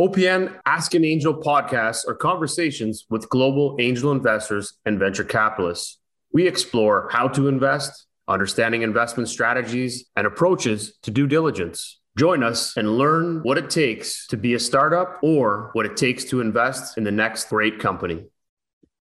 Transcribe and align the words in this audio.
OPN 0.00 0.58
Ask 0.64 0.94
an 0.94 1.04
Angel 1.04 1.34
podcasts 1.34 2.08
are 2.08 2.14
conversations 2.14 3.04
with 3.10 3.28
global 3.28 3.76
angel 3.78 4.10
investors 4.10 4.78
and 4.86 4.98
venture 4.98 5.22
capitalists. 5.22 5.98
We 6.32 6.46
explore 6.46 7.10
how 7.12 7.28
to 7.28 7.46
invest, 7.46 8.06
understanding 8.26 8.80
investment 8.80 9.28
strategies, 9.28 10.06
and 10.16 10.26
approaches 10.26 10.96
to 11.02 11.10
due 11.10 11.26
diligence. 11.26 12.00
Join 12.16 12.42
us 12.42 12.74
and 12.78 12.96
learn 12.96 13.40
what 13.42 13.58
it 13.58 13.68
takes 13.68 14.26
to 14.28 14.38
be 14.38 14.54
a 14.54 14.58
startup 14.58 15.18
or 15.22 15.68
what 15.74 15.84
it 15.84 15.98
takes 15.98 16.24
to 16.24 16.40
invest 16.40 16.96
in 16.96 17.04
the 17.04 17.12
next 17.12 17.50
great 17.50 17.78
company. 17.78 18.24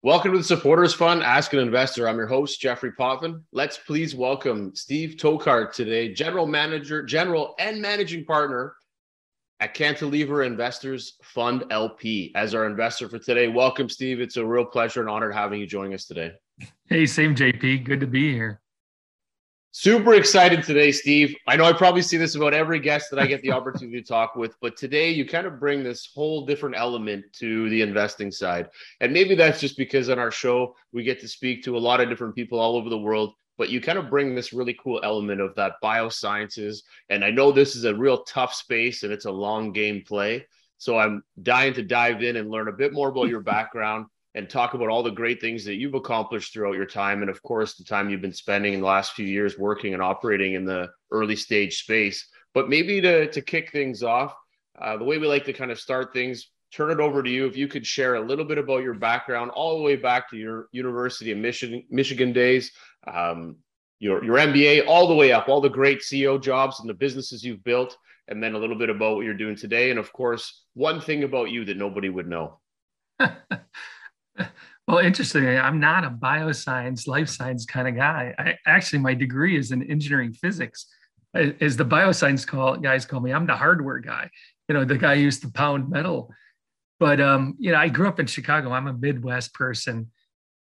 Welcome 0.03 0.33
to 0.33 0.39
the 0.39 0.45
Supporters 0.45 0.95
Fund, 0.95 1.23
Ask 1.23 1.53
an 1.53 1.59
Investor. 1.59 2.09
I'm 2.09 2.17
your 2.17 2.27
host, 2.27 2.63
Jeffrey 2.63 2.93
Potvin. 2.93 3.43
Let's 3.53 3.77
please 3.77 4.15
welcome 4.15 4.75
Steve 4.75 5.17
Tokart 5.19 5.75
today, 5.75 6.15
General 6.15 6.47
Manager, 6.47 7.03
General 7.03 7.55
and 7.59 7.83
Managing 7.83 8.25
Partner 8.25 8.75
at 9.63 9.75
Cantilever 9.75 10.43
Investors 10.43 11.19
Fund 11.23 11.63
LP 11.71 12.33
as 12.35 12.53
our 12.53 12.67
investor 12.67 13.09
for 13.09 13.21
today. 13.21 13.47
Welcome, 13.47 13.89
Steve. 13.89 14.21
It's 14.21 14.37
a 14.37 14.45
real 14.45 14.65
pleasure 14.65 15.01
and 15.01 15.09
honor 15.09 15.31
having 15.31 15.61
you 15.61 15.69
joining 15.69 15.95
us 15.95 16.05
today. 16.05 16.33
Hey, 16.89 17.07
same 17.07 17.33
JP. 17.33 17.85
Good 17.85 18.01
to 18.01 18.09
be 18.09 18.33
here. 18.33 18.61
Super 19.71 20.15
excited 20.15 20.65
today, 20.65 20.91
Steve. 20.91 21.37
I 21.47 21.55
know 21.55 21.65
I 21.65 21.73
probably 21.73 22.03
see 22.03 22.17
this 22.17 22.35
about 22.35 22.55
every 22.55 22.81
guest 22.81 23.09
that 23.11 23.21
I 23.21 23.27
get 23.29 23.41
the 23.43 23.53
opportunity 23.59 24.03
to 24.03 24.07
talk 24.07 24.35
with, 24.35 24.57
but 24.61 24.77
today 24.77 25.11
you 25.11 25.25
kind 25.25 25.47
of 25.47 25.61
bring 25.61 25.85
this 25.85 26.11
whole 26.13 26.45
different 26.45 26.75
element 26.77 27.25
to 27.35 27.71
the 27.71 27.83
investing 27.83 28.33
side. 28.33 28.69
And 29.01 29.13
maybe 29.13 29.37
that's 29.37 29.61
just 29.61 29.77
because 29.77 30.11
on 30.11 30.19
our 30.19 30.33
show, 30.33 30.75
we 30.93 31.05
get 31.05 31.21
to 31.21 31.29
speak 31.29 31.63
to 31.63 31.77
a 31.77 31.79
lot 31.79 32.01
of 32.01 32.09
different 32.09 32.35
people 32.35 32.59
all 32.59 32.77
over 32.77 32.91
the 32.91 32.99
world 32.99 33.35
but 33.63 33.71
you 33.71 33.81
kind 33.81 33.97
of 33.97 34.11
bring 34.11 34.35
this 34.35 34.53
really 34.53 34.77
cool 34.83 35.01
element 35.05 35.41
of 35.41 35.55
that 35.55 35.75
biosciences. 35.81 36.79
And 37.11 37.25
I 37.25 37.31
know 37.31 37.53
this 37.53 37.77
is 37.77 37.85
a 37.85 37.95
real 37.95 38.25
tough 38.25 38.53
space 38.53 39.05
and 39.05 39.13
it's 39.13 39.25
a 39.25 39.31
long 39.31 39.71
game 39.71 40.03
play. 40.05 40.49
So 40.79 40.99
I'm 40.99 41.23
dying 41.45 41.73
to 41.75 41.83
dive 41.85 42.25
in 42.25 42.35
and 42.35 42.51
learn 42.51 42.67
a 42.67 42.73
bit 42.73 42.93
more 42.93 43.11
about 43.11 43.29
your 43.29 43.41
background 43.55 44.07
and 44.35 44.51
talk 44.51 44.75
about 44.75 44.89
all 44.89 45.05
the 45.05 45.13
great 45.13 45.41
things 45.41 45.65
that 45.67 45.77
you've 45.77 45.95
accomplished 45.95 46.53
throughout 46.53 46.75
your 46.75 46.87
time. 46.87 47.21
And 47.21 47.31
of 47.31 47.41
course, 47.45 47.77
the 47.77 47.85
time 47.85 48.11
you've 48.11 48.21
been 48.21 48.33
spending 48.33 48.75
in 48.75 48.81
the 48.81 48.87
last 48.87 49.13
few 49.13 49.27
years 49.27 49.57
working 49.57 49.95
and 49.95 50.03
operating 50.03 50.55
in 50.55 50.65
the 50.65 50.91
early 51.13 51.37
stage 51.37 51.85
space. 51.85 52.27
But 52.55 52.69
maybe 52.69 53.01
to, 53.01 53.31
to 53.31 53.41
kick 53.43 53.71
things 53.71 54.03
off, 54.03 54.35
uh, 54.77 54.97
the 54.97 55.05
way 55.05 55.19
we 55.19 55.29
like 55.29 55.45
to 55.45 55.53
kind 55.53 55.71
of 55.71 55.79
start 55.79 56.13
things, 56.13 56.51
turn 56.73 56.91
it 56.91 56.99
over 56.99 57.23
to 57.23 57.31
you. 57.31 57.47
If 57.47 57.57
you 57.57 57.69
could 57.69 57.87
share 57.87 58.17
a 58.17 58.21
little 58.21 58.45
bit 58.45 58.59
about 58.59 58.83
your 58.83 58.95
background, 58.95 59.51
all 59.53 59.77
the 59.77 59.85
way 59.85 59.95
back 59.95 60.29
to 60.31 60.37
your 60.37 60.69
University 60.73 61.31
of 61.31 61.39
Michigan, 61.39 61.85
Michigan 61.91 62.33
days, 62.33 62.73
um, 63.07 63.57
your 63.99 64.25
your 64.25 64.37
MBA, 64.37 64.87
all 64.87 65.07
the 65.07 65.15
way 65.15 65.33
up, 65.33 65.49
all 65.49 65.61
the 65.61 65.69
great 65.69 66.01
CEO 66.01 66.41
jobs 66.41 66.81
and 66.81 66.89
the 66.89 66.95
businesses 66.95 67.45
you've 67.45 67.65
built, 67.65 67.97
and 68.29 68.43
then 68.43 68.55
a 68.55 68.59
little 68.59 68.77
bit 68.77 68.91
about 68.91 69.17
what 69.17 69.25
you're 69.25 69.35
doing 69.35 69.57
today, 69.57 69.91
and 69.91 69.99
of 69.99 70.13
course, 70.13 70.65
one 70.75 71.01
thing 71.01 71.25
about 71.25 71.51
you 71.51 71.65
that 71.65 71.77
nobody 71.77 72.09
would 72.09 72.29
know. 72.29 72.59
well, 73.21 74.99
interestingly, 74.99 75.57
I'm 75.57 75.81
not 75.81 76.05
a 76.05 76.11
bioscience, 76.11 77.07
life 77.07 77.29
science 77.29 77.65
kind 77.65 77.89
of 77.89 77.95
guy. 77.95 78.35
I 78.39 78.59
actually 78.67 79.01
my 79.01 79.15
degree 79.15 79.57
is 79.57 79.73
in 79.73 79.83
engineering 79.91 80.33
physics. 80.33 80.87
As 81.35 81.77
the 81.77 81.85
bioscience 81.85 82.47
call 82.47 82.77
guys 82.77 83.07
call 83.07 83.21
me, 83.21 83.33
I'm 83.33 83.47
the 83.47 83.57
hardware 83.57 84.01
guy. 84.01 84.31
You 84.69 84.75
know, 84.75 84.85
the 84.85 84.99
guy 84.99 85.15
used 85.15 85.43
to 85.43 85.51
pound 85.51 85.89
metal. 85.89 86.33
But 87.01 87.21
um, 87.21 87.57
you 87.59 87.73
know, 87.73 87.79
I 87.79 87.89
grew 87.89 88.07
up 88.07 88.21
in 88.21 88.27
Chicago. 88.27 88.73
I'm 88.73 88.87
a 88.87 88.93
Midwest 88.93 89.55
person 89.55 90.11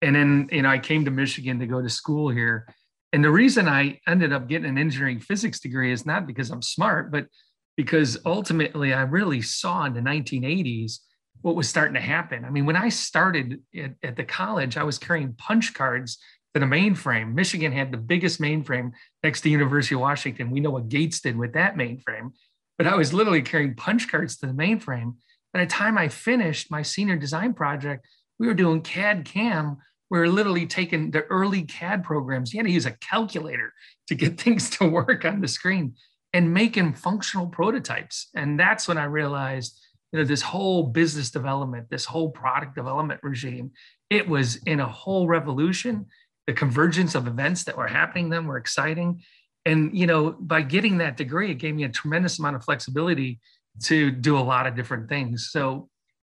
and 0.02 0.16
then 0.16 0.50
you 0.52 0.62
know 0.62 0.70
i 0.70 0.80
came 0.80 1.06
to 1.06 1.12
michigan 1.12 1.60
to 1.60 1.68
go 1.68 1.82
to 1.82 1.90
school 1.90 2.30
here. 2.30 2.68
And 3.12 3.24
the 3.24 3.32
reason 3.32 3.68
i 3.68 4.00
ended 4.08 4.34
up 4.34 4.48
getting 4.48 4.70
an 4.70 4.78
engineering 4.78 5.20
physics 5.20 5.60
degree 5.60 5.92
is 5.92 6.06
not 6.06 6.28
because 6.28 6.52
i'm 6.52 6.62
smart 6.62 7.12
but 7.12 7.28
because 7.76 8.18
ultimately 8.26 8.94
i 8.94 9.02
really 9.02 9.42
saw 9.42 9.86
in 9.86 9.94
the 9.94 10.02
1980s 10.02 11.00
what 11.42 11.56
was 11.56 11.70
starting 11.70 11.94
to 11.94 12.02
happen. 12.02 12.44
I 12.46 12.50
mean 12.50 12.66
when 12.66 12.76
i 12.76 12.90
started 12.90 13.62
at, 13.76 13.96
at 14.04 14.16
the 14.16 14.24
college 14.24 14.78
i 14.78 14.84
was 14.84 14.98
carrying 14.98 15.34
punch 15.34 15.74
cards 15.74 16.18
to 16.54 16.60
the 16.60 16.66
mainframe. 16.66 17.34
Michigan 17.34 17.72
had 17.72 17.92
the 17.92 17.98
biggest 17.98 18.42
mainframe 18.42 18.92
next 19.24 19.42
to 19.42 19.44
the 19.46 19.52
university 19.52 19.96
of 19.96 20.02
washington. 20.02 20.52
We 20.52 20.60
know 20.60 20.72
what 20.72 20.90
gates 20.90 21.22
did 21.22 21.38
with 21.38 21.54
that 21.54 21.76
mainframe. 21.76 22.32
But 22.78 22.88
i 22.88 22.96
was 22.96 23.14
literally 23.14 23.42
carrying 23.42 23.76
punch 23.76 24.08
cards 24.08 24.38
to 24.38 24.48
the 24.48 24.54
mainframe. 24.54 25.16
By 25.52 25.62
the 25.62 25.72
time 25.72 25.98
i 25.98 26.10
finished 26.10 26.70
my 26.70 26.84
senior 26.84 27.16
design 27.16 27.54
project 27.56 28.06
we 28.40 28.48
were 28.48 28.54
doing 28.54 28.82
cad 28.82 29.26
cam 29.26 29.78
we 30.10 30.20
were 30.20 30.28
literally 30.28 30.66
taking 30.66 31.12
the 31.12 31.24
early 31.26 31.64
CAD 31.64 32.04
programs. 32.04 32.54
You 32.54 32.60
had 32.60 32.66
to 32.66 32.72
use 32.72 32.86
a 32.86 32.92
calculator 32.92 33.74
to 34.08 34.16
get 34.16 34.40
things 34.42 34.70
to 34.72 34.88
work 34.88 35.26
on 35.26 35.42
the 35.42 35.48
screen 35.48 35.96
and 36.34 36.54
making 36.54 36.94
functional 36.94 37.48
prototypes. 37.48 38.28
And 38.36 38.60
that's 38.60 38.88
when 38.88 38.98
I 38.98 39.06
realized, 39.06 39.80
you 40.12 40.20
know, 40.20 40.26
this 40.26 40.42
whole 40.42 40.84
business 40.84 41.32
development, 41.32 41.90
this 41.90 42.06
whole 42.06 42.30
product 42.30 42.76
development 42.76 43.22
regime, 43.24 43.72
it 44.10 44.28
was 44.28 44.58
in 44.58 44.80
a 44.80 44.88
whole 44.88 45.28
revolution. 45.28 46.06
The 46.48 46.54
convergence 46.54 47.16
of 47.16 47.28
events 47.28 47.64
that 47.66 47.78
were 47.78 47.88
happening 47.88 48.30
then 48.30 48.46
were 48.46 48.58
exciting. 48.58 49.22
And, 49.66 49.96
you 49.96 50.08
know, 50.08 50.32
by 50.40 50.62
getting 50.62 50.98
that 51.00 51.18
degree, 51.18 51.52
it 51.52 51.56
gave 51.56 51.76
me 51.76 51.84
a 51.84 51.90
tremendous 51.90 52.40
amount 52.40 52.56
of 52.56 52.64
flexibility 52.64 53.40
to 53.84 54.12
do 54.12 54.38
a 54.38 54.42
lot 54.42 54.66
of 54.66 54.76
different 54.76 55.10
things. 55.10 55.50
So 55.52 55.90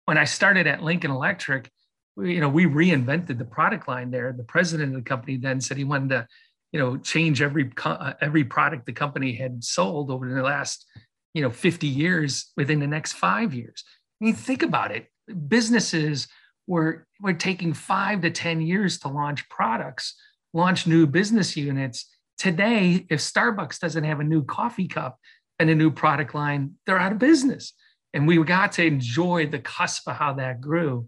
when 0.05 0.17
I 0.17 0.25
started 0.25 0.67
at 0.67 0.83
Lincoln 0.83 1.11
Electric, 1.11 1.69
you 2.17 2.39
know, 2.39 2.49
we 2.49 2.65
reinvented 2.65 3.37
the 3.37 3.45
product 3.45 3.87
line 3.87 4.11
there. 4.11 4.33
The 4.33 4.43
president 4.43 4.95
of 4.95 5.03
the 5.03 5.09
company 5.09 5.37
then 5.37 5.61
said 5.61 5.77
he 5.77 5.83
wanted 5.83 6.09
to, 6.09 6.27
you 6.71 6.79
know, 6.79 6.97
change 6.97 7.41
every 7.41 7.71
uh, 7.83 8.13
every 8.21 8.43
product 8.43 8.85
the 8.85 8.93
company 8.93 9.33
had 9.33 9.63
sold 9.63 10.11
over 10.11 10.31
the 10.31 10.41
last, 10.41 10.85
you 11.33 11.41
know, 11.41 11.49
50 11.49 11.87
years 11.87 12.51
within 12.55 12.79
the 12.79 12.87
next 12.87 13.13
five 13.13 13.53
years. 13.53 13.83
I 14.21 14.25
mean, 14.25 14.35
think 14.35 14.61
about 14.61 14.91
it. 14.91 15.07
Businesses 15.47 16.27
were 16.67 17.07
were 17.19 17.33
taking 17.33 17.73
five 17.73 18.21
to 18.21 18.29
10 18.29 18.61
years 18.61 18.99
to 18.99 19.07
launch 19.07 19.47
products, 19.49 20.15
launch 20.53 20.85
new 20.85 21.07
business 21.07 21.57
units. 21.57 22.09
Today, 22.37 23.05
if 23.09 23.19
Starbucks 23.19 23.79
doesn't 23.79 24.03
have 24.03 24.19
a 24.19 24.23
new 24.23 24.43
coffee 24.43 24.87
cup 24.87 25.17
and 25.59 25.69
a 25.69 25.75
new 25.75 25.91
product 25.91 26.35
line, 26.35 26.73
they're 26.85 26.99
out 26.99 27.11
of 27.11 27.19
business. 27.19 27.73
And 28.13 28.27
we 28.27 28.43
got 28.43 28.73
to 28.73 28.85
enjoy 28.85 29.47
the 29.47 29.59
cusp 29.59 30.07
of 30.07 30.15
how 30.15 30.33
that 30.33 30.61
grew 30.61 31.07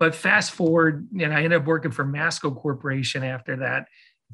but 0.00 0.14
fast 0.14 0.52
forward, 0.52 1.06
and 1.20 1.32
I 1.32 1.44
ended 1.44 1.60
up 1.60 1.66
working 1.66 1.90
for 1.90 2.04
Masco 2.04 2.50
Corporation 2.50 3.22
after 3.22 3.56
that. 3.56 3.86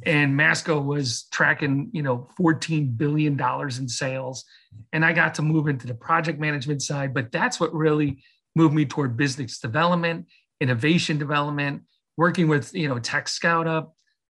And 0.04 0.36
Masco 0.36 0.80
was 0.80 1.24
tracking, 1.32 1.90
you 1.92 2.02
know, 2.02 2.28
$14 2.38 2.96
billion 2.96 3.40
in 3.40 3.88
sales. 3.88 4.44
And 4.92 5.04
I 5.04 5.12
got 5.12 5.34
to 5.34 5.42
move 5.42 5.66
into 5.66 5.88
the 5.88 5.94
project 5.94 6.38
management 6.38 6.82
side. 6.82 7.12
But 7.12 7.32
that's 7.32 7.58
what 7.58 7.74
really 7.74 8.22
moved 8.54 8.74
me 8.74 8.84
toward 8.84 9.16
business 9.16 9.58
development, 9.58 10.26
innovation 10.60 11.18
development, 11.18 11.82
working 12.16 12.46
with, 12.46 12.72
you 12.72 12.88
know, 12.88 13.00
Tech 13.00 13.26
Scout 13.26 13.66
up, 13.66 13.94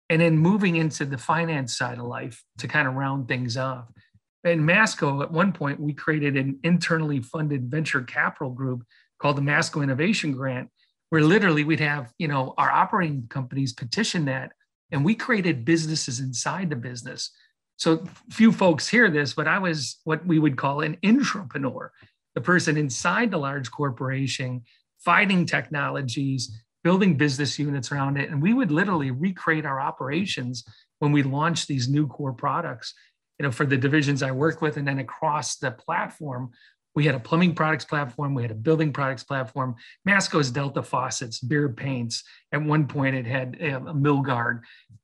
and 0.09 0.21
then 0.21 0.35
moving 0.35 0.77
into 0.77 1.05
the 1.05 1.17
finance 1.17 1.77
side 1.77 1.99
of 1.99 2.05
life 2.05 2.43
to 2.57 2.67
kind 2.67 2.87
of 2.87 2.95
round 2.95 3.27
things 3.27 3.55
off. 3.55 3.85
And 4.43 4.65
Masco, 4.65 5.21
at 5.21 5.31
one 5.31 5.51
point, 5.51 5.79
we 5.79 5.93
created 5.93 6.37
an 6.37 6.57
internally 6.63 7.21
funded 7.21 7.69
venture 7.69 8.01
capital 8.01 8.49
group 8.49 8.83
called 9.21 9.37
the 9.37 9.41
Masco 9.41 9.81
Innovation 9.81 10.31
Grant 10.31 10.69
where 11.09 11.23
literally 11.23 11.63
we'd 11.63 11.79
have 11.79 12.13
you 12.17 12.27
know 12.27 12.53
our 12.57 12.71
operating 12.71 13.27
companies 13.29 13.73
petition 13.73 14.25
that 14.25 14.51
and 14.91 15.05
we 15.05 15.15
created 15.15 15.65
businesses 15.65 16.19
inside 16.19 16.69
the 16.69 16.75
business. 16.75 17.31
So 17.77 18.03
few 18.29 18.51
folks 18.51 18.87
hear 18.87 19.09
this 19.09 19.33
but 19.33 19.47
i 19.47 19.57
was 19.57 19.99
what 20.03 20.25
we 20.25 20.39
would 20.39 20.57
call 20.57 20.81
an 20.81 20.97
intrapreneur 21.03 21.89
the 22.35 22.41
person 22.41 22.77
inside 22.77 23.31
the 23.31 23.37
large 23.37 23.71
corporation 23.71 24.63
finding 24.99 25.45
technologies 25.45 26.51
building 26.83 27.17
business 27.17 27.59
units 27.59 27.91
around 27.91 28.17
it. 28.17 28.29
And 28.29 28.41
we 28.41 28.53
would 28.53 28.71
literally 28.71 29.11
recreate 29.11 29.65
our 29.65 29.79
operations 29.79 30.63
when 30.99 31.11
we 31.11 31.23
launched 31.23 31.67
these 31.67 31.89
new 31.89 32.07
core 32.07 32.33
products 32.33 32.93
you 33.39 33.43
know 33.43 33.51
for 33.51 33.65
the 33.65 33.77
divisions 33.77 34.21
i 34.21 34.31
work 34.31 34.61
with 34.61 34.75
and 34.75 34.87
then 34.87 34.99
across 34.99 35.55
the 35.57 35.71
platform 35.71 36.51
we 36.95 37.05
had 37.05 37.15
a 37.15 37.19
plumbing 37.19 37.55
products 37.55 37.85
platform. 37.85 38.33
We 38.33 38.41
had 38.41 38.51
a 38.51 38.55
building 38.55 38.91
products 38.91 39.23
platform. 39.23 39.75
Masco's 40.05 40.51
Delta 40.51 40.81
faucets, 40.81 41.39
Behr 41.39 41.75
paints. 41.75 42.23
At 42.51 42.63
one 42.63 42.87
point, 42.87 43.15
it 43.15 43.25
had 43.25 43.57
um, 43.73 43.87
a 43.87 43.93
Milgard. 43.93 44.61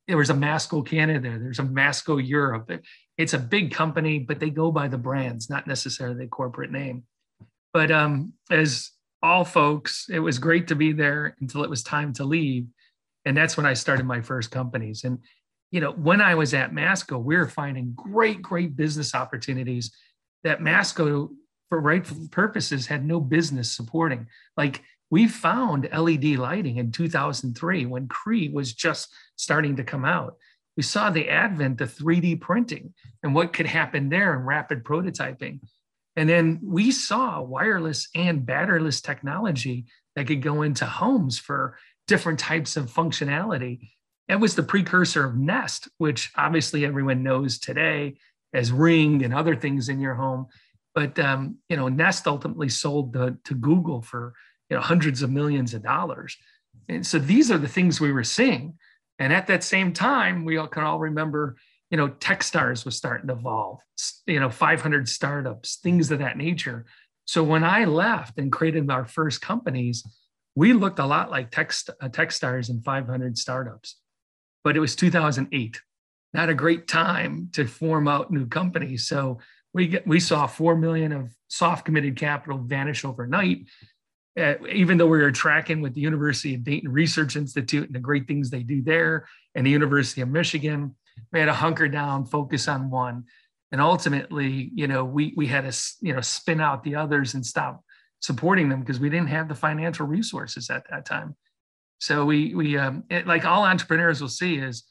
There 0.08 0.18
was 0.18 0.30
a 0.30 0.36
Masco 0.36 0.82
Canada. 0.82 1.38
There's 1.40 1.60
a 1.60 1.64
Masco 1.64 2.18
Europe. 2.18 2.72
It's 3.18 3.34
a 3.34 3.40
big 3.40 3.72
company, 3.72 4.20
but 4.20 4.40
they 4.40 4.50
go 4.50 4.72
by 4.72 4.88
the 4.88 4.98
brands, 4.98 5.50
not 5.50 5.68
necessarily 5.68 6.18
the 6.18 6.28
corporate 6.28 6.72
name. 6.72 7.04
But 7.72 7.92
um, 7.92 8.34
as 8.50 8.92
all 9.22 9.46
folks, 9.46 10.08
it 10.10 10.20
was 10.20 10.40
great 10.40 10.68
to 10.70 10.76
be 10.76 10.92
there 10.92 11.36
until 11.40 11.64
it 11.64 11.70
was 11.70 11.84
time 11.84 12.14
to 12.14 12.24
leave. 12.24 12.68
And 13.26 13.36
that's 13.36 13.58
when 13.58 13.66
I 13.66 13.74
started 13.74 14.06
my 14.06 14.22
first 14.22 14.52
companies. 14.52 15.04
And, 15.04 15.20
you 15.72 15.82
know, 15.82 15.92
when 15.92 16.22
I 16.22 16.36
was 16.36 16.54
at 16.54 16.74
Masco, 16.74 17.18
we 17.18 17.36
were 17.36 17.48
finding 17.48 17.94
great, 17.96 18.42
great 18.42 18.76
business 18.76 19.16
opportunities 19.16 19.92
that 20.44 20.62
Masco 20.62 21.32
for 21.70 21.80
rightful 21.80 22.28
purposes 22.32 22.88
had 22.88 23.06
no 23.06 23.20
business 23.20 23.72
supporting. 23.72 24.28
Like 24.56 24.82
we 25.10 25.28
found 25.28 25.90
LED 25.96 26.26
lighting 26.38 26.78
in 26.78 26.92
2003 26.92 27.86
when 27.86 28.08
Cree 28.08 28.50
was 28.50 28.74
just 28.74 29.14
starting 29.36 29.76
to 29.78 29.84
come 29.84 30.06
out. 30.06 30.36
We 30.78 30.84
saw 30.84 31.10
the 31.10 31.30
advent 31.30 31.80
of 31.82 31.94
3D 31.94 32.42
printing 32.42 32.94
and 33.24 33.34
what 33.34 33.54
could 33.54 33.66
happen 33.66 34.10
there 34.10 34.34
in 34.34 34.46
rapid 34.46 34.84
prototyping. 34.84 35.60
And 36.16 36.30
then 36.30 36.60
we 36.64 36.92
saw 36.92 37.42
wireless 37.42 38.10
and 38.16 38.46
batteryless 38.46 39.02
technology 39.02 39.86
that 40.16 40.28
could 40.28 40.42
go 40.42 40.62
into 40.62 40.86
homes 40.86 41.38
for 41.38 41.78
different 42.08 42.40
types 42.40 42.78
of 42.78 42.92
functionality. 42.92 43.90
It 44.28 44.40
was 44.40 44.56
the 44.56 44.64
precursor 44.64 45.26
of 45.26 45.38
Nest, 45.38 45.88
which 45.98 46.32
obviously 46.36 46.86
everyone 46.86 47.24
knows 47.24 47.60
today 47.60 48.18
as 48.54 48.72
Ring 48.72 49.24
and 49.24 49.34
other 49.34 49.56
things 49.56 49.90
in 49.90 50.00
your 50.00 50.16
home. 50.16 50.48
But 50.96 51.20
um, 51.20 51.58
you 51.70 51.76
know, 51.76 51.90
Nest 51.90 52.26
ultimately 52.26 52.70
sold 52.70 53.14
the, 53.14 53.38
to 53.44 53.54
Google 53.54 54.02
for 54.02 54.34
you 54.70 54.78
know 54.78 54.82
hundreds 54.82 55.22
of 55.22 55.30
millions 55.30 55.74
of 55.74 55.84
dollars. 55.84 56.36
And 56.90 57.06
so 57.06 57.20
these 57.20 57.52
are 57.52 57.58
the 57.58 57.68
things 57.68 58.02
we 58.02 58.12
were 58.12 58.24
seeing. 58.24 58.78
And 59.20 59.32
at 59.32 59.48
that 59.48 59.64
same 59.64 59.94
time, 59.94 60.46
we 60.46 60.58
all 60.58 60.68
can 60.68 60.84
all 60.84 61.00
remember, 61.00 61.56
you 61.90 61.98
know, 61.98 62.10
Techstars 62.10 62.86
was 62.86 62.98
starting 62.98 63.28
to 63.28 63.34
evolve, 63.34 63.80
you 64.28 64.40
know, 64.40 64.50
500 64.50 65.08
startups, 65.08 65.78
things 65.78 66.12
of 66.12 66.20
that 66.20 66.38
nature. 66.38 66.86
So 67.26 67.44
when 67.44 67.64
I 67.64 67.86
left 67.86 68.38
and 68.38 68.52
created 68.52 68.90
our 68.92 69.06
first 69.06 69.42
companies, 69.42 70.04
we 70.56 70.74
looked 70.74 71.00
a 71.00 71.06
lot 71.06 71.32
like 71.32 71.52
Text, 71.52 71.90
uh, 72.02 72.10
Techstars 72.10 72.70
and 72.70 72.84
500 72.84 73.38
startups, 73.38 73.98
but 74.64 74.78
it 74.78 74.80
was 74.80 74.96
2008. 74.96 75.82
Not 76.34 76.50
a 76.50 76.54
great 76.54 76.88
time 76.88 77.50
to 77.54 77.66
form 77.66 78.08
out 78.08 78.32
new 78.32 78.46
companies. 78.46 79.08
So 79.08 79.40
we 79.76 79.88
get, 79.88 80.08
we 80.08 80.20
saw 80.20 80.48
4 80.48 80.76
million 80.78 81.12
of 81.12 81.30
soft 81.48 81.86
committed 81.86 82.16
capital 82.16 82.58
vanish 82.58 83.06
overnight 83.06 83.68
uh, 84.38 84.56
even 84.70 84.98
though 84.98 85.08
we 85.08 85.20
were 85.20 85.32
tracking 85.32 85.82
with 85.82 85.94
the 85.94 86.02
University 86.02 86.56
of 86.56 86.64
Dayton 86.64 86.92
Research 86.92 87.36
Institute 87.36 87.86
and 87.86 87.96
the 87.96 88.00
great 88.00 88.28
things 88.28 88.50
they 88.50 88.64
do 88.64 88.82
there, 88.82 89.28
and 89.56 89.66
the 89.66 89.72
University 89.72 90.22
of 90.22 90.30
Michigan, 90.30 90.94
we 91.32 91.40
had 91.40 91.46
to 91.46 91.54
hunker 91.54 91.88
down, 91.88 92.26
focus 92.26 92.68
on 92.68 92.90
one, 92.90 93.24
and 93.72 93.80
ultimately, 93.80 94.72
you 94.76 94.88
know, 94.88 95.06
we 95.06 95.34
we 95.38 95.48
had 95.48 95.72
to 95.72 95.78
you 96.02 96.14
know 96.14 96.22
spin 96.22 96.60
out 96.60 96.84
the 96.84 96.96
others 96.96 97.34
and 97.34 97.46
stop 97.46 97.82
supporting 98.20 98.68
them 98.68 98.82
because 98.82 99.00
we 99.00 99.10
didn't 99.10 99.30
have 99.30 99.48
the 99.48 99.56
financial 99.56 100.06
resources 100.06 100.70
at 100.70 100.84
that 100.90 101.06
time. 101.06 101.36
So 102.00 102.26
we 102.26 102.54
we 102.54 102.78
um, 102.78 103.06
it, 103.10 103.26
like 103.26 103.46
all 103.46 103.64
entrepreneurs 103.64 104.20
will 104.20 104.28
see 104.28 104.58
is, 104.58 104.84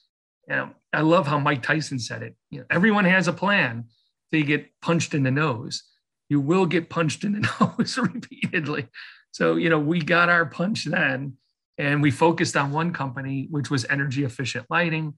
you 0.49 0.57
know, 0.57 0.71
I 0.95 1.03
love 1.03 1.27
how 1.27 1.39
Mike 1.39 1.63
Tyson 1.63 1.99
said 1.99 2.23
it. 2.23 2.35
You 2.51 2.61
know, 2.61 2.67
everyone 2.71 3.05
has 3.05 3.29
a 3.29 3.33
plan. 3.33 3.85
They 4.33 4.43
get 4.43 4.69
punched 4.81 5.15
in 5.15 5.23
the 5.23 5.31
nose. 5.31 5.83
You 6.29 6.41
will 6.41 6.67
get 6.67 6.91
punched 6.91 7.25
in 7.25 7.33
the 7.33 7.75
nose 7.79 7.99
repeatedly. 7.99 8.89
So, 9.33 9.57
you 9.57 9.69
know, 9.69 9.79
we 9.79 10.01
got 10.01 10.29
our 10.29 10.47
punch 10.47 10.85
then 10.85 11.37
and 11.79 12.03
we 12.03 12.11
focused 12.11 12.57
on 12.57 12.71
one 12.71 12.93
company, 12.93 13.49
which 13.51 13.71
was 13.71 13.85
energy 13.87 14.25
efficient 14.25 14.67
lighting. 14.71 15.15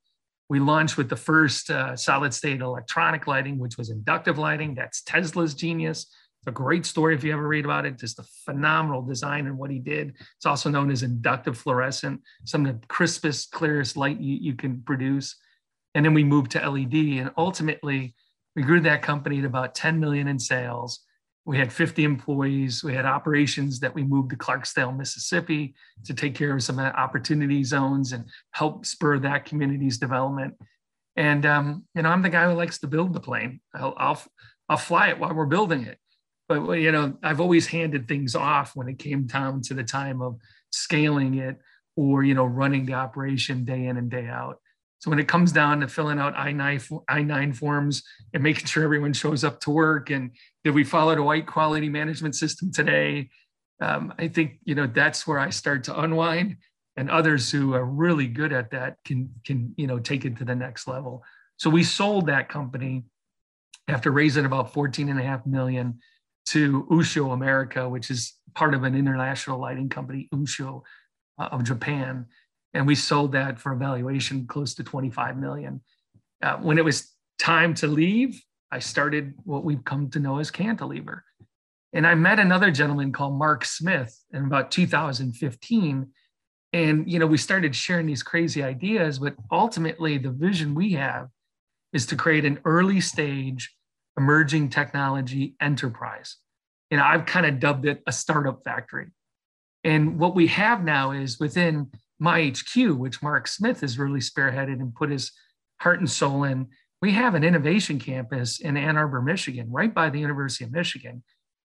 We 0.49 0.61
launched 0.61 0.97
with 0.97 1.09
the 1.09 1.17
first 1.17 1.71
uh, 1.71 1.97
solid 1.97 2.33
state 2.33 2.61
electronic 2.61 3.27
lighting, 3.27 3.59
which 3.59 3.77
was 3.77 3.91
inductive 3.91 4.39
lighting. 4.39 4.75
That's 4.75 5.03
Tesla's 5.03 5.55
genius. 5.55 6.07
It's 6.41 6.47
a 6.47 6.53
great 6.53 6.87
story 6.87 7.15
if 7.15 7.25
you 7.25 7.33
ever 7.33 7.47
read 7.47 7.65
about 7.65 7.85
it. 7.85 7.99
Just 7.99 8.21
a 8.21 8.25
phenomenal 8.45 9.03
design 9.03 9.47
and 9.47 9.59
what 9.59 9.71
he 9.71 9.81
did. 9.81 10.15
It's 10.37 10.47
also 10.47 10.71
known 10.71 10.91
as 10.91 11.03
inductive 11.03 11.59
fluorescent, 11.59 12.23
some 12.45 12.65
of 12.65 12.81
the 12.81 12.87
crispest, 12.87 13.51
clearest 13.51 13.97
light 13.97 14.21
you, 14.21 14.37
you 14.37 14.55
can 14.55 14.83
produce. 14.83 15.37
And 15.95 16.05
then 16.05 16.15
we 16.15 16.25
moved 16.25 16.53
to 16.53 16.71
LED, 16.71 16.95
and 16.95 17.33
ultimately 17.37 18.15
we 18.57 18.63
grew 18.63 18.81
that 18.81 19.03
company 19.03 19.41
to 19.41 19.47
about 19.47 19.75
10 19.77 20.01
million 20.01 20.27
in 20.27 20.39
sales 20.39 21.07
we 21.47 21.57
had 21.57 21.73
50 21.73 22.03
employees. 22.03 22.83
We 22.83 22.93
had 22.93 23.07
operations 23.07 23.79
that 23.79 23.95
we 23.95 24.03
moved 24.03 24.31
to 24.31 24.37
Clarksdale, 24.37 24.95
Mississippi 24.95 25.75
to 26.05 26.13
take 26.13 26.35
care 26.35 26.53
of 26.55 26.63
some 26.63 26.81
opportunity 26.81 27.63
zones 27.63 28.13
and 28.13 28.25
help 28.51 28.85
spur 28.85 29.21
that 29.21 29.45
community's 29.45 29.97
development. 29.97 30.55
And, 31.15 31.47
um, 31.47 31.85
you 31.95 32.03
know, 32.03 32.09
I'm 32.09 32.23
the 32.23 32.31
guy 32.31 32.51
who 32.51 32.57
likes 32.57 32.81
to 32.81 32.89
build 32.89 33.15
the 33.15 33.21
plane. 33.21 33.61
I'll, 33.73 33.95
I'll, 33.97 34.23
I'll 34.69 34.77
fly 34.77 35.11
it 35.11 35.21
while 35.21 35.35
we're 35.35 35.47
building 35.47 35.85
it. 35.85 35.99
But, 36.49 36.69
you 36.73 36.91
know, 36.91 37.17
I've 37.23 37.41
always 37.41 37.69
handed 37.69 38.09
things 38.09 38.35
off 38.35 38.75
when 38.75 38.89
it 38.89 38.99
came 38.99 39.27
down 39.27 39.63
to 39.63 39.75
the 39.75 39.85
time 39.85 40.21
of 40.21 40.37
scaling 40.71 41.37
it 41.39 41.59
or, 41.95 42.25
you 42.25 42.35
know, 42.35 42.45
running 42.45 42.87
the 42.87 42.95
operation 42.95 43.65
day 43.65 43.87
in 43.87 43.97
and 43.97 44.11
day 44.11 44.27
out. 44.27 44.59
So 45.07 45.11
when 45.11 45.21
it 45.21 45.29
comes 45.29 45.53
down 45.53 45.79
to 45.83 45.87
filling 45.87 46.19
out 46.19 46.35
I-9, 46.37 47.01
I-9 47.09 47.55
forms 47.55 48.03
and 48.35 48.43
making 48.43 48.67
sure 48.67 48.83
everyone 48.83 49.13
shows 49.13 49.45
up 49.45 49.61
to 49.61 49.71
work 49.71 50.11
and 50.11 50.33
did 50.65 50.75
we 50.75 50.83
follow 50.83 51.15
the 51.15 51.23
white 51.23 51.47
quality 51.47 51.89
management 51.89 52.35
system 52.35 52.73
today? 52.73 53.29
Um, 53.81 54.13
I 54.19 54.27
think, 54.27 54.59
you 54.65 54.75
know, 54.75 54.89
that's 54.89 55.25
where 55.25 55.39
I 55.39 55.51
start 55.51 55.85
to 55.85 56.01
unwind 56.01 56.57
and 56.97 57.09
others 57.09 57.53
who 57.53 57.73
are 57.75 57.85
really 57.85 58.27
good 58.27 58.53
at 58.53 58.73
that 58.73 58.97
can, 59.05 59.31
can, 59.45 59.73
you 59.77 59.87
know, 59.87 60.01
take 60.01 60.25
it 60.25 60.39
to 60.39 60.45
the 60.45 60.57
next 60.57 60.89
level. 60.89 61.23
So 61.57 61.71
we 61.71 61.85
sold 61.85 62.27
that 62.27 62.49
company 62.49 63.05
after 63.87 64.11
raising 64.11 64.45
about 64.45 64.73
14 64.73 65.09
and 65.09 65.21
a 65.21 65.23
half 65.23 65.47
million 65.47 66.01
to 66.47 66.85
Ushio 66.91 67.33
America, 67.33 67.89
which 67.89 68.11
is 68.11 68.35
part 68.57 68.75
of 68.75 68.83
an 68.83 68.97
international 68.97 69.61
lighting 69.61 69.89
company, 69.89 70.29
Ushio 70.35 70.83
uh, 71.39 71.51
of 71.53 71.63
Japan 71.63 72.27
and 72.77 72.87
we 72.87 72.95
sold 72.95 73.33
that 73.33 73.59
for 73.59 73.73
a 73.73 73.77
valuation 73.77 74.47
close 74.47 74.75
to 74.75 74.85
25 74.85 75.39
million. 75.39 75.81
Uh, 76.43 76.57
when 76.59 76.77
it 76.77 76.85
was 76.85 77.11
time 77.39 77.73
to 77.75 77.87
leave, 77.87 78.43
I 78.71 78.81
started 78.81 79.33
what 79.45 79.65
we've 79.65 79.85
come 79.85 80.11
to 80.11 80.21
know 80.21 80.39
as 80.39 80.51
Cantilever. 80.51 81.25
And 81.95 82.07
I 82.07 82.15
met 82.15 82.39
another 82.39 82.71
gentleman 82.71 83.13
called 83.13 83.39
Mark 83.39 83.65
Smith 83.65 84.15
in 84.33 84.45
about 84.45 84.71
2015. 84.71 86.09
And 86.75 87.11
you 87.11 87.19
know, 87.19 87.27
we 87.27 87.39
started 87.39 87.75
sharing 87.75 88.07
these 88.07 88.23
crazy 88.23 88.63
ideas, 88.63 89.21
but 89.21 89.37
ultimately 89.51 90.19
the 90.19 90.31
vision 90.31 90.75
we 90.75 90.93
have 90.93 91.29
is 91.95 92.05
to 92.07 92.17
create 92.17 92.45
an 92.45 92.61
early 92.67 93.01
stage 93.01 93.75
emerging 94.19 94.69
technology 94.69 95.55
enterprise. 95.63 96.37
Know, 96.91 97.03
I've 97.03 97.25
kind 97.25 97.47
of 97.47 97.59
dubbed 97.59 97.87
it 97.87 98.03
a 98.07 98.13
startup 98.13 98.63
factory. 98.65 99.07
And 99.83 100.19
what 100.19 100.35
we 100.35 100.49
have 100.49 100.85
now 100.85 101.13
is 101.13 101.41
within 101.41 101.91
my 102.19 102.51
HQ, 102.51 102.97
which 102.97 103.23
Mark 103.23 103.47
Smith 103.49 103.81
has 103.81 103.99
really 103.99 104.21
spearheaded 104.21 104.81
and 104.81 104.95
put 104.95 105.11
his 105.11 105.33
heart 105.81 106.01
and 106.01 106.11
soul 106.11 106.45
in, 106.45 106.69
we 107.03 107.13
have 107.13 107.35
an 107.35 107.45
innovation 107.45 107.99
campus 107.99 108.59
in 108.59 108.77
Ann 108.77 108.97
Arbor, 108.97 109.21
Michigan, 109.21 109.71
right 109.71 109.93
by 109.93 110.09
the 110.09 110.19
University 110.19 110.65
of 110.65 110.73
Michigan, 110.73 111.23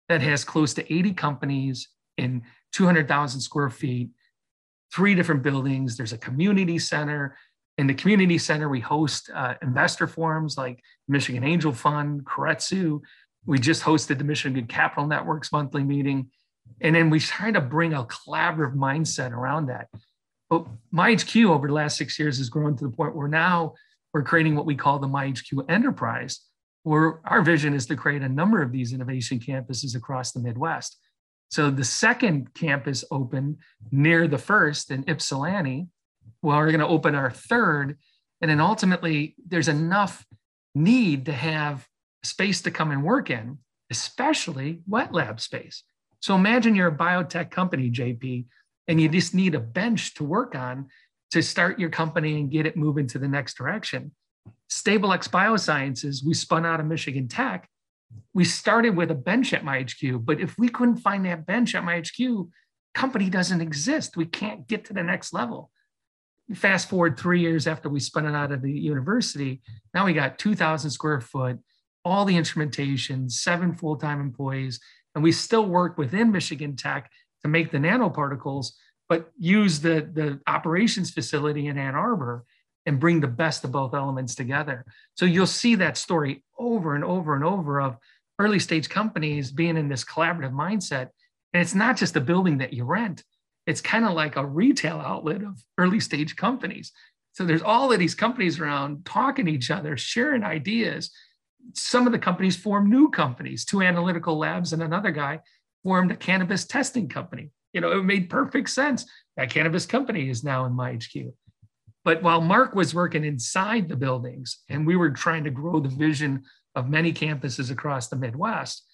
that 0.08 0.22
has 0.22 0.44
close 0.44 0.72
to 0.74 0.92
80 0.92 1.12
companies 1.12 1.88
in 2.16 2.42
200,000 2.72 3.40
square 3.40 3.70
feet, 3.70 4.10
three 4.92 5.14
different 5.14 5.42
buildings. 5.42 5.96
There's 5.96 6.14
a 6.14 6.18
community 6.18 6.78
center. 6.78 7.36
In 7.76 7.86
the 7.86 7.94
community 7.94 8.38
center, 8.38 8.68
we 8.68 8.80
host 8.80 9.30
uh, 9.34 9.54
investor 9.62 10.06
forums 10.06 10.56
like 10.56 10.82
Michigan 11.08 11.44
Angel 11.44 11.72
Fund, 11.72 12.24
Keiretsu. 12.24 13.00
We 13.44 13.58
just 13.58 13.82
hosted 13.82 14.18
the 14.18 14.24
Michigan 14.24 14.66
Capital 14.66 15.06
Network's 15.06 15.52
monthly 15.52 15.84
meeting. 15.84 16.30
And 16.80 16.94
then 16.94 17.10
we 17.10 17.20
try 17.20 17.50
to 17.50 17.60
bring 17.60 17.94
a 17.94 18.04
collaborative 18.04 18.74
mindset 18.74 19.32
around 19.32 19.66
that. 19.66 19.88
But 20.50 20.66
MyHQ 20.94 21.50
over 21.50 21.66
the 21.66 21.74
last 21.74 21.96
six 21.96 22.18
years 22.18 22.38
has 22.38 22.48
grown 22.48 22.76
to 22.76 22.84
the 22.84 22.90
point 22.90 23.14
where 23.14 23.28
now 23.28 23.74
we're 24.12 24.22
creating 24.22 24.56
what 24.56 24.66
we 24.66 24.74
call 24.74 24.98
the 24.98 25.06
MyHQ 25.06 25.70
enterprise, 25.70 26.40
where 26.82 27.20
our 27.24 27.42
vision 27.42 27.74
is 27.74 27.86
to 27.86 27.96
create 27.96 28.22
a 28.22 28.28
number 28.28 28.62
of 28.62 28.72
these 28.72 28.92
innovation 28.92 29.38
campuses 29.38 29.94
across 29.94 30.32
the 30.32 30.40
Midwest. 30.40 30.98
So 31.50 31.70
the 31.70 31.84
second 31.84 32.54
campus 32.54 33.04
opened 33.10 33.58
near 33.90 34.26
the 34.28 34.38
first 34.38 34.90
in 34.90 35.04
Ypsilanti. 35.08 35.86
Well, 36.42 36.58
we're 36.58 36.66
going 36.66 36.80
to 36.80 36.86
open 36.86 37.14
our 37.14 37.30
third. 37.30 37.98
And 38.40 38.50
then 38.50 38.60
ultimately, 38.60 39.34
there's 39.46 39.68
enough 39.68 40.24
need 40.74 41.26
to 41.26 41.32
have 41.32 41.86
space 42.22 42.62
to 42.62 42.70
come 42.70 42.90
and 42.90 43.02
work 43.02 43.30
in, 43.30 43.58
especially 43.90 44.82
wet 44.86 45.12
lab 45.12 45.40
space. 45.40 45.82
So 46.20 46.34
imagine 46.34 46.74
you're 46.74 46.88
a 46.88 46.96
biotech 46.96 47.50
company, 47.50 47.90
JP, 47.90 48.46
and 48.88 49.00
you 49.00 49.08
just 49.08 49.34
need 49.34 49.54
a 49.54 49.60
bench 49.60 50.14
to 50.14 50.24
work 50.24 50.54
on 50.54 50.88
to 51.30 51.42
start 51.42 51.78
your 51.78 51.90
company 51.90 52.40
and 52.40 52.50
get 52.50 52.66
it 52.66 52.76
moving 52.76 53.06
to 53.06 53.18
the 53.18 53.28
next 53.28 53.58
direction. 53.58 54.12
StableX 54.70 55.28
Biosciences, 55.28 56.24
we 56.24 56.34
spun 56.34 56.64
out 56.64 56.80
of 56.80 56.86
Michigan 56.86 57.28
Tech. 57.28 57.68
We 58.32 58.44
started 58.44 58.96
with 58.96 59.10
a 59.10 59.14
bench 59.14 59.52
at 59.52 59.64
my 59.64 59.82
HQ, 59.82 60.24
but 60.24 60.40
if 60.40 60.56
we 60.58 60.70
couldn't 60.70 60.96
find 60.96 61.26
that 61.26 61.44
bench 61.44 61.74
at 61.74 61.84
my 61.84 62.00
HQ, 62.00 62.48
company 62.94 63.28
doesn't 63.28 63.60
exist. 63.60 64.16
We 64.16 64.24
can't 64.24 64.66
get 64.66 64.86
to 64.86 64.94
the 64.94 65.02
next 65.02 65.34
level. 65.34 65.70
Fast 66.54 66.88
forward 66.88 67.18
three 67.18 67.40
years 67.40 67.66
after 67.66 67.90
we 67.90 68.00
spun 68.00 68.24
it 68.24 68.34
out 68.34 68.52
of 68.52 68.62
the 68.62 68.72
university, 68.72 69.60
now 69.92 70.06
we 70.06 70.14
got 70.14 70.38
2,000 70.38 70.90
square 70.90 71.20
foot, 71.20 71.58
all 72.06 72.24
the 72.24 72.36
instrumentation, 72.36 73.28
seven 73.28 73.74
full-time 73.74 74.22
employees, 74.22 74.80
and 75.14 75.22
we 75.22 75.30
still 75.30 75.66
work 75.66 75.98
within 75.98 76.32
Michigan 76.32 76.74
Tech 76.74 77.10
to 77.42 77.48
make 77.48 77.70
the 77.70 77.78
nanoparticles, 77.78 78.72
but 79.08 79.30
use 79.38 79.80
the, 79.80 80.08
the 80.12 80.40
operations 80.46 81.10
facility 81.10 81.66
in 81.66 81.78
Ann 81.78 81.94
Arbor 81.94 82.44
and 82.86 83.00
bring 83.00 83.20
the 83.20 83.28
best 83.28 83.64
of 83.64 83.72
both 83.72 83.94
elements 83.94 84.34
together. 84.34 84.84
So 85.14 85.26
you'll 85.26 85.46
see 85.46 85.74
that 85.76 85.96
story 85.96 86.42
over 86.58 86.94
and 86.94 87.04
over 87.04 87.34
and 87.34 87.44
over 87.44 87.80
of 87.80 87.96
early 88.38 88.58
stage 88.58 88.88
companies 88.88 89.50
being 89.50 89.76
in 89.76 89.88
this 89.88 90.04
collaborative 90.04 90.52
mindset. 90.52 91.08
And 91.52 91.60
it's 91.62 91.74
not 91.74 91.96
just 91.96 92.16
a 92.16 92.20
building 92.20 92.58
that 92.58 92.72
you 92.72 92.84
rent, 92.84 93.24
it's 93.66 93.80
kind 93.80 94.04
of 94.04 94.12
like 94.12 94.36
a 94.36 94.46
retail 94.46 94.96
outlet 94.98 95.42
of 95.42 95.62
early 95.76 96.00
stage 96.00 96.36
companies. 96.36 96.92
So 97.32 97.44
there's 97.44 97.62
all 97.62 97.92
of 97.92 97.98
these 97.98 98.14
companies 98.14 98.58
around 98.58 99.04
talking 99.04 99.46
to 99.46 99.52
each 99.52 99.70
other, 99.70 99.96
sharing 99.96 100.42
ideas. 100.42 101.10
some 101.74 102.06
of 102.06 102.12
the 102.12 102.18
companies 102.18 102.56
form 102.56 102.88
new 102.88 103.10
companies. 103.10 103.64
Two 103.64 103.82
analytical 103.82 104.38
labs 104.38 104.72
and 104.72 104.82
another 104.82 105.10
guy 105.10 105.40
formed 105.82 106.10
a 106.10 106.16
cannabis 106.16 106.66
testing 106.66 107.08
company. 107.08 107.50
You 107.72 107.80
know, 107.80 107.92
it 107.92 108.02
made 108.02 108.30
perfect 108.30 108.70
sense. 108.70 109.04
That 109.36 109.50
cannabis 109.50 109.86
company 109.86 110.30
is 110.30 110.42
now 110.42 110.64
in 110.64 110.72
my 110.72 110.94
HQ. 110.94 111.32
But 112.04 112.22
while 112.22 112.40
Mark 112.40 112.74
was 112.74 112.94
working 112.94 113.24
inside 113.24 113.88
the 113.88 113.96
buildings 113.96 114.60
and 114.68 114.86
we 114.86 114.96
were 114.96 115.10
trying 115.10 115.44
to 115.44 115.50
grow 115.50 115.78
the 115.78 115.88
vision 115.88 116.44
of 116.74 116.88
many 116.88 117.12
campuses 117.12 117.70
across 117.70 118.08
the 118.08 118.16
Midwest, 118.16 118.86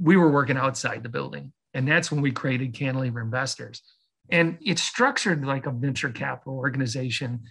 we 0.00 0.16
were 0.16 0.30
working 0.30 0.56
outside 0.56 1.02
the 1.02 1.08
building. 1.08 1.52
And 1.74 1.86
that's 1.86 2.10
when 2.10 2.20
we 2.20 2.32
created 2.32 2.74
Cantilever 2.74 3.20
Investors. 3.20 3.82
And 4.30 4.58
it's 4.60 4.82
structured 4.82 5.44
like 5.44 5.66
a 5.66 5.70
venture 5.70 6.10
capital 6.10 6.56
organization, 6.56 7.42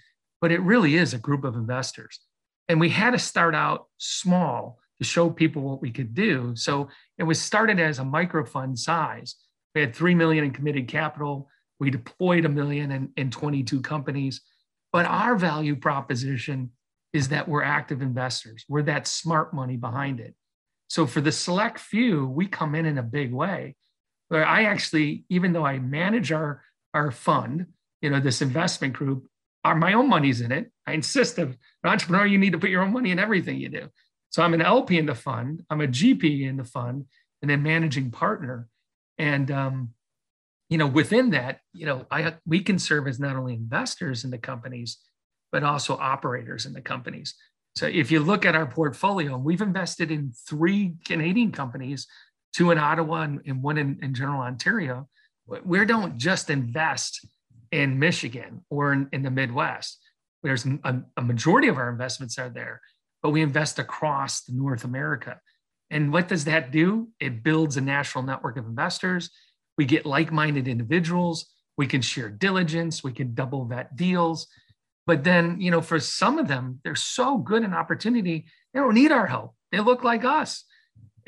but 0.41 0.51
it 0.51 0.61
really 0.61 0.95
is 0.95 1.13
a 1.13 1.19
group 1.19 1.43
of 1.43 1.55
investors. 1.55 2.19
And 2.67 2.79
we 2.79 2.89
had 2.89 3.11
to 3.11 3.19
start 3.19 3.55
out 3.55 3.87
small 3.97 4.80
to 5.01 5.05
show 5.05 5.31
people 5.31 5.63
what 5.63 5.81
we 5.81 5.89
could 5.89 6.13
do. 6.13 6.55
So 6.55 6.87
it 7.17 7.23
was 7.23 7.41
started 7.41 7.79
as 7.79 7.97
a 7.97 8.05
micro 8.05 8.45
fund 8.45 8.77
size. 8.77 9.35
We 9.73 9.81
had 9.81 9.95
3 9.95 10.13
million 10.13 10.43
in 10.43 10.51
committed 10.51 10.87
capital. 10.87 11.49
We 11.79 11.89
deployed 11.89 12.45
a 12.45 12.49
million 12.49 12.91
in, 12.91 13.09
in 13.17 13.31
22 13.31 13.81
companies. 13.81 14.41
But 14.93 15.07
our 15.07 15.35
value 15.35 15.75
proposition 15.75 16.69
is 17.13 17.29
that 17.29 17.47
we're 17.47 17.63
active 17.63 18.03
investors. 18.03 18.63
We're 18.69 18.83
that 18.83 19.07
smart 19.07 19.55
money 19.55 19.75
behind 19.75 20.19
it. 20.19 20.35
So 20.87 21.07
for 21.07 21.19
the 21.19 21.31
select 21.31 21.79
few, 21.79 22.27
we 22.27 22.45
come 22.45 22.75
in 22.75 22.85
in 22.85 22.99
a 22.99 23.03
big 23.03 23.33
way. 23.33 23.75
Where 24.27 24.45
I 24.45 24.65
actually, 24.65 25.23
even 25.29 25.51
though 25.51 25.65
I 25.65 25.79
manage 25.79 26.31
our 26.31 26.61
our 26.93 27.09
fund, 27.09 27.65
you 28.01 28.11
know, 28.11 28.19
this 28.19 28.41
investment 28.41 28.93
group, 28.93 29.25
our 29.63 29.73
my 29.73 29.93
own 29.93 30.09
money's 30.09 30.41
in 30.41 30.51
it. 30.51 30.71
I 30.85 30.93
insist 30.93 31.39
of 31.39 31.49
an 31.83 31.89
entrepreneur, 31.89 32.27
you 32.27 32.37
need 32.37 32.51
to 32.51 32.59
put 32.59 32.69
your 32.69 32.83
own 32.83 32.93
money 32.93 33.09
in 33.09 33.17
everything 33.17 33.57
you 33.57 33.69
do. 33.69 33.89
So 34.31 34.41
I'm 34.41 34.53
an 34.53 34.61
LP 34.61 34.97
in 34.97 35.05
the 35.05 35.15
fund, 35.15 35.63
I'm 35.69 35.81
a 35.81 35.87
GP 35.87 36.47
in 36.47 36.57
the 36.57 36.63
fund, 36.63 37.05
and 37.41 37.51
then 37.51 37.63
managing 37.63 38.11
partner. 38.11 38.67
And 39.17 39.51
um, 39.51 39.89
you 40.69 40.77
know, 40.77 40.87
within 40.87 41.31
that, 41.31 41.59
you 41.73 41.85
know, 41.85 42.05
I 42.09 42.35
we 42.45 42.61
can 42.61 42.79
serve 42.79 43.07
as 43.07 43.19
not 43.19 43.35
only 43.35 43.53
investors 43.53 44.23
in 44.23 44.31
the 44.31 44.37
companies, 44.37 44.97
but 45.51 45.63
also 45.63 45.97
operators 45.97 46.65
in 46.65 46.73
the 46.73 46.81
companies. 46.81 47.35
So 47.75 47.87
if 47.87 48.11
you 48.11 48.19
look 48.19 48.45
at 48.45 48.55
our 48.55 48.65
portfolio, 48.65 49.37
we've 49.37 49.61
invested 49.61 50.11
in 50.11 50.33
three 50.47 50.95
Canadian 51.05 51.51
companies, 51.51 52.07
two 52.53 52.71
in 52.71 52.77
Ottawa 52.77 53.23
and, 53.23 53.41
and 53.45 53.61
one 53.61 53.77
in, 53.77 53.99
in, 54.01 54.13
General 54.13 54.41
Ontario. 54.41 55.07
We 55.63 55.85
don't 55.85 56.17
just 56.17 56.49
invest 56.49 57.25
in 57.71 57.97
Michigan 57.97 58.65
or 58.69 58.93
in, 58.93 59.07
in 59.13 59.23
the 59.23 59.31
Midwest. 59.31 59.99
There's 60.43 60.65
a, 60.65 61.01
a, 61.15 61.21
majority 61.21 61.67
of 61.67 61.77
our 61.77 61.89
investments 61.89 62.37
are 62.37 62.49
there, 62.49 62.81
but 63.21 63.29
we 63.29 63.41
invest 63.41 63.79
across 63.79 64.49
North 64.49 64.83
America. 64.83 65.39
And 65.89 66.11
what 66.11 66.27
does 66.27 66.45
that 66.45 66.71
do? 66.71 67.09
It 67.19 67.43
builds 67.43 67.77
a 67.77 67.81
national 67.81 68.23
network 68.23 68.57
of 68.57 68.65
investors. 68.65 69.29
We 69.77 69.85
get 69.85 70.05
like-minded 70.05 70.67
individuals. 70.67 71.45
We 71.77 71.87
can 71.87 72.01
share 72.01 72.29
diligence. 72.29 73.03
We 73.03 73.11
can 73.11 73.33
double 73.33 73.65
vet 73.65 73.95
deals. 73.95 74.47
But 75.05 75.23
then, 75.23 75.59
you 75.59 75.71
know, 75.71 75.81
for 75.81 75.99
some 75.99 76.37
of 76.37 76.47
them, 76.47 76.79
they're 76.83 76.95
so 76.95 77.37
good 77.37 77.63
an 77.63 77.73
opportunity, 77.73 78.45
they 78.73 78.79
don't 78.79 78.93
need 78.93 79.11
our 79.11 79.27
help. 79.27 79.55
They 79.71 79.79
look 79.79 80.03
like 80.03 80.23
us. 80.23 80.63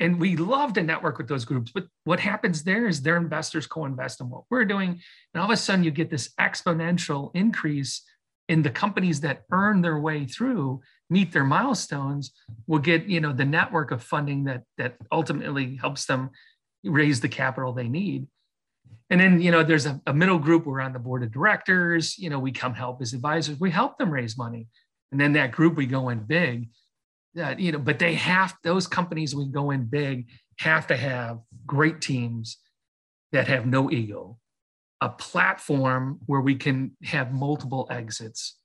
And 0.00 0.20
we 0.20 0.36
love 0.36 0.72
to 0.74 0.82
network 0.82 1.18
with 1.18 1.28
those 1.28 1.44
groups. 1.44 1.70
But 1.72 1.86
what 2.04 2.20
happens 2.20 2.64
there 2.64 2.86
is 2.86 3.02
their 3.02 3.16
investors 3.16 3.66
co 3.66 3.84
invest 3.84 4.20
in 4.20 4.28
what 4.28 4.44
we're 4.50 4.64
doing. 4.64 5.00
And 5.32 5.40
all 5.40 5.44
of 5.44 5.50
a 5.50 5.56
sudden, 5.56 5.84
you 5.84 5.90
get 5.90 6.10
this 6.10 6.30
exponential 6.40 7.30
increase 7.34 8.02
in 8.48 8.62
the 8.62 8.70
companies 8.70 9.20
that 9.20 9.42
earn 9.52 9.80
their 9.80 9.98
way 9.98 10.26
through, 10.26 10.80
meet 11.08 11.32
their 11.32 11.44
milestones, 11.44 12.32
will 12.66 12.78
get, 12.78 13.06
you 13.06 13.20
know, 13.20 13.32
the 13.32 13.44
network 13.44 13.90
of 13.90 14.02
funding 14.02 14.44
that 14.44 14.62
that 14.78 14.96
ultimately 15.10 15.76
helps 15.76 16.06
them 16.06 16.30
raise 16.84 17.20
the 17.20 17.28
capital 17.28 17.72
they 17.72 17.88
need. 17.88 18.26
And 19.10 19.20
then 19.20 19.40
you 19.40 19.50
know 19.50 19.62
there's 19.62 19.86
a, 19.86 20.00
a, 20.06 20.14
middle 20.14 20.38
group 20.38 20.66
we're 20.66 20.80
on 20.80 20.92
the 20.92 20.98
board 20.98 21.22
of 21.22 21.32
directors 21.32 22.18
you 22.18 22.30
know 22.30 22.38
we 22.38 22.52
come 22.52 22.74
help 22.74 23.02
as 23.02 23.12
advisors 23.12 23.60
we 23.60 23.70
help 23.70 23.98
them 23.98 24.10
raise 24.10 24.36
money. 24.36 24.66
And 25.12 25.20
then 25.20 25.34
that 25.34 25.52
group 25.52 25.76
we 25.76 25.86
go 25.86 26.08
in 26.08 26.20
big. 26.20 26.68
Uh, 27.38 27.54
you 27.58 27.72
know 27.72 27.78
but 27.78 27.98
they 27.98 28.14
have 28.14 28.54
those 28.62 28.86
companies 28.86 29.34
we 29.34 29.46
go 29.46 29.72
in 29.72 29.84
big 29.84 30.28
have 30.60 30.86
to 30.86 30.96
have 30.96 31.40
great 31.66 32.00
teams 32.00 32.58
that 33.32 33.48
have 33.48 33.66
no 33.66 33.90
ego 33.90 34.38
a 35.04 35.08
platform 35.08 36.18
where 36.26 36.40
we 36.40 36.54
can 36.54 36.96
have 37.04 37.32
multiple 37.32 37.86
exits 37.90 38.58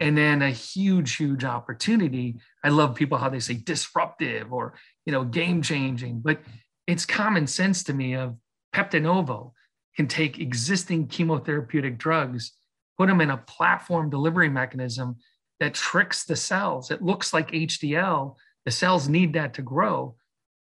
and 0.00 0.16
then 0.16 0.42
a 0.42 0.50
huge 0.50 1.16
huge 1.16 1.44
opportunity 1.44 2.36
i 2.62 2.68
love 2.68 2.94
people 2.94 3.18
how 3.18 3.28
they 3.28 3.40
say 3.40 3.54
disruptive 3.54 4.52
or 4.52 4.74
you 5.06 5.12
know 5.12 5.24
game 5.24 5.62
changing 5.62 6.20
but 6.20 6.40
it's 6.86 7.06
common 7.06 7.46
sense 7.46 7.82
to 7.82 7.94
me 7.94 8.14
of 8.14 8.36
peptinovo 8.74 9.52
can 9.98 10.06
take 10.06 10.38
existing 10.38 11.08
chemotherapeutic 11.08 11.98
drugs, 11.98 12.52
put 12.96 13.08
them 13.08 13.20
in 13.20 13.30
a 13.30 13.36
platform 13.36 14.08
delivery 14.08 14.48
mechanism 14.48 15.16
that 15.58 15.74
tricks 15.74 16.24
the 16.24 16.36
cells. 16.36 16.92
It 16.92 17.02
looks 17.02 17.34
like 17.34 17.50
HDL. 17.50 18.36
The 18.64 18.70
cells 18.70 19.08
need 19.08 19.32
that 19.32 19.54
to 19.54 19.62
grow. 19.62 20.14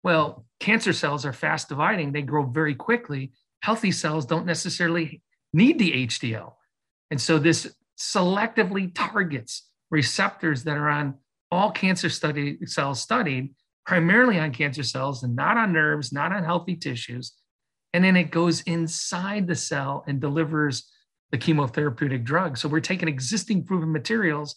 Well, 0.04 0.46
cancer 0.60 0.94
cells 0.94 1.26
are 1.26 1.34
fast 1.34 1.70
dividing, 1.70 2.12
they 2.12 2.22
grow 2.22 2.44
very 2.44 2.76
quickly. 2.76 3.32
Healthy 3.66 3.92
cells 3.92 4.26
don't 4.26 4.46
necessarily 4.46 5.22
need 5.54 5.80
the 5.80 6.08
HDL. 6.08 6.54
And 7.12 7.20
so 7.20 7.40
this 7.40 7.76
selectively 7.98 8.92
targets 8.94 9.70
receptors 9.90 10.64
that 10.64 10.78
are 10.78 10.90
on 10.90 11.16
all 11.52 11.72
cancer 11.72 12.10
study 12.10 12.58
cells 12.66 13.02
studied, 13.02 13.54
primarily 13.86 14.40
on 14.40 14.52
cancer 14.52 14.84
cells 14.84 15.24
and 15.24 15.36
not 15.36 15.58
on 15.58 15.74
nerves, 15.74 16.12
not 16.12 16.32
on 16.32 16.44
healthy 16.44 16.76
tissues 16.76 17.34
and 17.96 18.04
then 18.04 18.18
it 18.18 18.30
goes 18.30 18.60
inside 18.64 19.48
the 19.48 19.56
cell 19.56 20.04
and 20.06 20.20
delivers 20.20 20.92
the 21.32 21.38
chemotherapeutic 21.38 22.26
drug. 22.26 22.58
So 22.58 22.68
we're 22.68 22.82
taking 22.82 23.08
existing 23.08 23.64
proven 23.64 23.90
materials, 23.90 24.54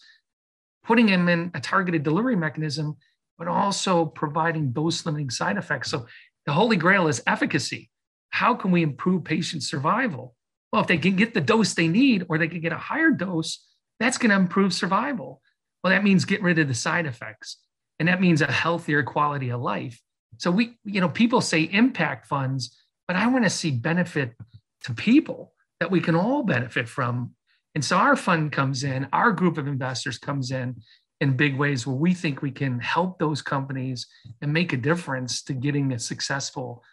putting 0.83 1.05
them 1.05 1.29
in 1.29 1.49
a 1.53 1.61
targeted 1.61 2.03
delivery 2.03 2.35
mechanism, 2.35 2.97
but 3.37 3.47
also 3.47 4.03
providing 4.03 4.73
dose 4.73 5.05
limiting 5.05 5.29
side 5.29 5.55
effects. 5.55 5.89
So 5.89 6.05
the 6.45 6.51
holy 6.51 6.75
grail 6.75 7.07
is 7.07 7.23
efficacy. 7.27 7.89
How 8.29 8.53
can 8.53 8.71
we 8.71 8.83
improve 8.83 9.23
patient 9.23 9.63
survival? 9.63 10.35
Well, 10.71 10.81
if 10.81 10.87
they 10.87 10.97
can 10.97 11.15
get 11.15 11.33
the 11.33 11.41
dose 11.41 11.73
they 11.73 11.87
need 11.87 12.25
or 12.29 12.37
they 12.37 12.47
can 12.47 12.61
get 12.61 12.73
a 12.73 12.77
higher 12.77 13.11
dose, 13.11 13.65
that's 13.99 14.17
going 14.17 14.29
to 14.29 14.35
improve 14.35 14.73
survival. 14.73 15.41
Well, 15.83 15.91
that 15.91 16.03
means 16.03 16.25
get 16.25 16.41
rid 16.41 16.59
of 16.59 16.67
the 16.67 16.73
side 16.73 17.05
effects. 17.05 17.57
And 17.99 18.07
that 18.07 18.21
means 18.21 18.41
a 18.41 18.51
healthier 18.51 19.03
quality 19.03 19.49
of 19.49 19.61
life. 19.61 19.99
So 20.37 20.51
we, 20.51 20.77
you 20.85 21.01
know, 21.01 21.09
people 21.09 21.41
say 21.41 21.63
impact 21.63 22.27
funds 22.27 22.79
but 23.09 23.15
I 23.15 23.25
want 23.25 23.43
to 23.43 23.49
see 23.49 23.71
benefit 23.71 24.35
to 24.83 24.93
people 24.93 25.51
that 25.79 25.89
we 25.89 25.99
can 25.99 26.15
all 26.15 26.43
benefit 26.43 26.87
from. 26.87 27.31
And 27.73 27.83
so 27.83 27.97
our 27.97 28.15
fund 28.15 28.51
comes 28.51 28.83
in, 28.83 29.07
our 29.11 29.31
group 29.31 29.57
of 29.57 29.67
investors 29.67 30.19
comes 30.19 30.51
in 30.51 30.75
in 31.19 31.35
big 31.35 31.57
ways 31.57 31.87
where 31.87 31.95
we 31.95 32.13
think 32.13 32.43
we 32.43 32.51
can 32.51 32.79
help 32.79 33.17
those 33.17 33.41
companies 33.41 34.05
and 34.43 34.53
make 34.53 34.73
a 34.73 34.77
difference 34.77 35.41
to 35.45 35.53
getting 35.53 35.91
a 35.91 35.97
successful 35.97 36.83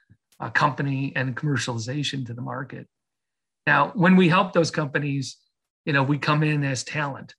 uh, 0.41 0.51
company 0.51 1.13
and 1.17 1.37
commercialization 1.37 2.27
to 2.27 2.35
the 2.35 2.43
market. 2.43 2.87
Now, 3.67 3.93
when 3.95 4.17
we 4.17 4.29
help 4.29 4.53
those 4.53 4.71
companies, 4.71 5.37
you 5.85 5.93
know, 5.93 6.03
we 6.03 6.19
come 6.19 6.43
in 6.43 6.65
as 6.65 6.85
talent. 6.85 7.35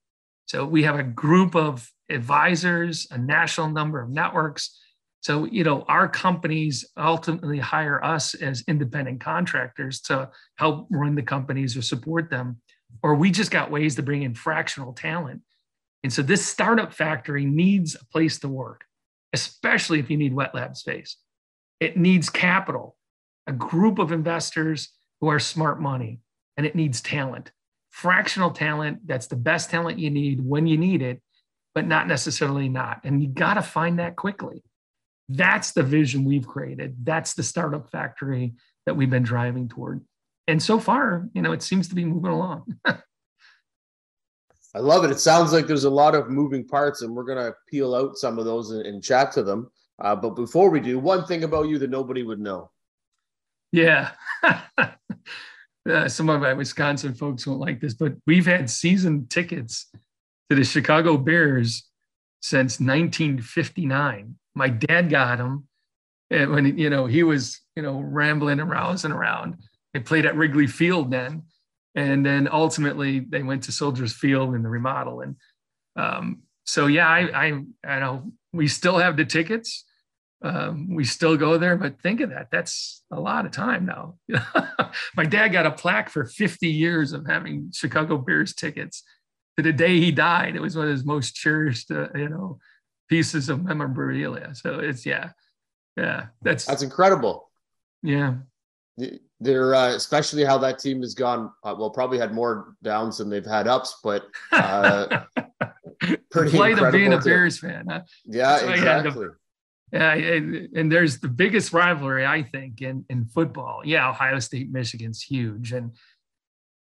So 0.46 0.64
we 0.64 0.82
have 0.82 0.98
a 0.98 1.02
group 1.02 1.54
of 1.54 1.90
advisors, 2.10 3.06
a 3.10 3.18
national 3.18 3.68
number 3.68 4.00
of 4.00 4.10
networks 4.10 4.78
so, 5.20 5.46
you 5.46 5.64
know, 5.64 5.82
our 5.88 6.08
companies 6.08 6.84
ultimately 6.96 7.58
hire 7.58 8.02
us 8.04 8.34
as 8.34 8.62
independent 8.68 9.20
contractors 9.20 10.00
to 10.02 10.30
help 10.56 10.86
run 10.90 11.14
the 11.14 11.22
companies 11.22 11.76
or 11.76 11.82
support 11.82 12.30
them. 12.30 12.60
Or 13.02 13.14
we 13.14 13.30
just 13.30 13.50
got 13.50 13.70
ways 13.70 13.96
to 13.96 14.02
bring 14.02 14.22
in 14.22 14.34
fractional 14.34 14.92
talent. 14.92 15.42
And 16.04 16.12
so 16.12 16.22
this 16.22 16.46
startup 16.46 16.92
factory 16.92 17.44
needs 17.44 17.96
a 17.96 18.04
place 18.06 18.38
to 18.40 18.48
work, 18.48 18.84
especially 19.32 19.98
if 19.98 20.08
you 20.08 20.16
need 20.16 20.32
wet 20.32 20.54
lab 20.54 20.76
space. 20.76 21.16
It 21.80 21.96
needs 21.96 22.28
capital, 22.30 22.96
a 23.46 23.52
group 23.52 23.98
of 23.98 24.12
investors 24.12 24.90
who 25.20 25.28
are 25.28 25.38
smart 25.38 25.80
money, 25.80 26.20
and 26.56 26.66
it 26.66 26.74
needs 26.74 27.00
talent. 27.00 27.52
Fractional 27.90 28.50
talent, 28.50 29.06
that's 29.06 29.26
the 29.26 29.36
best 29.36 29.70
talent 29.70 29.98
you 29.98 30.10
need 30.10 30.40
when 30.40 30.66
you 30.66 30.76
need 30.76 31.02
it, 31.02 31.20
but 31.74 31.86
not 31.86 32.06
necessarily 32.06 32.68
not. 32.68 33.00
And 33.04 33.22
you 33.22 33.28
got 33.28 33.54
to 33.54 33.62
find 33.62 33.98
that 33.98 34.16
quickly. 34.16 34.62
That's 35.28 35.72
the 35.72 35.82
vision 35.82 36.24
we've 36.24 36.46
created. 36.46 36.96
That's 37.02 37.34
the 37.34 37.42
startup 37.42 37.90
factory 37.90 38.54
that 38.86 38.94
we've 38.94 39.10
been 39.10 39.22
driving 39.22 39.68
toward. 39.68 40.02
And 40.46 40.62
so 40.62 40.78
far, 40.80 41.28
you 41.34 41.42
know, 41.42 41.52
it 41.52 41.62
seems 41.62 41.88
to 41.88 41.94
be 41.94 42.04
moving 42.04 42.30
along. 42.30 42.74
I 44.74 44.80
love 44.80 45.04
it. 45.04 45.10
It 45.10 45.20
sounds 45.20 45.52
like 45.52 45.66
there's 45.66 45.84
a 45.84 45.90
lot 45.90 46.14
of 46.14 46.30
moving 46.30 46.66
parts, 46.66 47.02
and 47.02 47.14
we're 47.14 47.24
going 47.24 47.44
to 47.44 47.54
peel 47.68 47.94
out 47.94 48.16
some 48.16 48.38
of 48.38 48.44
those 48.44 48.70
and, 48.70 48.86
and 48.86 49.02
chat 49.02 49.32
to 49.32 49.42
them. 49.42 49.70
Uh, 50.00 50.16
but 50.16 50.30
before 50.30 50.70
we 50.70 50.80
do, 50.80 50.98
one 50.98 51.24
thing 51.26 51.44
about 51.44 51.68
you 51.68 51.78
that 51.78 51.90
nobody 51.90 52.22
would 52.22 52.40
know. 52.40 52.70
Yeah. 53.72 54.12
uh, 54.42 56.08
some 56.08 56.28
of 56.28 56.40
my 56.40 56.52
Wisconsin 56.52 57.14
folks 57.14 57.46
won't 57.46 57.60
like 57.60 57.80
this, 57.80 57.94
but 57.94 58.14
we've 58.26 58.46
had 58.46 58.70
season 58.70 59.26
tickets 59.28 59.90
to 60.50 60.56
the 60.56 60.64
Chicago 60.64 61.16
Bears 61.16 61.88
since 62.40 62.80
1959. 62.80 64.36
My 64.54 64.68
dad 64.68 65.10
got 65.10 65.38
them 65.38 65.68
and 66.30 66.50
when 66.50 66.78
you 66.78 66.90
know 66.90 67.06
he 67.06 67.22
was 67.22 67.60
you 67.76 67.82
know 67.82 68.00
rambling 68.00 68.60
and 68.60 68.70
rousing 68.70 69.12
around. 69.12 69.56
They 69.94 70.00
played 70.00 70.26
at 70.26 70.36
Wrigley 70.36 70.66
Field 70.66 71.10
then, 71.10 71.42
and 71.94 72.24
then 72.24 72.48
ultimately 72.50 73.20
they 73.20 73.42
went 73.42 73.64
to 73.64 73.72
Soldiers 73.72 74.12
Field 74.12 74.54
in 74.54 74.62
the 74.62 74.68
remodel. 74.68 75.22
And 75.22 75.36
um, 75.96 76.42
so 76.64 76.86
yeah, 76.86 77.08
I, 77.08 77.46
I 77.46 77.62
I 77.84 77.98
know 78.00 78.32
we 78.52 78.68
still 78.68 78.98
have 78.98 79.16
the 79.16 79.24
tickets. 79.24 79.84
Um, 80.42 80.94
we 80.94 81.04
still 81.04 81.36
go 81.36 81.58
there, 81.58 81.76
but 81.76 82.00
think 82.00 82.20
of 82.20 82.30
that. 82.30 82.48
That's 82.52 83.02
a 83.10 83.18
lot 83.18 83.44
of 83.44 83.52
time 83.52 83.86
now. 83.86 84.16
My 85.16 85.24
dad 85.24 85.48
got 85.48 85.66
a 85.66 85.72
plaque 85.72 86.10
for 86.10 86.24
50 86.24 86.68
years 86.68 87.12
of 87.12 87.26
having 87.26 87.70
Chicago 87.74 88.18
Bears 88.18 88.54
tickets. 88.54 89.02
To 89.56 89.62
the 89.62 89.72
day 89.72 89.98
he 89.98 90.12
died, 90.12 90.54
it 90.54 90.62
was 90.62 90.76
one 90.76 90.86
of 90.86 90.92
his 90.92 91.04
most 91.04 91.34
cherished, 91.34 91.90
uh, 91.90 92.08
you 92.14 92.28
know, 92.28 92.58
pieces 93.08 93.48
of 93.48 93.64
memorabilia. 93.64 94.54
So 94.54 94.78
it's 94.78 95.04
yeah, 95.04 95.30
yeah, 95.96 96.26
that's 96.42 96.64
that's 96.64 96.82
incredible. 96.82 97.50
Yeah, 98.04 98.34
they're 99.40 99.74
uh, 99.74 99.88
especially 99.88 100.44
how 100.44 100.58
that 100.58 100.78
team 100.78 101.00
has 101.00 101.14
gone. 101.14 101.50
Uh, 101.64 101.74
well, 101.76 101.90
probably 101.90 102.18
had 102.18 102.32
more 102.32 102.74
downs 102.82 103.18
than 103.18 103.28
they've 103.28 103.44
had 103.44 103.66
ups, 103.66 103.98
but 104.04 104.26
uh, 104.52 105.24
pretty 106.30 106.50
flight 106.50 106.78
of 106.78 106.92
being 106.92 107.12
a 107.12 107.18
Bears 107.18 107.58
fan. 107.58 107.86
Huh? 107.88 108.02
Yeah, 108.26 108.70
exactly. 108.70 109.26
Yeah, 109.92 110.12
and, 110.12 110.68
and, 110.76 110.92
there's 110.92 111.18
the 111.18 111.28
biggest 111.28 111.72
rivalry 111.72 112.26
I 112.26 112.42
think 112.42 112.82
in 112.82 113.06
in 113.08 113.24
football. 113.24 113.80
Yeah, 113.84 114.10
Ohio 114.10 114.38
State 114.38 114.70
Michigan's 114.70 115.22
huge, 115.22 115.72
and 115.72 115.92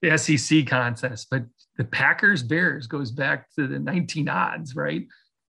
the 0.03 0.17
SEC 0.19 0.67
contest, 0.67 1.29
but 1.31 1.45
the 1.77 1.85
Packers 1.85 2.43
Bears 2.43 2.87
goes 2.87 3.11
back 3.11 3.51
to 3.55 3.67
the 3.67 3.79
19 3.79 4.29
odds, 4.29 4.75
right? 4.75 5.07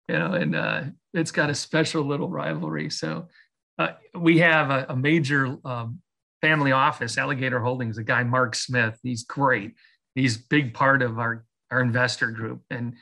You 0.08 0.20
know, 0.20 0.34
and 0.34 0.56
uh, 0.56 0.84
it's 1.14 1.32
got 1.32 1.50
a 1.50 1.56
special 1.56 2.04
little 2.04 2.30
rivalry. 2.30 2.90
So 2.90 3.28
uh, 3.78 3.90
we 4.16 4.40
have 4.40 4.70
a, 4.70 4.86
a 4.90 4.96
major 4.96 5.58
um, 5.66 6.02
family 6.42 6.72
office, 6.72 7.18
Alligator 7.18 7.60
Holdings, 7.60 7.98
a 7.98 8.04
guy, 8.04 8.24
Mark 8.24 8.56
Smith. 8.56 8.98
He's 9.04 9.24
great. 9.24 9.76
He's 10.16 10.38
big 10.38 10.74
part 10.74 11.02
of 11.02 11.20
our, 11.20 11.46
our 11.72 11.82
investor 11.82 12.32
group. 12.32 12.62
And, 12.70 12.96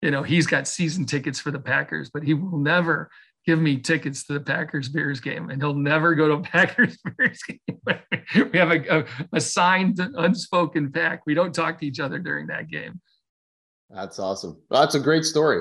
you 0.00 0.10
know, 0.10 0.22
he's 0.22 0.46
got 0.46 0.68
season 0.68 1.06
tickets 1.06 1.40
for 1.40 1.50
the 1.50 1.58
Packers, 1.58 2.10
but 2.12 2.22
he 2.22 2.34
will 2.34 2.58
never 2.58 3.10
give 3.46 3.60
me 3.60 3.76
tickets 3.76 4.24
to 4.24 4.34
the 4.34 4.40
Packers 4.40 4.88
Bears 4.88 5.20
game, 5.20 5.50
and 5.50 5.60
he'll 5.60 5.74
never 5.74 6.14
go 6.14 6.28
to 6.28 6.34
a 6.34 6.40
Packers 6.42 6.98
Bears 6.98 7.42
game. 7.42 7.80
we 8.52 8.58
have 8.58 8.70
a, 8.70 9.00
a, 9.00 9.04
a, 9.32 9.40
signed, 9.40 10.00
unspoken 10.16 10.90
pact. 10.90 11.24
We 11.26 11.34
don't 11.34 11.54
talk 11.54 11.78
to 11.80 11.86
each 11.86 12.00
other 12.00 12.18
during 12.18 12.46
that 12.48 12.68
game. 12.68 13.00
That's 13.90 14.18
awesome. 14.18 14.60
That's 14.70 14.94
a 14.94 15.00
great 15.00 15.24
story. 15.24 15.60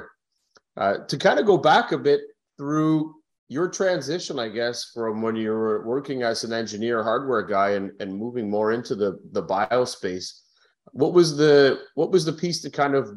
Uh, 0.76 1.00
to 1.08 1.18
kind 1.18 1.40
of 1.40 1.46
go 1.46 1.58
back 1.58 1.92
a 1.92 1.98
bit 1.98 2.22
through 2.58 3.14
your 3.50 3.70
transition, 3.70 4.40
I 4.40 4.50
guess, 4.50 4.92
from 4.94 5.22
when 5.22 5.36
you 5.36 5.52
were 5.52 5.86
working 5.86 6.24
as 6.24 6.44
an 6.44 6.54
engineer, 6.54 7.04
hardware 7.04 7.44
guy, 7.44 7.72
and, 7.72 7.92
and 8.00 8.16
moving 8.16 8.50
more 8.50 8.72
into 8.72 8.96
the 8.96 9.20
the 9.32 9.42
bio 9.42 9.86
space, 9.86 10.42
what 10.92 11.14
was 11.14 11.38
the 11.38 11.80
what 11.96 12.12
was 12.12 12.26
the 12.26 12.34
piece 12.34 12.64
that 12.64 12.74
kind 12.74 12.96
of 12.96 13.10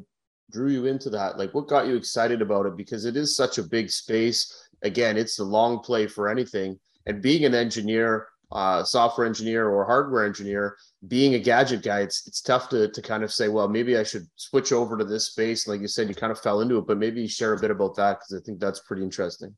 drew 0.50 0.70
you 0.70 0.86
into 0.86 1.10
that? 1.10 1.38
Like, 1.38 1.54
what 1.54 1.68
got 1.68 1.86
you 1.86 1.96
excited 1.96 2.42
about 2.42 2.66
it? 2.66 2.76
Because 2.76 3.04
it 3.04 3.16
is 3.16 3.36
such 3.36 3.58
a 3.58 3.62
big 3.62 3.90
space. 3.90 4.68
Again, 4.82 5.16
it's 5.16 5.38
a 5.38 5.44
long 5.44 5.80
play 5.80 6.06
for 6.06 6.28
anything. 6.28 6.78
And 7.06 7.22
being 7.22 7.44
an 7.44 7.54
engineer, 7.54 8.28
uh, 8.52 8.84
software 8.84 9.26
engineer 9.26 9.68
or 9.68 9.84
hardware 9.84 10.24
engineer, 10.24 10.76
being 11.08 11.34
a 11.34 11.38
gadget 11.38 11.82
guy, 11.82 12.00
it's 12.00 12.26
it's 12.26 12.40
tough 12.40 12.68
to 12.70 12.88
to 12.88 13.02
kind 13.02 13.22
of 13.22 13.32
say, 13.32 13.48
well, 13.48 13.68
maybe 13.68 13.96
I 13.96 14.02
should 14.02 14.26
switch 14.36 14.72
over 14.72 14.96
to 14.96 15.04
this 15.04 15.26
space. 15.26 15.66
Like 15.66 15.80
you 15.80 15.88
said, 15.88 16.08
you 16.08 16.14
kind 16.14 16.32
of 16.32 16.40
fell 16.40 16.60
into 16.60 16.78
it, 16.78 16.86
but 16.86 16.98
maybe 16.98 17.26
share 17.26 17.52
a 17.52 17.60
bit 17.60 17.70
about 17.70 17.96
that 17.96 18.18
because 18.18 18.40
I 18.40 18.44
think 18.44 18.60
that's 18.60 18.80
pretty 18.80 19.02
interesting. 19.02 19.54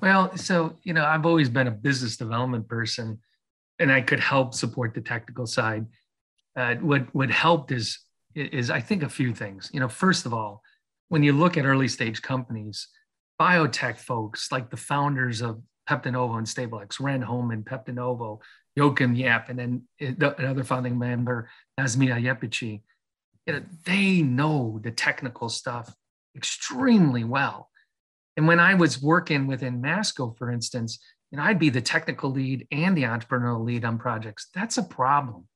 Well, 0.00 0.36
so 0.36 0.76
you 0.82 0.94
know, 0.94 1.04
I've 1.04 1.26
always 1.26 1.48
been 1.48 1.66
a 1.66 1.72
business 1.72 2.16
development 2.16 2.68
person, 2.68 3.18
and 3.78 3.92
I 3.92 4.00
could 4.00 4.20
help 4.20 4.54
support 4.54 4.94
the 4.94 5.00
technical 5.00 5.46
side. 5.46 5.86
Uh, 6.56 6.76
what 6.76 7.12
what 7.14 7.30
helped 7.30 7.72
is 7.72 7.98
is 8.34 8.70
I 8.70 8.80
think 8.80 9.02
a 9.02 9.08
few 9.08 9.34
things. 9.34 9.70
You 9.72 9.80
know, 9.80 9.88
first 9.88 10.26
of 10.26 10.34
all, 10.34 10.62
when 11.08 11.22
you 11.22 11.32
look 11.32 11.56
at 11.56 11.64
early 11.64 11.88
stage 11.88 12.22
companies, 12.22 12.88
biotech 13.40 13.98
folks 13.98 14.50
like 14.52 14.70
the 14.70 14.76
founders 14.76 15.42
of 15.42 15.60
Peptinovo 15.88 16.38
and 16.38 16.46
StableX, 16.46 17.00
Ren 17.00 17.22
Homan, 17.22 17.62
Peptinovo, 17.62 18.40
Yoke 18.76 18.98
Khin 18.98 19.14
Yap, 19.14 19.48
and 19.50 19.58
then 19.58 19.82
another 20.00 20.64
founding 20.64 20.98
member, 20.98 21.48
Nazmia 21.78 22.20
Yepici, 22.20 22.82
you 23.46 23.52
know, 23.52 23.62
they 23.84 24.22
know 24.22 24.80
the 24.82 24.90
technical 24.90 25.48
stuff 25.48 25.94
extremely 26.34 27.24
well. 27.24 27.68
And 28.36 28.48
when 28.48 28.58
I 28.58 28.74
was 28.74 29.02
working 29.02 29.46
within 29.46 29.80
Masco, 29.80 30.34
for 30.38 30.50
instance, 30.50 30.98
you 31.30 31.38
know, 31.38 31.44
I'd 31.44 31.58
be 31.58 31.70
the 31.70 31.80
technical 31.80 32.30
lead 32.30 32.66
and 32.72 32.96
the 32.96 33.02
entrepreneurial 33.02 33.64
lead 33.64 33.84
on 33.84 33.98
projects. 33.98 34.48
That's 34.54 34.78
a 34.78 34.82
problem. 34.82 35.46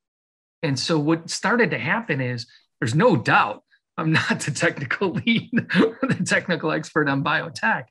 And 0.63 0.79
so 0.79 0.99
what 0.99 1.31
started 1.31 1.71
to 1.71 1.79
happen 1.79 2.21
is 2.21 2.47
there's 2.81 2.95
no 2.95 3.17
doubt 3.17 3.63
I'm 3.97 4.13
not 4.13 4.41
the 4.41 4.51
technical 4.51 5.13
lead 5.27 5.51
or 5.81 5.99
the 6.03 6.23
technical 6.25 6.71
expert 6.71 7.09
on 7.09 7.25
biotech, 7.25 7.85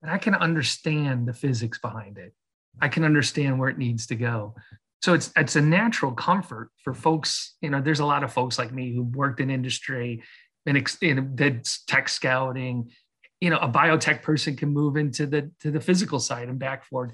but 0.00 0.10
I 0.10 0.18
can 0.18 0.34
understand 0.34 1.28
the 1.28 1.32
physics 1.32 1.78
behind 1.78 2.18
it. 2.18 2.32
I 2.80 2.88
can 2.88 3.04
understand 3.04 3.58
where 3.58 3.68
it 3.68 3.78
needs 3.78 4.06
to 4.08 4.16
go. 4.16 4.54
So 5.02 5.14
it's 5.14 5.32
it's 5.36 5.56
a 5.56 5.60
natural 5.60 6.12
comfort 6.12 6.70
for 6.82 6.94
folks. 6.94 7.56
You 7.60 7.70
know, 7.70 7.80
there's 7.80 8.00
a 8.00 8.06
lot 8.06 8.24
of 8.24 8.32
folks 8.32 8.58
like 8.58 8.72
me 8.72 8.94
who 8.94 9.02
worked 9.02 9.40
in 9.40 9.50
industry, 9.50 10.22
and 10.64 11.36
did 11.36 11.68
tech 11.88 12.08
scouting, 12.08 12.90
you 13.42 13.50
know 13.50 13.58
a 13.58 13.68
biotech 13.68 14.22
person 14.22 14.56
can 14.56 14.72
move 14.72 14.96
into 14.96 15.26
the 15.26 15.50
to 15.60 15.72
the 15.72 15.80
physical 15.80 16.20
side 16.20 16.48
and 16.48 16.60
back 16.60 16.84
forward 16.84 17.12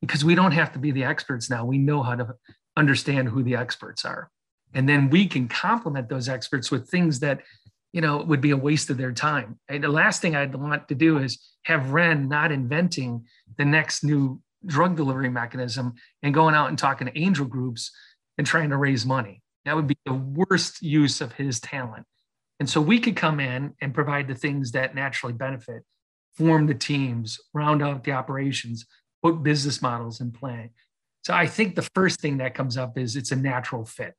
because 0.00 0.24
we 0.24 0.34
don't 0.34 0.50
have 0.50 0.72
to 0.72 0.80
be 0.80 0.90
the 0.90 1.04
experts 1.04 1.48
now 1.48 1.64
we 1.64 1.78
know 1.78 2.02
how 2.02 2.16
to 2.16 2.34
understand 2.76 3.28
who 3.28 3.44
the 3.44 3.54
experts 3.54 4.04
are 4.04 4.30
and 4.74 4.88
then 4.88 5.10
we 5.10 5.26
can 5.26 5.48
complement 5.48 6.08
those 6.08 6.28
experts 6.28 6.70
with 6.70 6.88
things 6.88 7.20
that 7.20 7.40
you 7.92 8.00
know 8.00 8.18
would 8.18 8.40
be 8.40 8.50
a 8.50 8.56
waste 8.56 8.90
of 8.90 8.96
their 8.96 9.12
time 9.12 9.58
and 9.68 9.82
the 9.82 9.88
last 9.88 10.22
thing 10.22 10.36
i'd 10.36 10.54
want 10.54 10.88
to 10.88 10.94
do 10.94 11.18
is 11.18 11.38
have 11.64 11.90
ren 11.90 12.28
not 12.28 12.52
inventing 12.52 13.24
the 13.58 13.64
next 13.64 14.04
new 14.04 14.40
drug 14.66 14.96
delivery 14.96 15.30
mechanism 15.30 15.94
and 16.22 16.34
going 16.34 16.54
out 16.54 16.68
and 16.68 16.78
talking 16.78 17.06
to 17.06 17.18
angel 17.18 17.46
groups 17.46 17.90
and 18.38 18.46
trying 18.46 18.70
to 18.70 18.76
raise 18.76 19.04
money 19.04 19.42
that 19.64 19.74
would 19.74 19.86
be 19.86 19.96
the 20.06 20.14
worst 20.14 20.82
use 20.82 21.20
of 21.20 21.32
his 21.32 21.60
talent 21.60 22.06
and 22.60 22.68
so 22.68 22.80
we 22.80 23.00
could 23.00 23.16
come 23.16 23.40
in 23.40 23.74
and 23.80 23.94
provide 23.94 24.28
the 24.28 24.34
things 24.34 24.72
that 24.72 24.94
naturally 24.94 25.32
benefit, 25.32 25.82
form 26.36 26.66
the 26.66 26.74
teams, 26.74 27.40
round 27.54 27.82
out 27.82 28.04
the 28.04 28.12
operations, 28.12 28.84
put 29.24 29.42
business 29.42 29.80
models 29.80 30.20
in 30.20 30.30
play. 30.30 30.70
So 31.24 31.32
I 31.32 31.46
think 31.46 31.74
the 31.74 31.88
first 31.94 32.20
thing 32.20 32.36
that 32.36 32.54
comes 32.54 32.76
up 32.76 32.98
is 32.98 33.16
it's 33.16 33.32
a 33.32 33.36
natural 33.36 33.86
fit. 33.86 34.14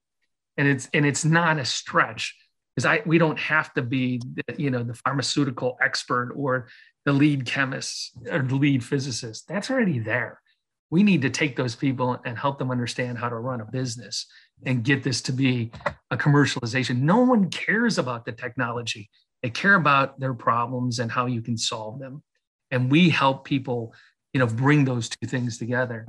And 0.58 0.68
it's 0.68 0.90
and 0.94 1.06
it's 1.06 1.26
not 1.26 1.60
a 1.60 1.66
stretch 1.66 2.36
because 2.76 2.86
I 2.86 3.02
we 3.06 3.18
don't 3.18 3.40
have 3.40 3.74
to 3.74 3.82
be 3.82 4.22
the, 4.36 4.56
you 4.58 4.70
know 4.70 4.84
the 4.84 4.94
pharmaceutical 4.94 5.78
expert 5.82 6.34
or 6.36 6.68
the 7.06 7.14
lead 7.14 7.46
chemist 7.46 8.12
or 8.30 8.40
the 8.40 8.56
lead 8.56 8.84
physicist. 8.84 9.48
That's 9.48 9.72
already 9.72 10.00
there. 10.00 10.42
We 10.90 11.04
need 11.04 11.22
to 11.22 11.30
take 11.30 11.56
those 11.56 11.76
people 11.76 12.20
and 12.26 12.38
help 12.38 12.60
them 12.60 12.70
understand 12.70 13.18
how 13.18 13.30
to 13.30 13.36
run 13.36 13.62
a 13.62 13.66
business 13.66 14.28
and 14.66 14.84
get 14.84 15.04
this 15.04 15.22
to 15.24 15.32
be 15.32 15.72
a 16.12 16.18
commercialization. 16.18 17.02
No 17.02 17.22
one 17.22 17.50
cares 17.50 17.98
about 17.98 18.26
the 18.26 18.34
technology. 18.34 19.10
They 19.42 19.50
care 19.50 19.76
about 19.76 20.20
their 20.20 20.34
problems 20.34 21.00
and 21.00 21.12
how 21.12 21.26
you 21.26 21.42
can 21.42 21.58
solve 21.58 22.00
them. 22.00 22.24
And 22.70 22.92
we 22.92 23.10
help 23.10 23.46
people, 23.46 23.94
you 24.34 24.40
know, 24.40 24.48
bring 24.48 24.86
those 24.86 25.10
two 25.10 25.28
things 25.28 25.58
together. 25.58 26.08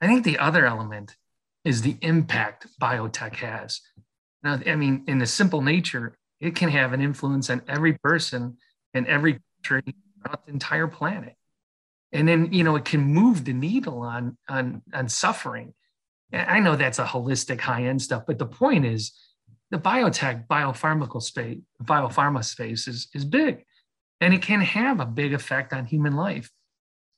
I 0.00 0.08
think 0.08 0.24
the 0.24 0.38
other 0.38 0.66
element 0.66 1.16
is 1.66 1.82
the 1.82 1.96
impact 2.00 2.66
biotech 2.80 3.34
has. 3.36 3.80
Now, 4.42 4.58
I 4.66 4.76
mean, 4.76 5.04
in 5.06 5.18
the 5.18 5.26
simple 5.26 5.60
nature, 5.60 6.16
it 6.40 6.54
can 6.54 6.70
have 6.70 6.92
an 6.94 7.02
influence 7.02 7.50
on 7.50 7.62
every 7.68 7.94
person 7.94 8.56
and 8.94 9.06
every 9.06 9.40
country 9.56 9.82
throughout 10.22 10.46
the 10.46 10.52
entire 10.52 10.86
planet. 10.86 11.34
And 12.12 12.26
then, 12.26 12.52
you 12.52 12.64
know, 12.64 12.76
it 12.76 12.84
can 12.84 13.00
move 13.00 13.44
the 13.44 13.52
needle 13.52 14.00
on 14.00 14.38
on 14.48 14.82
on 14.94 15.08
suffering 15.08 15.74
I 16.32 16.60
know 16.60 16.76
that's 16.76 16.98
a 16.98 17.04
holistic 17.04 17.60
high 17.60 17.84
end 17.84 18.02
stuff, 18.02 18.24
but 18.26 18.38
the 18.38 18.46
point 18.46 18.84
is 18.84 19.12
the 19.70 19.78
biotech, 19.78 20.46
biopharmaceutical 20.46 21.22
space, 21.22 21.58
biopharma 21.82 22.44
space 22.44 22.88
is, 22.88 23.08
is 23.14 23.24
big 23.24 23.64
and 24.20 24.34
it 24.34 24.42
can 24.42 24.60
have 24.60 25.00
a 25.00 25.06
big 25.06 25.34
effect 25.34 25.72
on 25.72 25.86
human 25.86 26.14
life. 26.14 26.50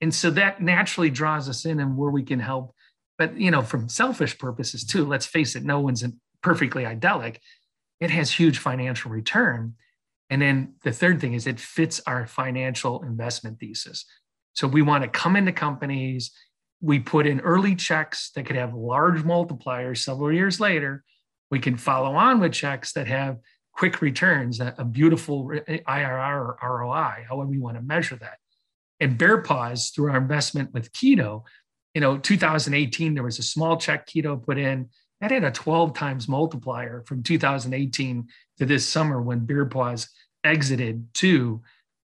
And 0.01 0.15
so 0.15 0.31
that 0.31 0.63
naturally 0.63 1.11
draws 1.11 1.49
us 1.49 1.65
in 1.65 1.81
and 1.81 1.97
where 1.97 2.11
we 2.11 2.23
can 2.23 2.39
help. 2.39 2.75
But, 3.19 3.39
you 3.39 3.51
know, 3.51 3.63
from 3.63 3.89
selfish 3.89 4.39
purposes 4.39 4.85
too, 4.85 5.05
let's 5.05 5.27
face 5.27 5.57
it, 5.57 5.65
no 5.65 5.81
one's 5.81 6.05
perfectly 6.43 6.87
idyllic. 6.87 7.41
It 8.01 8.11
has 8.11 8.33
huge 8.33 8.59
financial 8.59 9.11
return. 9.11 9.75
And 10.31 10.41
then 10.41 10.75
the 10.85 10.93
third 10.93 11.21
thing 11.21 11.35
is 11.35 11.47
it 11.47 11.59
fits 11.59 12.01
our 12.07 12.27
financial 12.27 13.03
investment 13.03 13.59
thesis. 13.59 14.05
So 14.53 14.69
we 14.69 14.83
want 14.83 15.03
to 15.03 15.09
come 15.09 15.37
into 15.37 15.53
companies 15.53 16.31
we 16.81 17.01
put 17.01 17.27
in 17.27 17.41
early 17.41 17.75
checks 17.75 18.31
that 18.31 18.47
could 18.47 18.57
have 18.57 18.75
large 18.75 19.23
multipliers 19.23 19.99
several 19.99 20.33
years 20.33 20.61
later. 20.61 21.05
We 21.51 21.59
can 21.59 21.77
follow 21.77 22.15
on 22.15 22.41
with 22.41 22.53
checks 22.53 22.93
that 22.93 23.09
have 23.09 23.39
quick 23.73 24.01
returns, 24.01 24.61
a, 24.61 24.85
beautiful 24.85 25.51
eh, 25.67 25.79
IRR 25.89 26.57
or 26.63 26.81
ROI, 26.81 27.27
however 27.29 27.53
you 27.55 27.63
want 27.63 27.77
to 27.77 27.83
measure 27.83 28.17
that. 28.17 28.39
And 29.01 29.19
Basepaws, 29.19 29.95
through 29.95 30.11
our 30.11 30.17
investment 30.17 30.73
with 30.73 30.93
Keto, 30.93 31.43
you 31.99 32.01
know, 32.01 32.17
2018, 32.17 33.15
there 33.15 33.25
was 33.25 33.41
a 33.41 33.43
small 33.43 33.77
check 33.77 34.07
Keto 34.07 34.41
put 34.41 34.57
in 34.57 34.89
that 35.21 35.33
had 35.33 35.43
a 35.43 35.51
12 35.51 35.95
times 35.95 36.29
multiplier 36.29 37.03
from 37.09 37.25
2018 37.25 38.29
to 38.59 38.65
this 38.65 38.89
summer 38.89 39.21
when 39.21 39.45
Basepaws 39.45 40.07
exited 40.45 41.13
to 41.15 41.61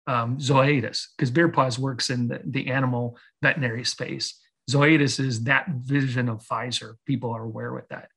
um, 0.05 0.39
Zoetis, 0.39 1.05
because 1.15 1.31
Basepaws 1.31 1.79
works 1.79 2.09
in 2.09 2.27
the, 2.27 2.41
the 2.43 2.67
animal 2.67 3.17
veterinary 3.41 3.85
space. 3.85 4.37
Zoetis 4.69 5.21
is 5.21 5.45
that 5.45 5.69
vision 5.69 6.27
of 6.27 6.43
Pfizer. 6.43 6.95
People 7.05 7.31
are 7.31 7.45
aware 7.45 7.71
with 7.71 7.87
that. 7.87 8.09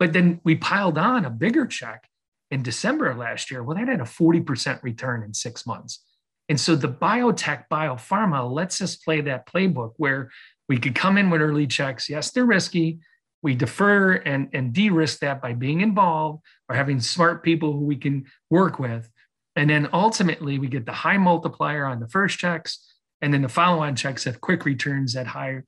But 0.00 0.12
then 0.12 0.40
we 0.42 0.56
piled 0.56 0.98
on 0.98 1.24
a 1.24 1.30
bigger 1.30 1.66
check 1.66 2.08
in 2.50 2.64
December 2.64 3.10
of 3.10 3.18
last 3.18 3.48
year. 3.48 3.62
Well, 3.62 3.76
that 3.76 3.86
had 3.86 4.00
a 4.00 4.02
40% 4.02 4.82
return 4.82 5.22
in 5.22 5.34
six 5.34 5.68
months. 5.68 6.02
And 6.48 6.60
so 6.60 6.74
the 6.74 6.88
biotech, 6.88 7.64
biopharma 7.70 8.50
lets 8.50 8.80
us 8.80 8.96
play 8.96 9.20
that 9.22 9.46
playbook 9.46 9.92
where 9.98 10.30
we 10.68 10.78
could 10.78 10.94
come 10.94 11.18
in 11.18 11.30
with 11.30 11.40
early 11.40 11.66
checks. 11.66 12.08
Yes, 12.08 12.30
they're 12.30 12.44
risky. 12.44 12.98
We 13.42 13.54
defer 13.54 14.14
and, 14.14 14.48
and 14.52 14.72
de 14.72 14.90
risk 14.90 15.20
that 15.20 15.40
by 15.40 15.52
being 15.52 15.80
involved 15.80 16.42
or 16.68 16.74
having 16.74 17.00
smart 17.00 17.44
people 17.44 17.72
who 17.72 17.84
we 17.84 17.96
can 17.96 18.26
work 18.50 18.78
with. 18.78 19.08
And 19.54 19.70
then 19.70 19.88
ultimately, 19.92 20.58
we 20.58 20.68
get 20.68 20.84
the 20.84 20.92
high 20.92 21.18
multiplier 21.18 21.86
on 21.86 22.00
the 22.00 22.08
first 22.08 22.38
checks. 22.38 22.78
And 23.22 23.32
then 23.32 23.42
the 23.42 23.48
follow 23.48 23.82
on 23.82 23.96
checks 23.96 24.24
have 24.24 24.40
quick 24.40 24.64
returns 24.64 25.16
at 25.16 25.26
high, 25.26 25.62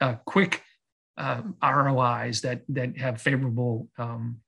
uh, 0.00 0.14
quick 0.26 0.62
uh, 1.16 1.42
ROIs 1.62 2.42
that, 2.42 2.62
that 2.68 2.96
have 2.98 3.20
favorable 3.20 3.88
um, 3.98 4.40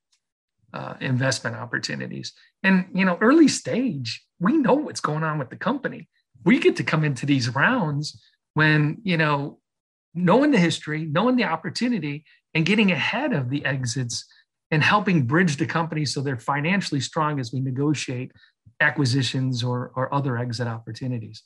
uh, 0.73 0.95
investment 1.01 1.57
opportunities. 1.57 2.33
And, 2.63 2.87
you 2.95 3.05
know, 3.05 3.19
early 3.21 3.49
stage, 3.49 4.25
we 4.39 4.57
know 4.57 4.75
what's 4.75 5.01
going 5.01 5.25
on 5.25 5.39
with 5.39 5.51
the 5.51 5.57
company. 5.57 6.09
We 6.45 6.59
get 6.59 6.77
to 6.77 6.85
come 6.85 7.05
into 7.05 7.27
these 7.27 7.55
rounds 7.55 8.21
when, 8.55 8.99
you 9.03 9.17
know, 9.17 9.59
knowing 10.17 10.51
the 10.51 10.59
history, 10.59 11.05
knowing 11.05 11.37
the 11.37 11.45
opportunity, 11.45 12.25
and 12.55 12.65
getting 12.67 12.91
ahead 12.91 13.33
of 13.33 13.51
the 13.51 13.65
exits 13.65 14.25
and 14.71 14.83
helping 14.83 15.27
bridge 15.27 15.57
the 15.59 15.67
company 15.67 16.05
so 16.05 16.21
they're 16.21 16.39
financially 16.39 17.01
strong 17.01 17.39
as 17.39 17.53
we 17.53 17.61
negotiate 17.61 18.33
acquisitions 18.81 19.63
or, 19.63 19.93
or 19.95 20.13
other 20.13 20.37
exit 20.39 20.67
opportunities. 20.67 21.43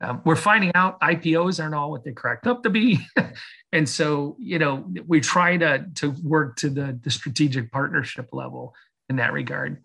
Um, 0.00 0.22
we're 0.24 0.36
finding 0.36 0.70
out 0.74 1.00
IPOs 1.00 1.60
aren't 1.60 1.74
all 1.74 1.90
what 1.90 2.04
they 2.04 2.12
cracked 2.12 2.46
up 2.46 2.62
to 2.62 2.70
be. 2.70 3.00
and 3.72 3.88
so, 3.88 4.36
you 4.38 4.58
know, 4.58 4.88
we 5.06 5.20
try 5.20 5.56
to, 5.56 5.86
to 5.96 6.14
work 6.22 6.56
to 6.56 6.70
the, 6.70 6.98
the 7.02 7.10
strategic 7.10 7.72
partnership 7.72 8.28
level 8.32 8.74
in 9.08 9.16
that 9.16 9.32
regard. 9.32 9.82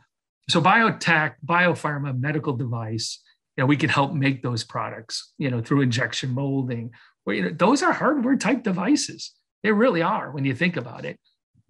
So 0.50 0.62
biotech, 0.62 1.36
biopharma, 1.46 2.20
medical 2.20 2.54
device, 2.54 3.20
you 3.58 3.64
know, 3.64 3.66
we 3.66 3.78
can 3.78 3.90
help 3.90 4.14
make 4.14 4.44
those 4.44 4.64
products, 4.64 5.34
you 5.38 5.50
know, 5.50 5.62
through 5.62 5.82
injection 5.82 6.32
molding. 6.32 6.92
You 7.26 7.44
know, 7.44 7.50
those 7.52 7.84
are 7.84 7.94
hardware 7.94 8.36
type 8.36 8.64
devices. 8.64 9.32
They 9.64 9.72
really 9.72 10.02
are 10.02 10.32
when 10.32 10.46
you 10.46 10.54
think 10.54 10.76
about 10.76 11.06
it. 11.06 11.18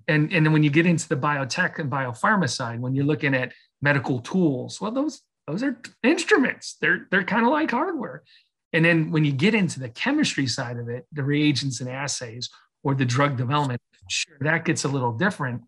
And, 0.08 0.34
and 0.34 0.46
then 0.46 0.52
when 0.52 0.64
you 0.64 0.70
get 0.70 0.86
into 0.86 1.08
the 1.08 1.16
biotech 1.16 1.80
and 1.80 1.92
biopharma 1.92 2.50
side, 2.50 2.82
when 2.82 2.96
you're 2.96 3.06
looking 3.06 3.36
at 3.36 3.54
medical 3.82 4.20
tools, 4.20 4.82
well, 4.82 4.92
those 4.92 5.22
those 5.48 5.62
are 5.62 5.78
instruments. 6.04 6.78
They're 6.82 7.08
they're 7.12 7.24
kind 7.24 7.46
of 7.46 7.52
like 7.52 7.72
hardware. 7.72 8.24
And 8.72 8.84
then 8.84 9.12
when 9.12 9.24
you 9.24 9.32
get 9.32 9.54
into 9.54 9.80
the 9.80 9.90
chemistry 9.90 10.48
side 10.48 10.78
of 10.78 10.90
it, 10.90 11.06
the 11.12 11.24
reagents 11.24 11.80
and 11.80 11.90
assays 11.90 12.50
or 12.84 12.96
the 12.96 13.06
drug 13.06 13.38
development, 13.38 13.82
sure, 14.10 14.38
that 14.42 14.66
gets 14.66 14.84
a 14.84 14.88
little 14.88 15.12
different. 15.12 15.62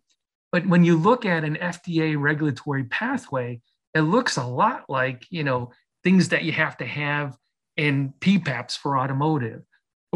But 0.52 0.66
when 0.66 0.84
you 0.84 0.98
look 0.98 1.26
at 1.26 1.44
an 1.44 1.56
FDA 1.58 2.20
regulatory 2.20 2.86
pathway, 2.86 3.62
it 3.94 4.02
looks 4.02 4.38
a 4.38 4.46
lot 4.46 4.86
like, 4.90 5.26
you 5.30 5.44
know, 5.44 5.72
things 6.04 6.30
that 6.30 6.44
you 6.44 6.52
have 6.54 6.78
to 6.78 6.86
have 6.86 7.38
in 7.78 8.14
PPAPs 8.20 8.78
for 8.78 8.98
automotive, 8.98 9.64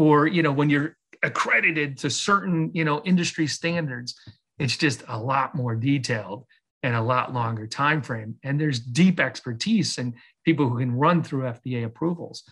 or, 0.00 0.26
you 0.26 0.42
know, 0.42 0.52
when 0.52 0.70
you're 0.70 0.96
accredited 1.22 1.98
to 1.98 2.10
certain, 2.10 2.70
you 2.74 2.84
know, 2.84 3.02
industry 3.04 3.46
standards, 3.46 4.14
it's 4.58 4.76
just 4.76 5.02
a 5.08 5.18
lot 5.18 5.54
more 5.54 5.74
detailed 5.74 6.46
and 6.82 6.94
a 6.94 7.02
lot 7.02 7.34
longer 7.34 7.66
time 7.66 8.00
frame. 8.02 8.36
And 8.42 8.60
there's 8.60 8.80
deep 8.80 9.20
expertise 9.20 9.98
and 9.98 10.14
people 10.44 10.68
who 10.68 10.78
can 10.78 10.92
run 10.92 11.22
through 11.22 11.42
FDA 11.42 11.84
approvals. 11.84 12.42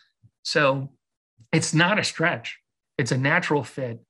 So 0.42 0.92
it's 1.52 1.72
not 1.72 1.98
a 1.98 2.04
stretch. 2.04 2.58
It's 2.98 3.12
a 3.12 3.18
natural 3.18 3.64
fit. 3.64 4.00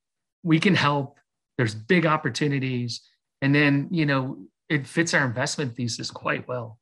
We 0.43 0.59
can 0.59 0.75
help. 0.75 1.19
There's 1.57 1.75
big 1.75 2.07
opportunities 2.07 3.03
and 3.41 3.55
then 3.55 3.89
you 3.91 4.07
know 4.07 4.39
it 4.69 4.87
fits 4.87 5.15
our 5.15 5.25
investment 5.25 5.77
thesis 5.77 6.11
quite 6.11 6.47
well 6.49 6.79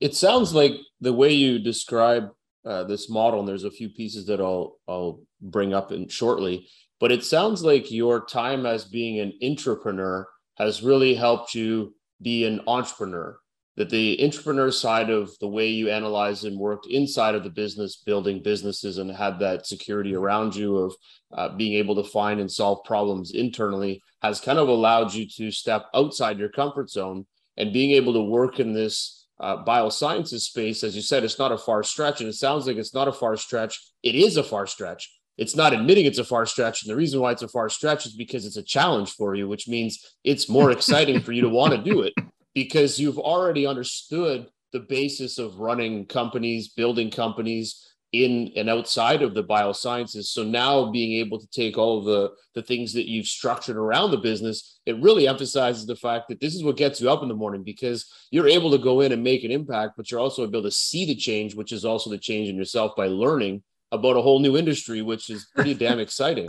it 0.00 0.14
sounds 0.14 0.54
like 0.54 0.72
the 1.00 1.12
way 1.12 1.32
you 1.32 1.58
describe 1.58 2.30
uh, 2.64 2.84
this 2.84 3.10
model 3.10 3.40
and 3.40 3.48
there's 3.48 3.64
a 3.64 3.70
few 3.70 3.88
pieces 3.88 4.26
that 4.26 4.40
i'll 4.40 4.78
i'll 4.88 5.20
bring 5.40 5.74
up 5.74 5.92
in 5.92 6.08
shortly 6.08 6.68
but 7.00 7.12
it 7.12 7.24
sounds 7.24 7.62
like 7.62 7.90
your 7.90 8.24
time 8.24 8.66
as 8.66 8.84
being 8.84 9.20
an 9.20 9.32
entrepreneur 9.42 10.26
has 10.56 10.82
really 10.82 11.14
helped 11.14 11.54
you 11.54 11.94
be 12.22 12.44
an 12.44 12.60
entrepreneur 12.66 13.38
that 13.76 13.90
the 13.90 14.22
entrepreneur 14.22 14.70
side 14.70 15.10
of 15.10 15.36
the 15.40 15.48
way 15.48 15.68
you 15.68 15.90
analyze 15.90 16.44
and 16.44 16.58
worked 16.58 16.86
inside 16.86 17.34
of 17.34 17.42
the 17.42 17.50
business, 17.50 17.96
building 17.96 18.40
businesses 18.42 18.98
and 18.98 19.10
had 19.10 19.38
that 19.40 19.66
security 19.66 20.14
around 20.14 20.54
you 20.54 20.76
of 20.76 20.94
uh, 21.32 21.48
being 21.56 21.74
able 21.74 21.96
to 21.96 22.08
find 22.08 22.40
and 22.40 22.50
solve 22.50 22.84
problems 22.84 23.32
internally 23.32 24.00
has 24.22 24.40
kind 24.40 24.58
of 24.58 24.68
allowed 24.68 25.12
you 25.12 25.26
to 25.28 25.50
step 25.50 25.86
outside 25.92 26.38
your 26.38 26.48
comfort 26.48 26.88
zone 26.88 27.26
and 27.56 27.72
being 27.72 27.90
able 27.90 28.12
to 28.12 28.22
work 28.22 28.60
in 28.60 28.72
this 28.72 29.23
uh, 29.40 29.64
biosciences 29.64 30.40
space. 30.40 30.84
As 30.84 30.94
you 30.94 31.02
said, 31.02 31.24
it's 31.24 31.38
not 31.38 31.52
a 31.52 31.58
far 31.58 31.82
stretch, 31.82 32.20
and 32.20 32.28
it 32.28 32.34
sounds 32.34 32.66
like 32.66 32.76
it's 32.76 32.94
not 32.94 33.08
a 33.08 33.12
far 33.12 33.36
stretch. 33.36 33.80
It 34.02 34.14
is 34.14 34.36
a 34.36 34.42
far 34.42 34.66
stretch. 34.66 35.10
It's 35.36 35.56
not 35.56 35.72
admitting 35.72 36.06
it's 36.06 36.18
a 36.18 36.24
far 36.24 36.46
stretch. 36.46 36.82
And 36.82 36.90
the 36.90 36.96
reason 36.96 37.20
why 37.20 37.32
it's 37.32 37.42
a 37.42 37.48
far 37.48 37.68
stretch 37.68 38.06
is 38.06 38.14
because 38.14 38.46
it's 38.46 38.56
a 38.56 38.62
challenge 38.62 39.10
for 39.12 39.34
you, 39.34 39.48
which 39.48 39.66
means 39.66 39.98
it's 40.22 40.48
more 40.48 40.70
exciting 40.72 41.20
for 41.20 41.32
you 41.32 41.42
to 41.42 41.48
want 41.48 41.72
to 41.72 41.82
do 41.82 42.02
it 42.02 42.14
because 42.54 43.00
you've 43.00 43.18
already 43.18 43.66
understood 43.66 44.46
the 44.72 44.80
basis 44.80 45.38
of 45.38 45.58
running 45.58 46.06
companies, 46.06 46.68
building 46.68 47.10
companies 47.10 47.93
in 48.22 48.52
and 48.56 48.70
outside 48.70 49.22
of 49.22 49.34
the 49.34 49.42
biosciences. 49.42 50.24
So 50.26 50.42
now 50.42 50.90
being 50.90 51.20
able 51.20 51.38
to 51.40 51.46
take 51.48 51.76
all 51.76 51.98
of 51.98 52.04
the, 52.04 52.32
the 52.54 52.62
things 52.62 52.92
that 52.92 53.08
you've 53.08 53.26
structured 53.26 53.76
around 53.76 54.10
the 54.10 54.18
business, 54.18 54.78
it 54.86 55.00
really 55.00 55.26
emphasizes 55.26 55.86
the 55.86 55.96
fact 55.96 56.28
that 56.28 56.40
this 56.40 56.54
is 56.54 56.62
what 56.62 56.76
gets 56.76 57.00
you 57.00 57.10
up 57.10 57.22
in 57.22 57.28
the 57.28 57.34
morning 57.34 57.62
because 57.62 58.06
you're 58.30 58.48
able 58.48 58.70
to 58.70 58.78
go 58.78 59.00
in 59.00 59.12
and 59.12 59.22
make 59.22 59.44
an 59.44 59.50
impact, 59.50 59.94
but 59.96 60.10
you're 60.10 60.20
also 60.20 60.46
able 60.46 60.62
to 60.62 60.70
see 60.70 61.06
the 61.06 61.14
change, 61.14 61.54
which 61.54 61.72
is 61.72 61.84
also 61.84 62.10
the 62.10 62.18
change 62.18 62.48
in 62.48 62.56
yourself 62.56 62.94
by 62.96 63.06
learning 63.06 63.62
about 63.90 64.16
a 64.16 64.22
whole 64.22 64.40
new 64.40 64.56
industry, 64.56 65.02
which 65.02 65.30
is 65.30 65.46
pretty 65.54 65.74
damn 65.74 66.00
exciting. 66.00 66.48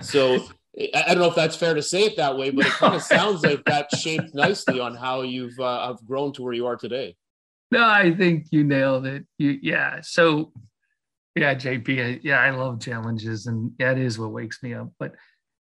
So 0.00 0.38
I 0.94 1.08
don't 1.08 1.18
know 1.18 1.28
if 1.28 1.34
that's 1.34 1.56
fair 1.56 1.74
to 1.74 1.82
say 1.82 2.04
it 2.04 2.16
that 2.16 2.36
way, 2.36 2.50
but 2.50 2.66
it 2.66 2.72
kind 2.72 2.94
of 2.96 3.02
sounds 3.02 3.42
like 3.42 3.64
that 3.64 3.94
shaped 3.96 4.34
nicely 4.34 4.80
on 4.80 4.94
how 4.94 5.22
you've 5.22 5.58
uh, 5.58 5.88
have 5.88 6.04
grown 6.06 6.32
to 6.34 6.42
where 6.42 6.52
you 6.52 6.66
are 6.66 6.76
today. 6.76 7.16
No, 7.70 7.84
I 7.84 8.14
think 8.14 8.46
you 8.50 8.64
nailed 8.64 9.06
it. 9.06 9.26
You, 9.36 9.58
yeah. 9.60 10.00
So, 10.02 10.52
yeah, 11.38 11.54
JP, 11.54 12.20
yeah, 12.22 12.40
I 12.40 12.50
love 12.50 12.80
challenges, 12.80 13.46
and 13.46 13.72
that 13.78 13.98
is 13.98 14.18
what 14.18 14.32
wakes 14.32 14.62
me 14.62 14.74
up. 14.74 14.90
But 14.98 15.12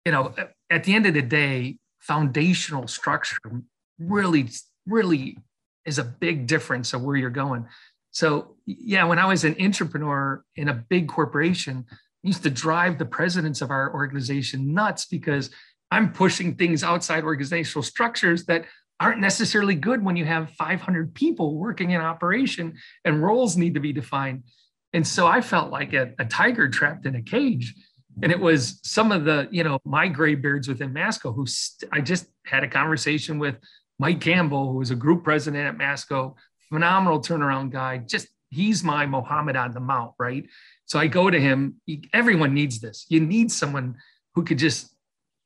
you 0.05 0.13
know, 0.13 0.35
at 0.71 0.85
the 0.85 0.95
end 0.95 1.07
of 1.07 1.15
the 1.15 1.23
day, 1.23 1.79
foundational 2.01 2.89
structure 2.89 3.39
really, 3.99 4.49
really 4.87 5.37
is 5.85 5.99
a 5.99 6.05
big 6.05 6.47
difference 6.47 6.93
of 6.93 7.03
where 7.03 7.17
you're 7.17 7.31
going. 7.31 7.67
So, 8.11 8.57
yeah, 8.67 9.05
when 9.05 9.19
I 9.19 9.27
was 9.27 9.45
an 9.45 9.57
entrepreneur 9.61 10.43
in 10.57 10.69
a 10.69 10.75
big 10.75 11.09
corporation, 11.09 11.85
used 12.23 12.43
to 12.43 12.51
drive 12.51 12.99
the 12.99 13.05
presidents 13.05 13.63
of 13.63 13.71
our 13.71 13.93
organization 13.95 14.75
nuts 14.75 15.07
because 15.07 15.51
I'm 15.91 16.13
pushing 16.13 16.55
things 16.55 16.83
outside 16.83 17.25
organizational 17.25 17.83
structures 17.83 18.45
that 18.47 18.67
aren't 19.01 19.21
necessarily 19.21 19.75
good 19.75 20.05
when 20.05 20.17
you 20.17 20.27
have 20.27 20.51
500 20.51 21.15
people 21.15 21.57
working 21.57 21.93
in 21.93 22.01
operation 22.01 22.75
and 23.05 23.23
roles 23.23 23.57
need 23.57 23.75
to 23.75 23.81
be 23.81 23.93
defined. 23.93 24.45
And 24.93 25.07
so 25.07 25.27
I 25.27 25.41
felt 25.41 25.71
like 25.71 25.93
a, 25.93 26.13
a 26.19 26.25
tiger 26.25 26.69
trapped 26.69 27.07
in 27.07 27.15
a 27.15 27.23
cage. 27.23 27.75
And 28.23 28.33
it 28.33 28.41
was 28.41 28.81
some 28.83 29.13
of 29.13 29.25
the, 29.25 29.49
you 29.51 29.65
know, 29.65 29.79
my 29.85 30.09
gray 30.09 30.35
beards 30.35 30.69
within 30.69 30.93
Masco 30.93 31.33
who 31.33 31.47
st- 31.47 31.91
I 31.93 32.01
just 32.01 32.27
had 32.45 32.65
a 32.65 32.69
conversation 32.69 33.39
with 33.39 33.57
Mike 33.99 34.21
Campbell, 34.21 34.73
who 34.73 34.79
was 34.79 34.91
a 34.91 34.97
group 34.97 35.25
president 35.25 35.67
at 35.67 35.77
Masco, 35.77 36.37
phenomenal 36.69 37.21
turnaround 37.21 37.71
guy. 37.71 37.99
Just 37.99 38.29
he's 38.51 38.83
my 38.83 39.07
Mohammed 39.07 39.57
on 39.57 39.73
the 39.73 39.81
Mount, 39.81 40.13
right? 40.19 40.45
So 40.87 40.99
I 40.99 41.07
go 41.07 41.31
to 41.31 41.41
him. 41.41 41.77
Everyone 42.13 42.53
needs 42.53 42.81
this. 42.81 43.07
You 43.09 43.21
need 43.21 43.53
someone 43.53 43.97
who 44.35 44.45
could 44.45 44.59
just, 44.59 44.95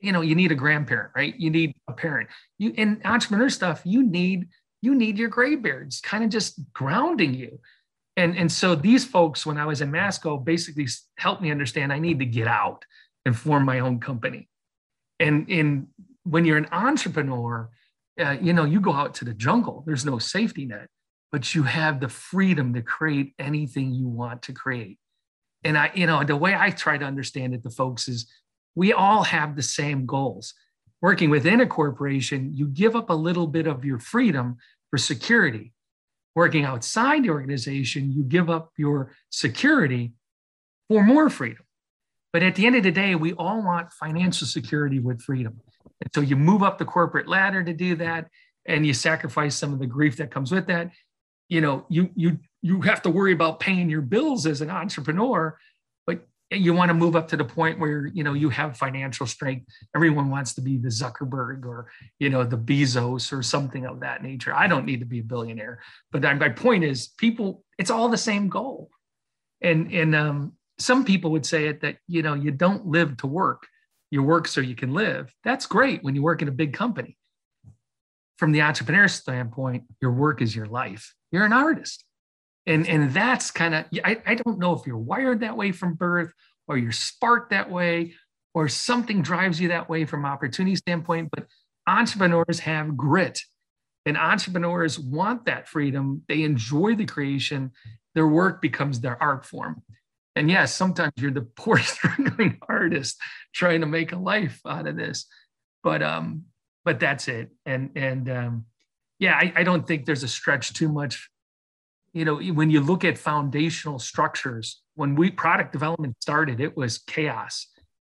you 0.00 0.12
know, 0.12 0.22
you 0.22 0.34
need 0.34 0.52
a 0.52 0.54
grandparent, 0.54 1.12
right? 1.14 1.34
You 1.38 1.50
need 1.50 1.74
a 1.86 1.92
parent. 1.92 2.28
You 2.58 2.72
in 2.76 3.00
entrepreneur 3.04 3.50
stuff, 3.50 3.82
you 3.84 4.02
need 4.02 4.48
you 4.80 4.94
need 4.94 5.18
your 5.18 5.30
graybeards, 5.30 6.02
kind 6.02 6.24
of 6.24 6.30
just 6.30 6.60
grounding 6.72 7.34
you. 7.34 7.58
And 8.16 8.36
and 8.36 8.50
so 8.50 8.74
these 8.74 9.04
folks, 9.04 9.44
when 9.44 9.58
I 9.58 9.66
was 9.66 9.80
in 9.80 9.90
Masco, 9.90 10.36
basically 10.36 10.86
helped 11.18 11.42
me 11.42 11.50
understand 11.50 11.92
I 11.92 11.98
need 11.98 12.18
to 12.20 12.26
get 12.26 12.46
out 12.46 12.84
and 13.24 13.36
form 13.36 13.64
my 13.64 13.80
own 13.80 14.00
company. 14.00 14.48
And 15.18 15.48
in 15.48 15.88
when 16.22 16.44
you're 16.44 16.58
an 16.58 16.68
entrepreneur, 16.72 17.70
uh, 18.20 18.36
you 18.40 18.52
know, 18.52 18.64
you 18.64 18.80
go 18.80 18.92
out 18.92 19.14
to 19.14 19.24
the 19.24 19.34
jungle, 19.34 19.82
there's 19.86 20.04
no 20.04 20.18
safety 20.18 20.64
net, 20.64 20.88
but 21.32 21.54
you 21.54 21.64
have 21.64 22.00
the 22.00 22.08
freedom 22.08 22.72
to 22.74 22.82
create 22.82 23.34
anything 23.38 23.92
you 23.92 24.06
want 24.06 24.42
to 24.42 24.52
create. 24.52 24.98
And 25.64 25.76
I, 25.76 25.90
you 25.94 26.06
know, 26.06 26.22
the 26.24 26.36
way 26.36 26.54
I 26.54 26.70
try 26.70 26.98
to 26.98 27.04
understand 27.04 27.54
it 27.54 27.62
the 27.62 27.70
folks 27.70 28.08
is 28.08 28.30
we 28.74 28.92
all 28.92 29.24
have 29.24 29.56
the 29.56 29.62
same 29.62 30.06
goals. 30.06 30.54
Working 31.00 31.28
within 31.28 31.60
a 31.60 31.66
corporation, 31.66 32.50
you 32.54 32.66
give 32.66 32.96
up 32.96 33.10
a 33.10 33.14
little 33.14 33.46
bit 33.46 33.66
of 33.66 33.84
your 33.84 33.98
freedom 33.98 34.56
for 34.90 34.96
security. 34.96 35.73
Working 36.34 36.64
outside 36.64 37.22
the 37.22 37.30
organization, 37.30 38.12
you 38.12 38.24
give 38.24 38.50
up 38.50 38.72
your 38.76 39.12
security 39.30 40.12
for 40.88 41.04
more 41.04 41.30
freedom. 41.30 41.64
But 42.32 42.42
at 42.42 42.56
the 42.56 42.66
end 42.66 42.74
of 42.74 42.82
the 42.82 42.90
day, 42.90 43.14
we 43.14 43.32
all 43.34 43.62
want 43.62 43.92
financial 43.92 44.48
security 44.48 44.98
with 44.98 45.22
freedom. 45.22 45.60
And 46.00 46.10
so 46.12 46.20
you 46.20 46.34
move 46.34 46.64
up 46.64 46.78
the 46.78 46.84
corporate 46.84 47.28
ladder 47.28 47.62
to 47.62 47.72
do 47.72 47.94
that, 47.96 48.28
and 48.66 48.84
you 48.84 48.92
sacrifice 48.92 49.54
some 49.54 49.72
of 49.72 49.78
the 49.78 49.86
grief 49.86 50.16
that 50.16 50.32
comes 50.32 50.50
with 50.50 50.66
that. 50.66 50.90
You 51.48 51.60
know, 51.60 51.86
you 51.88 52.10
you 52.16 52.38
you 52.62 52.80
have 52.80 53.02
to 53.02 53.10
worry 53.10 53.32
about 53.32 53.60
paying 53.60 53.88
your 53.88 54.00
bills 54.00 54.46
as 54.46 54.60
an 54.60 54.70
entrepreneur, 54.70 55.56
you 56.50 56.72
want 56.74 56.90
to 56.90 56.94
move 56.94 57.16
up 57.16 57.28
to 57.28 57.36
the 57.36 57.44
point 57.44 57.78
where 57.78 58.06
you 58.06 58.22
know 58.22 58.34
you 58.34 58.50
have 58.50 58.76
financial 58.76 59.26
strength. 59.26 59.66
Everyone 59.94 60.30
wants 60.30 60.54
to 60.54 60.60
be 60.60 60.76
the 60.76 60.88
Zuckerberg 60.88 61.64
or 61.64 61.90
you 62.18 62.30
know 62.30 62.44
the 62.44 62.58
Bezos 62.58 63.32
or 63.32 63.42
something 63.42 63.86
of 63.86 64.00
that 64.00 64.22
nature. 64.22 64.54
I 64.54 64.66
don't 64.66 64.86
need 64.86 65.00
to 65.00 65.06
be 65.06 65.20
a 65.20 65.24
billionaire, 65.24 65.80
but 66.12 66.22
my 66.22 66.48
point 66.48 66.84
is, 66.84 67.08
people, 67.18 67.64
it's 67.78 67.90
all 67.90 68.08
the 68.08 68.16
same 68.16 68.48
goal. 68.48 68.90
And 69.62 69.92
and 69.92 70.14
um, 70.14 70.52
some 70.78 71.04
people 71.04 71.30
would 71.30 71.46
say 71.46 71.66
it 71.66 71.80
that 71.80 71.96
you 72.08 72.22
know 72.22 72.34
you 72.34 72.50
don't 72.50 72.86
live 72.86 73.16
to 73.18 73.26
work 73.26 73.66
you 74.10 74.22
work 74.22 74.46
so 74.48 74.60
you 74.60 74.74
can 74.74 74.92
live 74.92 75.32
that's 75.44 75.66
great 75.66 76.02
when 76.02 76.14
you 76.14 76.22
work 76.22 76.42
in 76.42 76.48
a 76.48 76.52
big 76.52 76.72
company 76.72 77.16
from 78.38 78.52
the 78.52 78.62
entrepreneur 78.62 79.08
standpoint 79.08 79.84
your 80.00 80.12
work 80.12 80.42
is 80.42 80.54
your 80.54 80.66
life 80.66 81.14
you're 81.30 81.44
an 81.44 81.52
artist 81.52 82.04
and 82.66 82.86
and 82.88 83.12
that's 83.12 83.50
kind 83.50 83.74
of 83.74 83.84
I, 84.04 84.20
I 84.26 84.34
don't 84.34 84.58
know 84.58 84.72
if 84.74 84.86
you're 84.86 84.96
wired 84.96 85.40
that 85.40 85.56
way 85.56 85.72
from 85.72 85.94
birth 85.94 86.32
or 86.68 86.78
you're 86.78 86.92
sparked 86.92 87.50
that 87.50 87.70
way 87.70 88.14
or 88.54 88.68
something 88.68 89.22
drives 89.22 89.60
you 89.60 89.68
that 89.68 89.88
way 89.88 90.04
from 90.04 90.24
opportunity 90.24 90.76
standpoint 90.76 91.30
but 91.34 91.46
entrepreneurs 91.86 92.60
have 92.60 92.96
grit 92.96 93.40
and 94.06 94.16
entrepreneurs 94.16 94.98
want 94.98 95.46
that 95.46 95.68
freedom 95.68 96.22
they 96.28 96.42
enjoy 96.42 96.94
the 96.94 97.06
creation 97.06 97.70
their 98.14 98.28
work 98.28 98.62
becomes 98.62 99.00
their 99.00 99.22
art 99.22 99.44
form 99.44 99.82
and 100.36 100.50
yes, 100.50 100.74
sometimes 100.74 101.12
you're 101.16 101.30
the 101.30 101.42
poor 101.56 101.78
struggling 101.78 102.58
artist 102.68 103.16
trying 103.54 103.80
to 103.80 103.86
make 103.86 104.12
a 104.12 104.16
life 104.16 104.60
out 104.66 104.86
of 104.86 104.96
this. 104.96 105.26
But 105.82 106.02
um, 106.02 106.44
but 106.84 107.00
that's 107.00 107.28
it. 107.28 107.50
And 107.66 107.90
and 107.94 108.28
um, 108.30 108.64
yeah, 109.18 109.34
I, 109.34 109.52
I 109.56 109.62
don't 109.62 109.86
think 109.86 110.06
there's 110.06 110.22
a 110.22 110.28
stretch 110.28 110.72
too 110.72 110.88
much. 110.88 111.30
You 112.14 112.24
know, 112.24 112.36
when 112.38 112.70
you 112.70 112.80
look 112.80 113.04
at 113.04 113.18
foundational 113.18 113.98
structures, 113.98 114.82
when 114.94 115.14
we 115.14 115.30
product 115.30 115.72
development 115.72 116.16
started, 116.20 116.60
it 116.60 116.76
was 116.76 116.98
chaos. 116.98 117.66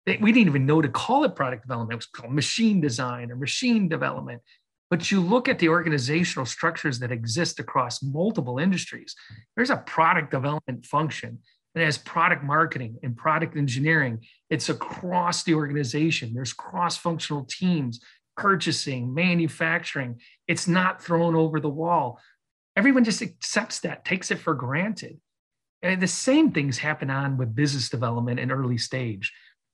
We 0.05 0.31
didn't 0.31 0.49
even 0.49 0.67
know 0.67 0.81
to 0.81 0.89
call 0.89 1.23
it 1.23 1.35
product 1.35 1.63
development. 1.63 1.93
It 1.93 1.97
was 1.97 2.05
called 2.05 2.33
machine 2.33 2.79
design 2.79 3.31
or 3.31 3.35
machine 3.35 3.89
development. 3.89 4.41
But 4.91 5.09
you 5.09 5.19
look 5.19 5.49
at 5.49 5.57
the 5.57 5.69
organizational 5.69 6.45
structures 6.45 6.99
that 6.99 7.11
exist 7.11 7.59
across 7.59 8.03
multiple 8.03 8.59
industries, 8.59 9.15
there's 9.55 9.71
a 9.71 9.77
product 9.77 10.29
development 10.29 10.85
function 10.85 11.39
it 11.75 11.83
has 11.83 11.97
product 11.97 12.43
marketing 12.43 12.97
and 13.03 13.15
product 13.15 13.57
engineering. 13.57 14.25
It's 14.49 14.69
across 14.69 15.43
the 15.43 15.55
organization. 15.55 16.33
There's 16.33 16.53
cross-functional 16.53 17.45
teams, 17.49 17.99
purchasing, 18.37 19.13
manufacturing. 19.13 20.21
It's 20.47 20.69
not 20.69 21.03
thrown 21.03 21.35
over 21.35 21.59
the 21.59 21.69
wall. 21.69 22.19
Everyone 22.75 23.03
just 23.03 23.21
accepts 23.21 23.79
that, 23.81 24.05
takes 24.05 24.31
it 24.31 24.39
for 24.39 24.53
granted. 24.53 25.19
And 25.81 26.01
the 26.01 26.07
same 26.07 26.51
things 26.51 26.77
happen 26.77 27.09
on 27.09 27.37
with 27.37 27.55
business 27.55 27.89
development 27.89 28.39
and 28.39 28.51
early 28.51 28.77
stage. 28.77 29.31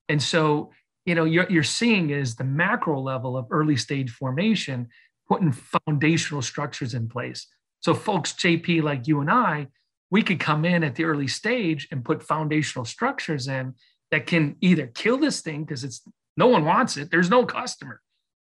And 0.09 0.21
so, 0.21 0.71
you 1.05 1.15
know, 1.15 1.23
you're, 1.23 1.49
you're 1.49 1.63
seeing 1.63 2.09
is 2.09 2.35
the 2.35 2.43
macro 2.43 2.99
level 2.99 3.37
of 3.37 3.47
early 3.49 3.77
stage 3.77 4.11
formation, 4.11 4.89
putting 5.27 5.51
foundational 5.51 6.41
structures 6.41 6.93
in 6.93 7.07
place. 7.07 7.47
So 7.79 7.93
folks, 7.93 8.33
JP, 8.33 8.83
like 8.83 9.07
you 9.07 9.21
and 9.21 9.31
I, 9.31 9.67
we 10.11 10.21
could 10.21 10.39
come 10.39 10.65
in 10.65 10.83
at 10.83 10.95
the 10.95 11.05
early 11.05 11.27
stage 11.27 11.87
and 11.91 12.05
put 12.05 12.21
foundational 12.21 12.85
structures 12.85 13.47
in 13.47 13.73
that 14.11 14.27
can 14.27 14.57
either 14.61 14.87
kill 14.87 15.17
this 15.17 15.41
thing 15.41 15.63
because 15.63 15.83
it's 15.83 16.01
no 16.37 16.47
one 16.47 16.65
wants 16.65 16.97
it, 16.97 17.09
there's 17.09 17.29
no 17.29 17.45
customer, 17.45 18.01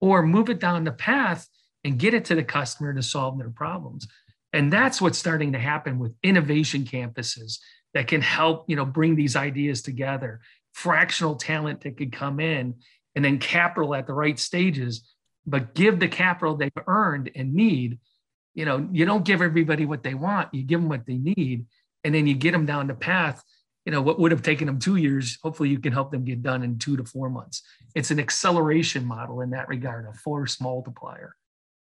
or 0.01 0.23
move 0.23 0.49
it 0.49 0.61
down 0.61 0.85
the 0.85 0.93
path 0.93 1.49
and 1.85 1.99
get 1.99 2.15
it 2.15 2.25
to 2.27 2.35
the 2.35 2.45
customer 2.45 2.95
to 2.95 3.03
solve 3.03 3.39
their 3.39 3.51
problems. 3.51 4.07
And 4.53 4.73
that's 4.73 5.01
what's 5.01 5.19
starting 5.19 5.53
to 5.53 5.59
happen 5.59 5.99
with 5.99 6.15
innovation 6.23 6.85
campuses 6.85 7.59
that 7.95 8.09
can 8.09 8.23
help, 8.23 8.65
you 8.69 8.77
know, 8.77 8.85
bring 8.85 9.15
these 9.15 9.37
ideas 9.37 9.83
together, 9.83 10.41
fractional 10.73 11.37
talent 11.37 11.83
that 11.83 11.97
could 11.97 12.13
come 12.13 12.41
in 12.41 12.75
and 13.15 13.25
then 13.25 13.39
capital 13.39 13.95
at 13.95 14.07
the 14.07 14.13
right 14.13 14.39
stages, 14.39 15.15
but 15.47 15.75
give 15.75 15.99
the 15.99 16.09
capital 16.09 16.57
they've 16.57 16.73
earned 16.87 17.31
and 17.35 17.55
need 17.55 17.99
you 18.59 18.65
know, 18.65 18.89
you 18.91 19.05
don't 19.05 19.25
give 19.25 19.41
everybody 19.41 19.87
what 19.87 20.03
they 20.03 20.15
want, 20.15 20.53
you 20.53 20.65
give 20.65 20.81
them 20.81 20.89
what 20.89 21.07
they 21.07 21.17
need, 21.17 21.67
and 22.03 22.13
then 22.13 22.27
you 22.27 22.35
get 22.35 22.51
them 22.51 22.67
down 22.67 22.89
the 22.89 22.95
path. 22.95 23.41
You 23.87 23.93
know, 23.93 24.03
what 24.03 24.19
would 24.19 24.33
have 24.33 24.43
taken 24.43 24.67
them 24.67 24.81
two 24.81 24.97
years, 24.97 25.39
hopefully 25.45 25.69
you 25.69 25.79
can 25.79 25.93
help 25.93 26.11
them 26.11 26.25
get 26.25 26.43
done 26.43 26.65
in 26.65 26.77
two 26.77 26.97
to 26.97 27.05
four 27.05 27.31
months. 27.31 27.63
It's 27.95 28.11
an 28.11 28.19
acceleration 28.19 29.05
model 29.05 29.43
in 29.43 29.51
that 29.51 29.69
regard, 29.69 30.07
a 30.07 30.13
force 30.13 30.61
multiplier. 30.61 31.37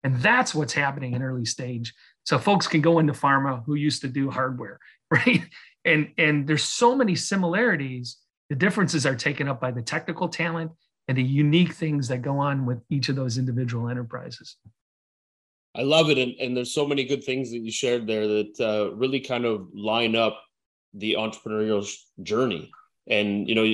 And 0.03 0.19
that's 0.21 0.53
what's 0.53 0.73
happening 0.73 1.13
in 1.13 1.23
early 1.23 1.45
stage. 1.45 1.93
So 2.25 2.37
folks 2.37 2.67
can 2.67 2.81
go 2.81 2.99
into 2.99 3.13
pharma 3.13 3.63
who 3.65 3.75
used 3.75 4.01
to 4.01 4.07
do 4.07 4.29
hardware, 4.29 4.79
right? 5.11 5.43
And 5.85 6.09
and 6.17 6.47
there's 6.47 6.63
so 6.63 6.95
many 6.95 7.15
similarities. 7.15 8.17
The 8.49 8.55
differences 8.55 9.05
are 9.05 9.15
taken 9.15 9.47
up 9.47 9.59
by 9.59 9.71
the 9.71 9.81
technical 9.81 10.29
talent 10.29 10.71
and 11.07 11.17
the 11.17 11.23
unique 11.23 11.73
things 11.73 12.07
that 12.07 12.21
go 12.21 12.37
on 12.37 12.65
with 12.65 12.79
each 12.89 13.09
of 13.09 13.15
those 13.15 13.37
individual 13.37 13.89
enterprises. 13.89 14.57
I 15.75 15.81
love 15.81 16.09
it, 16.09 16.17
and, 16.17 16.33
and 16.39 16.55
there's 16.55 16.73
so 16.73 16.85
many 16.85 17.03
good 17.03 17.23
things 17.23 17.51
that 17.51 17.57
you 17.57 17.71
shared 17.71 18.05
there 18.05 18.27
that 18.27 18.59
uh, 18.59 18.95
really 18.95 19.19
kind 19.19 19.43
of 19.43 19.67
line 19.73 20.15
up 20.15 20.39
the 20.93 21.13
entrepreneurial 21.13 21.89
journey. 22.21 22.71
And 23.07 23.49
you 23.49 23.55
know, 23.55 23.65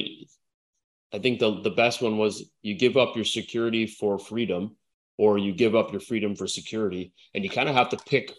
I 1.14 1.20
think 1.20 1.40
the 1.40 1.62
the 1.62 1.72
best 1.72 2.02
one 2.02 2.18
was 2.18 2.50
you 2.62 2.76
give 2.76 2.98
up 2.98 3.16
your 3.16 3.26
security 3.26 3.86
for 3.86 4.18
freedom, 4.18 4.78
or 5.20 5.38
you 5.38 5.52
give 5.52 5.76
up 5.76 5.92
your 5.92 6.00
freedom 6.00 6.34
for 6.34 6.48
security, 6.48 7.12
and 7.36 7.44
you 7.44 7.50
kind 7.50 7.68
of 7.68 7.76
have 7.76 7.90
to 7.90 7.98
pick 8.08 8.34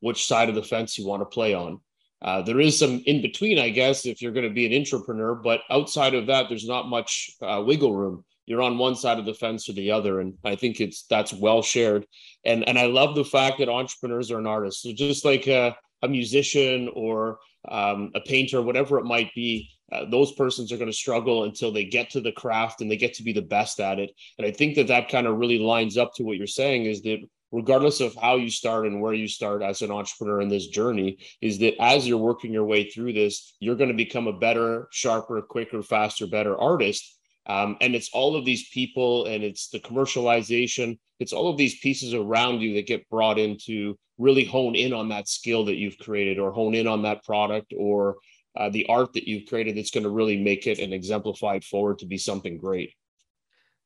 which 0.00 0.26
side 0.26 0.48
of 0.48 0.56
the 0.56 0.62
fence 0.64 0.98
you 0.98 1.06
want 1.06 1.22
to 1.22 1.26
play 1.26 1.54
on. 1.54 1.80
Uh, 2.20 2.42
there 2.42 2.58
is 2.58 2.76
some 2.76 3.00
in 3.06 3.22
between, 3.22 3.56
I 3.56 3.68
guess, 3.68 4.04
if 4.04 4.20
you're 4.20 4.32
going 4.32 4.48
to 4.48 4.52
be 4.52 4.66
an 4.66 4.74
entrepreneur, 4.76 5.36
but 5.36 5.60
outside 5.70 6.12
of 6.14 6.26
that, 6.26 6.48
there's 6.48 6.66
not 6.66 6.88
much 6.88 7.30
uh, 7.40 7.62
wiggle 7.64 7.94
room. 7.94 8.24
You're 8.46 8.62
on 8.62 8.78
one 8.78 8.96
side 8.96 9.20
of 9.20 9.26
the 9.26 9.32
fence 9.32 9.68
or 9.68 9.74
the 9.74 9.92
other 9.92 10.20
and 10.20 10.34
i 10.44 10.54
think 10.54 10.80
it's 10.80 11.04
that's 11.08 11.32
well 11.32 11.62
shared. 11.62 12.04
And 12.44 12.68
and 12.68 12.78
i 12.78 12.86
love 12.86 13.14
the 13.14 13.24
fact 13.24 13.58
that 13.58 13.68
entrepreneurs 13.68 14.32
are 14.32 14.38
an 14.40 14.46
artist. 14.46 14.82
So 14.82 14.92
just 14.92 15.24
like 15.24 15.46
a, 15.46 15.76
a 16.02 16.08
musician 16.08 16.90
or 16.94 17.38
um, 17.68 18.10
a 18.14 18.20
painter 18.20 18.60
whatever 18.60 18.98
it 18.98 19.04
might 19.04 19.32
be 19.34 19.70
uh, 19.92 20.04
those 20.10 20.32
persons 20.32 20.72
are 20.72 20.76
going 20.76 20.90
to 20.90 20.96
struggle 20.96 21.44
until 21.44 21.72
they 21.72 21.84
get 21.84 22.10
to 22.10 22.20
the 22.20 22.32
craft 22.32 22.80
and 22.80 22.90
they 22.90 22.96
get 22.96 23.14
to 23.14 23.22
be 23.22 23.32
the 23.32 23.42
best 23.42 23.80
at 23.80 23.98
it. 23.98 24.10
And 24.38 24.46
i 24.46 24.50
think 24.50 24.76
that 24.76 24.88
that 24.88 25.08
kind 25.08 25.26
of 25.26 25.38
really 25.38 25.58
lines 25.58 25.96
up 25.96 26.12
to 26.14 26.24
what 26.24 26.36
you're 26.36 26.46
saying 26.46 26.84
is 26.86 27.02
that 27.02 27.18
regardless 27.52 28.00
of 28.00 28.16
how 28.16 28.36
you 28.36 28.50
start 28.50 28.86
and 28.86 29.00
where 29.00 29.14
you 29.14 29.28
start 29.28 29.62
as 29.62 29.80
an 29.82 29.92
entrepreneur 29.92 30.40
in 30.40 30.48
this 30.48 30.66
journey 30.66 31.18
is 31.40 31.58
that 31.58 31.80
as 31.80 32.06
you're 32.06 32.18
working 32.18 32.52
your 32.52 32.64
way 32.64 32.90
through 32.90 33.12
this 33.12 33.54
you're 33.60 33.76
going 33.76 33.90
to 33.90 33.96
become 33.96 34.26
a 34.26 34.38
better 34.38 34.88
sharper 34.90 35.40
quicker 35.42 35.82
faster 35.82 36.26
better 36.26 36.56
artist. 36.58 37.18
Um, 37.46 37.76
and 37.82 37.94
it's 37.94 38.10
all 38.14 38.36
of 38.36 38.46
these 38.46 38.68
people 38.70 39.26
and 39.26 39.44
it's 39.44 39.68
the 39.68 39.78
commercialization, 39.78 40.98
it's 41.20 41.34
all 41.34 41.48
of 41.48 41.58
these 41.58 41.78
pieces 41.80 42.14
around 42.14 42.60
you 42.60 42.74
that 42.74 42.86
get 42.86 43.08
brought 43.10 43.38
in 43.38 43.58
to 43.66 43.98
really 44.16 44.44
hone 44.44 44.74
in 44.74 44.92
on 44.92 45.08
that 45.10 45.28
skill 45.28 45.66
that 45.66 45.76
you've 45.76 45.98
created 45.98 46.38
or 46.38 46.52
hone 46.52 46.74
in 46.74 46.86
on 46.86 47.02
that 47.02 47.22
product 47.22 47.74
or 47.76 48.16
uh, 48.56 48.68
the 48.70 48.86
art 48.88 49.12
that 49.14 49.28
you've 49.28 49.48
created 49.48 49.76
that's 49.76 49.90
going 49.90 50.04
to 50.04 50.10
really 50.10 50.40
make 50.40 50.66
it 50.66 50.78
and 50.78 50.92
exemplify 50.92 51.54
it 51.54 51.64
forward 51.64 51.98
to 51.98 52.06
be 52.06 52.18
something 52.18 52.58
great. 52.58 52.94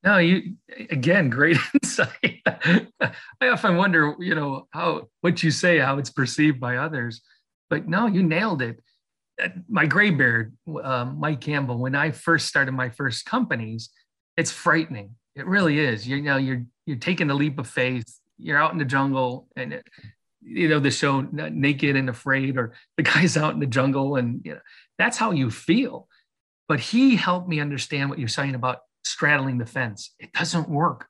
No, 0.04 0.18
you 0.18 0.54
again, 0.90 1.28
great 1.28 1.56
insight. 1.74 2.42
I 2.46 3.48
often 3.48 3.76
wonder, 3.76 4.14
you 4.18 4.34
know, 4.34 4.68
how 4.70 5.08
what 5.22 5.42
you 5.42 5.50
say, 5.50 5.78
how 5.78 5.98
it's 5.98 6.10
perceived 6.10 6.60
by 6.60 6.76
others. 6.76 7.20
But 7.70 7.88
no, 7.88 8.06
you 8.06 8.22
nailed 8.22 8.62
it 8.62 8.80
my 9.68 9.86
gray 9.86 10.10
beard, 10.10 10.56
uh, 10.82 11.04
Mike 11.04 11.40
Campbell, 11.40 11.78
when 11.78 11.94
I 11.94 12.10
first 12.10 12.48
started 12.48 12.72
my 12.72 12.90
first 12.90 13.24
companies, 13.24 13.90
it's 14.36 14.50
frightening. 14.50 15.14
It 15.34 15.46
really 15.46 15.78
is. 15.78 16.06
You 16.06 16.20
know, 16.22 16.36
you're 16.36 16.64
you're 16.86 16.96
taking 16.96 17.30
a 17.30 17.34
leap 17.34 17.58
of 17.58 17.68
faith. 17.68 18.06
You're 18.38 18.58
out 18.58 18.72
in 18.72 18.78
the 18.78 18.84
jungle, 18.84 19.48
and 19.56 19.74
it, 19.74 19.86
you 20.40 20.68
know 20.68 20.80
the 20.80 20.90
show 20.90 21.20
uh, 21.20 21.50
Naked 21.50 21.96
and 21.96 22.08
Afraid, 22.08 22.56
or 22.56 22.74
the 22.96 23.02
guys 23.14 23.36
out 23.36 23.54
in 23.54 23.60
the 23.60 23.66
jungle, 23.66 24.16
and 24.16 24.40
you 24.44 24.54
know 24.54 24.60
that's 24.98 25.16
how 25.16 25.30
you 25.30 25.50
feel. 25.50 26.08
But 26.68 26.80
he 26.80 27.16
helped 27.16 27.48
me 27.48 27.60
understand 27.60 28.10
what 28.10 28.18
you're 28.18 28.28
saying 28.28 28.54
about 28.54 28.80
straddling 29.04 29.58
the 29.58 29.66
fence. 29.66 30.14
It 30.18 30.32
doesn't 30.32 30.68
work. 30.68 31.06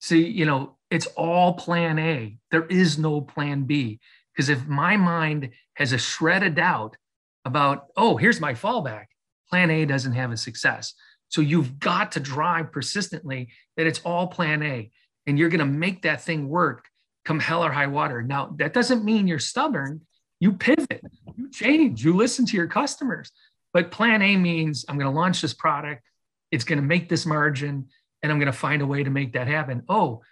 See, 0.00 0.26
you 0.26 0.46
know, 0.46 0.76
It's 0.90 1.06
all 1.16 1.54
plan 1.54 1.98
A. 1.98 2.38
There 2.50 2.66
is 2.66 2.98
no 2.98 3.20
plan 3.20 3.64
B. 3.64 4.00
Because 4.32 4.48
if 4.48 4.66
my 4.66 4.96
mind 4.96 5.50
has 5.74 5.92
a 5.92 5.98
shred 5.98 6.42
of 6.42 6.54
doubt 6.54 6.96
about, 7.44 7.86
oh, 7.96 8.16
here's 8.16 8.40
my 8.40 8.54
fallback, 8.54 9.06
plan 9.50 9.70
A 9.70 9.84
doesn't 9.84 10.12
have 10.12 10.30
a 10.30 10.36
success. 10.36 10.94
So 11.28 11.40
you've 11.40 11.78
got 11.78 12.12
to 12.12 12.20
drive 12.20 12.72
persistently 12.72 13.48
that 13.76 13.86
it's 13.86 14.00
all 14.04 14.28
plan 14.28 14.62
A 14.62 14.90
and 15.26 15.38
you're 15.38 15.50
going 15.50 15.58
to 15.58 15.66
make 15.66 16.02
that 16.02 16.22
thing 16.22 16.48
work 16.48 16.86
come 17.24 17.40
hell 17.40 17.64
or 17.64 17.70
high 17.70 17.86
water. 17.86 18.22
Now, 18.22 18.54
that 18.58 18.72
doesn't 18.72 19.04
mean 19.04 19.26
you're 19.26 19.38
stubborn. 19.38 20.00
You 20.40 20.52
pivot, 20.52 21.02
you 21.36 21.50
change, 21.50 22.04
you 22.04 22.14
listen 22.14 22.46
to 22.46 22.56
your 22.56 22.68
customers. 22.68 23.32
But 23.72 23.90
plan 23.90 24.22
A 24.22 24.36
means 24.36 24.84
I'm 24.88 24.98
going 24.98 25.12
to 25.12 25.18
launch 25.18 25.42
this 25.42 25.54
product, 25.54 26.02
it's 26.50 26.64
going 26.64 26.78
to 26.78 26.84
make 26.84 27.08
this 27.08 27.26
margin, 27.26 27.88
and 28.22 28.32
I'm 28.32 28.38
going 28.38 28.52
to 28.52 28.58
find 28.58 28.82
a 28.82 28.86
way 28.86 29.02
to 29.02 29.10
make 29.10 29.32
that 29.32 29.48
happen. 29.48 29.82
Oh, 29.88 30.22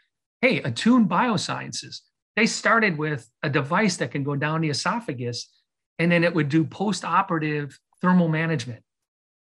hey, 0.40 0.62
Attune 0.62 1.08
Biosciences, 1.08 2.00
they 2.36 2.46
started 2.46 2.98
with 2.98 3.28
a 3.42 3.50
device 3.50 3.96
that 3.98 4.10
can 4.10 4.22
go 4.22 4.36
down 4.36 4.60
the 4.60 4.70
esophagus 4.70 5.50
and 5.98 6.10
then 6.12 6.24
it 6.24 6.34
would 6.34 6.48
do 6.48 6.64
post 6.64 7.04
operative 7.04 7.78
thermal 8.00 8.28
management. 8.28 8.82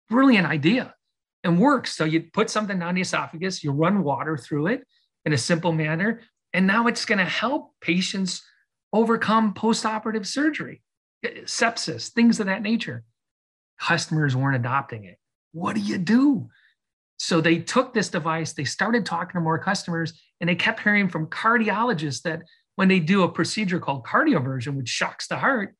Brilliant 0.09 0.47
idea 0.47 0.93
and 1.43 1.59
works. 1.59 1.95
So 1.95 2.05
you 2.05 2.23
put 2.33 2.49
something 2.49 2.79
down 2.79 2.95
the 2.95 3.01
esophagus, 3.01 3.63
you 3.63 3.71
run 3.71 4.03
water 4.03 4.37
through 4.37 4.67
it 4.67 4.83
in 5.25 5.33
a 5.33 5.37
simple 5.37 5.71
manner, 5.71 6.21
and 6.55 6.65
now 6.65 6.87
it's 6.87 7.03
going 7.03 7.19
to 7.19 7.25
help 7.25 7.73
patients 7.81 8.41
overcome 8.93 9.53
post 9.53 9.85
operative 9.85 10.25
surgery, 10.25 10.81
eh, 11.25 11.41
sepsis, 11.43 12.09
things 12.11 12.39
of 12.39 12.45
that 12.45 12.61
nature. 12.61 13.03
Customers 13.77 14.37
weren't 14.37 14.55
adopting 14.55 15.03
it. 15.03 15.17
What 15.51 15.75
do 15.75 15.81
you 15.81 15.97
do? 15.97 16.47
So 17.17 17.41
they 17.41 17.57
took 17.59 17.93
this 17.93 18.07
device, 18.07 18.53
they 18.53 18.63
started 18.63 19.05
talking 19.05 19.33
to 19.33 19.41
more 19.41 19.59
customers, 19.59 20.13
and 20.39 20.49
they 20.49 20.55
kept 20.55 20.79
hearing 20.79 21.09
from 21.09 21.27
cardiologists 21.27 22.21
that 22.21 22.43
when 22.77 22.87
they 22.87 23.01
do 23.01 23.23
a 23.23 23.29
procedure 23.29 23.79
called 23.79 24.05
cardioversion, 24.05 24.75
which 24.77 24.87
shocks 24.87 25.27
the 25.27 25.37
heart, 25.37 25.75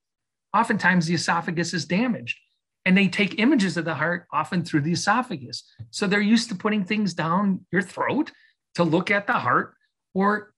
oftentimes 0.53 1.05
the 1.05 1.13
esophagus 1.13 1.73
is 1.73 1.85
damaged. 1.85 2.37
And 2.85 2.97
they 2.97 3.07
take 3.07 3.39
images 3.39 3.77
of 3.77 3.85
the 3.85 3.95
heart 3.95 4.27
often 4.33 4.65
through 4.65 4.81
the 4.81 4.91
esophagus. 4.91 5.63
So 5.91 6.05
they're 6.05 6.19
used 6.19 6.49
to 6.49 6.55
putting 6.55 6.83
things 6.83 7.13
down 7.13 7.65
your 7.71 7.81
throat 7.81 8.33
to 8.75 8.83
look 8.83 9.09
at 9.09 9.25
the 9.25 9.33
heart, 9.33 9.73
or 10.13 10.53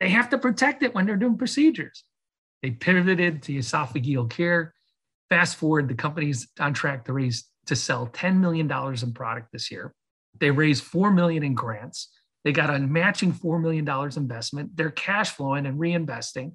they 0.00 0.10
have 0.10 0.30
to 0.30 0.38
protect 0.38 0.82
it 0.82 0.94
when 0.94 1.06
they're 1.06 1.16
doing 1.16 1.38
procedures. 1.38 2.04
They 2.62 2.70
pivoted 2.70 3.42
to 3.44 3.52
esophageal 3.52 4.28
care. 4.30 4.74
Fast 5.30 5.56
forward, 5.56 5.88
the 5.88 5.94
company's 5.94 6.48
on 6.58 6.74
track 6.74 7.04
to 7.06 7.12
raise 7.12 7.48
to 7.66 7.76
sell 7.76 8.06
$10 8.06 8.38
million 8.38 8.70
in 8.70 9.12
product 9.12 9.48
this 9.52 9.70
year. 9.70 9.92
They 10.38 10.50
raised 10.50 10.84
4 10.84 11.10
million 11.10 11.42
in 11.42 11.54
grants. 11.54 12.10
They 12.44 12.52
got 12.52 12.70
a 12.70 12.78
matching 12.78 13.32
$4 13.32 13.60
million 13.60 13.88
investment. 14.16 14.76
They're 14.76 14.90
cash 14.90 15.30
flowing 15.30 15.66
and 15.66 15.80
reinvesting. 15.80 16.52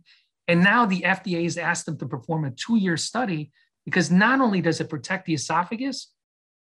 And 0.47 0.63
now 0.63 0.85
the 0.85 1.01
FDA 1.01 1.43
has 1.43 1.57
asked 1.57 1.85
them 1.85 1.97
to 1.97 2.05
perform 2.05 2.45
a 2.45 2.51
two 2.51 2.77
year 2.77 2.97
study 2.97 3.51
because 3.85 4.11
not 4.11 4.41
only 4.41 4.61
does 4.61 4.79
it 4.79 4.89
protect 4.89 5.25
the 5.25 5.33
esophagus, 5.33 6.11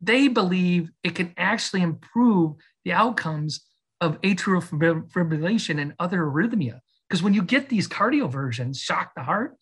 they 0.02 0.28
believe 0.28 0.92
it 1.04 1.16
can 1.16 1.34
actually 1.38 1.82
improve 1.82 2.54
the 2.84 2.92
outcomes 2.92 3.66
of 4.02 4.20
atrial 4.22 4.64
fibrillation 5.10 5.82
and 5.82 5.94
other 6.00 6.20
arrhythmia. 6.20 6.80
Because 7.08 7.24
when 7.24 7.34
you 7.34 7.44
get 7.44 7.70
these 7.70 7.88
cardioversions, 7.88 8.80
shock 8.80 9.14
the 9.16 9.24
heart, 9.24 9.56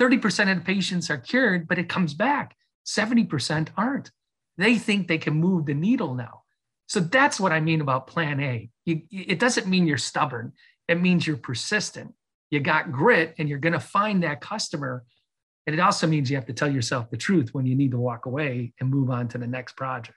30% 0.00 0.50
of 0.50 0.58
the 0.58 0.64
patients 0.64 1.10
are 1.10 1.18
cured, 1.18 1.68
but 1.68 1.78
it 1.78 1.88
comes 1.88 2.14
back. 2.14 2.56
70% 2.86 3.68
aren't. 3.76 4.10
They 4.56 4.76
think 4.76 5.06
they 5.06 5.18
can 5.18 5.34
move 5.34 5.66
the 5.66 5.74
needle 5.74 6.14
now. 6.14 6.42
So 6.88 7.00
that's 7.00 7.38
what 7.38 7.52
I 7.52 7.60
mean 7.60 7.80
about 7.80 8.06
plan 8.06 8.40
A. 8.40 8.70
You, 8.86 9.02
it 9.10 9.38
doesn't 9.38 9.66
mean 9.66 9.86
you're 9.86 9.98
stubborn, 9.98 10.52
it 10.88 11.00
means 11.00 11.26
you're 11.26 11.36
persistent. 11.36 12.14
You 12.50 12.60
got 12.60 12.92
grit 12.92 13.34
and 13.38 13.46
you're 13.46 13.58
going 13.58 13.74
to 13.74 13.80
find 13.80 14.22
that 14.22 14.40
customer. 14.40 15.04
And 15.66 15.74
it 15.74 15.80
also 15.80 16.06
means 16.06 16.30
you 16.30 16.36
have 16.36 16.46
to 16.46 16.54
tell 16.54 16.72
yourself 16.72 17.10
the 17.10 17.18
truth 17.18 17.50
when 17.52 17.66
you 17.66 17.74
need 17.74 17.90
to 17.90 17.98
walk 17.98 18.24
away 18.24 18.72
and 18.80 18.88
move 18.88 19.10
on 19.10 19.28
to 19.28 19.38
the 19.38 19.46
next 19.46 19.76
project. 19.76 20.16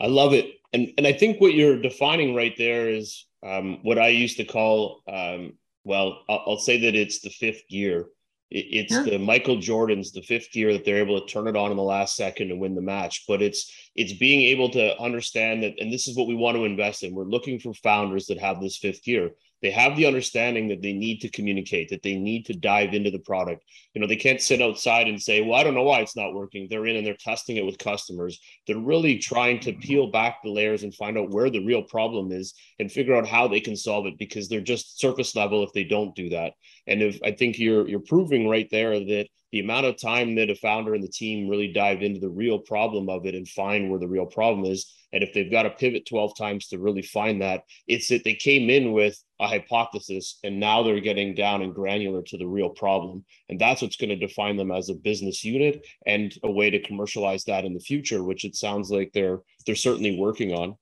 I 0.00 0.06
love 0.06 0.32
it. 0.32 0.59
And, 0.72 0.92
and 0.98 1.06
I 1.06 1.12
think 1.12 1.40
what 1.40 1.54
you're 1.54 1.80
defining 1.80 2.34
right 2.34 2.54
there 2.56 2.88
is 2.88 3.26
um, 3.44 3.78
what 3.82 3.98
I 3.98 4.08
used 4.08 4.36
to 4.36 4.44
call, 4.44 5.02
um, 5.08 5.54
well, 5.84 6.22
I'll, 6.28 6.44
I'll, 6.46 6.58
say 6.58 6.78
that 6.82 6.94
it's 6.94 7.20
the 7.20 7.30
fifth 7.30 7.62
gear 7.68 8.06
it's 8.50 8.92
yeah. 8.92 9.02
the 9.02 9.18
Michael 9.18 9.60
Jordan's 9.60 10.10
the 10.10 10.22
fifth 10.22 10.56
year 10.56 10.72
that 10.72 10.84
they're 10.84 10.98
able 10.98 11.20
to 11.20 11.26
turn 11.26 11.46
it 11.46 11.56
on 11.56 11.70
in 11.70 11.76
the 11.76 11.84
last 11.84 12.16
second 12.16 12.50
and 12.50 12.60
win 12.60 12.74
the 12.74 12.80
match. 12.80 13.24
But 13.28 13.42
it's 13.42 13.72
it's 13.94 14.12
being 14.14 14.42
able 14.42 14.70
to 14.70 14.98
understand 15.00 15.62
that, 15.62 15.74
and 15.78 15.92
this 15.92 16.08
is 16.08 16.16
what 16.16 16.26
we 16.26 16.34
want 16.34 16.56
to 16.56 16.64
invest 16.64 17.04
in. 17.04 17.14
We're 17.14 17.24
looking 17.24 17.60
for 17.60 17.72
founders 17.74 18.26
that 18.26 18.40
have 18.40 18.60
this 18.60 18.76
fifth 18.76 19.04
gear 19.04 19.30
they 19.62 19.70
have 19.70 19.96
the 19.96 20.06
understanding 20.06 20.68
that 20.68 20.82
they 20.82 20.92
need 20.92 21.20
to 21.20 21.28
communicate 21.28 21.88
that 21.90 22.02
they 22.02 22.16
need 22.16 22.46
to 22.46 22.54
dive 22.54 22.94
into 22.94 23.10
the 23.10 23.18
product. 23.18 23.64
You 23.94 24.00
know 24.00 24.06
they 24.06 24.16
can't 24.16 24.40
sit 24.40 24.62
outside 24.62 25.08
and 25.08 25.20
say 25.20 25.40
well 25.42 25.58
i 25.58 25.62
don't 25.62 25.74
know 25.74 25.82
why 25.82 26.00
it's 26.00 26.16
not 26.16 26.34
working. 26.34 26.66
They're 26.68 26.86
in 26.86 26.96
and 26.96 27.06
they're 27.06 27.14
testing 27.14 27.56
it 27.56 27.66
with 27.66 27.78
customers. 27.78 28.40
They're 28.66 28.78
really 28.78 29.18
trying 29.18 29.60
to 29.60 29.72
peel 29.72 30.10
back 30.10 30.42
the 30.42 30.50
layers 30.50 30.82
and 30.82 30.94
find 30.94 31.18
out 31.18 31.30
where 31.30 31.50
the 31.50 31.64
real 31.64 31.82
problem 31.82 32.32
is 32.32 32.54
and 32.78 32.90
figure 32.90 33.14
out 33.14 33.26
how 33.26 33.48
they 33.48 33.60
can 33.60 33.76
solve 33.76 34.06
it 34.06 34.18
because 34.18 34.48
they're 34.48 34.60
just 34.60 35.00
surface 35.00 35.36
level 35.36 35.62
if 35.62 35.72
they 35.72 35.84
don't 35.84 36.14
do 36.14 36.30
that. 36.30 36.54
And 36.86 37.02
if 37.02 37.18
i 37.24 37.32
think 37.32 37.58
you're 37.58 37.88
you're 37.88 38.00
proving 38.00 38.48
right 38.48 38.68
there 38.70 38.98
that 38.98 39.28
the 39.52 39.60
amount 39.60 39.86
of 39.86 40.00
time 40.00 40.34
that 40.36 40.50
a 40.50 40.54
founder 40.54 40.94
and 40.94 41.02
the 41.02 41.08
team 41.08 41.48
really 41.48 41.72
dive 41.72 42.02
into 42.02 42.20
the 42.20 42.28
real 42.28 42.58
problem 42.58 43.08
of 43.08 43.26
it 43.26 43.34
and 43.34 43.48
find 43.48 43.90
where 43.90 43.98
the 43.98 44.08
real 44.08 44.26
problem 44.26 44.64
is. 44.70 44.94
And 45.12 45.24
if 45.24 45.32
they've 45.32 45.50
got 45.50 45.64
to 45.64 45.70
pivot 45.70 46.06
12 46.06 46.36
times 46.38 46.68
to 46.68 46.78
really 46.78 47.02
find 47.02 47.42
that 47.42 47.64
it's 47.88 48.08
that 48.08 48.22
they 48.22 48.34
came 48.34 48.70
in 48.70 48.92
with 48.92 49.20
a 49.40 49.48
hypothesis 49.48 50.38
and 50.44 50.60
now 50.60 50.84
they're 50.84 51.00
getting 51.00 51.34
down 51.34 51.62
and 51.62 51.74
granular 51.74 52.22
to 52.22 52.38
the 52.38 52.46
real 52.46 52.70
problem. 52.70 53.24
And 53.48 53.60
that's 53.60 53.82
what's 53.82 53.96
going 53.96 54.10
to 54.10 54.26
define 54.26 54.56
them 54.56 54.70
as 54.70 54.88
a 54.88 54.94
business 54.94 55.44
unit 55.44 55.84
and 56.06 56.32
a 56.44 56.50
way 56.50 56.70
to 56.70 56.80
commercialize 56.80 57.44
that 57.44 57.64
in 57.64 57.74
the 57.74 57.80
future 57.80 58.22
which 58.22 58.44
it 58.44 58.54
sounds 58.54 58.90
like 58.90 59.10
they're 59.12 59.40
they're 59.66 59.74
certainly 59.74 60.16
working 60.16 60.52
on. 60.52 60.76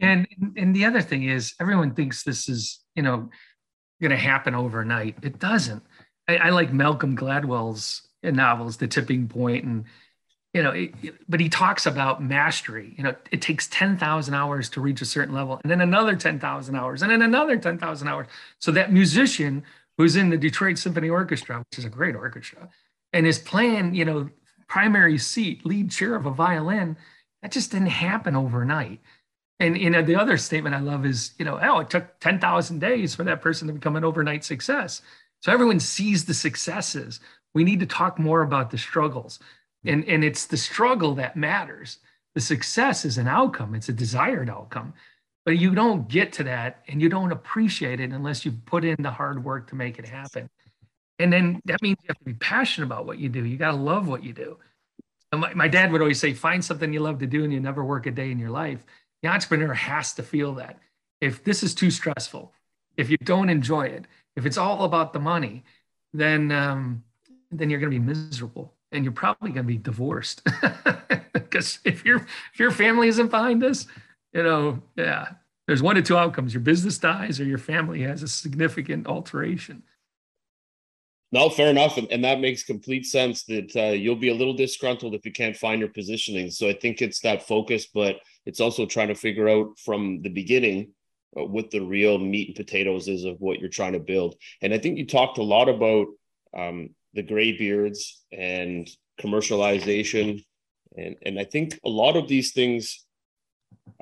And 0.00 0.28
and 0.56 0.74
the 0.74 0.84
other 0.84 1.00
thing 1.00 1.24
is 1.24 1.54
everyone 1.60 1.94
thinks 1.94 2.24
this 2.24 2.48
is 2.48 2.80
you 2.94 3.02
know 3.02 3.30
going 4.00 4.10
to 4.10 4.16
happen 4.16 4.54
overnight. 4.54 5.16
It 5.22 5.38
doesn't 5.38 5.82
I, 6.28 6.36
I 6.36 6.50
like 6.50 6.72
Malcolm 6.72 7.16
Gladwell's 7.16 8.02
novels, 8.22 8.76
The 8.76 8.88
Tipping 8.88 9.28
Point, 9.28 9.64
and 9.64 9.84
you 10.52 10.62
know, 10.64 10.70
it, 10.72 10.92
but 11.28 11.38
he 11.38 11.48
talks 11.48 11.86
about 11.86 12.22
mastery. 12.22 12.94
You 12.96 13.04
know, 13.04 13.14
it 13.30 13.40
takes 13.40 13.68
10,000 13.68 14.34
hours 14.34 14.68
to 14.70 14.80
reach 14.80 15.00
a 15.00 15.04
certain 15.04 15.34
level, 15.34 15.60
and 15.62 15.70
then 15.70 15.80
another 15.80 16.16
10,000 16.16 16.74
hours, 16.74 17.02
and 17.02 17.10
then 17.10 17.22
another 17.22 17.56
10,000 17.56 18.08
hours. 18.08 18.26
So 18.58 18.72
that 18.72 18.92
musician 18.92 19.62
who's 19.96 20.16
in 20.16 20.30
the 20.30 20.36
Detroit 20.36 20.78
Symphony 20.78 21.08
Orchestra, 21.08 21.58
which 21.58 21.78
is 21.78 21.84
a 21.84 21.90
great 21.90 22.16
orchestra, 22.16 22.68
and 23.12 23.26
is 23.26 23.38
playing, 23.38 23.94
you 23.94 24.04
know, 24.04 24.30
primary 24.66 25.18
seat, 25.18 25.64
lead 25.66 25.90
chair 25.90 26.14
of 26.14 26.26
a 26.26 26.30
violin, 26.30 26.96
that 27.42 27.52
just 27.52 27.70
didn't 27.70 27.88
happen 27.88 28.34
overnight. 28.36 29.00
And 29.58 29.76
you 29.76 29.90
know, 29.90 30.02
the 30.02 30.16
other 30.16 30.38
statement 30.38 30.74
I 30.74 30.80
love 30.80 31.04
is, 31.04 31.32
you 31.38 31.44
know, 31.44 31.60
oh, 31.62 31.80
it 31.80 31.90
took 31.90 32.18
10,000 32.20 32.78
days 32.78 33.14
for 33.14 33.24
that 33.24 33.42
person 33.42 33.68
to 33.68 33.74
become 33.74 33.94
an 33.94 34.04
overnight 34.04 34.42
success. 34.42 35.02
So 35.40 35.52
everyone 35.52 35.80
sees 35.80 36.24
the 36.24 36.34
successes. 36.34 37.20
We 37.54 37.64
need 37.64 37.80
to 37.80 37.86
talk 37.86 38.18
more 38.18 38.42
about 38.42 38.70
the 38.70 38.78
struggles. 38.78 39.38
And, 39.84 40.04
and 40.04 40.22
it's 40.22 40.46
the 40.46 40.56
struggle 40.56 41.14
that 41.14 41.36
matters. 41.36 41.98
The 42.34 42.40
success 42.40 43.04
is 43.04 43.18
an 43.18 43.26
outcome, 43.26 43.74
it's 43.74 43.88
a 43.88 43.92
desired 43.92 44.50
outcome. 44.50 44.94
But 45.46 45.58
you 45.58 45.74
don't 45.74 46.06
get 46.06 46.32
to 46.34 46.44
that 46.44 46.84
and 46.86 47.00
you 47.00 47.08
don't 47.08 47.32
appreciate 47.32 47.98
it 47.98 48.12
unless 48.12 48.44
you 48.44 48.52
put 48.52 48.84
in 48.84 48.96
the 49.02 49.10
hard 49.10 49.42
work 49.42 49.68
to 49.68 49.74
make 49.74 49.98
it 49.98 50.06
happen. 50.06 50.50
And 51.18 51.32
then 51.32 51.60
that 51.64 51.82
means 51.82 51.96
you 52.02 52.08
have 52.08 52.18
to 52.18 52.24
be 52.24 52.34
passionate 52.34 52.86
about 52.86 53.06
what 53.06 53.18
you 53.18 53.28
do. 53.28 53.44
You 53.44 53.56
got 53.56 53.72
to 53.72 53.76
love 53.76 54.06
what 54.06 54.22
you 54.22 54.32
do. 54.32 54.58
My, 55.32 55.54
my 55.54 55.68
dad 55.68 55.92
would 55.92 56.00
always 56.00 56.20
say, 56.20 56.34
find 56.34 56.64
something 56.64 56.92
you 56.92 57.00
love 57.00 57.18
to 57.20 57.26
do 57.26 57.44
and 57.44 57.52
you 57.52 57.60
never 57.60 57.84
work 57.84 58.06
a 58.06 58.10
day 58.10 58.30
in 58.30 58.38
your 58.38 58.50
life. 58.50 58.84
The 59.22 59.28
entrepreneur 59.28 59.74
has 59.74 60.12
to 60.14 60.22
feel 60.22 60.54
that. 60.54 60.78
If 61.20 61.44
this 61.44 61.62
is 61.62 61.74
too 61.74 61.90
stressful, 61.90 62.52
if 62.96 63.10
you 63.10 63.16
don't 63.18 63.50
enjoy 63.50 63.86
it, 63.86 64.06
if 64.36 64.46
it's 64.46 64.58
all 64.58 64.84
about 64.84 65.12
the 65.12 65.18
money, 65.18 65.64
then 66.12 66.50
um, 66.52 67.04
then 67.50 67.70
you're 67.70 67.80
going 67.80 67.92
to 67.92 67.98
be 67.98 68.04
miserable 68.04 68.74
and 68.92 69.04
you're 69.04 69.12
probably 69.12 69.50
going 69.50 69.64
to 69.66 69.72
be 69.72 69.78
divorced 69.78 70.42
because 71.32 71.78
if 71.84 72.04
your 72.04 72.16
if 72.52 72.58
your 72.58 72.70
family 72.70 73.08
isn't 73.08 73.30
behind 73.30 73.62
this, 73.62 73.86
you 74.32 74.42
know, 74.42 74.82
yeah, 74.96 75.28
there's 75.66 75.82
one 75.82 75.96
of 75.96 76.04
two 76.04 76.16
outcomes: 76.16 76.54
your 76.54 76.62
business 76.62 76.98
dies 76.98 77.40
or 77.40 77.44
your 77.44 77.58
family 77.58 78.02
has 78.02 78.22
a 78.22 78.28
significant 78.28 79.06
alteration. 79.06 79.82
No, 81.32 81.48
fair 81.48 81.68
enough, 81.68 81.96
and, 81.96 82.10
and 82.10 82.24
that 82.24 82.40
makes 82.40 82.64
complete 82.64 83.06
sense. 83.06 83.44
That 83.44 83.76
uh, 83.76 83.92
you'll 83.92 84.16
be 84.16 84.30
a 84.30 84.34
little 84.34 84.54
disgruntled 84.54 85.14
if 85.14 85.24
you 85.24 85.32
can't 85.32 85.56
find 85.56 85.80
your 85.80 85.90
positioning. 85.90 86.50
So 86.50 86.68
I 86.68 86.72
think 86.72 87.00
it's 87.00 87.20
that 87.20 87.46
focus, 87.46 87.86
but 87.86 88.16
it's 88.46 88.60
also 88.60 88.84
trying 88.84 89.08
to 89.08 89.14
figure 89.14 89.48
out 89.48 89.78
from 89.78 90.22
the 90.22 90.28
beginning 90.28 90.92
what 91.32 91.70
the 91.70 91.80
real 91.80 92.18
meat 92.18 92.48
and 92.48 92.56
potatoes 92.56 93.08
is 93.08 93.24
of 93.24 93.40
what 93.40 93.60
you're 93.60 93.68
trying 93.68 93.92
to 93.92 94.00
build. 94.00 94.34
And 94.62 94.74
I 94.74 94.78
think 94.78 94.98
you 94.98 95.06
talked 95.06 95.38
a 95.38 95.42
lot 95.42 95.68
about 95.68 96.06
um, 96.56 96.90
the 97.14 97.22
gray 97.22 97.56
beards 97.56 98.22
and 98.32 98.88
commercialization. 99.20 100.44
And, 100.96 101.16
and 101.24 101.38
I 101.38 101.44
think 101.44 101.78
a 101.84 101.88
lot 101.88 102.16
of 102.16 102.26
these 102.26 102.52
things 102.52 103.04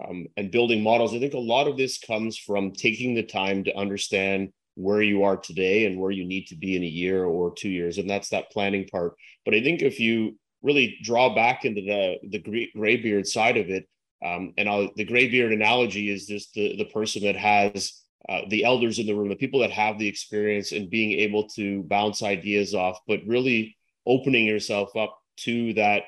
um, 0.07 0.27
and 0.37 0.51
building 0.51 0.83
models. 0.83 1.15
I 1.15 1.19
think 1.19 1.35
a 1.35 1.39
lot 1.39 1.69
of 1.69 1.77
this 1.77 1.99
comes 1.99 2.39
from 2.39 2.73
taking 2.73 3.15
the 3.15 3.23
time 3.23 3.65
to 3.65 3.77
understand 3.77 4.51
where 4.75 5.03
you 5.03 5.25
are 5.25 5.37
today 5.37 5.87
and 5.87 5.99
where 5.99 6.11
you 6.11 6.25
need 6.25 6.47
to 6.47 6.57
be 6.57 6.77
in 6.77 6.83
a 6.83 6.87
year 6.87 7.25
or 7.25 7.53
two 7.53 7.69
years, 7.69 7.99
and 7.99 8.09
that's 8.09 8.29
that 8.29 8.51
planning 8.51 8.87
part. 8.87 9.15
But 9.45 9.55
I 9.55 9.63
think 9.63 9.83
if 9.83 9.99
you 9.99 10.39
really 10.63 10.99
draw 11.03 11.35
back 11.35 11.65
into 11.65 11.83
the 11.83 12.17
the 12.29 12.71
graybeard 12.75 13.27
side 13.27 13.57
of 13.57 13.71
it, 13.71 13.89
um, 14.25 14.53
and 14.59 14.69
I'll, 14.69 14.91
the 14.97 15.05
graybeard 15.05 15.53
analogy 15.53 16.11
is 16.11 16.27
just 16.27 16.55
the 16.55 16.77
the 16.77 16.87
person 16.87 17.23
that 17.25 17.37
has 17.37 18.03
uh, 18.29 18.43
the 18.49 18.65
elders 18.65 18.99
in 18.99 19.07
the 19.07 19.15
room, 19.15 19.29
the 19.29 19.37
people 19.37 19.61
that 19.61 19.71
have 19.71 19.99
the 19.99 20.09
experience 20.09 20.73
and 20.73 20.91
being 20.91 21.13
able 21.21 21.49
to 21.49 21.83
bounce 21.85 22.23
ideas 22.23 22.75
off, 22.75 22.99
but 23.07 23.21
really 23.27 23.77
opening 24.07 24.45
yourself 24.45 24.95
up 24.97 25.17
to 25.37 25.73
that 25.75 26.03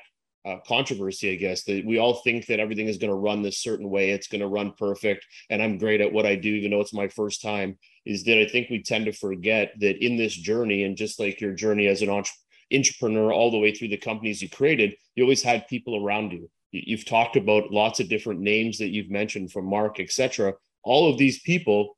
uh, 0.45 0.57
controversy, 0.67 1.31
I 1.31 1.35
guess, 1.35 1.63
that 1.63 1.85
we 1.85 1.99
all 1.99 2.15
think 2.15 2.47
that 2.47 2.59
everything 2.59 2.87
is 2.87 2.97
going 2.97 3.11
to 3.11 3.15
run 3.15 3.41
this 3.41 3.59
certain 3.59 3.89
way. 3.89 4.09
It's 4.09 4.27
going 4.27 4.41
to 4.41 4.47
run 4.47 4.73
perfect. 4.77 5.25
And 5.49 5.61
I'm 5.61 5.77
great 5.77 6.01
at 6.01 6.11
what 6.11 6.25
I 6.25 6.35
do, 6.35 6.49
even 6.49 6.71
though 6.71 6.81
it's 6.81 6.93
my 6.93 7.07
first 7.07 7.41
time. 7.41 7.77
Is 8.05 8.23
that 8.23 8.39
I 8.39 8.47
think 8.47 8.69
we 8.69 8.81
tend 8.81 9.05
to 9.05 9.11
forget 9.11 9.73
that 9.79 10.03
in 10.03 10.17
this 10.17 10.33
journey, 10.33 10.83
and 10.83 10.97
just 10.97 11.19
like 11.19 11.39
your 11.39 11.53
journey 11.53 11.85
as 11.85 12.01
an 12.01 12.23
entrepreneur, 12.71 13.31
all 13.31 13.51
the 13.51 13.59
way 13.59 13.71
through 13.73 13.89
the 13.89 13.97
companies 13.97 14.41
you 14.41 14.49
created, 14.49 14.95
you 15.15 15.23
always 15.23 15.43
had 15.43 15.67
people 15.67 16.03
around 16.03 16.31
you. 16.31 16.49
You've 16.71 17.05
talked 17.05 17.35
about 17.35 17.71
lots 17.71 17.99
of 17.99 18.09
different 18.09 18.39
names 18.39 18.77
that 18.77 18.89
you've 18.89 19.09
mentioned 19.09 19.51
from 19.51 19.65
Mark, 19.65 19.99
etc. 19.99 20.53
All 20.83 21.09
of 21.09 21.17
these 21.17 21.41
people 21.41 21.97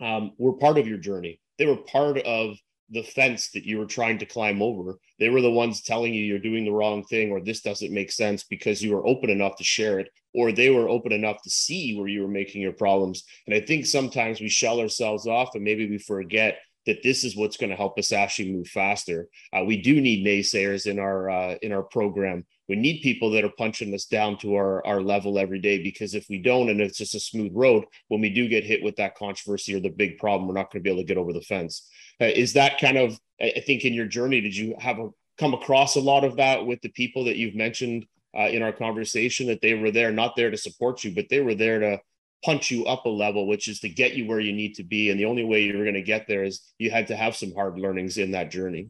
um, 0.00 0.32
were 0.38 0.52
part 0.54 0.78
of 0.78 0.86
your 0.86 0.98
journey. 0.98 1.40
They 1.58 1.66
were 1.66 1.76
part 1.76 2.18
of 2.18 2.56
the 2.90 3.02
fence 3.02 3.50
that 3.52 3.64
you 3.64 3.78
were 3.78 3.86
trying 3.86 4.18
to 4.18 4.26
climb 4.26 4.60
over. 4.60 4.98
They 5.18 5.30
were 5.30 5.40
the 5.40 5.50
ones 5.50 5.80
telling 5.80 6.12
you 6.12 6.24
you're 6.24 6.38
doing 6.38 6.64
the 6.64 6.72
wrong 6.72 7.04
thing 7.04 7.30
or 7.30 7.40
this 7.40 7.62
doesn't 7.62 7.92
make 7.92 8.12
sense 8.12 8.44
because 8.44 8.82
you 8.82 8.94
were 8.94 9.06
open 9.06 9.30
enough 9.30 9.56
to 9.56 9.64
share 9.64 9.98
it, 9.98 10.08
or 10.34 10.52
they 10.52 10.68
were 10.68 10.90
open 10.90 11.12
enough 11.12 11.40
to 11.42 11.50
see 11.50 11.96
where 11.96 12.08
you 12.08 12.22
were 12.22 12.28
making 12.28 12.60
your 12.60 12.72
problems. 12.72 13.24
And 13.46 13.54
I 13.54 13.60
think 13.60 13.86
sometimes 13.86 14.40
we 14.40 14.48
shell 14.48 14.78
ourselves 14.78 15.26
off 15.26 15.54
and 15.54 15.64
maybe 15.64 15.88
we 15.88 15.98
forget 15.98 16.58
that 16.86 17.02
this 17.02 17.24
is 17.24 17.36
what's 17.36 17.56
going 17.56 17.70
to 17.70 17.76
help 17.76 17.98
us 17.98 18.12
actually 18.12 18.52
move 18.52 18.68
faster. 18.68 19.28
Uh, 19.52 19.64
we 19.64 19.80
do 19.80 20.00
need 20.00 20.26
naysayers 20.26 20.86
in 20.86 20.98
our 20.98 21.30
uh, 21.30 21.54
in 21.62 21.72
our 21.72 21.82
program. 21.82 22.44
We 22.68 22.76
need 22.76 23.02
people 23.02 23.30
that 23.32 23.44
are 23.44 23.52
punching 23.58 23.92
us 23.94 24.04
down 24.06 24.38
to 24.38 24.54
our 24.54 24.86
our 24.86 25.00
level 25.00 25.38
every 25.38 25.58
day 25.58 25.82
because 25.82 26.14
if 26.14 26.26
we 26.28 26.38
don't, 26.38 26.70
and 26.70 26.80
it's 26.80 26.98
just 26.98 27.14
a 27.14 27.20
smooth 27.20 27.52
road, 27.54 27.84
when 28.08 28.20
we 28.20 28.30
do 28.30 28.48
get 28.48 28.64
hit 28.64 28.82
with 28.82 28.96
that 28.96 29.16
controversy 29.16 29.74
or 29.74 29.80
the 29.80 29.90
big 29.90 30.18
problem, 30.18 30.48
we're 30.48 30.54
not 30.54 30.72
going 30.72 30.82
to 30.82 30.84
be 30.84 30.90
able 30.90 31.02
to 31.02 31.06
get 31.06 31.18
over 31.18 31.32
the 31.32 31.40
fence. 31.40 31.88
Uh, 32.20 32.26
is 32.26 32.52
that 32.52 32.80
kind 32.80 32.96
of 32.96 33.18
I 33.40 33.62
think 33.66 33.84
in 33.84 33.94
your 33.94 34.06
journey, 34.06 34.40
did 34.40 34.56
you 34.56 34.76
have 34.78 34.98
a 34.98 35.08
come 35.38 35.54
across 35.54 35.96
a 35.96 36.00
lot 36.00 36.24
of 36.24 36.36
that 36.36 36.64
with 36.64 36.80
the 36.82 36.90
people 36.90 37.24
that 37.24 37.36
you've 37.36 37.54
mentioned 37.54 38.06
uh, 38.38 38.48
in 38.48 38.62
our 38.62 38.72
conversation 38.72 39.46
that 39.46 39.60
they 39.60 39.74
were 39.74 39.90
there, 39.90 40.12
not 40.12 40.36
there 40.36 40.50
to 40.50 40.56
support 40.56 41.04
you, 41.04 41.14
but 41.14 41.28
they 41.28 41.40
were 41.40 41.54
there 41.54 41.80
to 41.80 42.00
punch 42.44 42.70
you 42.70 42.84
up 42.86 43.04
a 43.06 43.08
level, 43.08 43.46
which 43.46 43.68
is 43.68 43.80
to 43.80 43.88
get 43.88 44.14
you 44.14 44.26
where 44.26 44.40
you 44.40 44.52
need 44.52 44.74
to 44.74 44.84
be. 44.84 45.10
And 45.10 45.18
the 45.18 45.24
only 45.26 45.44
way 45.44 45.62
you're 45.62 45.84
going 45.84 45.94
to 45.94 46.02
get 46.02 46.26
there 46.26 46.44
is 46.44 46.72
you 46.78 46.90
had 46.90 47.06
to 47.08 47.16
have 47.16 47.36
some 47.36 47.52
hard 47.54 47.78
learnings 47.78 48.18
in 48.18 48.32
that 48.32 48.50
journey. 48.50 48.88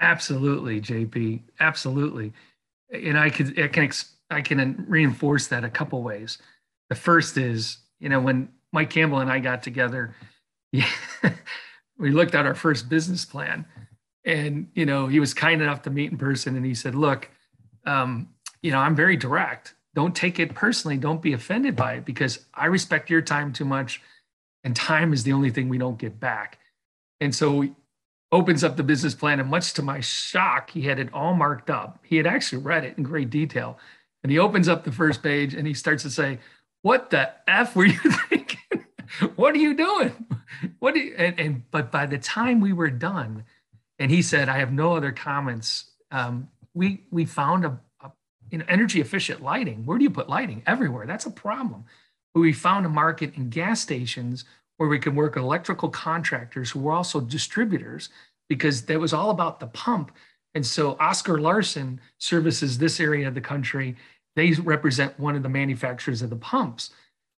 Absolutely, 0.00 0.80
JP. 0.80 1.42
Absolutely. 1.60 2.32
And 2.92 3.18
I 3.18 3.30
could, 3.30 3.58
I 3.58 3.68
can, 3.68 3.90
I 4.30 4.40
can 4.40 4.84
reinforce 4.88 5.48
that 5.48 5.64
a 5.64 5.70
couple 5.70 6.02
ways. 6.02 6.38
The 6.88 6.94
first 6.94 7.36
is, 7.36 7.78
you 8.00 8.08
know, 8.08 8.20
when 8.20 8.48
Mike 8.72 8.90
Campbell 8.90 9.18
and 9.18 9.30
I 9.30 9.38
got 9.40 9.62
together, 9.62 10.14
yeah, 10.72 10.88
we 11.98 12.10
looked 12.10 12.34
at 12.34 12.46
our 12.46 12.54
first 12.54 12.88
business 12.88 13.24
plan 13.24 13.66
and, 14.24 14.68
you 14.74 14.86
know, 14.86 15.06
he 15.06 15.20
was 15.20 15.34
kind 15.34 15.60
enough 15.60 15.82
to 15.82 15.90
meet 15.90 16.10
in 16.10 16.18
person 16.18 16.56
and 16.56 16.64
he 16.64 16.74
said, 16.74 16.94
look, 16.94 17.28
um, 17.84 18.28
you 18.62 18.70
know, 18.70 18.78
I'm 18.78 18.94
very 18.94 19.16
direct 19.16 19.74
don't 19.98 20.14
take 20.14 20.38
it 20.38 20.54
personally. 20.54 20.96
Don't 20.96 21.20
be 21.20 21.32
offended 21.32 21.74
by 21.74 21.94
it 21.94 22.04
because 22.04 22.46
I 22.54 22.66
respect 22.66 23.10
your 23.10 23.20
time 23.20 23.52
too 23.52 23.64
much. 23.64 24.00
And 24.62 24.76
time 24.76 25.12
is 25.12 25.24
the 25.24 25.32
only 25.32 25.50
thing 25.50 25.68
we 25.68 25.76
don't 25.76 25.98
get 25.98 26.20
back. 26.20 26.60
And 27.20 27.34
so 27.34 27.66
opens 28.30 28.62
up 28.62 28.76
the 28.76 28.82
business 28.82 29.14
plan. 29.14 29.40
And 29.40 29.50
much 29.50 29.72
to 29.74 29.82
my 29.82 30.00
shock, 30.00 30.70
he 30.70 30.82
had 30.82 30.98
it 30.98 31.12
all 31.12 31.34
marked 31.34 31.70
up. 31.70 31.98
He 32.02 32.16
had 32.16 32.26
actually 32.26 32.62
read 32.62 32.84
it 32.84 32.96
in 32.96 33.04
great 33.04 33.30
detail. 33.30 33.78
And 34.22 34.32
he 34.32 34.38
opens 34.38 34.68
up 34.68 34.84
the 34.84 34.92
first 34.92 35.22
page 35.22 35.54
and 35.54 35.66
he 35.66 35.74
starts 35.74 36.02
to 36.02 36.10
say, 36.10 36.38
What 36.82 37.10
the 37.10 37.30
F 37.46 37.76
were 37.76 37.86
you 37.86 37.98
thinking? 38.28 38.84
what 39.36 39.54
are 39.54 39.58
you 39.58 39.74
doing? 39.74 40.26
What 40.80 40.94
do 40.94 41.00
you, 41.00 41.14
and, 41.16 41.38
and, 41.38 41.70
but 41.70 41.90
by 41.90 42.06
the 42.06 42.18
time 42.18 42.60
we 42.60 42.72
were 42.72 42.90
done, 42.90 43.44
and 43.98 44.10
he 44.10 44.22
said, 44.22 44.48
I 44.48 44.58
have 44.58 44.72
no 44.72 44.94
other 44.94 45.12
comments. 45.12 45.90
Um, 46.10 46.48
we 46.74 47.04
we 47.10 47.24
found 47.24 47.64
a 47.64 47.80
you 48.50 48.58
know, 48.58 48.64
energy 48.68 49.00
efficient 49.00 49.42
lighting. 49.42 49.84
Where 49.84 49.98
do 49.98 50.04
you 50.04 50.10
put 50.10 50.28
lighting? 50.28 50.62
Everywhere. 50.66 51.06
That's 51.06 51.26
a 51.26 51.30
problem. 51.30 51.84
But 52.34 52.40
we 52.40 52.52
found 52.52 52.86
a 52.86 52.88
market 52.88 53.34
in 53.36 53.50
gas 53.50 53.80
stations 53.80 54.44
where 54.78 54.88
we 54.88 54.98
can 54.98 55.14
work 55.14 55.36
electrical 55.36 55.88
contractors 55.88 56.70
who 56.70 56.80
were 56.80 56.92
also 56.92 57.20
distributors 57.20 58.08
because 58.48 58.82
that 58.86 58.98
was 58.98 59.12
all 59.12 59.30
about 59.30 59.60
the 59.60 59.66
pump. 59.68 60.10
And 60.54 60.66
so 60.66 60.96
Oscar 60.98 61.38
Larson 61.38 62.00
services 62.18 62.78
this 62.78 62.98
area 62.98 63.28
of 63.28 63.34
the 63.34 63.40
country. 63.40 63.96
They 64.34 64.52
represent 64.52 65.18
one 65.20 65.36
of 65.36 65.42
the 65.42 65.48
manufacturers 65.48 66.22
of 66.22 66.30
the 66.30 66.36
pumps. 66.36 66.90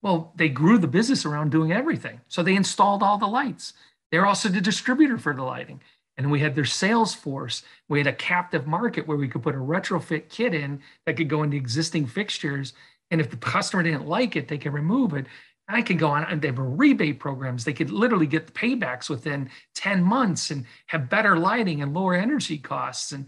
Well, 0.01 0.31
they 0.35 0.49
grew 0.49 0.77
the 0.77 0.87
business 0.87 1.25
around 1.25 1.51
doing 1.51 1.71
everything. 1.71 2.21
So 2.27 2.43
they 2.43 2.55
installed 2.55 3.01
all 3.03 3.17
the 3.17 3.25
lights. 3.25 3.73
They're 4.11 4.25
also 4.25 4.49
the 4.49 4.61
distributor 4.61 5.17
for 5.17 5.33
the 5.33 5.43
lighting 5.43 5.81
and 6.19 6.29
we 6.29 6.41
had 6.41 6.53
their 6.53 6.65
sales 6.65 7.15
force. 7.15 7.63
We 7.87 7.97
had 7.97 8.07
a 8.07 8.13
captive 8.13 8.67
market 8.67 9.07
where 9.07 9.17
we 9.17 9.29
could 9.29 9.41
put 9.41 9.55
a 9.55 9.59
retrofit 9.59 10.27
kit 10.27 10.53
in 10.53 10.81
that 11.05 11.15
could 11.15 11.29
go 11.29 11.43
into 11.43 11.55
existing 11.55 12.07
fixtures. 12.07 12.73
And 13.09 13.21
if 13.21 13.29
the 13.29 13.37
customer 13.37 13.83
didn't 13.83 14.05
like 14.05 14.35
it, 14.35 14.49
they 14.49 14.57
could 14.57 14.73
remove 14.73 15.13
it. 15.13 15.27
I 15.69 15.83
could 15.83 15.99
go 15.99 16.09
on 16.09 16.23
and 16.23 16.41
they 16.41 16.51
were 16.51 16.69
rebate 16.69 17.19
programs. 17.19 17.63
They 17.63 17.73
could 17.73 17.91
literally 17.91 18.25
get 18.25 18.47
the 18.47 18.53
paybacks 18.53 19.09
within 19.09 19.49
10 19.75 20.03
months 20.03 20.49
and 20.49 20.65
have 20.87 21.09
better 21.09 21.37
lighting 21.37 21.81
and 21.81 21.93
lower 21.93 22.15
energy 22.15 22.57
costs. 22.57 23.11
And 23.11 23.27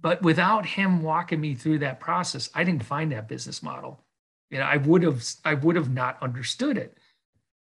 but 0.00 0.22
without 0.22 0.64
him 0.64 1.02
walking 1.02 1.40
me 1.40 1.54
through 1.54 1.80
that 1.80 1.98
process, 1.98 2.48
I 2.54 2.62
didn't 2.62 2.84
find 2.84 3.10
that 3.10 3.28
business 3.28 3.62
model. 3.62 4.00
You 4.50 4.58
know, 4.58 4.64
I 4.64 4.76
would 4.76 5.02
have 5.02 5.24
I 5.44 5.54
would 5.54 5.74
have 5.74 5.90
not 5.90 6.22
understood 6.22 6.78
it. 6.78 6.96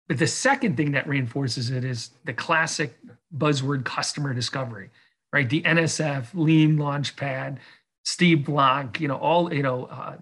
But 0.07 0.19
the 0.19 0.27
second 0.27 0.77
thing 0.77 0.91
that 0.91 1.07
reinforces 1.07 1.71
it 1.71 1.83
is 1.83 2.11
the 2.25 2.33
classic 2.33 2.97
buzzword 3.35 3.85
customer 3.85 4.33
discovery, 4.33 4.89
right? 5.33 5.49
The 5.49 5.61
NSF, 5.61 6.27
Lean 6.33 6.77
Launchpad, 6.77 7.57
Steve 8.03 8.45
Blank, 8.45 8.99
you 8.99 9.07
know, 9.07 9.17
all, 9.17 9.53
you 9.53 9.61
know, 9.61 9.85
uh, 9.85 10.15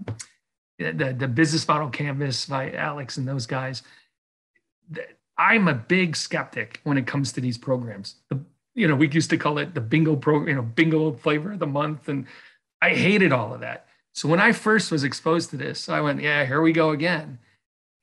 the, 0.78 1.16
the 1.18 1.28
business 1.28 1.68
model 1.68 1.90
canvas 1.90 2.46
by 2.46 2.72
Alex 2.72 3.18
and 3.18 3.28
those 3.28 3.46
guys. 3.46 3.84
I'm 5.38 5.68
a 5.68 5.74
big 5.74 6.16
skeptic 6.16 6.82
when 6.84 6.98
it 6.98 7.08
comes 7.08 7.32
to 7.34 7.42
these 7.42 7.58
programs. 7.58 8.16
The, 8.30 8.40
you 8.74 8.88
know, 8.88 8.96
we 8.96 9.10
used 9.10 9.30
to 9.32 9.38
call 9.38 9.58
it 9.58 9.74
the 9.74 9.82
bingo 9.82 10.16
program, 10.16 10.50
you 10.50 10.56
know, 10.56 10.62
bingo 10.62 11.14
flavor 11.14 11.54
of 11.54 11.60
the 11.60 11.68
month. 11.68 12.08
And 12.08 12.26
I 12.82 12.90
hated 12.90 13.32
all 13.32 13.54
of 13.54 13.62
that. 13.62 13.88
So 14.14 14.28
when 14.28 14.40
I 14.40 14.52
first 14.52 14.92
was 14.92 15.04
exposed 15.04 15.52
to 15.52 15.58
this, 15.58 15.90
I 15.90 16.02
went, 16.02 16.22
yeah, 16.22 16.46
here 16.46 16.62
we 16.62 16.72
go 16.72 16.92
again. 16.92 17.40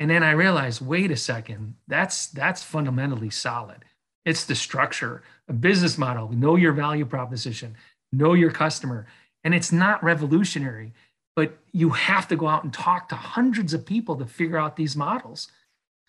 And 0.00 0.10
then 0.10 0.22
I 0.22 0.32
realized, 0.32 0.80
wait 0.80 1.10
a 1.10 1.16
second, 1.16 1.74
that's 1.86 2.26
that's 2.26 2.62
fundamentally 2.62 3.30
solid. 3.30 3.84
It's 4.24 4.44
the 4.44 4.54
structure, 4.54 5.22
a 5.48 5.52
business 5.52 5.98
model, 5.98 6.28
know 6.30 6.56
your 6.56 6.72
value 6.72 7.04
proposition, 7.04 7.76
know 8.12 8.34
your 8.34 8.50
customer. 8.50 9.06
And 9.44 9.54
it's 9.54 9.72
not 9.72 10.02
revolutionary, 10.02 10.92
but 11.36 11.58
you 11.72 11.90
have 11.90 12.28
to 12.28 12.36
go 12.36 12.46
out 12.46 12.64
and 12.64 12.72
talk 12.72 13.08
to 13.08 13.14
hundreds 13.14 13.74
of 13.74 13.86
people 13.86 14.16
to 14.16 14.26
figure 14.26 14.58
out 14.58 14.76
these 14.76 14.96
models. 14.96 15.48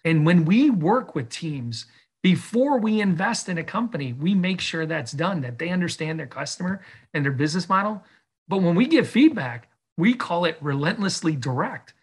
And 0.03 0.25
when 0.25 0.45
we 0.45 0.69
work 0.69 1.15
with 1.15 1.29
teams, 1.29 1.85
before 2.21 2.79
we 2.79 3.01
invest 3.01 3.49
in 3.49 3.57
a 3.57 3.63
company, 3.63 4.13
we 4.13 4.33
make 4.33 4.61
sure 4.61 4.85
that's 4.85 5.11
done, 5.11 5.41
that 5.41 5.59
they 5.59 5.69
understand 5.69 6.19
their 6.19 6.27
customer 6.27 6.81
and 7.13 7.23
their 7.23 7.31
business 7.31 7.69
model. 7.69 8.03
But 8.47 8.61
when 8.61 8.75
we 8.75 8.87
give 8.87 9.07
feedback, 9.07 9.69
we 9.97 10.13
call 10.13 10.45
it 10.45 10.57
relentlessly 10.61 11.35
direct. 11.35 11.93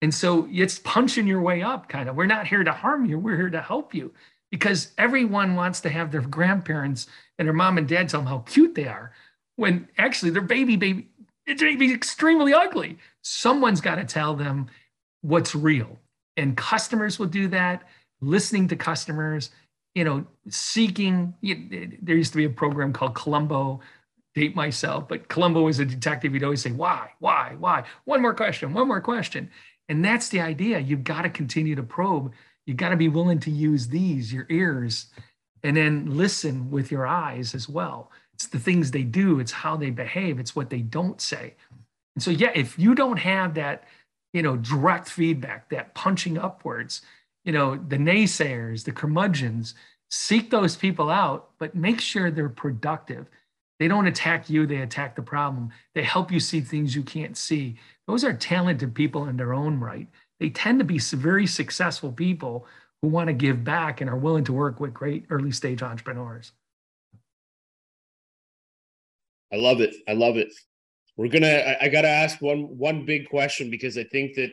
And 0.00 0.14
so 0.14 0.48
it's 0.50 0.78
punching 0.78 1.26
your 1.26 1.40
way 1.40 1.62
up, 1.62 1.88
kind 1.88 2.08
of. 2.08 2.16
We're 2.16 2.26
not 2.26 2.46
here 2.46 2.64
to 2.64 2.72
harm 2.72 3.06
you, 3.06 3.18
we're 3.18 3.36
here 3.36 3.50
to 3.50 3.62
help 3.62 3.94
you 3.94 4.12
because 4.50 4.92
everyone 4.98 5.56
wants 5.56 5.80
to 5.80 5.90
have 5.90 6.12
their 6.12 6.20
grandparents 6.20 7.06
and 7.38 7.46
their 7.46 7.54
mom 7.54 7.78
and 7.78 7.88
dad 7.88 8.08
tell 8.08 8.20
them 8.20 8.28
how 8.28 8.40
cute 8.40 8.74
they 8.74 8.86
are 8.86 9.12
when 9.56 9.88
actually 9.98 10.30
their 10.30 10.42
baby, 10.42 10.76
baby, 10.76 11.08
it's 11.46 11.62
be 11.62 11.92
extremely 11.92 12.54
ugly. 12.54 12.98
Someone's 13.22 13.80
got 13.80 13.96
to 13.96 14.04
tell 14.04 14.34
them 14.34 14.68
what's 15.22 15.54
real. 15.54 15.98
And 16.36 16.56
customers 16.56 17.18
will 17.18 17.26
do 17.26 17.48
that, 17.48 17.82
listening 18.20 18.68
to 18.68 18.76
customers, 18.76 19.50
you 19.94 20.04
know, 20.04 20.24
seeking. 20.48 21.34
There 21.42 22.16
used 22.16 22.32
to 22.32 22.38
be 22.38 22.44
a 22.44 22.50
program 22.50 22.92
called 22.92 23.14
Columbo, 23.14 23.80
date 24.34 24.56
myself, 24.56 25.08
but 25.08 25.28
Columbo 25.28 25.62
was 25.62 25.78
a 25.78 25.84
detective. 25.84 26.32
He'd 26.32 26.44
always 26.44 26.62
say, 26.62 26.72
Why, 26.72 27.10
why, 27.18 27.56
why? 27.58 27.84
One 28.04 28.22
more 28.22 28.34
question, 28.34 28.72
one 28.72 28.88
more 28.88 29.00
question. 29.00 29.50
And 29.88 30.04
that's 30.04 30.28
the 30.28 30.40
idea. 30.40 30.78
You've 30.78 31.04
got 31.04 31.22
to 31.22 31.30
continue 31.30 31.74
to 31.74 31.82
probe. 31.82 32.32
You've 32.64 32.76
got 32.76 32.90
to 32.90 32.96
be 32.96 33.08
willing 33.08 33.40
to 33.40 33.50
use 33.50 33.88
these, 33.88 34.32
your 34.32 34.46
ears, 34.48 35.06
and 35.62 35.76
then 35.76 36.16
listen 36.16 36.70
with 36.70 36.90
your 36.90 37.06
eyes 37.06 37.54
as 37.54 37.68
well. 37.68 38.10
It's 38.42 38.50
the 38.50 38.58
things 38.58 38.90
they 38.90 39.04
do, 39.04 39.38
it's 39.38 39.52
how 39.52 39.76
they 39.76 39.90
behave, 39.90 40.40
it's 40.40 40.56
what 40.56 40.68
they 40.68 40.80
don't 40.80 41.20
say. 41.20 41.54
And 42.16 42.22
so, 42.22 42.30
yeah, 42.30 42.50
if 42.54 42.78
you 42.78 42.94
don't 42.94 43.18
have 43.18 43.54
that 43.54 43.84
you 44.32 44.42
know, 44.42 44.56
direct 44.56 45.08
feedback, 45.08 45.68
that 45.70 45.94
punching 45.94 46.38
upwards, 46.38 47.02
you 47.44 47.52
know, 47.52 47.76
the 47.76 47.96
naysayers, 47.96 48.84
the 48.84 48.92
curmudgeons, 48.92 49.74
seek 50.10 50.50
those 50.50 50.76
people 50.76 51.10
out, 51.10 51.50
but 51.58 51.74
make 51.74 52.00
sure 52.00 52.30
they're 52.30 52.48
productive. 52.48 53.26
They 53.78 53.88
don't 53.88 54.06
attack 54.06 54.48
you, 54.48 54.66
they 54.66 54.78
attack 54.78 55.16
the 55.16 55.22
problem. 55.22 55.70
They 55.94 56.02
help 56.02 56.30
you 56.30 56.40
see 56.40 56.60
things 56.60 56.94
you 56.94 57.02
can't 57.02 57.36
see. 57.36 57.76
Those 58.06 58.24
are 58.24 58.32
talented 58.32 58.94
people 58.94 59.26
in 59.26 59.36
their 59.36 59.52
own 59.52 59.80
right. 59.80 60.08
They 60.40 60.50
tend 60.50 60.78
to 60.78 60.84
be 60.84 60.98
very 60.98 61.46
successful 61.46 62.12
people 62.12 62.66
who 63.00 63.08
want 63.08 63.28
to 63.28 63.34
give 63.34 63.64
back 63.64 64.00
and 64.00 64.08
are 64.08 64.16
willing 64.16 64.44
to 64.44 64.52
work 64.52 64.80
with 64.80 64.94
great 64.94 65.24
early 65.30 65.52
stage 65.52 65.82
entrepreneurs. 65.82 66.52
I 69.52 69.56
love 69.56 69.80
it. 69.80 69.94
I 70.08 70.12
love 70.12 70.36
it. 70.36 70.52
We're 71.16 71.28
gonna. 71.28 71.46
I, 71.46 71.76
I 71.82 71.88
got 71.88 72.02
to 72.02 72.08
ask 72.08 72.40
one 72.40 72.62
one 72.78 73.04
big 73.04 73.28
question 73.28 73.70
because 73.70 73.98
I 73.98 74.04
think 74.04 74.34
that 74.36 74.50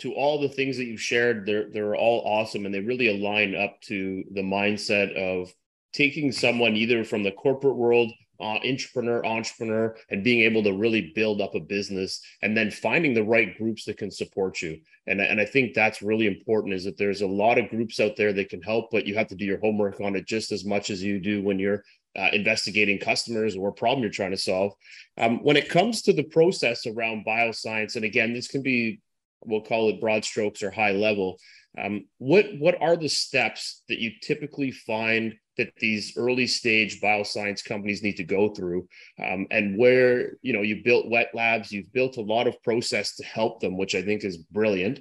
to 0.00 0.12
all 0.12 0.40
the 0.40 0.48
things 0.48 0.76
that 0.76 0.84
you've 0.84 1.00
shared, 1.00 1.46
they're 1.46 1.70
they're 1.72 1.96
all 1.96 2.22
awesome 2.26 2.66
and 2.66 2.74
they 2.74 2.80
really 2.80 3.08
align 3.08 3.54
up 3.54 3.80
to 3.82 4.24
the 4.32 4.42
mindset 4.42 5.14
of 5.16 5.52
taking 5.92 6.32
someone 6.32 6.76
either 6.76 7.04
from 7.04 7.22
the 7.22 7.32
corporate 7.32 7.76
world 7.76 8.12
uh, 8.38 8.58
entrepreneur, 8.64 9.24
entrepreneur, 9.24 9.96
and 10.10 10.22
being 10.22 10.42
able 10.42 10.62
to 10.62 10.72
really 10.72 11.12
build 11.14 11.40
up 11.40 11.54
a 11.54 11.60
business, 11.60 12.20
and 12.42 12.56
then 12.56 12.70
finding 12.70 13.14
the 13.14 13.24
right 13.24 13.56
groups 13.56 13.84
that 13.84 13.96
can 13.96 14.10
support 14.10 14.60
you. 14.60 14.78
And 15.06 15.20
and 15.20 15.40
I 15.40 15.46
think 15.46 15.72
that's 15.72 16.02
really 16.02 16.26
important. 16.26 16.74
Is 16.74 16.84
that 16.84 16.98
there's 16.98 17.22
a 17.22 17.26
lot 17.26 17.58
of 17.58 17.70
groups 17.70 18.00
out 18.00 18.16
there 18.16 18.32
that 18.34 18.50
can 18.50 18.62
help, 18.62 18.90
but 18.90 19.06
you 19.06 19.14
have 19.14 19.28
to 19.28 19.34
do 19.34 19.44
your 19.44 19.60
homework 19.60 20.00
on 20.00 20.16
it 20.16 20.26
just 20.26 20.52
as 20.52 20.64
much 20.64 20.90
as 20.90 21.02
you 21.02 21.18
do 21.18 21.42
when 21.42 21.58
you're 21.58 21.82
uh, 22.16 22.28
investigating 22.32 22.98
customers 22.98 23.56
or 23.56 23.72
problem 23.72 24.02
you're 24.02 24.10
trying 24.10 24.30
to 24.30 24.36
solve. 24.36 24.72
Um, 25.18 25.42
when 25.42 25.56
it 25.56 25.68
comes 25.68 26.02
to 26.02 26.12
the 26.12 26.24
process 26.24 26.86
around 26.86 27.26
bioscience, 27.26 27.96
and 27.96 28.04
again, 28.04 28.32
this 28.32 28.48
can 28.48 28.62
be 28.62 29.00
we'll 29.44 29.60
call 29.60 29.88
it 29.88 30.00
broad 30.00 30.24
strokes 30.24 30.62
or 30.62 30.70
high 30.70 30.92
level. 30.92 31.38
Um, 31.78 32.06
what 32.18 32.46
what 32.58 32.80
are 32.80 32.96
the 32.96 33.08
steps 33.08 33.82
that 33.88 33.98
you 33.98 34.12
typically 34.22 34.70
find 34.70 35.34
that 35.56 35.72
these 35.78 36.16
early 36.16 36.46
stage 36.46 37.00
bioscience 37.00 37.64
companies 37.64 38.02
need 38.02 38.16
to 38.16 38.24
go 38.24 38.48
through 38.50 38.88
um, 39.22 39.46
and 39.50 39.78
where 39.78 40.36
you 40.42 40.52
know 40.52 40.62
you 40.62 40.82
built 40.82 41.08
wet 41.08 41.30
labs 41.34 41.72
you've 41.72 41.92
built 41.92 42.16
a 42.16 42.22
lot 42.22 42.46
of 42.46 42.62
process 42.62 43.16
to 43.16 43.24
help 43.24 43.60
them 43.60 43.76
which 43.76 43.94
i 43.94 44.02
think 44.02 44.24
is 44.24 44.36
brilliant 44.36 45.00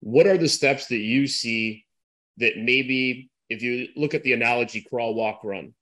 what 0.00 0.26
are 0.26 0.38
the 0.38 0.48
steps 0.48 0.86
that 0.86 0.98
you 0.98 1.26
see 1.26 1.84
that 2.38 2.58
maybe 2.58 3.30
if 3.48 3.62
you 3.62 3.88
look 3.96 4.14
at 4.14 4.22
the 4.22 4.32
analogy 4.32 4.84
crawl 4.88 5.14
walk 5.14 5.40
run 5.44 5.72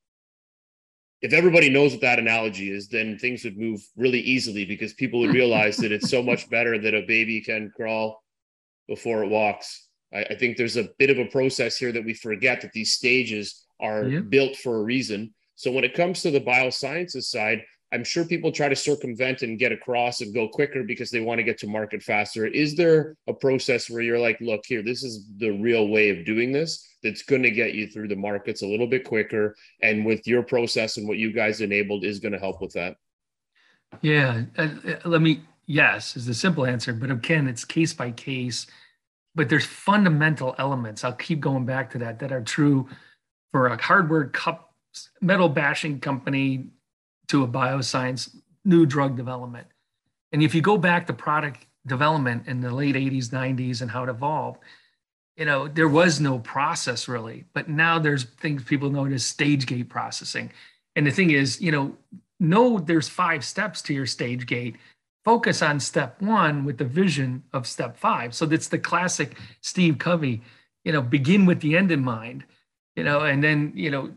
if 1.23 1.33
everybody 1.33 1.71
knows 1.71 1.93
what 1.93 2.01
that 2.01 2.19
analogy 2.19 2.71
is 2.71 2.89
then 2.89 3.17
things 3.19 3.45
would 3.45 3.57
move 3.57 3.81
really 3.97 4.21
easily 4.21 4.65
because 4.65 4.93
people 4.93 5.21
would 5.21 5.35
realize 5.35 5.77
that 5.77 5.93
it's 5.93 6.11
so 6.11 6.23
much 6.31 6.51
better 6.51 6.79
that 6.79 6.95
a 6.95 7.07
baby 7.07 7.41
can 7.41 7.73
crawl 7.75 8.23
before 8.89 9.25
it 9.25 9.29
walks 9.29 9.89
I, 10.13 10.25
I 10.31 10.35
think 10.35 10.57
there's 10.57 10.77
a 10.77 10.89
bit 10.99 11.11
of 11.11 11.19
a 11.19 11.27
process 11.27 11.77
here 11.77 11.93
that 11.93 12.05
we 12.05 12.15
forget 12.15 12.61
that 12.61 12.73
these 12.73 12.93
stages 12.93 13.65
are 13.81 14.05
yeah. 14.05 14.21
built 14.21 14.57
for 14.57 14.79
a 14.79 14.83
reason. 14.83 15.35
So 15.57 15.73
when 15.73 15.85
it 15.85 15.95
comes 15.95 16.23
to 16.23 16.31
the 16.31 16.41
biosciences 16.41 17.25
side, 17.25 17.63
I'm 17.93 18.05
sure 18.05 18.25
people 18.25 18.51
try 18.51 18.71
to 18.71 18.77
circumvent 18.77 19.43
and 19.43 19.59
get 19.59 19.71
across 19.71 20.23
and 20.23 20.33
go 20.33 20.49
quicker 20.49 20.83
because 20.83 21.11
they 21.11 21.21
want 21.21 21.39
to 21.39 21.43
get 21.43 21.59
to 21.59 21.67
market 21.67 22.03
faster. 22.03 22.47
Is 22.47 22.75
there 22.75 23.17
a 23.29 23.35
process 23.35 23.91
where 23.91 24.01
you're 24.01 24.19
like, 24.19 24.41
look, 24.41 24.63
here, 24.65 24.83
this 24.83 25.03
is 25.03 25.27
the 25.37 25.51
real 25.51 25.89
way 25.89 26.09
of 26.09 26.25
doing 26.25 26.53
this 26.53 26.89
that's 27.03 27.23
going 27.23 27.43
to 27.43 27.51
get 27.51 27.75
you 27.75 27.87
through 27.87 28.09
the 28.09 28.17
markets 28.17 28.63
a 28.63 28.67
little 28.67 28.87
bit 28.87 29.05
quicker? 29.05 29.55
And 29.83 30.07
with 30.07 30.27
your 30.27 30.43
process 30.43 30.97
and 30.97 31.07
what 31.07 31.19
you 31.19 31.33
guys 31.33 31.61
enabled 31.61 32.05
is 32.05 32.19
going 32.19 32.33
to 32.33 32.39
help 32.39 32.63
with 32.63 32.73
that? 32.73 32.97
Yeah. 34.01 34.45
Uh, 34.57 34.69
uh, 34.87 34.95
let 35.05 35.21
me, 35.21 35.43
yes, 35.67 36.17
is 36.17 36.25
the 36.25 36.35
simple 36.35 36.65
answer. 36.65 36.95
But 36.95 37.11
again, 37.11 37.47
it's 37.47 37.65
case 37.65 37.93
by 37.93 38.11
case. 38.11 38.67
But 39.35 39.51
there's 39.51 39.67
fundamental 39.67 40.55
elements. 40.59 41.05
I'll 41.05 41.13
keep 41.13 41.41
going 41.41 41.67
back 41.67 41.91
to 41.91 41.99
that 41.99 42.19
that 42.21 42.33
are 42.33 42.43
true 42.43 42.89
for 43.51 43.67
a 43.67 43.83
hardware 43.83 44.29
cup 44.29 44.75
metal 45.21 45.49
bashing 45.49 46.01
company 46.01 46.71
to 47.29 47.43
a 47.43 47.49
bioscience 47.49 48.35
new 48.65 48.87
drug 48.87 49.17
development. 49.17 49.67
And 50.33 50.43
if 50.43 50.55
you 50.55 50.63
go 50.63 50.79
back 50.79 51.07
to 51.07 51.13
product 51.13 51.67
development 51.87 52.47
in 52.47 52.61
the 52.61 52.71
late 52.71 52.95
80s, 52.95 53.29
90s, 53.29 53.83
and 53.83 53.91
how 53.91 54.05
it 54.05 54.09
evolved, 54.09 54.61
you 55.37 55.45
know, 55.45 55.67
there 55.67 55.89
was 55.89 56.21
no 56.21 56.39
process 56.39 57.09
really. 57.09 57.45
But 57.55 57.69
now 57.69 57.99
there's 57.99 58.25
things 58.25 58.63
people 58.65 58.91
know 58.91 59.07
as 59.07 59.25
stage 59.25 59.67
gate 59.67 59.89
processing. 59.89 60.53
And 60.95 61.07
the 61.07 61.11
thing 61.11 61.31
is, 61.31 61.61
you 61.61 61.73
know, 61.73 61.97
know 62.39 62.79
there's 62.79 63.09
five 63.09 63.45
steps 63.45 63.83
to 63.83 63.95
your 63.95 64.07
stage 64.07 64.47
gate. 64.47 64.77
Focus 65.25 65.63
on 65.63 65.81
step 65.81 66.21
one 66.21 66.65
with 66.65 66.79
the 66.79 66.85
vision 66.85 67.43
of 67.53 67.67
step 67.67 67.97
five. 67.97 68.35
So 68.35 68.47
that's 68.47 68.69
the 68.69 68.79
classic 68.79 69.37
Steve 69.61 69.99
Covey, 69.99 70.43
you 70.85 70.93
know, 70.93 71.03
begin 71.03 71.47
with 71.47 71.61
the 71.61 71.77
end 71.77 71.91
in 71.91 72.05
mind 72.05 72.45
you 72.97 73.05
know, 73.05 73.21
and 73.21 73.43
then, 73.43 73.73
you 73.75 73.91
know, 73.91 74.11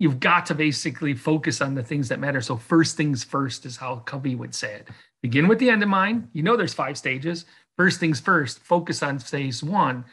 you've 0.00 0.18
got 0.18 0.46
to 0.46 0.54
basically 0.54 1.14
focus 1.14 1.60
on 1.60 1.74
the 1.76 1.82
things 1.84 2.08
that 2.08 2.18
matter. 2.18 2.40
So 2.40 2.56
first 2.56 2.96
things 2.96 3.22
first 3.22 3.64
is 3.64 3.76
how 3.76 3.96
Covey 4.06 4.34
would 4.34 4.54
say 4.54 4.74
it. 4.74 4.88
Begin 5.22 5.46
with 5.46 5.60
the 5.60 5.70
end 5.70 5.82
in 5.82 5.88
mind. 5.88 6.28
You 6.32 6.42
know, 6.42 6.56
there's 6.56 6.74
five 6.74 6.98
stages. 6.98 7.44
First 7.76 8.00
things 8.00 8.18
first, 8.18 8.58
focus 8.58 9.02
on 9.02 9.20
phase 9.20 9.62
one. 9.62 10.04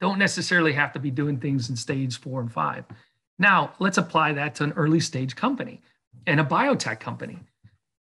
Don't 0.00 0.18
necessarily 0.18 0.72
have 0.72 0.92
to 0.92 0.98
be 0.98 1.10
doing 1.10 1.38
things 1.38 1.70
in 1.70 1.76
stage 1.76 2.20
four 2.20 2.40
and 2.40 2.52
five. 2.52 2.84
Now, 3.38 3.72
let's 3.78 3.98
apply 3.98 4.32
that 4.34 4.56
to 4.56 4.64
an 4.64 4.72
early 4.72 5.00
stage 5.00 5.34
company 5.34 5.80
and 6.26 6.40
a 6.40 6.44
biotech 6.44 7.00
company. 7.00 7.38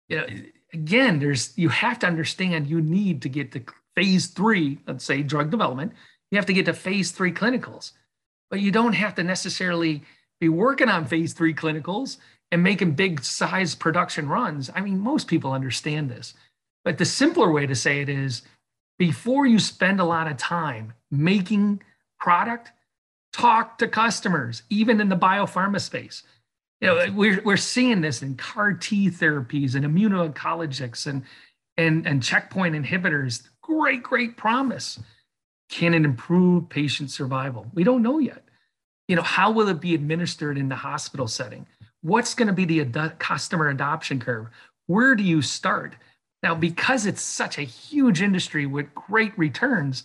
You 0.09 0.18
know, 0.18 0.28
again, 0.74 1.20
there's 1.20 1.57
you 1.57 1.70
have 1.70 1.99
to 1.99 2.07
understand 2.07 2.68
you 2.68 2.82
need 2.82 3.22
to 3.22 3.30
get 3.30 3.51
to 3.53 3.64
phase 3.95 4.28
three, 4.28 4.80
let's 4.88 5.05
say 5.05 5.24
drug 5.24 5.51
development. 5.51 5.93
You 6.32 6.38
have 6.38 6.47
to 6.47 6.53
get 6.53 6.66
to 6.66 6.74
phase 6.74 7.11
three 7.11 7.32
clinicals 7.32 7.91
but 8.53 8.61
you 8.61 8.70
don't 8.70 8.93
have 8.93 9.16
to 9.16 9.24
necessarily 9.24 10.03
be 10.43 10.49
working 10.49 10.89
on 10.89 11.05
phase 11.05 11.33
three 11.33 11.53
clinicals 11.53 12.17
and 12.51 12.61
making 12.61 12.91
big 12.91 13.23
size 13.23 13.75
production 13.75 14.27
runs. 14.27 14.69
I 14.75 14.81
mean, 14.81 14.99
most 14.99 15.27
people 15.27 15.53
understand 15.53 16.09
this. 16.09 16.33
But 16.83 16.97
the 16.97 17.05
simpler 17.05 17.51
way 17.51 17.65
to 17.65 17.75
say 17.75 18.01
it 18.01 18.09
is 18.09 18.41
before 18.99 19.47
you 19.47 19.57
spend 19.57 19.99
a 19.99 20.05
lot 20.05 20.29
of 20.29 20.37
time 20.37 20.93
making 21.09 21.81
product, 22.19 22.71
talk 23.31 23.77
to 23.77 23.87
customers, 23.87 24.63
even 24.69 25.01
in 25.01 25.09
the 25.09 25.15
biopharma 25.15 25.79
space. 25.79 26.23
You 26.81 26.87
know, 26.87 27.11
we're, 27.13 27.41
we're 27.43 27.57
seeing 27.57 28.01
this 28.01 28.21
in 28.21 28.35
CAR 28.35 28.73
T 28.73 29.09
therapies 29.09 29.75
and 29.75 29.85
immuno-oncologics 29.85 31.07
and, 31.07 31.23
and, 31.77 32.05
and 32.05 32.21
checkpoint 32.21 32.75
inhibitors. 32.75 33.47
Great, 33.61 34.03
great 34.03 34.35
promise. 34.35 34.99
Can 35.69 35.93
it 35.93 36.03
improve 36.03 36.67
patient 36.69 37.09
survival? 37.09 37.65
We 37.73 37.83
don't 37.85 38.03
know 38.03 38.19
yet. 38.19 38.43
You 39.08 39.16
know, 39.16 39.22
how 39.22 39.51
will 39.51 39.68
it 39.68 39.82
be 39.82 39.95
administered 39.95 40.58
in 40.58 40.70
the 40.70 40.76
hospital 40.76 41.28
setting? 41.28 41.68
What's 42.01 42.34
going 42.34 42.47
to 42.47 42.54
be 42.54 42.66
the 42.66 42.82
ad- 42.82 43.20
customer 43.20 43.70
adoption 43.70 44.20
curve? 44.20 44.47
Where 44.88 45.16
do 45.16 45.24
you 45.24 45.41
start? 45.41 45.95
Now, 46.41 46.56
because 46.56 47.06
it's 47.06 47.22
such 47.22 47.58
a 47.58 47.64
huge 47.64 48.22
industry 48.22 48.66
with 48.66 48.93
great 48.93 49.38
returns, 49.38 50.04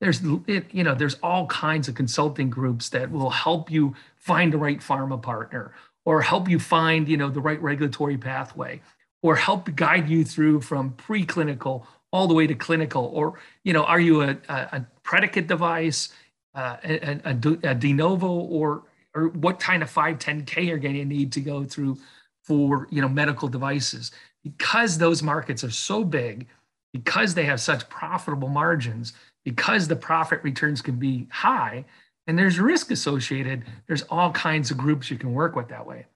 there's 0.00 0.20
it, 0.46 0.66
you 0.72 0.84
know 0.84 0.94
there's 0.94 1.16
all 1.22 1.46
kinds 1.46 1.88
of 1.88 1.94
consulting 1.94 2.50
groups 2.50 2.88
that 2.90 3.10
will 3.10 3.30
help 3.30 3.70
you 3.70 3.94
find 4.16 4.52
the 4.52 4.58
right 4.58 4.80
pharma 4.80 5.20
partner 5.20 5.72
or 6.04 6.22
help 6.22 6.48
you 6.48 6.58
find 6.58 7.08
you 7.08 7.16
know 7.16 7.28
the 7.28 7.40
right 7.40 7.60
regulatory 7.60 8.16
pathway 8.16 8.80
or 9.22 9.34
help 9.34 9.74
guide 9.74 10.08
you 10.08 10.24
through 10.24 10.60
from 10.60 10.92
preclinical 10.92 11.84
all 12.12 12.26
the 12.28 12.34
way 12.34 12.46
to 12.46 12.54
clinical 12.54 13.10
or 13.12 13.38
you 13.64 13.72
know 13.72 13.84
are 13.84 14.00
you 14.00 14.22
a, 14.22 14.36
a, 14.48 14.54
a 14.54 14.86
predicate 15.02 15.46
device 15.46 16.10
uh, 16.58 16.76
a, 16.82 17.20
a, 17.24 17.70
a, 17.70 17.74
de 17.74 17.92
novo 17.92 18.26
or 18.26 18.82
or 19.14 19.28
what 19.28 19.60
kind 19.60 19.80
of 19.80 19.92
510k 19.92 20.70
are 20.70 20.78
going 20.78 20.96
to 20.96 21.04
need 21.04 21.32
to 21.32 21.40
go 21.40 21.62
through 21.62 21.96
for 22.42 22.88
you 22.90 23.00
know 23.00 23.08
medical 23.08 23.46
devices. 23.46 24.10
Because 24.42 24.98
those 24.98 25.22
markets 25.22 25.62
are 25.62 25.70
so 25.70 26.02
big 26.02 26.48
because 26.92 27.34
they 27.34 27.44
have 27.44 27.60
such 27.60 27.88
profitable 27.88 28.48
margins 28.48 29.12
because 29.44 29.86
the 29.86 29.96
profit 29.96 30.42
returns 30.42 30.82
can 30.82 30.96
be 30.96 31.28
high 31.30 31.84
and 32.26 32.36
there's 32.36 32.58
risk 32.58 32.90
associated 32.90 33.64
there's 33.86 34.02
all 34.02 34.32
kinds 34.32 34.70
of 34.70 34.78
groups 34.78 35.10
you 35.10 35.18
can 35.18 35.32
work 35.32 35.54
with 35.54 35.68
that 35.68 35.86
way. 35.86 36.06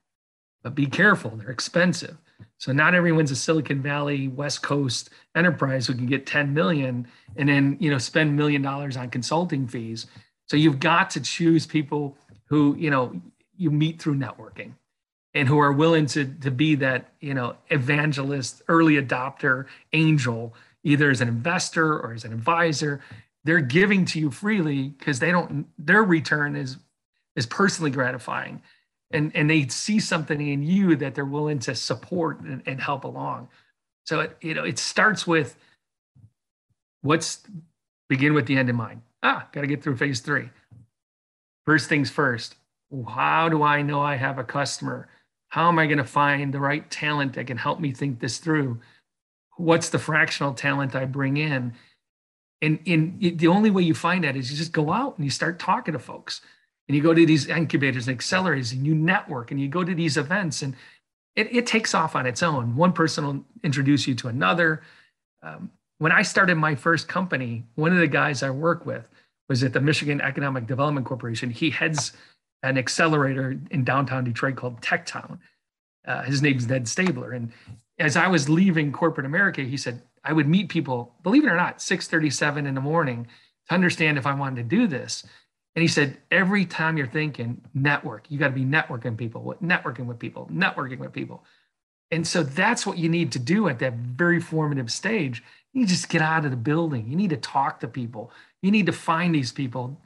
But 0.64 0.74
be 0.74 0.86
careful 0.86 1.30
they're 1.36 1.50
expensive. 1.50 2.16
So 2.58 2.72
not 2.72 2.94
everyone's 2.94 3.30
a 3.30 3.36
Silicon 3.36 3.80
Valley 3.80 4.26
West 4.26 4.62
Coast 4.62 5.10
enterprise 5.36 5.86
who 5.86 5.94
can 5.94 6.06
get 6.06 6.26
10 6.26 6.52
million 6.52 7.06
and 7.36 7.48
then 7.48 7.76
you 7.78 7.90
know 7.90 7.98
spend 7.98 8.36
million 8.36 8.62
dollars 8.62 8.96
on 8.96 9.10
consulting 9.10 9.68
fees. 9.68 10.06
So 10.46 10.56
you've 10.56 10.80
got 10.80 11.10
to 11.10 11.20
choose 11.20 11.66
people 11.66 12.16
who 12.46 12.76
you 12.76 12.90
know 12.90 13.20
you 13.56 13.70
meet 13.70 14.00
through 14.00 14.16
networking 14.16 14.72
and 15.34 15.48
who 15.48 15.58
are 15.58 15.72
willing 15.72 16.06
to 16.06 16.24
to 16.24 16.50
be 16.50 16.74
that 16.76 17.12
you 17.20 17.34
know 17.34 17.56
evangelist, 17.70 18.62
early 18.68 18.94
adopter, 18.94 19.66
angel, 19.92 20.54
either 20.84 21.10
as 21.10 21.20
an 21.20 21.28
investor 21.28 21.98
or 21.98 22.12
as 22.12 22.24
an 22.24 22.32
advisor. 22.32 23.00
They're 23.44 23.60
giving 23.60 24.04
to 24.06 24.20
you 24.20 24.30
freely 24.30 24.88
because 24.90 25.18
they 25.18 25.32
don't 25.32 25.66
their 25.78 26.04
return 26.04 26.56
is 26.56 26.76
is 27.34 27.46
personally 27.46 27.90
gratifying 27.90 28.62
and 29.10 29.34
and 29.34 29.50
they 29.50 29.66
see 29.68 29.98
something 29.98 30.46
in 30.46 30.62
you 30.62 30.96
that 30.96 31.14
they're 31.14 31.24
willing 31.24 31.58
to 31.60 31.74
support 31.74 32.40
and, 32.40 32.62
and 32.66 32.80
help 32.80 33.04
along 33.04 33.48
so 34.04 34.20
it 34.20 34.36
you 34.42 34.54
know 34.54 34.64
it 34.64 34.78
starts 34.78 35.26
with 35.26 35.56
what's 37.02 37.40
begin 38.08 38.34
with 38.34 38.46
the 38.46 38.56
end 38.56 38.68
in 38.70 38.76
mind? 38.76 39.02
Ah, 39.22 39.48
got 39.52 39.60
to 39.60 39.66
get 39.66 39.82
through 39.82 39.96
phase 39.96 40.20
three. 40.20 40.48
First 41.64 41.88
things 41.88 42.10
first, 42.10 42.56
how 43.08 43.48
do 43.48 43.62
I 43.62 43.82
know 43.82 44.00
I 44.00 44.16
have 44.16 44.38
a 44.38 44.44
customer? 44.44 45.08
How 45.48 45.68
am 45.68 45.78
I 45.78 45.86
going 45.86 45.98
to 45.98 46.04
find 46.04 46.52
the 46.52 46.60
right 46.60 46.90
talent 46.90 47.34
that 47.34 47.46
can 47.46 47.56
help 47.56 47.78
me 47.78 47.92
think 47.92 48.20
this 48.20 48.38
through? 48.38 48.80
What's 49.56 49.90
the 49.90 49.98
fractional 49.98 50.54
talent 50.54 50.94
I 50.94 51.04
bring 51.04 51.36
in? 51.36 51.74
And, 52.62 52.80
and 52.86 53.38
the 53.38 53.48
only 53.48 53.70
way 53.70 53.82
you 53.82 53.94
find 53.94 54.24
that 54.24 54.36
is 54.36 54.50
you 54.50 54.56
just 54.56 54.72
go 54.72 54.92
out 54.92 55.16
and 55.16 55.24
you 55.24 55.30
start 55.30 55.58
talking 55.58 55.92
to 55.92 55.98
folks 55.98 56.40
and 56.88 56.96
you 56.96 57.02
go 57.02 57.14
to 57.14 57.26
these 57.26 57.46
incubators 57.46 58.08
and 58.08 58.18
accelerators 58.18 58.72
and 58.72 58.86
you 58.86 58.94
network 58.94 59.50
and 59.50 59.60
you 59.60 59.68
go 59.68 59.84
to 59.84 59.94
these 59.94 60.16
events 60.16 60.62
and 60.62 60.74
it, 61.36 61.54
it 61.54 61.66
takes 61.66 61.94
off 61.94 62.14
on 62.14 62.26
its 62.26 62.42
own. 62.42 62.76
One 62.76 62.92
person 62.92 63.26
will 63.26 63.44
introduce 63.62 64.06
you 64.06 64.14
to 64.16 64.28
another. 64.28 64.82
Um, 65.42 65.70
when 65.98 66.12
I 66.12 66.22
started 66.22 66.56
my 66.56 66.74
first 66.74 67.08
company, 67.08 67.64
one 67.74 67.92
of 67.92 67.98
the 67.98 68.06
guys 68.06 68.42
I 68.42 68.50
work 68.50 68.86
with 68.86 69.08
was 69.52 69.62
at 69.62 69.74
the 69.74 69.80
Michigan 69.82 70.18
Economic 70.22 70.66
Development 70.66 71.04
Corporation. 71.04 71.50
He 71.50 71.68
heads 71.68 72.12
an 72.62 72.78
accelerator 72.78 73.60
in 73.70 73.84
downtown 73.84 74.24
Detroit 74.24 74.56
called 74.56 74.80
Techtown. 74.80 75.40
Uh, 76.06 76.22
his 76.22 76.40
name's 76.40 76.66
Ned 76.66 76.86
Staebler. 76.86 77.36
And 77.36 77.52
as 77.98 78.16
I 78.16 78.28
was 78.28 78.48
leaving 78.48 78.92
corporate 78.92 79.26
America, 79.26 79.60
he 79.60 79.76
said, 79.76 80.00
I 80.24 80.32
would 80.32 80.48
meet 80.48 80.70
people, 80.70 81.14
believe 81.22 81.44
it 81.44 81.48
or 81.48 81.56
not, 81.56 81.82
637 81.82 82.64
in 82.66 82.74
the 82.74 82.80
morning 82.80 83.26
to 83.68 83.74
understand 83.74 84.16
if 84.16 84.26
I 84.26 84.32
wanted 84.32 84.56
to 84.56 84.74
do 84.74 84.86
this. 84.86 85.22
And 85.76 85.82
he 85.82 85.88
said, 85.88 86.16
every 86.30 86.64
time 86.64 86.96
you're 86.96 87.06
thinking 87.06 87.60
network, 87.74 88.30
you 88.30 88.38
got 88.38 88.48
to 88.48 88.54
be 88.54 88.64
networking 88.64 89.18
people, 89.18 89.54
networking 89.62 90.06
with 90.06 90.18
people, 90.18 90.48
networking 90.50 90.98
with 90.98 91.12
people. 91.12 91.44
And 92.10 92.26
so 92.26 92.42
that's 92.42 92.86
what 92.86 92.96
you 92.96 93.10
need 93.10 93.32
to 93.32 93.38
do 93.38 93.68
at 93.68 93.80
that 93.80 93.92
very 93.96 94.40
formative 94.40 94.90
stage. 94.90 95.42
You 95.72 95.86
just 95.86 96.08
get 96.08 96.22
out 96.22 96.44
of 96.44 96.50
the 96.50 96.56
building. 96.56 97.08
You 97.08 97.16
need 97.16 97.30
to 97.30 97.36
talk 97.36 97.80
to 97.80 97.88
people. 97.88 98.30
You 98.60 98.70
need 98.70 98.86
to 98.86 98.92
find 98.92 99.34
these 99.34 99.52
people. 99.52 100.00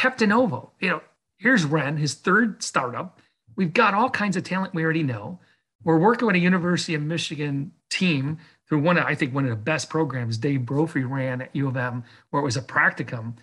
Peptinovo, 0.00 0.70
you 0.80 0.88
know, 0.90 1.02
here's 1.38 1.64
Ren, 1.64 1.96
his 1.96 2.14
third 2.14 2.62
startup. 2.62 3.20
We've 3.56 3.72
got 3.72 3.94
all 3.94 4.10
kinds 4.10 4.36
of 4.36 4.44
talent 4.44 4.74
we 4.74 4.84
already 4.84 5.02
know. 5.02 5.40
We're 5.84 5.98
working 5.98 6.26
with 6.26 6.36
a 6.36 6.40
University 6.40 6.94
of 6.94 7.02
Michigan 7.02 7.72
team 7.90 8.38
through 8.68 8.80
one 8.80 8.98
of, 8.98 9.04
I 9.04 9.14
think, 9.14 9.34
one 9.34 9.44
of 9.44 9.50
the 9.50 9.56
best 9.56 9.88
programs 9.88 10.38
Dave 10.38 10.66
Brophy 10.66 11.04
ran 11.04 11.40
at 11.40 11.54
U 11.54 11.68
of 11.68 11.76
M, 11.76 12.04
where 12.30 12.42
it 12.42 12.44
was 12.44 12.56
a 12.56 12.62
practicum 12.62 13.34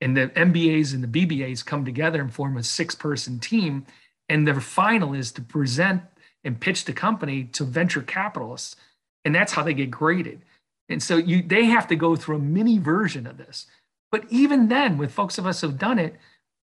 and 0.00 0.16
the 0.16 0.28
MBAs 0.28 0.92
and 0.94 1.02
the 1.02 1.26
BBAs 1.26 1.64
come 1.64 1.84
together 1.84 2.20
and 2.20 2.32
form 2.32 2.56
a 2.56 2.62
six 2.62 2.94
person 2.94 3.38
team. 3.38 3.86
And 4.28 4.46
their 4.46 4.60
final 4.60 5.14
is 5.14 5.32
to 5.32 5.42
present 5.42 6.02
and 6.44 6.60
pitch 6.60 6.84
the 6.84 6.92
company 6.92 7.44
to 7.44 7.64
venture 7.64 8.02
capitalists. 8.02 8.76
And 9.24 9.34
that's 9.34 9.52
how 9.52 9.62
they 9.62 9.74
get 9.74 9.90
graded. 9.90 10.42
And 10.88 11.02
so 11.02 11.16
you 11.16 11.42
they 11.42 11.64
have 11.64 11.88
to 11.88 11.96
go 11.96 12.16
through 12.16 12.36
a 12.36 12.40
mini 12.40 12.78
version 12.78 13.26
of 13.26 13.38
this. 13.38 13.66
But 14.12 14.24
even 14.30 14.68
then, 14.68 14.98
with 14.98 15.12
folks 15.12 15.38
of 15.38 15.46
us 15.46 15.60
who've 15.60 15.78
done 15.78 15.98
it, 15.98 16.16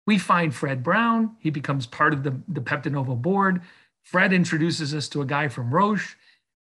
we 0.06 0.18
find 0.18 0.54
Fred 0.54 0.84
Brown. 0.84 1.36
He 1.40 1.50
becomes 1.50 1.86
part 1.86 2.14
of 2.14 2.24
the, 2.24 2.40
the 2.48 2.62
Peptinovo 2.62 3.20
board. 3.20 3.62
Fred 4.04 4.34
introduces 4.34 4.94
us 4.94 5.08
to 5.10 5.22
a 5.22 5.26
guy 5.26 5.48
from 5.48 5.74
Roche. 5.74 6.16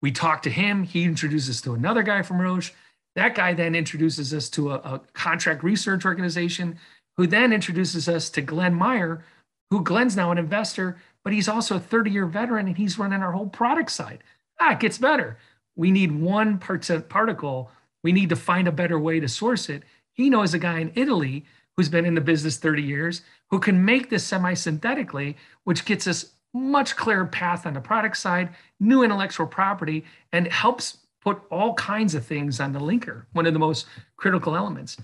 We 0.01 0.11
talk 0.13 0.43
to 0.43 0.51
him. 0.51 0.83
He 0.85 1.05
introduces 1.05 1.57
us 1.57 1.61
to 1.63 1.75
another 1.75 2.03
guy 2.03 2.23
from 2.23 2.41
Roche. 2.41 2.73
That 3.15 3.35
guy 3.35 3.55
then 3.55 3.75
introduces 3.75 4.33
us 4.33 4.49
to 4.51 4.73
a, 4.73 4.75
a 4.77 5.01
contract 5.13 5.63
research 5.63 6.05
organization, 6.05 6.79
who 7.17 7.27
then 7.27 7.53
introduces 7.53 8.09
us 8.09 8.31
to 8.31 8.41
Glenn 8.41 8.75
Meyer, 8.75 9.25
who 9.71 9.83
Glenn's 9.83 10.17
now 10.17 10.31
an 10.31 10.39
investor, 10.39 10.97
but 11.23 11.33
he's 11.33 11.49
also 11.49 11.77
a 11.77 11.81
30 11.81 12.11
year 12.11 12.27
veteran 12.27 12.67
and 12.67 12.77
he's 12.77 12.99
running 12.99 13.23
our 13.23 13.33
whole 13.33 13.49
product 13.49 13.91
side. 13.91 14.25
Ah, 14.61 14.73
it 14.73 14.81
gets 14.81 14.99
better. 14.99 15.39
We 15.77 15.91
need 15.91 16.13
one 16.13 16.59
particle. 16.59 17.71
We 18.03 18.13
need 18.13 18.29
to 18.29 18.37
find 18.37 18.69
a 18.69 18.73
better 18.73 18.99
way 18.99 19.21
to 19.21 19.29
source 19.29 19.69
it. 19.69 19.83
He 20.13 20.29
knows 20.29 20.55
a 20.55 20.59
guy 20.59 20.81
in 20.81 20.93
Italy 20.95 21.45
who's 21.77 21.89
been 21.89 22.05
in 22.05 22.15
the 22.15 22.21
business 22.21 22.59
30 22.59 22.83
years 22.83 23.23
who 23.51 23.59
can 23.59 23.85
make 23.85 24.11
this 24.11 24.25
semi 24.25 24.55
synthetically, 24.55 25.37
which 25.65 25.85
gets 25.85 26.07
us 26.07 26.33
much 26.55 26.97
clearer 26.97 27.27
path 27.27 27.67
on 27.67 27.75
the 27.75 27.81
product 27.81 28.17
side, 28.17 28.51
new 28.79 29.03
intellectual 29.03 29.47
property, 29.47 30.05
and 30.33 30.47
helps 30.49 30.99
put 31.23 31.41
all 31.51 31.75
kinds 31.75 32.15
of 32.15 32.27
things 32.27 32.61
on 32.61 32.73
the 32.73 32.81
linker, 32.81 33.25
one 33.33 33.47
of 33.47 33.53
the 33.53 33.59
most 33.59 33.87
critical 34.17 34.57
elements. 34.57 34.97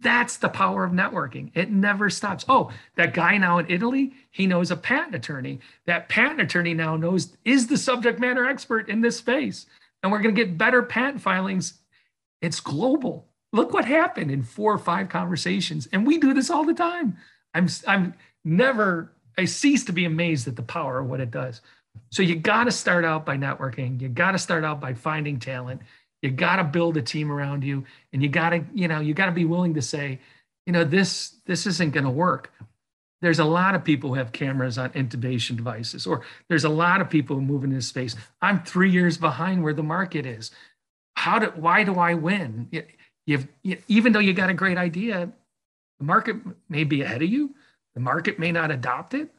That's 0.00 0.36
the 0.36 0.48
power 0.48 0.84
of 0.84 0.92
networking. 0.92 1.50
It 1.54 1.70
never 1.70 2.10
stops. 2.10 2.44
Oh, 2.48 2.70
that 2.96 3.14
guy 3.14 3.38
now 3.38 3.58
in 3.58 3.70
Italy, 3.70 4.12
he 4.30 4.46
knows 4.46 4.70
a 4.70 4.76
patent 4.76 5.14
attorney. 5.14 5.60
That 5.86 6.08
patent 6.08 6.40
attorney 6.40 6.74
now 6.74 6.96
knows 6.96 7.36
is 7.44 7.68
the 7.68 7.76
subject 7.76 8.18
matter 8.18 8.44
expert 8.44 8.88
in 8.88 9.00
this 9.00 9.16
space. 9.16 9.66
And 10.02 10.10
we're 10.10 10.20
going 10.20 10.34
to 10.34 10.44
get 10.44 10.58
better 10.58 10.82
patent 10.82 11.20
filings. 11.20 11.74
It's 12.40 12.60
global. 12.60 13.28
Look 13.52 13.72
what 13.72 13.84
happened 13.84 14.30
in 14.30 14.42
four 14.42 14.72
or 14.72 14.78
five 14.78 15.08
conversations. 15.08 15.88
And 15.92 16.06
we 16.06 16.18
do 16.18 16.34
this 16.34 16.50
all 16.50 16.64
the 16.64 16.74
time. 16.74 17.16
I'm 17.54 17.68
I'm 17.86 18.14
never 18.44 19.12
I 19.38 19.44
cease 19.44 19.84
to 19.84 19.92
be 19.92 20.04
amazed 20.04 20.48
at 20.48 20.56
the 20.56 20.62
power 20.62 21.00
of 21.00 21.06
what 21.08 21.20
it 21.20 21.30
does. 21.30 21.60
So 22.10 22.22
you 22.22 22.36
got 22.36 22.64
to 22.64 22.70
start 22.70 23.04
out 23.04 23.26
by 23.26 23.36
networking. 23.36 24.00
You 24.00 24.08
got 24.08 24.32
to 24.32 24.38
start 24.38 24.64
out 24.64 24.80
by 24.80 24.94
finding 24.94 25.38
talent. 25.38 25.82
You 26.22 26.30
got 26.30 26.56
to 26.56 26.64
build 26.64 26.96
a 26.96 27.02
team 27.02 27.30
around 27.30 27.64
you, 27.64 27.84
and 28.12 28.22
you 28.22 28.28
got 28.28 28.50
to, 28.50 28.64
you 28.74 28.88
know, 28.88 29.00
you 29.00 29.12
got 29.12 29.26
to 29.26 29.32
be 29.32 29.44
willing 29.44 29.74
to 29.74 29.82
say, 29.82 30.20
you 30.66 30.72
know, 30.72 30.84
this 30.84 31.36
this 31.46 31.66
isn't 31.66 31.92
going 31.92 32.04
to 32.04 32.10
work. 32.10 32.52
There's 33.22 33.38
a 33.38 33.44
lot 33.44 33.74
of 33.74 33.82
people 33.84 34.10
who 34.10 34.16
have 34.16 34.32
cameras 34.32 34.76
on 34.76 34.90
intubation 34.90 35.56
devices, 35.56 36.06
or 36.06 36.22
there's 36.48 36.64
a 36.64 36.68
lot 36.68 37.00
of 37.00 37.08
people 37.08 37.36
who 37.36 37.42
move 37.42 37.64
in 37.64 37.70
this 37.70 37.86
space. 37.86 38.14
I'm 38.42 38.62
three 38.62 38.90
years 38.90 39.16
behind 39.16 39.62
where 39.62 39.72
the 39.72 39.82
market 39.82 40.26
is. 40.26 40.50
How 41.16 41.38
do? 41.38 41.46
Why 41.54 41.84
do 41.84 41.94
I 41.94 42.14
win? 42.14 42.68
You've 43.24 43.48
you, 43.62 43.78
even 43.88 44.12
though 44.12 44.18
you 44.18 44.34
got 44.34 44.50
a 44.50 44.54
great 44.54 44.76
idea, 44.76 45.32
the 45.98 46.04
market 46.04 46.36
may 46.68 46.84
be 46.84 47.00
ahead 47.00 47.22
of 47.22 47.30
you. 47.30 47.54
The 47.94 48.00
market 48.00 48.38
may 48.38 48.52
not 48.52 48.70
adopt 48.70 49.14
it 49.14 49.30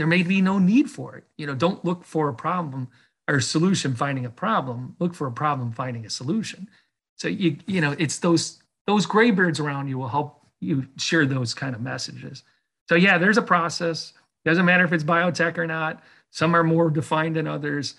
there 0.00 0.06
may 0.06 0.22
be 0.22 0.40
no 0.40 0.58
need 0.58 0.90
for 0.90 1.14
it. 1.16 1.24
You 1.36 1.46
know, 1.46 1.54
don't 1.54 1.84
look 1.84 2.04
for 2.04 2.30
a 2.30 2.32
problem 2.32 2.88
or 3.28 3.38
solution 3.38 3.94
finding 3.94 4.24
a 4.24 4.30
problem. 4.30 4.96
Look 4.98 5.14
for 5.14 5.26
a 5.26 5.30
problem 5.30 5.72
finding 5.72 6.06
a 6.06 6.08
solution. 6.10 6.70
So 7.16 7.28
you 7.28 7.58
you 7.66 7.82
know, 7.82 7.94
it's 7.98 8.16
those 8.20 8.62
those 8.86 9.04
gray 9.04 9.30
around 9.30 9.88
you 9.88 9.98
will 9.98 10.08
help 10.08 10.46
you 10.58 10.86
share 10.96 11.26
those 11.26 11.52
kind 11.52 11.74
of 11.74 11.82
messages. 11.82 12.44
So 12.90 12.96
yeah, 12.96 13.18
there's 13.18 13.38
a 13.38 13.42
process. 13.42 14.14
Doesn't 14.44 14.64
matter 14.64 14.84
if 14.84 14.92
it's 14.92 15.04
biotech 15.04 15.58
or 15.58 15.66
not. 15.68 16.02
Some 16.32 16.56
are 16.56 16.64
more 16.64 16.90
defined 16.90 17.36
than 17.36 17.46
others. 17.46 17.94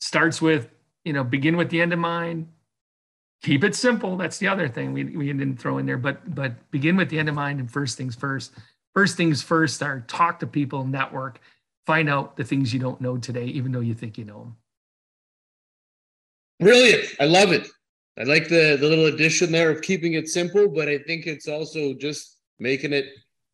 Starts 0.00 0.40
with, 0.40 0.68
you 1.04 1.12
know, 1.12 1.24
begin 1.24 1.56
with 1.56 1.70
the 1.70 1.80
end 1.80 1.92
in 1.92 1.98
mind. 1.98 2.46
Keep 3.42 3.64
it 3.64 3.74
simple. 3.74 4.16
That's 4.16 4.38
the 4.38 4.46
other 4.46 4.68
thing 4.68 4.92
we, 4.92 5.02
we 5.02 5.26
didn't 5.26 5.56
throw 5.56 5.78
in 5.78 5.86
there, 5.86 5.98
but 5.98 6.36
but 6.36 6.52
begin 6.70 6.94
with 6.94 7.10
the 7.10 7.18
end 7.18 7.28
in 7.28 7.34
mind 7.34 7.58
and 7.58 7.68
first 7.68 7.98
things 7.98 8.14
first 8.14 8.52
first 8.94 9.16
things 9.16 9.42
first 9.42 9.82
are 9.82 10.04
talk 10.06 10.38
to 10.38 10.46
people, 10.46 10.84
network, 10.84 11.40
find 11.84 12.08
out 12.08 12.36
the 12.36 12.44
things 12.44 12.72
you 12.72 12.78
don't 12.78 13.00
know 13.00 13.16
today, 13.16 13.46
even 13.46 13.72
though 13.72 13.80
you 13.80 13.92
think 13.92 14.16
you 14.16 14.24
know 14.24 14.38
them. 14.38 14.56
Brilliant. 16.60 17.08
I 17.18 17.24
love 17.24 17.50
it. 17.50 17.66
I 18.16 18.22
like 18.22 18.48
the, 18.48 18.78
the 18.80 18.86
little 18.86 19.06
addition 19.06 19.50
there 19.50 19.68
of 19.70 19.82
keeping 19.82 20.12
it 20.12 20.28
simple, 20.28 20.68
but 20.68 20.86
I 20.86 20.98
think 20.98 21.26
it's 21.26 21.48
also 21.48 21.92
just 21.92 22.36
making 22.60 22.92
it 22.92 23.06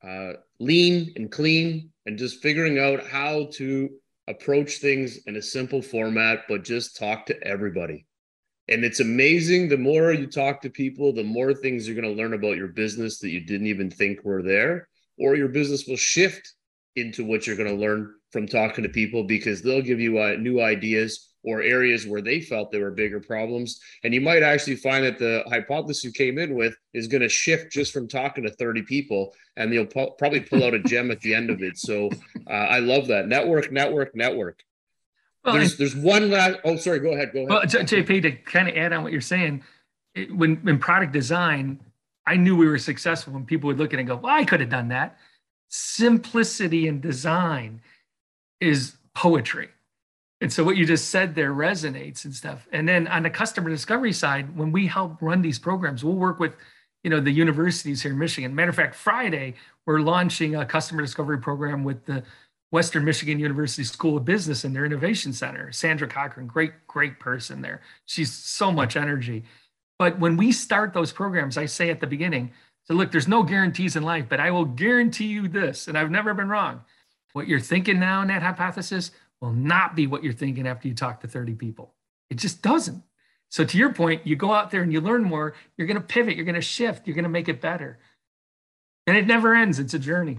uh, 0.07 0.33
lean 0.59 1.13
and 1.17 1.31
clean 1.31 1.91
and 2.07 2.19
just 2.19 2.43
figuring 2.43 2.79
out 2.79 3.07
how 3.07 3.49
to 3.53 3.89
approach 4.29 4.79
things 4.79 5.19
in 5.27 5.37
a 5.37 5.43
simple 5.43 5.83
format, 5.83 6.41
but 6.49 6.65
just 6.65 6.97
talk 6.97 7.27
to 7.27 7.43
everybody. 7.43 8.07
And 8.69 8.85
it's 8.85 9.01
amazing. 9.01 9.69
The 9.69 9.77
more 9.77 10.13
you 10.13 10.27
talk 10.27 10.63
to 10.63 10.71
people, 10.71 11.13
the 11.13 11.25
more 11.25 11.53
things 11.53 11.87
you're 11.87 12.01
going 12.01 12.15
to 12.15 12.23
learn 12.23 12.35
about 12.35 12.57
your 12.57 12.69
business 12.69 13.19
that 13.19 13.31
you 13.31 13.41
didn't 13.41 13.67
even 13.67 13.91
think 13.91 14.25
were 14.25 14.43
there 14.43 14.89
or 15.19 15.37
your 15.37 15.49
business 15.49 15.87
will 15.87 15.97
shift 15.97 16.55
into 16.97 17.25
what 17.25 17.47
you're 17.47 17.57
going 17.57 17.69
to 17.69 17.81
learn 17.81 18.13
from 18.31 18.47
talking 18.47 18.85
to 18.85 18.91
people 18.91 19.25
because 19.25 19.63
they'll 19.63 19.83
give 19.83 20.01
you 20.01 20.19
uh, 20.19 20.37
new 20.39 20.61
ideas 20.61 21.32
or 21.45 21.63
areas 21.63 22.07
where 22.07 22.21
they 22.21 22.41
felt 22.41 22.71
there 22.71 22.83
were 22.83 22.91
bigger 22.91 23.21
problems. 23.21 23.81
And 24.05 24.15
you 24.15 24.21
might 24.21 24.43
actually 24.43 24.77
find 24.77 25.05
that 25.05 25.19
the 25.19 25.43
hypothesis 25.49 26.05
you 26.05 26.13
came 26.13 26.39
in 26.39 26.55
with 26.55 26.77
is 26.95 27.09
going 27.09 27.23
to 27.23 27.29
shift 27.29 27.73
just 27.73 27.93
from 27.93 28.09
talking 28.09 28.45
to 28.45 28.51
30 28.51 28.83
people, 28.83 29.35
and 29.57 29.73
you'll 29.73 29.87
po- 29.87 30.13
probably 30.13 30.41
pull 30.41 30.65
out 30.65 30.75
a 30.75 30.79
gem 30.81 31.11
at 31.11 31.21
the 31.21 31.35
end 31.35 31.51
of 31.51 31.63
it. 31.63 31.79
So 31.79 32.11
uh, 32.49 32.53
I 32.53 32.79
love 32.79 33.09
that. 33.09 33.29
Network, 33.29 33.73
network, 33.73 34.15
network. 34.15 34.63
Well, 35.45 35.55
there's, 35.55 35.77
there's 35.77 35.97
one 35.97 36.31
last. 36.31 36.61
Oh, 36.65 36.77
sorry. 36.77 37.01
Go 37.01 37.13
ahead. 37.13 37.33
Go 37.33 37.41
ahead. 37.41 37.51
Well, 37.51 37.63
JP, 37.63 38.23
to 38.23 38.33
kind 38.33 38.69
of 38.69 38.77
add 38.77 38.93
on 38.93 39.03
what 39.03 39.11
you're 39.11 39.21
saying, 39.21 39.65
it, 40.15 40.35
when 40.35 40.63
in 40.69 40.79
product 40.79 41.13
design, 41.13 41.81
I 42.27 42.37
knew 42.37 42.57
we 42.57 42.69
were 42.69 42.79
successful 42.79 43.33
when 43.33 43.45
people 43.45 43.67
would 43.67 43.79
look 43.79 43.93
at 43.93 43.99
it 43.99 44.03
and 44.03 44.09
go, 44.09 44.17
well, 44.17 44.35
I 44.35 44.45
could 44.45 44.61
have 44.61 44.69
done 44.69 44.89
that. 44.89 45.19
Simplicity 45.69 46.87
in 46.87 47.01
design 47.01 47.81
is 48.61 48.95
poetry. 49.15 49.71
And 50.43 50.53
so 50.53 50.65
what 50.65 50.77
you 50.77 50.87
just 50.87 51.11
said 51.11 51.35
there 51.35 51.55
resonates 51.55 52.27
and 52.27 52.35
stuff. 52.35 52.69
And 52.73 52.89
then 52.89 53.09
on 53.09 53.25
the 53.25 53.31
customer 53.31 53.71
discovery 53.71 54.13
side, 54.13 54.57
when 54.59 54.73
we 54.73 54.89
help 54.89 55.23
run 55.23 55.43
these 55.43 55.59
programs, 55.59 56.05
we'll 56.05 56.17
work 56.17 56.41
with, 56.41 56.57
you 57.05 57.11
know, 57.11 57.21
the 57.21 57.33
universities 57.33 58.03
here 58.03 58.13
in 58.13 58.19
Michigan. 58.19 58.55
Matter 58.55 58.71
of 58.71 58.77
fact, 58.77 58.97
Friday, 58.97 59.55
we're 59.87 60.01
launching 60.01 60.57
a 60.57 60.67
customer 60.67 61.03
discovery 61.03 61.39
program 61.39 61.85
with 61.85 62.05
the 62.07 62.25
Western 62.73 63.05
Michigan 63.07 63.39
University 63.39 63.85
School 63.85 64.19
of 64.19 64.27
Business 64.27 64.65
and 64.65 64.77
their 64.77 64.87
innovation 64.87 65.33
center. 65.33 65.73
Sandra 65.73 66.09
Cochran, 66.09 66.49
great, 66.49 66.73
great 66.89 67.21
person 67.21 67.63
there. 67.63 67.83
She's 68.07 68.33
so 68.33 68.73
much 68.73 68.97
energy 68.97 69.45
But 69.99 70.19
when 70.19 70.37
we 70.37 70.53
start 70.53 70.93
those 70.93 71.13
programs, 71.13 71.57
I 71.57 71.67
say 71.67 71.91
at 71.91 72.01
the 72.01 72.09
beginning, 72.09 72.53
so 72.85 72.95
look, 72.95 73.13
there's 73.13 73.29
no 73.29 73.45
guarantees 73.45 73.95
in 73.95 74.03
life, 74.03 74.27
but 74.29 74.41
I 74.41 74.51
will 74.51 74.65
guarantee 74.65 75.27
you 75.27 75.47
this, 75.47 75.87
and 75.89 75.97
I've 75.97 76.11
never 76.11 76.35
been 76.35 76.49
wrong. 76.49 76.83
What 77.35 77.47
you're 77.47 77.61
thinking 77.61 78.01
now 78.01 78.23
in 78.23 78.29
that 78.29 78.43
hypothesis 78.43 79.13
will 79.43 79.53
not 79.53 79.97
be 79.97 80.07
what 80.07 80.23
you're 80.23 80.33
thinking 80.33 80.67
after 80.67 80.89
you 80.89 80.95
talk 80.95 81.21
to 81.21 81.29
30 81.29 81.55
people. 81.55 81.93
It 82.31 82.37
just 82.37 82.63
doesn't. 82.63 83.03
So 83.51 83.65
to 83.65 83.77
your 83.77 83.93
point, 83.93 84.27
you 84.27 84.37
go 84.37 84.53
out 84.53 84.71
there 84.71 84.83
and 84.83 84.91
you 84.91 85.03
learn 85.03 85.25
more, 85.25 85.55
you're 85.77 85.89
going 85.89 86.01
to 86.01 86.07
pivot, 86.07 86.37
you're 86.37 86.47
going 86.47 86.55
to 86.55 86.63
shift, 86.63 87.07
you're 87.07 87.17
going 87.17 87.25
to 87.25 87.29
make 87.29 87.49
it 87.49 87.61
better. 87.61 87.99
And 89.07 89.17
it 89.17 89.27
never 89.27 89.55
ends. 89.55 89.81
It's 89.81 89.95
a 89.95 89.99
journey. 89.99 90.39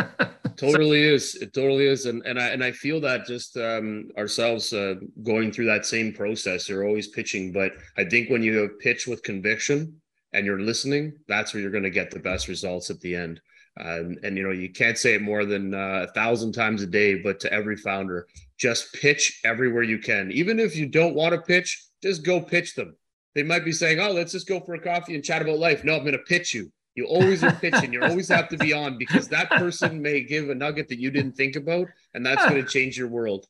totally 0.56 1.02
is. 1.02 1.36
It 1.36 1.52
totally 1.52 1.86
is. 1.86 2.06
And 2.06 2.22
and 2.24 2.40
I 2.40 2.48
and 2.48 2.64
I 2.64 2.72
feel 2.72 3.02
that 3.02 3.26
just 3.26 3.58
um, 3.58 4.10
ourselves 4.16 4.72
uh, 4.72 4.94
going 5.22 5.52
through 5.52 5.66
that 5.66 5.84
same 5.84 6.14
process. 6.14 6.70
You're 6.70 6.86
always 6.86 7.08
pitching, 7.08 7.52
but 7.52 7.72
I 7.98 8.04
think 8.04 8.30
when 8.30 8.42
you 8.42 8.76
pitch 8.80 9.06
with 9.06 9.22
conviction 9.22 10.00
and 10.32 10.46
you're 10.46 10.60
listening, 10.60 11.12
that's 11.28 11.52
where 11.52 11.60
you're 11.60 11.70
going 11.70 11.84
to 11.84 11.90
get 11.90 12.10
the 12.10 12.18
best 12.18 12.48
results 12.48 12.88
at 12.88 12.98
the 13.00 13.14
end. 13.14 13.42
Um, 13.80 14.16
and 14.24 14.36
you 14.36 14.42
know 14.42 14.50
you 14.50 14.70
can't 14.70 14.98
say 14.98 15.14
it 15.14 15.22
more 15.22 15.44
than 15.44 15.72
uh, 15.72 16.06
a 16.08 16.12
thousand 16.12 16.52
times 16.52 16.82
a 16.82 16.86
day, 16.86 17.14
but 17.14 17.38
to 17.40 17.52
every 17.52 17.76
founder, 17.76 18.26
just 18.58 18.92
pitch 18.92 19.40
everywhere 19.44 19.84
you 19.84 19.98
can. 19.98 20.32
Even 20.32 20.58
if 20.58 20.76
you 20.76 20.86
don't 20.86 21.14
want 21.14 21.34
to 21.34 21.40
pitch, 21.40 21.84
just 22.02 22.24
go 22.24 22.40
pitch 22.40 22.74
them. 22.74 22.96
They 23.34 23.42
might 23.42 23.64
be 23.64 23.72
saying, 23.72 24.00
"Oh, 24.00 24.10
let's 24.10 24.32
just 24.32 24.48
go 24.48 24.60
for 24.60 24.74
a 24.74 24.80
coffee 24.80 25.14
and 25.14 25.24
chat 25.24 25.42
about 25.42 25.58
life." 25.58 25.84
No, 25.84 25.94
I'm 25.94 26.00
going 26.00 26.12
to 26.12 26.18
pitch 26.18 26.54
you. 26.54 26.72
You 26.96 27.06
always 27.06 27.44
are 27.44 27.52
pitching. 27.52 27.92
You 27.92 28.02
always 28.02 28.28
have 28.28 28.48
to 28.48 28.56
be 28.56 28.72
on 28.72 28.98
because 28.98 29.28
that 29.28 29.48
person 29.50 30.02
may 30.02 30.22
give 30.22 30.50
a 30.50 30.54
nugget 30.54 30.88
that 30.88 30.98
you 30.98 31.12
didn't 31.12 31.36
think 31.36 31.54
about, 31.54 31.86
and 32.14 32.26
that's 32.26 32.44
going 32.46 32.60
to 32.64 32.68
change 32.68 32.98
your 32.98 33.08
world. 33.08 33.46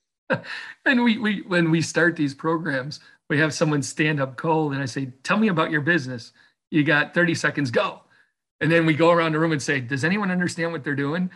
And 0.85 1.03
we 1.03 1.17
we 1.17 1.43
when 1.47 1.71
we 1.71 1.81
start 1.81 2.17
these 2.17 2.35
programs, 2.35 3.01
we 3.31 3.39
have 3.39 3.55
someone 3.55 3.83
stand 3.83 4.21
up 4.21 4.37
cold, 4.37 4.75
and 4.75 4.83
I 4.83 4.87
say, 4.87 5.11
"Tell 5.23 5.39
me 5.39 5.49
about 5.49 5.71
your 5.71 5.81
business." 5.81 6.33
You 6.71 6.85
got 6.85 7.15
30 7.15 7.35
seconds. 7.35 7.71
Go. 7.71 8.03
And 8.61 8.71
then 8.71 8.87
we 8.87 8.95
go 8.95 9.11
around 9.11 9.33
the 9.33 9.39
room 9.39 9.53
and 9.53 9.63
say, 9.63 9.81
Does 9.81 10.05
anyone 10.05 10.31
understand 10.31 10.73
what 10.73 10.85
they're 10.85 10.95
doing? 10.95 11.31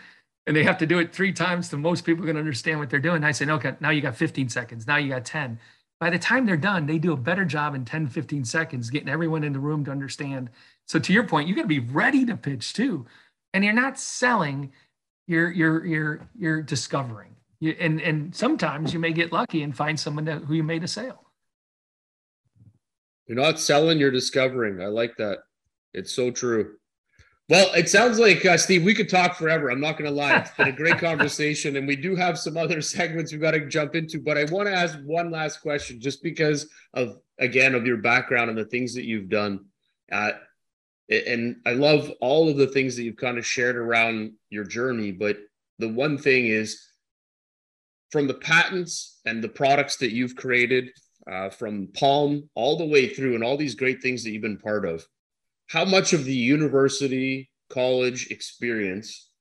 And 0.45 0.55
they 0.55 0.63
have 0.63 0.77
to 0.79 0.85
do 0.85 0.99
it 0.99 1.13
three 1.13 1.31
times 1.31 1.69
to 1.69 1.77
most 1.77 2.05
people 2.05 2.25
can 2.25 2.35
understand 2.35 2.79
what 2.79 2.89
they're 2.89 2.99
doing. 2.99 3.17
And 3.17 3.25
I 3.25 3.31
say, 3.31 3.49
Okay, 3.49 3.75
now 3.79 3.89
you 3.91 4.01
got 4.01 4.15
15 4.15 4.49
seconds. 4.49 4.87
Now 4.87 4.97
you 4.97 5.09
got 5.09 5.25
10. 5.25 5.59
By 5.99 6.09
the 6.09 6.19
time 6.19 6.45
they're 6.45 6.57
done, 6.57 6.85
they 6.85 6.99
do 6.99 7.13
a 7.13 7.17
better 7.17 7.45
job 7.45 7.75
in 7.75 7.85
10, 7.85 8.07
15 8.07 8.43
seconds 8.43 8.89
getting 8.89 9.07
everyone 9.07 9.43
in 9.43 9.53
the 9.53 9.59
room 9.59 9.85
to 9.85 9.91
understand. 9.91 10.49
So 10.85 10.99
to 10.99 11.13
your 11.13 11.25
point, 11.25 11.47
you 11.47 11.55
got 11.55 11.61
to 11.61 11.67
be 11.67 11.79
ready 11.79 12.25
to 12.25 12.35
pitch 12.35 12.73
too. 12.73 13.05
And 13.53 13.63
you're 13.63 13.73
not 13.73 13.97
selling, 13.97 14.73
you're 15.27 15.51
you're 15.51 15.85
you're 15.85 16.29
you're 16.37 16.61
discovering. 16.61 17.35
You, 17.59 17.75
and 17.79 18.01
and 18.01 18.35
sometimes 18.35 18.93
you 18.93 18.99
may 18.99 19.13
get 19.13 19.31
lucky 19.31 19.63
and 19.63 19.75
find 19.75 19.97
someone 19.97 20.25
who 20.25 20.55
you 20.55 20.63
made 20.63 20.83
a 20.83 20.87
sale. 20.87 21.23
You're 23.27 23.37
not 23.37 23.59
selling, 23.59 23.99
you're 23.99 24.11
discovering. 24.11 24.81
I 24.81 24.87
like 24.87 25.15
that. 25.17 25.39
It's 25.93 26.11
so 26.11 26.31
true. 26.31 26.75
Well, 27.49 27.73
it 27.73 27.89
sounds 27.89 28.19
like 28.19 28.45
uh, 28.45 28.57
Steve. 28.57 28.85
We 28.85 28.95
could 28.95 29.09
talk 29.09 29.35
forever. 29.35 29.69
I'm 29.69 29.81
not 29.81 29.97
going 29.97 30.09
to 30.09 30.15
lie. 30.15 30.37
It's 30.37 30.51
been 30.51 30.69
a 30.69 30.71
great 30.75 30.97
conversation, 30.97 31.75
and 31.75 31.85
we 31.85 31.97
do 31.97 32.15
have 32.15 32.39
some 32.39 32.55
other 32.55 32.81
segments 32.81 33.31
we've 33.31 33.41
got 33.41 33.51
to 33.51 33.67
jump 33.67 33.95
into. 33.95 34.19
But 34.19 34.37
I 34.37 34.45
want 34.45 34.67
to 34.67 34.73
ask 34.73 34.97
one 35.03 35.29
last 35.29 35.61
question, 35.61 35.99
just 35.99 36.23
because 36.23 36.69
of 36.93 37.17
again 37.39 37.75
of 37.75 37.85
your 37.85 37.97
background 37.97 38.49
and 38.49 38.57
the 38.57 38.65
things 38.65 38.93
that 38.93 39.05
you've 39.05 39.29
done. 39.29 39.65
Uh, 40.11 40.31
and 41.09 41.57
I 41.65 41.73
love 41.73 42.11
all 42.21 42.49
of 42.49 42.55
the 42.55 42.67
things 42.67 42.95
that 42.95 43.03
you've 43.03 43.17
kind 43.17 43.37
of 43.37 43.45
shared 43.45 43.75
around 43.75 44.33
your 44.49 44.63
journey. 44.63 45.11
But 45.11 45.37
the 45.79 45.89
one 45.89 46.17
thing 46.17 46.47
is, 46.47 46.81
from 48.09 48.27
the 48.27 48.35
patents 48.35 49.19
and 49.25 49.43
the 49.43 49.49
products 49.49 49.97
that 49.97 50.13
you've 50.13 50.37
created, 50.37 50.91
uh, 51.29 51.49
from 51.49 51.89
Palm 51.93 52.49
all 52.55 52.77
the 52.77 52.85
way 52.85 53.09
through, 53.09 53.35
and 53.35 53.43
all 53.43 53.57
these 53.57 53.75
great 53.75 54.01
things 54.01 54.23
that 54.23 54.31
you've 54.31 54.41
been 54.41 54.57
part 54.57 54.85
of 54.85 55.05
how 55.73 55.83
much 55.83 56.13
of 56.13 56.23
the 56.23 56.35
university 56.35 57.49
college 57.71 58.27
experience 58.29 59.31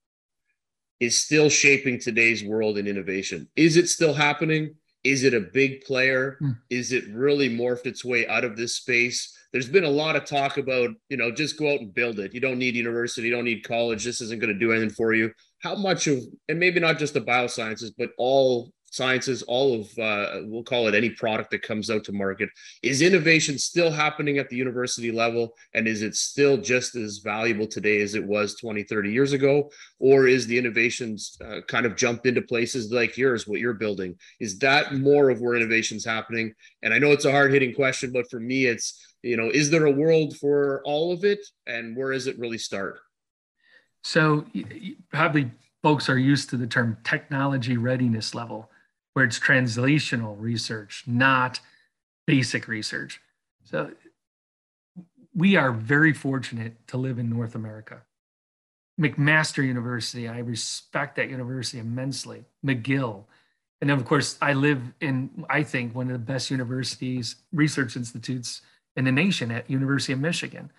is 0.99 1.19
still 1.19 1.51
shaping 1.51 2.01
today's 2.01 2.43
world 2.43 2.79
in 2.79 2.87
innovation? 2.87 3.47
Is 3.55 3.77
it 3.77 3.91
still 3.91 4.15
happening? 4.15 4.75
Is 5.05 5.25
it 5.25 5.35
a 5.35 5.41
big 5.41 5.83
player? 5.83 6.39
Mm. 6.41 6.57
Is 6.71 6.93
it 6.93 7.05
really 7.13 7.51
morphed 7.51 7.85
its 7.85 8.03
way 8.03 8.27
out 8.29 8.45
of 8.45 8.57
this 8.57 8.77
space? 8.77 9.37
There's 9.53 9.69
been 9.69 9.85
a 9.85 9.91
lot 9.91 10.17
of 10.17 10.25
talk 10.25 10.57
about, 10.57 10.89
you 11.11 11.19
know, 11.19 11.31
just 11.31 11.59
go 11.59 11.75
out 11.75 11.81
and 11.81 11.93
build 11.93 12.19
it. 12.19 12.33
You 12.33 12.41
don't 12.41 12.59
need 12.59 12.77
university, 12.77 13.29
you 13.29 13.35
don't 13.35 13.45
need 13.45 13.69
college. 13.69 14.03
This 14.03 14.23
isn't 14.23 14.41
going 14.41 14.55
to 14.55 14.59
do 14.59 14.73
anything 14.73 14.89
for 14.89 15.13
you. 15.13 15.33
How 15.59 15.75
much 15.75 16.07
of, 16.07 16.19
and 16.49 16.59
maybe 16.59 16.81
not 16.81 16.99
just 16.99 17.13
the 17.13 17.21
biosciences, 17.21 17.91
but 17.99 18.09
all 18.17 18.73
sciences, 18.93 19.43
all 19.43 19.81
of, 19.81 19.99
uh, 19.99 20.43
we'll 20.45 20.63
call 20.63 20.87
it 20.87 20.95
any 20.95 21.11
product 21.11 21.51
that 21.51 21.63
comes 21.63 21.91
out 21.91 22.05
to 22.05 22.13
market. 22.13 22.51
Is 22.83 23.01
innovation 23.01 23.59
still 23.59 23.91
happening 23.91 24.37
at 24.39 24.51
the 24.51 24.57
university 24.57 25.11
level? 25.11 25.55
And 25.75 25.89
is 25.89 26.03
it 26.03 26.15
still 26.15 26.59
just 26.59 26.95
as 26.95 27.19
valuable 27.19 27.67
today 27.67 28.03
as 28.03 28.15
it 28.15 28.25
was 28.25 28.55
20, 28.57 28.85
30 28.85 29.11
years 29.11 29.33
ago? 29.33 29.71
Or 29.99 30.29
is 30.29 30.47
the 30.47 30.59
innovations 30.59 31.37
uh, 31.45 31.63
kind 31.67 31.87
of 31.87 31.97
jumped 31.97 32.27
into 32.27 32.43
places 32.43 32.93
like 32.93 33.17
yours, 33.17 33.49
what 33.49 33.61
you're 33.61 33.73
building? 33.73 34.15
Is 34.41 34.59
that 34.59 34.95
more 34.95 35.31
of 35.31 35.41
where 35.41 35.57
innovation's 35.57 36.05
happening? 36.05 36.53
And 36.83 36.93
I 36.93 36.99
know 36.99 37.13
it's 37.13 37.25
a 37.25 37.33
hard 37.33 37.51
hitting 37.51 37.75
question, 37.75 38.13
but 38.13 38.31
for 38.31 38.41
me, 38.41 38.67
it's, 38.67 39.17
you 39.23 39.39
know, 39.39 39.49
is 39.49 39.71
there 39.71 39.87
a 39.87 39.91
world 39.91 40.37
for 40.37 40.83
all 40.85 41.13
of 41.13 41.25
it? 41.25 41.41
And 41.67 41.97
where 41.97 42.13
does 42.13 42.27
it 42.27 42.39
really 42.39 42.59
start? 42.59 43.01
So 44.05 44.45
probably 45.11 45.51
folks 45.83 46.11
are 46.11 46.19
used 46.19 46.51
to 46.51 46.59
the 46.59 46.67
term 46.67 46.99
technology 47.05 47.79
readiness 47.79 48.35
level 48.35 48.69
where 49.13 49.25
it's 49.25 49.39
translational 49.39 50.37
research, 50.39 51.05
not 51.07 51.61
basic 52.27 52.69
research. 52.69 53.21
So 53.65 53.91
we 55.35 55.57
are 55.57 55.73
very 55.73 56.13
fortunate 56.13 56.87
to 56.89 56.97
live 56.97 57.19
in 57.19 57.29
North 57.29 57.55
America. 57.55 58.03
McMaster 59.01 59.65
University, 59.65 60.29
I 60.29 60.39
respect 60.39 61.17
that 61.17 61.31
university 61.31 61.79
immensely. 61.79 62.45
McGill. 62.65 63.25
And 63.81 63.91
then, 63.91 63.99
of 63.99 64.05
course, 64.05 64.37
I 64.41 64.53
live 64.53 64.81
in, 65.01 65.45
I 65.49 65.63
think, 65.63 65.95
one 65.95 66.07
of 66.07 66.13
the 66.13 66.19
best 66.19 66.51
universities, 66.51 67.37
research 67.53 67.97
institutes 67.97 68.63
in 68.95 69.07
the 69.07 69.13
nation 69.13 69.51
at 69.51 69.69
University 69.69 70.13
of 70.13 70.21
Michigan 70.21 70.71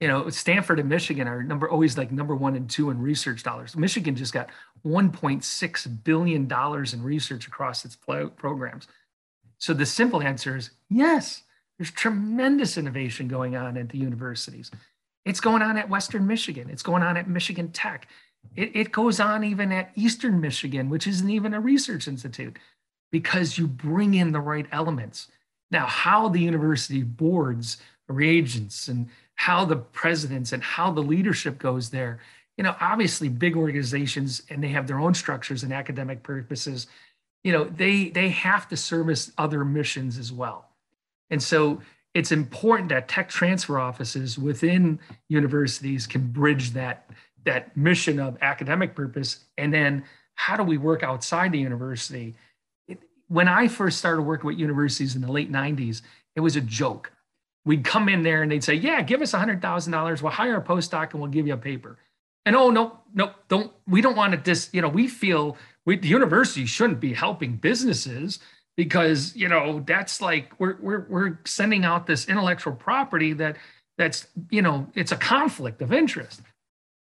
you 0.00 0.08
know, 0.08 0.28
Stanford 0.28 0.78
and 0.78 0.88
Michigan 0.88 1.26
are 1.26 1.42
number 1.42 1.68
always 1.68 1.96
like 1.96 2.12
number 2.12 2.34
one 2.34 2.54
and 2.54 2.68
two 2.68 2.90
in 2.90 3.00
research 3.00 3.42
dollars. 3.42 3.76
Michigan 3.76 4.14
just 4.14 4.32
got 4.32 4.50
1.6 4.84 6.04
billion 6.04 6.46
dollars 6.46 6.92
in 6.92 7.02
research 7.02 7.46
across 7.46 7.84
its 7.84 7.96
programs. 7.96 8.88
So 9.58 9.72
the 9.72 9.86
simple 9.86 10.22
answer 10.22 10.56
is 10.56 10.70
yes. 10.90 11.42
There's 11.78 11.90
tremendous 11.90 12.78
innovation 12.78 13.28
going 13.28 13.56
on 13.56 13.76
at 13.76 13.90
the 13.90 13.98
universities. 13.98 14.70
It's 15.24 15.40
going 15.40 15.62
on 15.62 15.76
at 15.76 15.90
Western 15.90 16.26
Michigan. 16.26 16.70
It's 16.70 16.82
going 16.82 17.02
on 17.02 17.16
at 17.16 17.28
Michigan 17.28 17.70
Tech. 17.70 18.08
It, 18.54 18.74
it 18.74 18.92
goes 18.92 19.18
on 19.20 19.44
even 19.44 19.72
at 19.72 19.90
Eastern 19.94 20.40
Michigan, 20.40 20.88
which 20.88 21.06
isn't 21.06 21.28
even 21.28 21.52
a 21.52 21.60
research 21.60 22.06
institute, 22.06 22.58
because 23.10 23.58
you 23.58 23.66
bring 23.66 24.14
in 24.14 24.32
the 24.32 24.40
right 24.40 24.66
elements. 24.72 25.28
Now, 25.70 25.86
how 25.86 26.28
the 26.28 26.40
university 26.40 27.02
boards 27.02 27.78
regents 28.08 28.88
and 28.88 29.08
how 29.36 29.64
the 29.64 29.76
presidents 29.76 30.52
and 30.52 30.62
how 30.62 30.90
the 30.90 31.02
leadership 31.02 31.58
goes 31.58 31.90
there. 31.90 32.20
You 32.56 32.64
know, 32.64 32.74
obviously 32.80 33.28
big 33.28 33.56
organizations 33.56 34.42
and 34.50 34.62
they 34.62 34.68
have 34.68 34.86
their 34.86 34.98
own 34.98 35.14
structures 35.14 35.62
and 35.62 35.72
academic 35.72 36.22
purposes. 36.22 36.86
You 37.44 37.52
know, 37.52 37.64
they 37.64 38.08
they 38.08 38.30
have 38.30 38.68
to 38.68 38.76
service 38.76 39.30
other 39.38 39.64
missions 39.64 40.18
as 40.18 40.32
well. 40.32 40.68
And 41.30 41.42
so 41.42 41.80
it's 42.16 42.32
important 42.32 42.88
that 42.88 43.08
tech 43.08 43.28
transfer 43.28 43.78
offices 43.78 44.38
within 44.38 44.98
universities 45.28 46.06
can 46.06 46.26
bridge 46.26 46.70
that 46.70 47.10
that 47.44 47.76
mission 47.76 48.18
of 48.18 48.38
academic 48.40 48.94
purpose 48.94 49.44
and 49.58 49.72
then 49.72 50.02
how 50.34 50.56
do 50.56 50.62
we 50.62 50.78
work 50.78 51.02
outside 51.02 51.52
the 51.52 51.58
university 51.58 52.34
it, 52.88 52.98
when 53.28 53.48
i 53.48 53.68
first 53.68 53.98
started 53.98 54.22
working 54.22 54.46
with 54.46 54.58
universities 54.58 55.14
in 55.14 55.20
the 55.20 55.30
late 55.30 55.52
90s 55.52 56.00
it 56.34 56.40
was 56.40 56.56
a 56.56 56.60
joke 56.62 57.12
we'd 57.66 57.84
come 57.84 58.08
in 58.08 58.22
there 58.22 58.42
and 58.42 58.50
they'd 58.50 58.64
say, 58.64 58.74
Yeah, 58.74 59.02
give 59.02 59.20
us 59.20 59.32
$100,000. 59.32 60.22
We'll 60.22 60.32
hire 60.32 60.56
a 60.56 60.62
postdoc 60.62 61.12
and 61.12 61.20
we'll 61.20 61.30
give 61.30 61.46
you 61.46 61.52
a 61.52 61.58
paper. 61.58 61.98
And 62.46 62.56
oh, 62.56 62.70
no, 62.70 63.00
no, 63.12 63.32
don't, 63.48 63.72
we 63.88 64.00
don't 64.00 64.16
want 64.16 64.32
to 64.32 64.38
dis, 64.38 64.70
you 64.72 64.80
know, 64.80 64.88
we 64.88 65.08
feel 65.08 65.58
we, 65.84 65.96
the 65.96 66.08
university 66.08 66.64
shouldn't 66.64 67.00
be 67.00 67.12
helping 67.12 67.56
businesses 67.56 68.38
because, 68.76 69.34
you 69.34 69.48
know, 69.48 69.82
that's 69.84 70.20
like 70.20 70.52
we're, 70.60 70.76
we're, 70.80 71.06
we're 71.08 71.38
sending 71.44 71.84
out 71.84 72.06
this 72.06 72.28
intellectual 72.28 72.72
property 72.72 73.32
that 73.34 73.56
that's, 73.98 74.28
you 74.50 74.62
know, 74.62 74.86
it's 74.94 75.10
a 75.10 75.16
conflict 75.16 75.82
of 75.82 75.92
interest. 75.92 76.40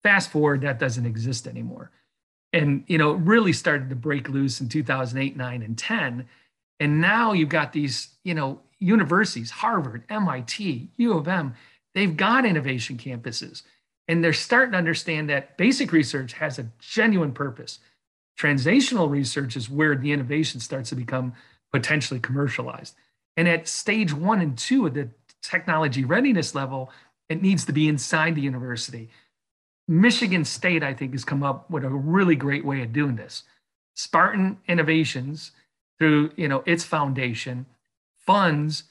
Fast 0.03 0.31
forward, 0.31 0.61
that 0.61 0.79
doesn't 0.79 1.07
exist 1.07 1.47
anymore. 1.47 1.91
And, 2.53 2.85
you 2.87 2.99
know, 2.99 3.13
it 3.13 3.21
really 3.21 3.53
started 3.53 3.89
to 3.91 3.97
break 3.97 4.29
loose 4.29 4.61
in 4.61 4.69
2008, 4.69 5.37
9, 5.37 5.63
and 5.63 5.79
10. 5.79 6.29
And 6.81 7.01
now 7.01 7.33
you've 7.33 7.49
got 7.49 7.73
these, 7.73 8.09
you 8.25 8.35
know, 8.35 8.61
universities, 8.81 9.51
Harvard, 9.51 10.05
MIT, 10.09 10.89
U 10.97 11.13
of 11.13 11.29
M, 11.29 11.55
they've 11.95 12.17
got 12.17 12.47
innovation 12.47 12.97
campuses. 12.97 13.63
And 14.09 14.25
they're 14.25 14.33
starting 14.33 14.73
to 14.73 14.79
understand 14.79 15.31
that 15.31 15.57
basic 15.57 15.93
research 15.93 16.33
has 16.35 16.59
a 16.59 16.71
genuine 16.81 17.33
purpose. 17.33 17.79
Translational 18.39 19.09
research 19.09 19.57
is 19.57 19.71
where 19.71 19.95
the 19.95 20.11
innovation 20.11 20.61
starts 20.61 20.89
to 20.89 20.97
become 20.97 21.35
potentially 21.73 22.19
commercialized. 22.19 22.97
And 23.37 23.47
at 23.47 23.69
stage 23.69 24.13
one 24.13 24.41
and 24.41 24.59
two 24.59 24.87
of 24.87 24.95
the 24.95 25.11
technology 25.43 26.05
readiness 26.05 26.55
level, 26.55 26.91
it 27.29 27.43
needs 27.43 27.65
to 27.67 27.73
be 27.73 27.87
inside 27.87 28.35
the 28.35 28.41
university. 28.41 29.11
Michigan 29.87 30.45
State, 30.45 30.83
I 30.83 30.95
think, 30.95 31.13
has 31.13 31.25
come 31.25 31.43
up 31.43 31.71
with 31.71 31.85
a 31.85 31.89
really 31.89 32.37
great 32.37 32.65
way 32.65 32.83
of 32.83 32.93
doing 32.93 33.17
this. 33.17 33.45
Spartan 33.95 34.59
Innovations, 34.69 35.53
through 35.99 36.31
you 36.37 36.49
know 36.49 36.63
its 36.67 36.85
foundation, 36.85 37.67
funds 38.31 38.85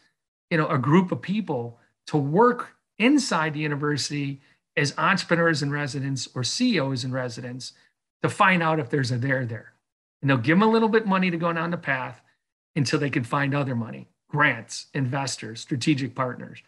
you 0.50 0.58
know 0.58 0.68
a 0.68 0.78
group 0.78 1.14
of 1.14 1.22
people 1.22 1.80
to 2.08 2.18
work 2.18 2.76
inside 2.98 3.54
the 3.54 3.60
university 3.62 4.42
as 4.76 4.94
entrepreneurs 4.98 5.64
in 5.64 5.72
residence 5.72 6.28
or 6.36 6.44
CEOs 6.44 7.06
in 7.06 7.12
residence 7.14 7.72
to 8.22 8.28
find 8.28 8.62
out 8.62 8.80
if 8.80 8.90
there's 8.90 9.12
a 9.12 9.18
there 9.18 9.46
there. 9.46 9.72
And 10.22 10.30
they'll 10.30 10.38
give 10.38 10.60
them 10.60 10.68
a 10.68 10.72
little 10.72 10.90
bit 10.90 11.08
money 11.08 11.32
to 11.32 11.38
go 11.38 11.54
down 11.54 11.72
the 11.72 11.78
path 11.78 12.22
until 12.76 13.00
they 13.00 13.10
can 13.10 13.24
find 13.24 13.56
other 13.56 13.76
money, 13.76 14.10
grants, 14.30 14.88
investors, 14.94 15.62
strategic 15.62 16.16
partners, 16.16 16.62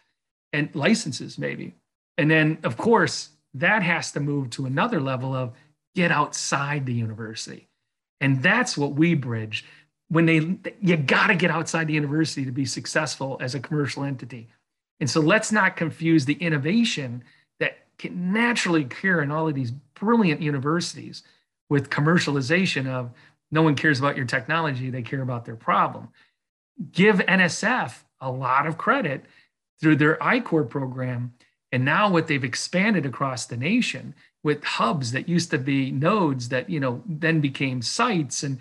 and 0.54 0.74
licenses 0.74 1.38
maybe. 1.38 1.74
And 2.16 2.30
then 2.30 2.56
of 2.62 2.78
course, 2.78 3.30
that 3.52 3.82
has 3.82 4.12
to 4.12 4.20
move 4.20 4.48
to 4.50 4.64
another 4.64 5.00
level 5.00 5.34
of 5.34 5.52
get 5.94 6.10
outside 6.10 6.86
the 6.86 6.94
university. 6.94 7.68
And 8.22 8.42
that's 8.42 8.78
what 8.78 8.94
we 8.94 9.14
bridge. 9.14 9.66
When 10.12 10.26
they 10.26 10.58
you 10.82 10.98
got 10.98 11.28
to 11.28 11.34
get 11.34 11.50
outside 11.50 11.86
the 11.86 11.94
university 11.94 12.44
to 12.44 12.52
be 12.52 12.66
successful 12.66 13.38
as 13.40 13.54
a 13.54 13.60
commercial 13.60 14.04
entity. 14.04 14.48
And 15.00 15.08
so 15.08 15.20
let's 15.20 15.50
not 15.50 15.74
confuse 15.74 16.26
the 16.26 16.34
innovation 16.34 17.24
that 17.60 17.78
can 17.96 18.30
naturally 18.30 18.82
occur 18.82 19.22
in 19.22 19.30
all 19.30 19.48
of 19.48 19.54
these 19.54 19.70
brilliant 19.94 20.42
universities 20.42 21.22
with 21.70 21.88
commercialization 21.88 22.86
of 22.86 23.10
no 23.50 23.62
one 23.62 23.74
cares 23.74 23.98
about 23.98 24.18
your 24.18 24.26
technology, 24.26 24.90
they 24.90 25.00
care 25.00 25.22
about 25.22 25.46
their 25.46 25.56
problem. 25.56 26.08
Give 26.92 27.16
NSF 27.16 28.02
a 28.20 28.30
lot 28.30 28.66
of 28.66 28.76
credit 28.76 29.24
through 29.80 29.96
their 29.96 30.22
I-Corps 30.22 30.64
program. 30.64 31.32
And 31.72 31.86
now 31.86 32.10
what 32.10 32.26
they've 32.26 32.44
expanded 32.44 33.06
across 33.06 33.46
the 33.46 33.56
nation 33.56 34.14
with 34.42 34.62
hubs 34.62 35.12
that 35.12 35.26
used 35.26 35.50
to 35.52 35.58
be 35.58 35.90
nodes 35.90 36.50
that, 36.50 36.68
you 36.68 36.80
know, 36.80 37.02
then 37.06 37.40
became 37.40 37.80
sites. 37.80 38.42
And 38.42 38.58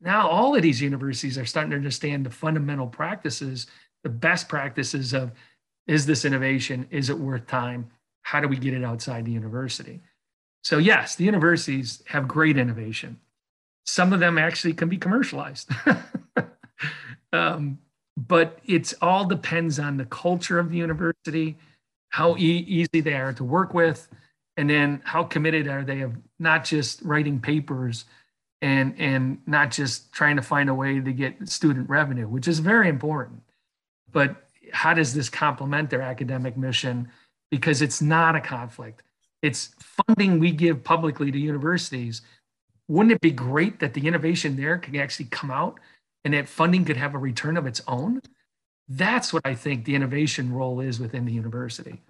now 0.00 0.28
all 0.28 0.54
of 0.54 0.62
these 0.62 0.80
universities 0.80 1.38
are 1.38 1.46
starting 1.46 1.70
to 1.70 1.76
understand 1.76 2.24
the 2.24 2.30
fundamental 2.30 2.86
practices, 2.86 3.66
the 4.02 4.08
best 4.08 4.48
practices 4.48 5.12
of 5.12 5.32
is 5.86 6.06
this 6.06 6.24
innovation? 6.24 6.86
Is 6.90 7.10
it 7.10 7.18
worth 7.18 7.46
time? 7.46 7.90
How 8.22 8.40
do 8.40 8.48
we 8.48 8.56
get 8.56 8.74
it 8.74 8.84
outside 8.84 9.24
the 9.24 9.32
university? 9.32 10.00
So, 10.62 10.78
yes, 10.78 11.16
the 11.16 11.24
universities 11.24 12.02
have 12.06 12.28
great 12.28 12.58
innovation. 12.58 13.18
Some 13.86 14.12
of 14.12 14.20
them 14.20 14.36
actually 14.36 14.74
can 14.74 14.88
be 14.88 14.98
commercialized. 14.98 15.70
um, 17.32 17.78
but 18.16 18.58
it 18.66 18.92
all 19.00 19.24
depends 19.24 19.78
on 19.78 19.96
the 19.96 20.04
culture 20.04 20.58
of 20.58 20.70
the 20.70 20.76
university, 20.76 21.56
how 22.10 22.36
e- 22.36 22.64
easy 22.68 23.00
they 23.00 23.14
are 23.14 23.32
to 23.32 23.44
work 23.44 23.72
with, 23.72 24.08
and 24.58 24.68
then 24.68 25.00
how 25.04 25.22
committed 25.22 25.68
are 25.68 25.84
they 25.84 26.02
of 26.02 26.16
not 26.38 26.64
just 26.64 27.00
writing 27.02 27.40
papers 27.40 28.04
and 28.60 28.94
and 28.98 29.38
not 29.46 29.70
just 29.70 30.12
trying 30.12 30.36
to 30.36 30.42
find 30.42 30.68
a 30.68 30.74
way 30.74 31.00
to 31.00 31.12
get 31.12 31.48
student 31.48 31.88
revenue, 31.88 32.28
which 32.28 32.48
is 32.48 32.58
very 32.58 32.88
important. 32.88 33.42
But 34.12 34.36
how 34.72 34.94
does 34.94 35.14
this 35.14 35.28
complement 35.28 35.90
their 35.90 36.02
academic 36.02 36.56
mission? 36.56 37.10
Because 37.50 37.82
it's 37.82 38.02
not 38.02 38.36
a 38.36 38.40
conflict 38.40 39.02
it's 39.42 39.70
funding 39.78 40.38
we 40.38 40.50
give 40.50 40.82
publicly 40.82 41.30
to 41.30 41.38
universities. 41.38 42.22
Wouldn't 42.88 43.12
it 43.12 43.20
be 43.20 43.30
great 43.30 43.80
that 43.80 43.94
the 43.94 44.06
innovation 44.06 44.56
there 44.56 44.78
could 44.78 44.96
actually 44.96 45.26
come 45.26 45.50
out 45.50 45.78
and 46.24 46.34
that 46.34 46.48
funding 46.48 46.84
could 46.84 46.96
have 46.96 47.14
a 47.14 47.18
return 47.18 47.56
of 47.56 47.66
its 47.66 47.80
own? 47.86 48.20
That's 48.88 49.32
what 49.32 49.46
I 49.46 49.54
think 49.54 49.84
the 49.84 49.94
innovation 49.94 50.52
role 50.52 50.80
is 50.80 50.98
within 50.98 51.24
the 51.24 51.32
university. 51.32 52.02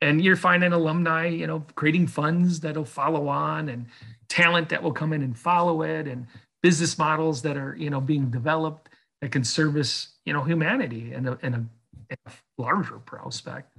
And 0.00 0.22
you're 0.22 0.36
finding 0.36 0.72
alumni, 0.72 1.26
you 1.26 1.46
know, 1.46 1.64
creating 1.74 2.06
funds 2.06 2.60
that'll 2.60 2.84
follow 2.84 3.28
on 3.28 3.68
and 3.68 3.86
talent 4.28 4.68
that 4.68 4.82
will 4.82 4.92
come 4.92 5.12
in 5.12 5.22
and 5.22 5.36
follow 5.36 5.82
it 5.82 6.06
and 6.06 6.26
business 6.62 6.98
models 6.98 7.42
that 7.42 7.56
are, 7.56 7.74
you 7.76 7.90
know, 7.90 8.00
being 8.00 8.30
developed 8.30 8.90
that 9.20 9.32
can 9.32 9.42
service, 9.42 10.08
you 10.24 10.32
know, 10.32 10.42
humanity 10.42 11.12
in 11.12 11.26
a, 11.26 11.38
in 11.42 11.54
a, 11.54 11.66
in 12.10 12.16
a 12.26 12.32
larger 12.58 12.98
prospect. 12.98 13.72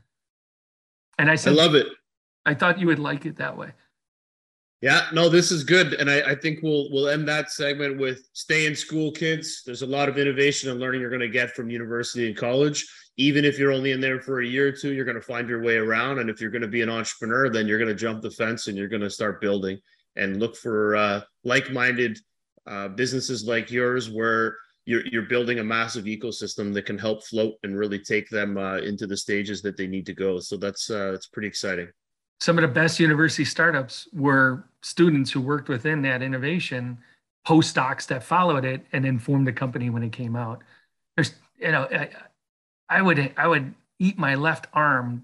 And 1.17 1.29
I 1.29 1.35
said, 1.35 1.53
I 1.53 1.55
love 1.55 1.75
it. 1.75 1.87
I 2.45 2.53
thought 2.53 2.79
you 2.79 2.87
would 2.87 2.99
like 2.99 3.25
it 3.25 3.37
that 3.37 3.57
way. 3.57 3.71
Yeah, 4.81 5.07
no, 5.11 5.27
this 5.27 5.51
is 5.51 5.65
good, 5.65 5.93
and 5.95 6.09
I, 6.09 6.21
I, 6.21 6.35
think 6.35 6.59
we'll 6.63 6.89
we'll 6.89 7.09
end 7.09 7.27
that 7.27 7.51
segment 7.51 7.99
with 7.99 8.21
stay 8.31 8.65
in 8.65 8.73
school, 8.77 9.11
kids. 9.11 9.61
There's 9.65 9.81
a 9.81 9.87
lot 9.87 10.07
of 10.07 10.17
innovation 10.17 10.69
and 10.69 10.79
learning 10.79 11.01
you're 11.01 11.09
going 11.09 11.19
to 11.19 11.27
get 11.27 11.53
from 11.53 11.69
university 11.69 12.27
and 12.27 12.37
college. 12.37 12.87
Even 13.17 13.43
if 13.43 13.59
you're 13.59 13.73
only 13.73 13.91
in 13.91 13.99
there 13.99 14.21
for 14.21 14.39
a 14.39 14.47
year 14.47 14.67
or 14.67 14.71
two, 14.71 14.93
you're 14.93 15.03
going 15.03 15.19
to 15.19 15.21
find 15.21 15.49
your 15.49 15.61
way 15.61 15.75
around. 15.75 16.19
And 16.19 16.29
if 16.29 16.39
you're 16.39 16.49
going 16.49 16.61
to 16.61 16.69
be 16.69 16.81
an 16.81 16.89
entrepreneur, 16.89 17.49
then 17.49 17.67
you're 17.67 17.77
going 17.77 17.89
to 17.89 17.95
jump 17.95 18.21
the 18.21 18.31
fence 18.31 18.67
and 18.67 18.77
you're 18.77 18.87
going 18.87 19.01
to 19.01 19.09
start 19.09 19.41
building 19.41 19.77
and 20.15 20.39
look 20.39 20.55
for 20.55 20.95
uh, 20.95 21.21
like-minded 21.43 22.17
uh, 22.65 22.87
businesses 22.87 23.43
like 23.43 23.69
yours, 23.69 24.09
where 24.09 24.55
you're 24.85 25.05
you're 25.07 25.23
building 25.23 25.59
a 25.59 25.63
massive 25.63 26.05
ecosystem 26.05 26.73
that 26.73 26.85
can 26.85 26.97
help 26.97 27.25
float 27.25 27.55
and 27.63 27.77
really 27.77 27.99
take 27.99 28.29
them 28.29 28.57
uh, 28.57 28.77
into 28.77 29.07
the 29.07 29.17
stages 29.17 29.61
that 29.63 29.75
they 29.75 29.87
need 29.87 30.05
to 30.05 30.13
go. 30.13 30.39
So 30.39 30.55
that's 30.55 30.89
uh, 30.89 31.11
that's 31.11 31.27
pretty 31.27 31.49
exciting 31.49 31.89
some 32.39 32.57
of 32.57 32.61
the 32.61 32.67
best 32.67 32.99
university 32.99 33.45
startups 33.45 34.07
were 34.13 34.63
students 34.81 35.31
who 35.31 35.41
worked 35.41 35.67
within 35.67 36.01
that 36.03 36.21
innovation, 36.21 36.97
postdocs 37.45 38.07
that 38.07 38.23
followed 38.23 38.63
it, 38.65 38.85
and 38.93 39.03
then 39.03 39.19
formed 39.19 39.47
a 39.47 39.51
company 39.53 39.89
when 39.89 40.03
it 40.03 40.11
came 40.11 40.35
out. 40.35 40.63
There's, 41.15 41.33
you 41.57 41.71
know, 41.71 41.87
I, 41.91 42.09
I 42.87 43.01
would 43.01 43.33
I 43.37 43.47
would 43.47 43.73
eat 43.99 44.17
my 44.17 44.35
left 44.35 44.67
arm 44.73 45.23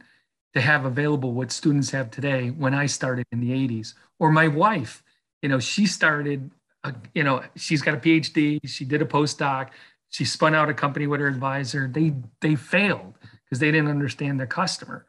to 0.53 0.61
have 0.61 0.85
available 0.85 1.33
what 1.33 1.51
students 1.51 1.89
have 1.91 2.11
today 2.11 2.49
when 2.49 2.73
I 2.73 2.85
started 2.85 3.25
in 3.31 3.39
the 3.39 3.51
80s. 3.51 3.93
Or 4.19 4.31
my 4.31 4.47
wife, 4.47 5.03
you 5.41 5.49
know, 5.49 5.59
she 5.59 5.85
started, 5.85 6.49
a, 6.83 6.93
you 7.13 7.23
know, 7.23 7.43
she's 7.55 7.81
got 7.81 7.93
a 7.93 7.97
PhD, 7.97 8.59
she 8.65 8.85
did 8.85 9.01
a 9.01 9.05
postdoc, 9.05 9.69
she 10.09 10.23
spun 10.25 10.55
out 10.55 10.69
a 10.69 10.73
company 10.73 11.07
with 11.07 11.19
her 11.21 11.27
advisor. 11.27 11.87
They 11.87 12.13
they 12.41 12.55
failed 12.55 13.15
because 13.45 13.59
they 13.59 13.71
didn't 13.71 13.89
understand 13.89 14.39
their 14.39 14.47
customer 14.47 15.05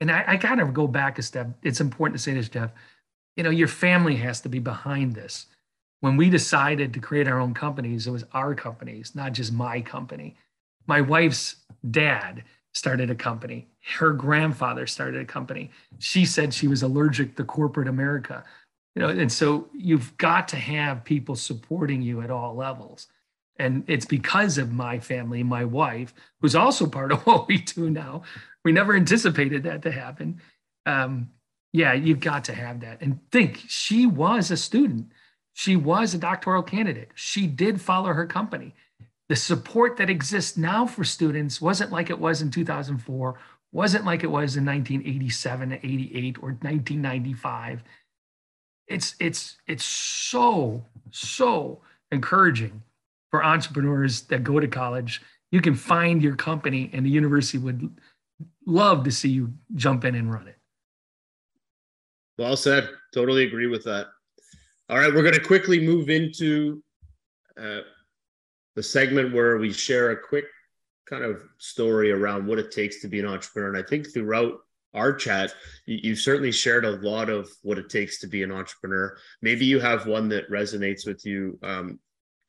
and 0.00 0.10
I, 0.10 0.24
I 0.26 0.36
kind 0.36 0.60
of 0.60 0.72
go 0.74 0.86
back 0.86 1.18
a 1.18 1.22
step. 1.22 1.48
It's 1.62 1.80
important 1.80 2.18
to 2.18 2.22
say 2.22 2.34
this, 2.34 2.48
Jeff. 2.48 2.70
You 3.36 3.44
know, 3.44 3.50
your 3.50 3.68
family 3.68 4.16
has 4.16 4.40
to 4.42 4.48
be 4.48 4.58
behind 4.58 5.14
this. 5.14 5.46
When 6.00 6.16
we 6.16 6.30
decided 6.30 6.94
to 6.94 7.00
create 7.00 7.28
our 7.28 7.38
own 7.38 7.52
companies, 7.52 8.06
it 8.06 8.10
was 8.10 8.24
our 8.32 8.54
companies, 8.54 9.14
not 9.14 9.32
just 9.32 9.52
my 9.52 9.80
company. 9.80 10.36
My 10.86 11.00
wife's 11.02 11.56
dad 11.90 12.44
started 12.72 13.10
a 13.10 13.14
company. 13.14 13.68
Her 13.98 14.12
grandfather 14.12 14.86
started 14.86 15.20
a 15.20 15.26
company. 15.26 15.70
She 15.98 16.24
said 16.24 16.54
she 16.54 16.68
was 16.68 16.82
allergic 16.82 17.36
to 17.36 17.44
corporate 17.44 17.88
America. 17.88 18.44
You 18.94 19.02
know, 19.02 19.08
and 19.08 19.30
so 19.30 19.68
you've 19.72 20.16
got 20.16 20.48
to 20.48 20.56
have 20.56 21.04
people 21.04 21.36
supporting 21.36 22.02
you 22.02 22.22
at 22.22 22.30
all 22.30 22.54
levels. 22.54 23.06
And 23.58 23.84
it's 23.86 24.06
because 24.06 24.56
of 24.56 24.72
my 24.72 24.98
family, 24.98 25.42
my 25.42 25.64
wife, 25.64 26.14
who's 26.40 26.54
also 26.54 26.86
part 26.86 27.12
of 27.12 27.20
what 27.26 27.46
we 27.46 27.58
do 27.58 27.90
now, 27.90 28.22
we 28.64 28.72
never 28.72 28.94
anticipated 28.94 29.62
that 29.64 29.82
to 29.82 29.90
happen. 29.90 30.40
Um, 30.86 31.30
yeah, 31.72 31.92
you've 31.92 32.20
got 32.20 32.44
to 32.44 32.54
have 32.54 32.80
that. 32.80 33.00
And 33.00 33.20
think, 33.30 33.62
she 33.68 34.06
was 34.06 34.50
a 34.50 34.56
student. 34.56 35.12
She 35.54 35.76
was 35.76 36.14
a 36.14 36.18
doctoral 36.18 36.62
candidate. 36.62 37.10
She 37.14 37.46
did 37.46 37.80
follow 37.80 38.12
her 38.12 38.26
company. 38.26 38.74
The 39.28 39.36
support 39.36 39.96
that 39.98 40.10
exists 40.10 40.56
now 40.56 40.86
for 40.86 41.04
students 41.04 41.60
wasn't 41.60 41.92
like 41.92 42.10
it 42.10 42.18
was 42.18 42.42
in 42.42 42.50
2004, 42.50 43.38
wasn't 43.72 44.04
like 44.04 44.24
it 44.24 44.30
was 44.30 44.56
in 44.56 44.64
1987, 44.64 45.72
88, 45.74 46.38
or 46.38 46.48
1995. 46.48 47.84
It's 48.88 49.14
it's 49.20 49.56
it's 49.68 49.84
so 49.84 50.84
so 51.12 51.80
encouraging 52.10 52.82
for 53.30 53.44
entrepreneurs 53.44 54.22
that 54.22 54.42
go 54.42 54.58
to 54.58 54.66
college. 54.66 55.22
You 55.52 55.60
can 55.60 55.76
find 55.76 56.20
your 56.20 56.34
company, 56.34 56.90
and 56.92 57.06
the 57.06 57.10
university 57.10 57.58
would 57.58 58.00
love 58.66 59.04
to 59.04 59.10
see 59.10 59.28
you 59.28 59.52
jump 59.74 60.04
in 60.04 60.14
and 60.14 60.32
run 60.32 60.48
it. 60.48 60.56
Well 62.38 62.56
said. 62.56 62.88
Totally 63.12 63.44
agree 63.44 63.66
with 63.66 63.84
that. 63.84 64.06
All 64.88 64.98
right, 64.98 65.12
we're 65.12 65.22
going 65.22 65.34
to 65.34 65.40
quickly 65.40 65.78
move 65.80 66.10
into 66.10 66.82
uh, 67.60 67.80
the 68.76 68.82
segment 68.82 69.34
where 69.34 69.58
we 69.58 69.72
share 69.72 70.10
a 70.10 70.16
quick 70.16 70.46
kind 71.06 71.24
of 71.24 71.42
story 71.58 72.12
around 72.12 72.46
what 72.46 72.58
it 72.58 72.70
takes 72.70 73.00
to 73.00 73.08
be 73.08 73.20
an 73.20 73.26
entrepreneur. 73.26 73.68
And 73.68 73.76
I 73.76 73.86
think 73.86 74.12
throughout 74.12 74.54
our 74.94 75.12
chat, 75.12 75.52
you, 75.86 76.12
have 76.12 76.18
certainly 76.18 76.52
shared 76.52 76.84
a 76.84 76.92
lot 77.06 77.28
of 77.28 77.48
what 77.62 77.78
it 77.78 77.90
takes 77.90 78.20
to 78.20 78.26
be 78.26 78.42
an 78.42 78.52
entrepreneur. 78.52 79.16
Maybe 79.42 79.64
you 79.64 79.80
have 79.80 80.06
one 80.06 80.28
that 80.30 80.50
resonates 80.50 81.06
with 81.06 81.24
you 81.26 81.58
um, 81.62 81.98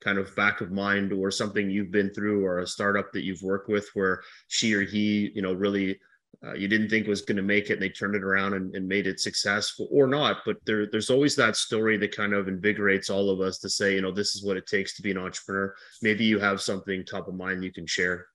kind 0.04 0.18
of 0.18 0.36
back 0.36 0.62
of 0.62 0.72
mind 0.72 1.14
or 1.14 1.32
something 1.32 1.70
you've 1.70 1.92
been 1.92 2.14
through 2.14 2.46
or 2.46 2.60
a 2.60 2.68
startup 2.68 3.12
that 3.12 3.24
you've 3.24 3.42
worked 3.42 3.70
with 3.70 3.90
where 3.94 4.22
she 4.48 4.74
or 4.74 4.82
he 4.82 5.32
you 5.34 5.42
know 5.42 5.54
really 5.54 6.00
uh, 6.44 6.54
you 6.54 6.68
didn't 6.68 6.90
think 6.90 7.08
was 7.08 7.22
going 7.22 7.36
to 7.36 7.44
make 7.44 7.70
it 7.70 7.74
and 7.74 7.82
they 7.82 7.90
turned 7.90 8.16
it 8.16 8.24
around 8.24 8.54
and, 8.54 8.74
and, 8.76 8.88
made 8.88 9.06
it 9.06 9.20
successful 9.20 9.88
or 9.92 10.08
not 10.08 10.38
but 10.46 10.58
there, 10.66 10.88
there's 10.88 11.10
always 11.10 11.36
that 11.36 11.56
story 11.56 11.98
that 11.98 12.16
kind 12.16 12.34
of 12.34 12.48
invigorates 12.48 13.10
all 13.10 13.30
of 13.30 13.42
us 13.42 13.60
to 13.60 13.70
say 13.70 13.94
you 13.94 14.02
know 14.02 14.12
this 14.12 14.36
is 14.36 14.44
what 14.44 14.58
it 14.58 14.66
takes 14.66 14.96
to 14.96 15.02
be 15.02 15.12
an 15.12 15.18
entrepreneur 15.18 15.74
maybe 16.02 16.26
you 16.26 16.40
have 16.40 16.62
something 16.62 17.06
top 17.06 17.28
of 17.28 17.36
mind 17.36 17.64
you 17.64 17.72
can 17.72 17.86
share 17.86 18.26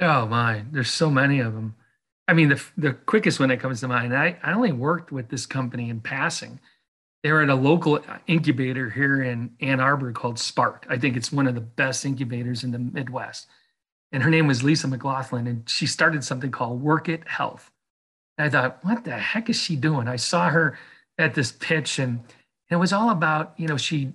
Oh 0.00 0.26
my, 0.26 0.64
there's 0.70 0.90
so 0.90 1.10
many 1.10 1.40
of 1.40 1.52
them. 1.52 1.74
I 2.26 2.32
mean, 2.32 2.48
the 2.48 2.62
the 2.76 2.92
quickest 2.92 3.38
one 3.38 3.50
that 3.50 3.60
comes 3.60 3.80
to 3.80 3.88
mind. 3.88 4.16
I 4.16 4.38
I 4.42 4.52
only 4.52 4.72
worked 4.72 5.12
with 5.12 5.28
this 5.28 5.46
company 5.46 5.90
in 5.90 6.00
passing. 6.00 6.58
They 7.22 7.32
were 7.32 7.42
at 7.42 7.50
a 7.50 7.54
local 7.54 8.00
incubator 8.26 8.88
here 8.88 9.22
in 9.22 9.50
Ann 9.60 9.80
Arbor 9.80 10.12
called 10.12 10.38
Spark. 10.38 10.86
I 10.88 10.96
think 10.96 11.16
it's 11.16 11.30
one 11.30 11.46
of 11.46 11.54
the 11.54 11.60
best 11.60 12.04
incubators 12.06 12.64
in 12.64 12.70
the 12.70 12.78
Midwest. 12.78 13.46
And 14.12 14.22
her 14.22 14.30
name 14.30 14.46
was 14.46 14.62
Lisa 14.62 14.88
McLaughlin, 14.88 15.46
and 15.46 15.68
she 15.68 15.86
started 15.86 16.24
something 16.24 16.50
called 16.50 16.82
Workit 16.82 17.28
Health. 17.28 17.70
And 18.38 18.46
I 18.46 18.50
thought, 18.50 18.82
what 18.82 19.04
the 19.04 19.18
heck 19.18 19.50
is 19.50 19.60
she 19.60 19.76
doing? 19.76 20.08
I 20.08 20.16
saw 20.16 20.48
her 20.48 20.78
at 21.18 21.34
this 21.34 21.52
pitch, 21.52 21.98
and, 21.98 22.18
and 22.18 22.26
it 22.70 22.76
was 22.76 22.92
all 22.92 23.10
about, 23.10 23.52
you 23.58 23.68
know, 23.68 23.76
she, 23.76 24.12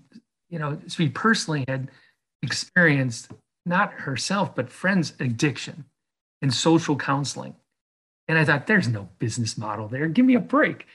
you 0.49 0.57
know, 0.57 0.79
she 0.87 1.09
personally 1.09 1.63
had 1.67 1.89
experienced 2.41 3.31
not 3.65 3.93
herself, 3.93 4.55
but 4.55 4.71
friends' 4.71 5.13
addiction 5.19 5.85
and 6.41 6.53
social 6.53 6.95
counseling. 6.95 7.55
And 8.27 8.37
I 8.37 8.45
thought, 8.45 8.67
there's 8.67 8.87
no 8.87 9.09
business 9.19 9.57
model 9.57 9.87
there. 9.87 10.07
Give 10.07 10.25
me 10.25 10.35
a 10.35 10.39
break. 10.39 10.87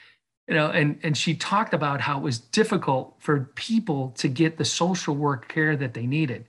You 0.51 0.57
know, 0.57 0.67
and, 0.67 0.99
and 1.01 1.15
she 1.15 1.33
talked 1.33 1.73
about 1.73 2.01
how 2.01 2.17
it 2.17 2.23
was 2.23 2.37
difficult 2.37 3.15
for 3.19 3.49
people 3.55 4.09
to 4.17 4.27
get 4.27 4.57
the 4.57 4.65
social 4.65 5.15
work 5.15 5.47
care 5.47 5.77
that 5.77 5.93
they 5.93 6.05
needed. 6.05 6.45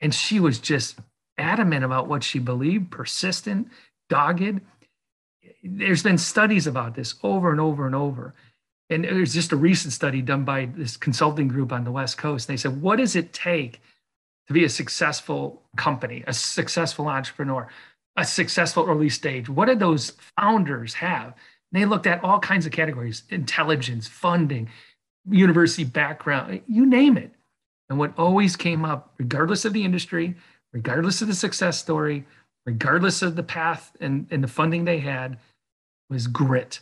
And 0.00 0.14
she 0.14 0.40
was 0.40 0.58
just 0.58 0.98
adamant 1.36 1.84
about 1.84 2.08
what 2.08 2.24
she 2.24 2.38
believed, 2.38 2.90
persistent, 2.90 3.68
dogged. 4.08 4.62
There's 5.62 6.02
been 6.02 6.16
studies 6.16 6.66
about 6.66 6.94
this 6.94 7.16
over 7.22 7.50
and 7.50 7.60
over 7.60 7.84
and 7.84 7.94
over. 7.94 8.32
And 8.88 9.04
there's 9.04 9.34
just 9.34 9.52
a 9.52 9.56
recent 9.56 9.92
study 9.92 10.22
done 10.22 10.44
by 10.44 10.70
this 10.74 10.96
consulting 10.96 11.48
group 11.48 11.72
on 11.72 11.84
the 11.84 11.92
West 11.92 12.16
Coast. 12.16 12.48
They 12.48 12.56
said, 12.56 12.80
what 12.80 12.96
does 12.96 13.16
it 13.16 13.34
take 13.34 13.82
to 14.46 14.54
be 14.54 14.64
a 14.64 14.70
successful 14.70 15.60
company, 15.76 16.24
a 16.26 16.32
successful 16.32 17.06
entrepreneur, 17.06 17.68
a 18.16 18.24
successful 18.24 18.86
early 18.88 19.10
stage? 19.10 19.50
What 19.50 19.66
do 19.66 19.74
those 19.74 20.14
founders 20.38 20.94
have? 20.94 21.34
They 21.72 21.84
looked 21.84 22.06
at 22.06 22.22
all 22.24 22.40
kinds 22.40 22.66
of 22.66 22.72
categories 22.72 23.22
intelligence, 23.30 24.06
funding, 24.08 24.68
university 25.28 25.84
background, 25.84 26.60
you 26.66 26.86
name 26.86 27.16
it. 27.16 27.32
And 27.88 27.98
what 27.98 28.16
always 28.18 28.56
came 28.56 28.84
up, 28.84 29.14
regardless 29.18 29.64
of 29.64 29.72
the 29.72 29.84
industry, 29.84 30.36
regardless 30.72 31.22
of 31.22 31.28
the 31.28 31.34
success 31.34 31.78
story, 31.78 32.26
regardless 32.66 33.22
of 33.22 33.36
the 33.36 33.42
path 33.42 33.96
and, 34.00 34.26
and 34.30 34.42
the 34.42 34.48
funding 34.48 34.84
they 34.84 34.98
had, 34.98 35.38
was 36.08 36.26
grit. 36.26 36.80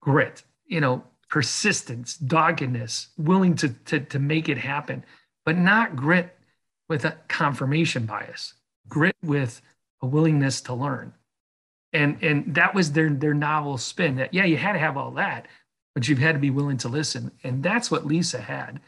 Grit, 0.00 0.42
you 0.66 0.80
know, 0.80 1.02
persistence, 1.28 2.16
doggedness, 2.16 3.08
willing 3.16 3.54
to, 3.56 3.68
to, 3.86 4.00
to 4.00 4.18
make 4.18 4.48
it 4.48 4.58
happen, 4.58 5.04
but 5.44 5.56
not 5.56 5.96
grit 5.96 6.36
with 6.88 7.04
a 7.04 7.16
confirmation 7.28 8.06
bias, 8.06 8.54
grit 8.88 9.16
with 9.22 9.60
a 10.02 10.06
willingness 10.06 10.60
to 10.62 10.74
learn. 10.74 11.12
And, 11.92 12.22
and 12.22 12.54
that 12.54 12.74
was 12.74 12.92
their, 12.92 13.10
their 13.10 13.34
novel 13.34 13.78
spin 13.78 14.16
that, 14.16 14.34
yeah, 14.34 14.44
you 14.44 14.56
had 14.56 14.74
to 14.74 14.78
have 14.78 14.96
all 14.96 15.10
that, 15.12 15.46
but 15.94 16.06
you've 16.08 16.18
had 16.18 16.32
to 16.32 16.38
be 16.38 16.50
willing 16.50 16.76
to 16.78 16.88
listen. 16.88 17.30
And 17.44 17.62
that's 17.62 17.90
what 17.90 18.06
Lisa 18.06 18.40
had. 18.40 18.80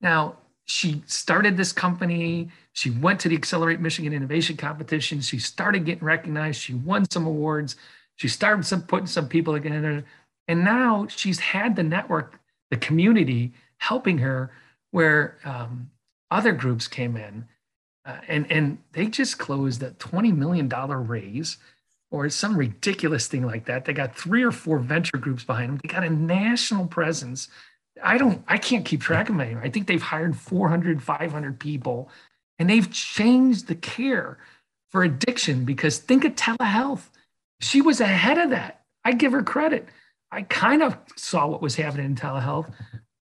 Now, 0.00 0.36
she 0.64 1.02
started 1.06 1.56
this 1.56 1.72
company. 1.72 2.50
She 2.72 2.90
went 2.90 3.20
to 3.20 3.28
the 3.28 3.36
Accelerate 3.36 3.80
Michigan 3.80 4.12
Innovation 4.12 4.56
Competition. 4.56 5.20
She 5.20 5.38
started 5.38 5.84
getting 5.84 6.04
recognized. 6.04 6.60
She 6.60 6.74
won 6.74 7.08
some 7.10 7.26
awards. 7.26 7.76
She 8.16 8.28
started 8.28 8.64
some 8.64 8.82
putting 8.82 9.06
some 9.06 9.28
people 9.28 9.54
together. 9.54 10.04
And 10.48 10.64
now 10.64 11.06
she's 11.08 11.38
had 11.38 11.76
the 11.76 11.82
network, 11.82 12.40
the 12.70 12.76
community 12.76 13.52
helping 13.78 14.18
her 14.18 14.52
where 14.90 15.38
um, 15.44 15.90
other 16.30 16.52
groups 16.52 16.88
came 16.88 17.16
in 17.16 17.46
uh, 18.06 18.18
and, 18.28 18.50
and 18.50 18.78
they 18.92 19.06
just 19.06 19.38
closed 19.38 19.82
a 19.82 19.90
$20 19.92 20.34
million 20.34 20.68
raise 20.68 21.58
or 22.10 22.28
some 22.28 22.56
ridiculous 22.56 23.26
thing 23.26 23.44
like 23.44 23.66
that. 23.66 23.84
They 23.84 23.92
got 23.92 24.16
three 24.16 24.42
or 24.42 24.52
four 24.52 24.78
venture 24.78 25.18
groups 25.18 25.44
behind 25.44 25.70
them. 25.70 25.80
They 25.82 25.88
got 25.88 26.04
a 26.04 26.10
national 26.10 26.86
presence. 26.86 27.48
I 28.02 28.18
don't, 28.18 28.44
I 28.46 28.58
can't 28.58 28.84
keep 28.84 29.00
track 29.00 29.28
of 29.28 29.36
them. 29.36 29.60
I 29.62 29.70
think 29.70 29.86
they've 29.86 30.02
hired 30.02 30.36
400, 30.36 31.02
500 31.02 31.58
people 31.58 32.10
and 32.58 32.70
they've 32.70 32.90
changed 32.90 33.66
the 33.66 33.74
care 33.74 34.38
for 34.90 35.02
addiction 35.02 35.64
because 35.64 35.98
think 35.98 36.24
of 36.24 36.34
telehealth. 36.34 37.08
She 37.60 37.80
was 37.80 38.00
ahead 38.00 38.38
of 38.38 38.50
that. 38.50 38.82
I 39.04 39.12
give 39.12 39.32
her 39.32 39.42
credit. 39.42 39.88
I 40.30 40.42
kind 40.42 40.82
of 40.82 40.96
saw 41.16 41.46
what 41.46 41.62
was 41.62 41.76
happening 41.76 42.06
in 42.06 42.14
telehealth. 42.14 42.72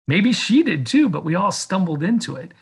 Maybe 0.08 0.32
she 0.32 0.62
did 0.62 0.86
too, 0.86 1.08
but 1.08 1.24
we 1.24 1.34
all 1.34 1.52
stumbled 1.52 2.02
into 2.02 2.36
it. 2.36 2.52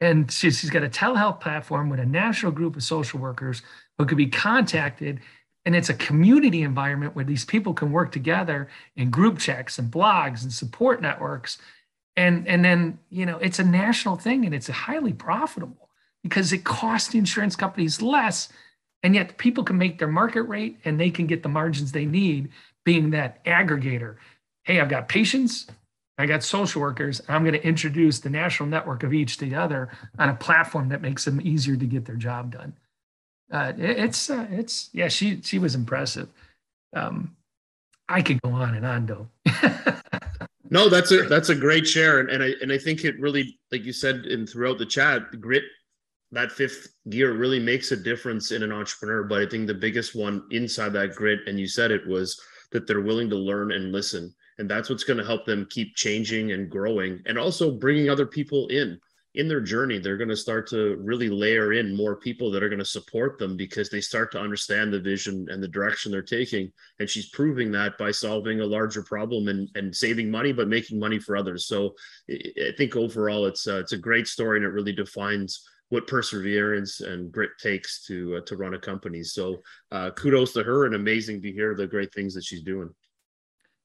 And 0.00 0.30
she's 0.30 0.68
got 0.70 0.82
a 0.82 0.88
telehealth 0.88 1.40
platform 1.40 1.88
with 1.88 2.00
a 2.00 2.06
national 2.06 2.52
group 2.52 2.76
of 2.76 2.82
social 2.82 3.20
workers 3.20 3.62
who 3.98 4.06
could 4.06 4.18
be 4.18 4.26
contacted. 4.26 5.20
And 5.64 5.76
it's 5.76 5.88
a 5.88 5.94
community 5.94 6.62
environment 6.62 7.14
where 7.14 7.24
these 7.24 7.44
people 7.44 7.72
can 7.72 7.92
work 7.92 8.10
together 8.10 8.68
in 8.96 9.10
group 9.10 9.38
checks 9.38 9.78
and 9.78 9.90
blogs 9.90 10.42
and 10.42 10.52
support 10.52 11.00
networks. 11.00 11.58
And, 12.16 12.46
and 12.48 12.64
then, 12.64 12.98
you 13.10 13.24
know, 13.24 13.38
it's 13.38 13.58
a 13.58 13.64
national 13.64 14.16
thing 14.16 14.44
and 14.44 14.54
it's 14.54 14.68
highly 14.68 15.12
profitable 15.12 15.88
because 16.22 16.52
it 16.52 16.64
costs 16.64 17.14
insurance 17.14 17.56
companies 17.56 18.02
less. 18.02 18.48
And 19.02 19.14
yet 19.14 19.38
people 19.38 19.64
can 19.64 19.78
make 19.78 19.98
their 19.98 20.08
market 20.08 20.42
rate 20.42 20.78
and 20.84 20.98
they 20.98 21.10
can 21.10 21.26
get 21.26 21.42
the 21.42 21.48
margins 21.48 21.92
they 21.92 22.06
need 22.06 22.50
being 22.84 23.10
that 23.10 23.44
aggregator. 23.44 24.16
Hey, 24.64 24.80
I've 24.80 24.88
got 24.88 25.08
patients, 25.08 25.66
I 26.18 26.26
got 26.26 26.42
social 26.42 26.82
workers. 26.82 27.22
I'm 27.28 27.42
going 27.42 27.54
to 27.54 27.66
introduce 27.66 28.20
the 28.20 28.30
national 28.30 28.68
network 28.68 29.02
of 29.02 29.12
each 29.12 29.38
to 29.38 29.46
the 29.46 29.56
other 29.56 29.88
on 30.18 30.28
a 30.28 30.34
platform 30.34 30.88
that 30.90 31.02
makes 31.02 31.24
them 31.24 31.40
easier 31.40 31.76
to 31.76 31.86
get 31.86 32.04
their 32.04 32.16
job 32.16 32.52
done. 32.52 32.74
Uh, 33.52 33.72
it, 33.78 33.98
it's 33.98 34.30
uh, 34.30 34.46
it's 34.50 34.90
yeah, 34.92 35.08
she 35.08 35.40
she 35.42 35.58
was 35.58 35.74
impressive. 35.74 36.28
Um, 36.94 37.36
I 38.08 38.22
could 38.22 38.40
go 38.42 38.50
on 38.50 38.74
and 38.74 38.86
on 38.86 39.06
though. 39.06 39.28
no, 40.70 40.88
that's 40.88 41.12
a 41.12 41.22
that's 41.24 41.50
a 41.50 41.54
great 41.54 41.86
share, 41.86 42.20
and, 42.20 42.30
and 42.30 42.42
I 42.42 42.54
and 42.62 42.72
I 42.72 42.78
think 42.78 43.04
it 43.04 43.20
really, 43.20 43.58
like 43.70 43.84
you 43.84 43.92
said, 43.92 44.26
in 44.26 44.46
throughout 44.46 44.78
the 44.78 44.86
chat, 44.86 45.30
the 45.30 45.36
grit 45.36 45.64
that 46.32 46.50
fifth 46.50 46.88
gear 47.10 47.34
really 47.34 47.60
makes 47.60 47.92
a 47.92 47.96
difference 47.96 48.52
in 48.52 48.62
an 48.62 48.72
entrepreneur. 48.72 49.22
But 49.22 49.42
I 49.42 49.46
think 49.46 49.66
the 49.66 49.74
biggest 49.74 50.14
one 50.14 50.44
inside 50.50 50.94
that 50.94 51.14
grit, 51.14 51.40
and 51.46 51.60
you 51.60 51.68
said 51.68 51.90
it 51.90 52.06
was 52.06 52.40
that 52.72 52.86
they're 52.86 53.02
willing 53.02 53.28
to 53.28 53.36
learn 53.36 53.72
and 53.72 53.92
listen 53.92 54.34
and 54.58 54.70
that's 54.70 54.88
what's 54.88 55.04
going 55.04 55.18
to 55.18 55.24
help 55.24 55.44
them 55.44 55.66
keep 55.70 55.94
changing 55.96 56.52
and 56.52 56.70
growing 56.70 57.22
and 57.26 57.38
also 57.38 57.70
bringing 57.70 58.08
other 58.08 58.26
people 58.26 58.68
in 58.68 58.98
in 59.34 59.48
their 59.48 59.60
journey 59.60 59.98
they're 59.98 60.16
going 60.18 60.28
to 60.28 60.36
start 60.36 60.66
to 60.66 60.96
really 61.00 61.30
layer 61.30 61.72
in 61.72 61.96
more 61.96 62.16
people 62.16 62.50
that 62.50 62.62
are 62.62 62.68
going 62.68 62.78
to 62.78 62.84
support 62.84 63.38
them 63.38 63.56
because 63.56 63.88
they 63.88 64.00
start 64.00 64.30
to 64.30 64.38
understand 64.38 64.92
the 64.92 65.00
vision 65.00 65.46
and 65.50 65.62
the 65.62 65.68
direction 65.68 66.12
they're 66.12 66.22
taking 66.22 66.70
and 66.98 67.08
she's 67.08 67.30
proving 67.30 67.72
that 67.72 67.96
by 67.98 68.10
solving 68.10 68.60
a 68.60 68.66
larger 68.66 69.02
problem 69.02 69.48
and, 69.48 69.68
and 69.74 69.94
saving 69.94 70.30
money 70.30 70.52
but 70.52 70.68
making 70.68 70.98
money 70.98 71.18
for 71.18 71.36
others 71.36 71.66
so 71.66 71.94
i 72.30 72.72
think 72.76 72.94
overall 72.94 73.46
it's 73.46 73.66
uh, 73.66 73.78
it's 73.78 73.92
a 73.92 73.98
great 73.98 74.28
story 74.28 74.58
and 74.58 74.66
it 74.66 74.70
really 74.70 74.92
defines 74.92 75.66
what 75.88 76.06
perseverance 76.06 77.00
and 77.00 77.32
grit 77.32 77.50
takes 77.58 78.04
to 78.04 78.36
uh, 78.36 78.40
to 78.42 78.56
run 78.56 78.74
a 78.74 78.78
company 78.78 79.22
so 79.22 79.56
uh, 79.92 80.10
kudos 80.10 80.52
to 80.52 80.62
her 80.62 80.84
and 80.84 80.94
amazing 80.94 81.40
to 81.40 81.50
hear 81.50 81.74
the 81.74 81.86
great 81.86 82.12
things 82.12 82.34
that 82.34 82.44
she's 82.44 82.62
doing 82.62 82.90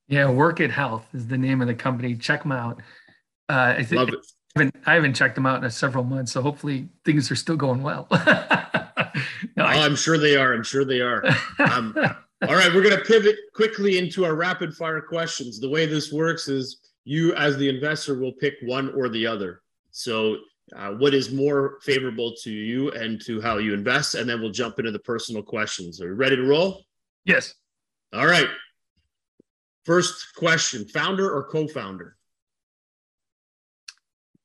yeah, 0.10 0.24
Workit 0.24 0.70
Health 0.70 1.06
is 1.14 1.28
the 1.28 1.38
name 1.38 1.62
of 1.62 1.68
the 1.68 1.74
company. 1.74 2.16
Check 2.16 2.43
them 2.43 2.54
out. 2.54 2.82
Uh, 3.50 3.76
I 3.78 3.84
think 3.84 4.00
Love 4.00 4.10
it. 4.10 4.26
I 4.56 4.60
haven't, 4.60 4.76
I 4.86 4.93
haven't 4.95 5.14
checked 5.14 5.36
them 5.36 5.45
out 5.45 5.64
in 5.64 5.70
several 5.70 6.04
months, 6.04 6.32
so 6.32 6.41
hopefully 6.41 6.89
things 7.06 7.30
are 7.30 7.36
still 7.36 7.58
going 7.58 7.84
well. 7.84 8.08
no, 8.12 8.18
oh, 9.58 9.64
I, 9.64 9.86
am 9.86 9.95
sure 9.95 10.18
they 10.18 10.36
are. 10.36 10.54
I'm 10.54 10.64
sure 10.64 10.86
they 10.86 11.02
are. 11.02 11.24
Um, 11.60 11.95
all 12.48 12.56
right, 12.56 12.74
we're 12.74 12.84
going 12.84 12.98
to 12.98 13.04
pivot 13.04 13.36
quickly 13.54 13.98
into 13.98 14.26
our 14.26 14.36
rapid 14.36 14.76
fire 14.76 15.02
questions. 15.02 15.60
The 15.60 15.70
way 15.70 15.86
this 15.86 16.12
works 16.12 16.48
is 16.48 16.80
you, 17.04 17.34
as 17.36 17.58
the 17.58 17.70
investor, 17.70 18.20
will 18.20 18.34
pick 18.34 18.56
one 18.64 18.93
or 18.95 19.10
the 19.10 19.26
other. 19.26 19.62
So, 19.91 20.38
uh, 20.76 20.91
what 20.91 21.14
is 21.14 21.32
more 21.32 21.78
favorable 21.82 22.34
to 22.43 22.52
you 22.52 22.91
and 22.91 23.24
to 23.26 23.39
how 23.41 23.58
you 23.58 23.74
invest? 23.74 24.16
And 24.16 24.30
then 24.30 24.41
we'll 24.41 24.52
jump 24.52 24.80
into 24.80 24.91
the 24.91 25.00
personal 25.00 25.41
questions. 25.41 26.02
Are 26.02 26.08
you 26.08 26.14
ready 26.14 26.36
to 26.36 26.43
roll? 26.43 26.84
Yes. 27.26 27.54
All 28.14 28.28
right. 28.28 28.48
First 29.86 30.36
question 30.36 30.86
founder 30.86 31.34
or 31.34 31.48
co 31.48 31.68
founder? 31.68 32.16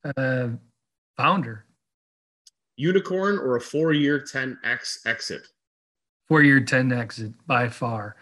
Uh, 0.04 0.48
founder. 1.16 1.64
Unicorn 2.76 3.38
or 3.38 3.56
a 3.56 3.60
four 3.60 3.92
year 3.92 4.18
10x 4.18 5.06
exit? 5.06 5.46
Four 6.28 6.42
year 6.42 6.60
10 6.60 6.92
exit 6.92 7.32
by 7.46 7.68
far. 7.68 8.16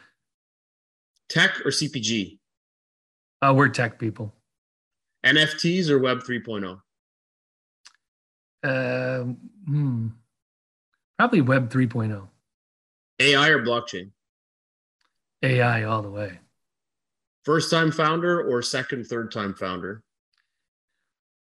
Tech 1.28 1.60
or 1.64 1.70
CPG? 1.70 2.38
Uh, 3.40 3.54
we're 3.56 3.68
tech 3.68 3.98
people. 3.98 4.34
NFTs 5.24 5.88
or 5.88 5.98
Web 5.98 6.22
3.0? 6.22 6.80
Uh, 8.62 9.32
hmm. 9.66 10.08
Probably 11.18 11.40
Web 11.40 11.70
3.0. 11.70 12.28
AI 13.20 13.48
or 13.48 13.64
blockchain? 13.64 14.10
AI 15.42 15.84
all 15.84 16.02
the 16.02 16.10
way. 16.10 16.38
First 17.44 17.70
time 17.70 17.90
founder 17.92 18.42
or 18.42 18.60
second, 18.60 19.06
third 19.06 19.32
time 19.32 19.54
founder? 19.54 20.02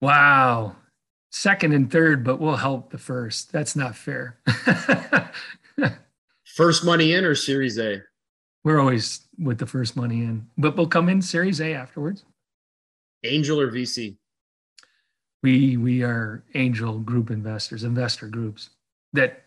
Wow. 0.01 0.77
Second 1.31 1.73
and 1.73 1.91
third, 1.91 2.25
but 2.25 2.41
we'll 2.41 2.57
help 2.57 2.91
the 2.91 2.99
first. 2.99 3.53
That's 3.53 3.77
not 3.77 3.97
fair. 3.97 4.39
First 6.59 6.85
money 6.85 7.13
in 7.13 7.25
or 7.25 7.35
Series 7.35 7.79
A? 7.79 8.03
We're 8.65 8.81
always 8.81 9.21
with 9.39 9.59
the 9.59 9.67
first 9.67 9.97
money 9.97 10.17
in, 10.17 10.49
but 10.59 10.77
we'll 10.77 10.89
come 10.89 11.09
in 11.09 11.23
Series 11.23 11.61
A 11.61 11.73
afterwards. 11.73 12.25
Angel 13.23 13.61
or 13.61 13.71
VC? 13.71 14.17
We 15.43 15.77
we 15.77 16.03
are 16.03 16.43
angel 16.55 16.99
group 16.99 17.31
investors, 17.31 17.85
investor 17.85 18.27
groups 18.27 18.71
that 19.13 19.45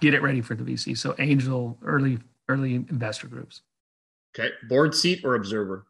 get 0.00 0.12
it 0.12 0.22
ready 0.22 0.40
for 0.40 0.56
the 0.56 0.64
VC. 0.64 0.98
So 0.98 1.14
angel 1.20 1.78
early 1.84 2.18
early 2.48 2.74
investor 2.74 3.28
groups. 3.28 3.62
Okay. 4.36 4.50
Board 4.68 4.94
seat 4.94 5.20
or 5.24 5.36
observer? 5.36 5.86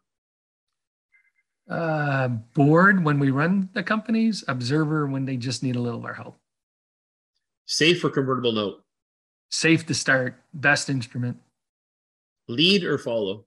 Uh, 1.69 2.27
board 2.55 3.03
when 3.03 3.19
we 3.19 3.29
run 3.29 3.69
the 3.73 3.83
companies, 3.83 4.43
observer 4.47 5.05
when 5.05 5.25
they 5.25 5.37
just 5.37 5.61
need 5.61 5.75
a 5.75 5.79
little 5.79 5.99
of 5.99 6.05
our 6.05 6.15
help. 6.15 6.39
Safe 7.65 8.03
or 8.03 8.09
convertible 8.09 8.51
note? 8.51 8.83
Safe 9.51 9.85
to 9.85 9.93
start, 9.93 10.41
best 10.53 10.89
instrument. 10.89 11.37
Lead 12.47 12.83
or 12.83 12.97
follow? 12.97 13.45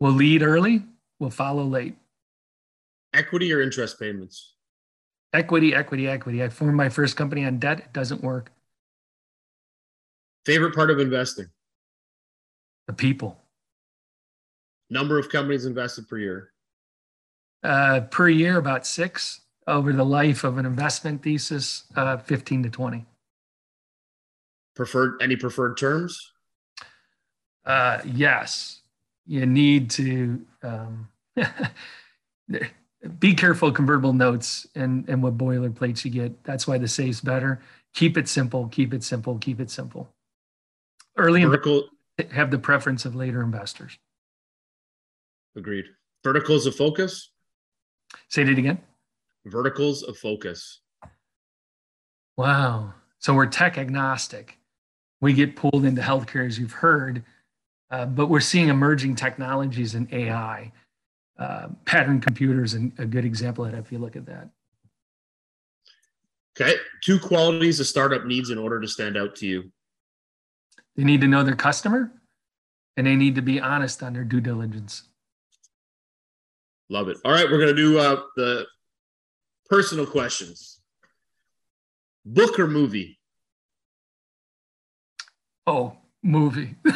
We'll 0.00 0.12
lead 0.12 0.42
early, 0.42 0.84
we'll 1.18 1.28
follow 1.28 1.64
late. 1.64 1.96
Equity 3.12 3.52
or 3.52 3.60
interest 3.60 4.00
payments? 4.00 4.54
Equity, 5.34 5.74
equity, 5.74 6.08
equity. 6.08 6.42
I 6.42 6.48
formed 6.48 6.76
my 6.76 6.88
first 6.88 7.16
company 7.16 7.44
on 7.44 7.58
debt. 7.58 7.80
It 7.80 7.92
doesn't 7.92 8.22
work. 8.22 8.50
Favorite 10.46 10.74
part 10.74 10.90
of 10.90 11.00
investing? 11.00 11.46
The 12.86 12.94
people. 12.94 13.36
Number 14.88 15.18
of 15.18 15.28
companies 15.28 15.66
invested 15.66 16.08
per 16.08 16.16
year? 16.16 16.52
Uh, 17.62 18.00
per 18.02 18.28
year, 18.28 18.56
about 18.58 18.86
six. 18.86 19.40
Over 19.66 19.92
the 19.92 20.04
life 20.04 20.44
of 20.44 20.56
an 20.56 20.64
investment 20.64 21.22
thesis, 21.22 21.84
uh, 21.94 22.16
15 22.16 22.62
to 22.62 22.70
20. 22.70 23.04
Preferred 24.74 25.20
any 25.20 25.36
preferred 25.36 25.76
terms? 25.76 26.32
Uh, 27.66 27.98
yes, 28.06 28.80
you 29.26 29.44
need 29.44 29.90
to 29.90 30.40
um, 30.62 31.08
be 33.18 33.34
careful 33.34 33.70
convertible 33.70 34.14
notes 34.14 34.66
and, 34.74 35.06
and 35.06 35.22
what 35.22 35.36
boilerplates 35.36 36.02
you 36.02 36.10
get. 36.10 36.44
That's 36.44 36.66
why 36.66 36.78
the 36.78 36.88
safe's 36.88 37.20
better. 37.20 37.60
Keep 37.94 38.16
it 38.16 38.26
simple, 38.26 38.68
keep 38.68 38.94
it 38.94 39.04
simple, 39.04 39.36
keep 39.38 39.60
it 39.60 39.70
simple. 39.70 40.08
Early 41.18 41.44
Vertical, 41.44 41.88
have 42.32 42.50
the 42.50 42.58
preference 42.58 43.04
of 43.04 43.14
later 43.14 43.42
investors. 43.42 43.98
agreed. 45.56 45.84
Verticals 46.24 46.66
of 46.66 46.74
focus? 46.74 47.30
Say 48.28 48.42
it 48.42 48.58
again. 48.58 48.78
Verticals 49.46 50.02
of 50.02 50.16
focus. 50.16 50.80
Wow. 52.36 52.94
So 53.18 53.34
we're 53.34 53.46
tech 53.46 53.78
agnostic. 53.78 54.58
We 55.20 55.32
get 55.32 55.56
pulled 55.56 55.84
into 55.84 56.00
healthcare, 56.00 56.46
as 56.46 56.58
you've 56.58 56.72
heard, 56.72 57.24
uh, 57.90 58.06
but 58.06 58.28
we're 58.28 58.40
seeing 58.40 58.68
emerging 58.68 59.16
technologies 59.16 59.94
in 59.94 60.08
AI. 60.12 60.72
Uh, 61.38 61.68
pattern 61.84 62.20
computers, 62.20 62.74
and 62.74 62.92
a 62.98 63.06
good 63.06 63.24
example 63.24 63.64
of 63.64 63.70
that 63.70 63.78
if 63.78 63.92
you 63.92 63.98
look 63.98 64.16
at 64.16 64.26
that. 64.26 64.48
Okay. 66.60 66.74
Two 67.00 67.20
qualities 67.20 67.78
a 67.78 67.84
startup 67.84 68.24
needs 68.24 68.50
in 68.50 68.58
order 68.58 68.80
to 68.80 68.88
stand 68.88 69.16
out 69.16 69.36
to 69.36 69.46
you. 69.46 69.70
They 70.96 71.04
need 71.04 71.20
to 71.20 71.28
know 71.28 71.44
their 71.44 71.54
customer 71.54 72.10
and 72.96 73.06
they 73.06 73.14
need 73.14 73.36
to 73.36 73.42
be 73.42 73.60
honest 73.60 74.02
on 74.02 74.12
their 74.12 74.24
due 74.24 74.40
diligence. 74.40 75.04
Love 76.90 77.08
it. 77.08 77.18
All 77.24 77.32
right, 77.32 77.50
we're 77.50 77.58
gonna 77.58 77.74
do 77.74 77.98
uh, 77.98 78.22
the 78.36 78.66
personal 79.68 80.06
questions. 80.06 80.80
Book 82.24 82.58
or 82.58 82.66
movie? 82.66 83.18
Oh, 85.66 85.96
movie. 86.22 86.74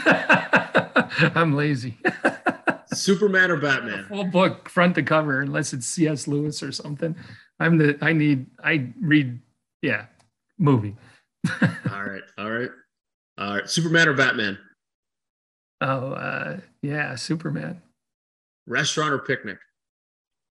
I'm 1.34 1.54
lazy. 1.54 1.98
Superman 2.92 3.50
or 3.50 3.56
Batman? 3.56 4.06
Full 4.08 4.24
book, 4.24 4.68
front 4.68 4.94
to 4.94 5.02
cover, 5.02 5.40
unless 5.40 5.72
it's 5.72 5.86
C.S. 5.86 6.28
Lewis 6.28 6.62
or 6.62 6.72
something. 6.72 7.16
I'm 7.60 7.78
the. 7.78 7.98
I 8.00 8.12
need. 8.12 8.46
I 8.62 8.88
read. 9.00 9.40
Yeah, 9.82 10.06
movie. 10.58 10.96
all 11.62 12.02
right, 12.02 12.22
all 12.38 12.50
right, 12.50 12.70
all 13.38 13.54
right. 13.56 13.68
Superman 13.68 14.08
or 14.08 14.14
Batman? 14.14 14.58
Oh, 15.80 16.12
uh, 16.12 16.60
yeah, 16.82 17.14
Superman. 17.16 17.82
Restaurant 18.66 19.12
or 19.12 19.18
picnic? 19.18 19.58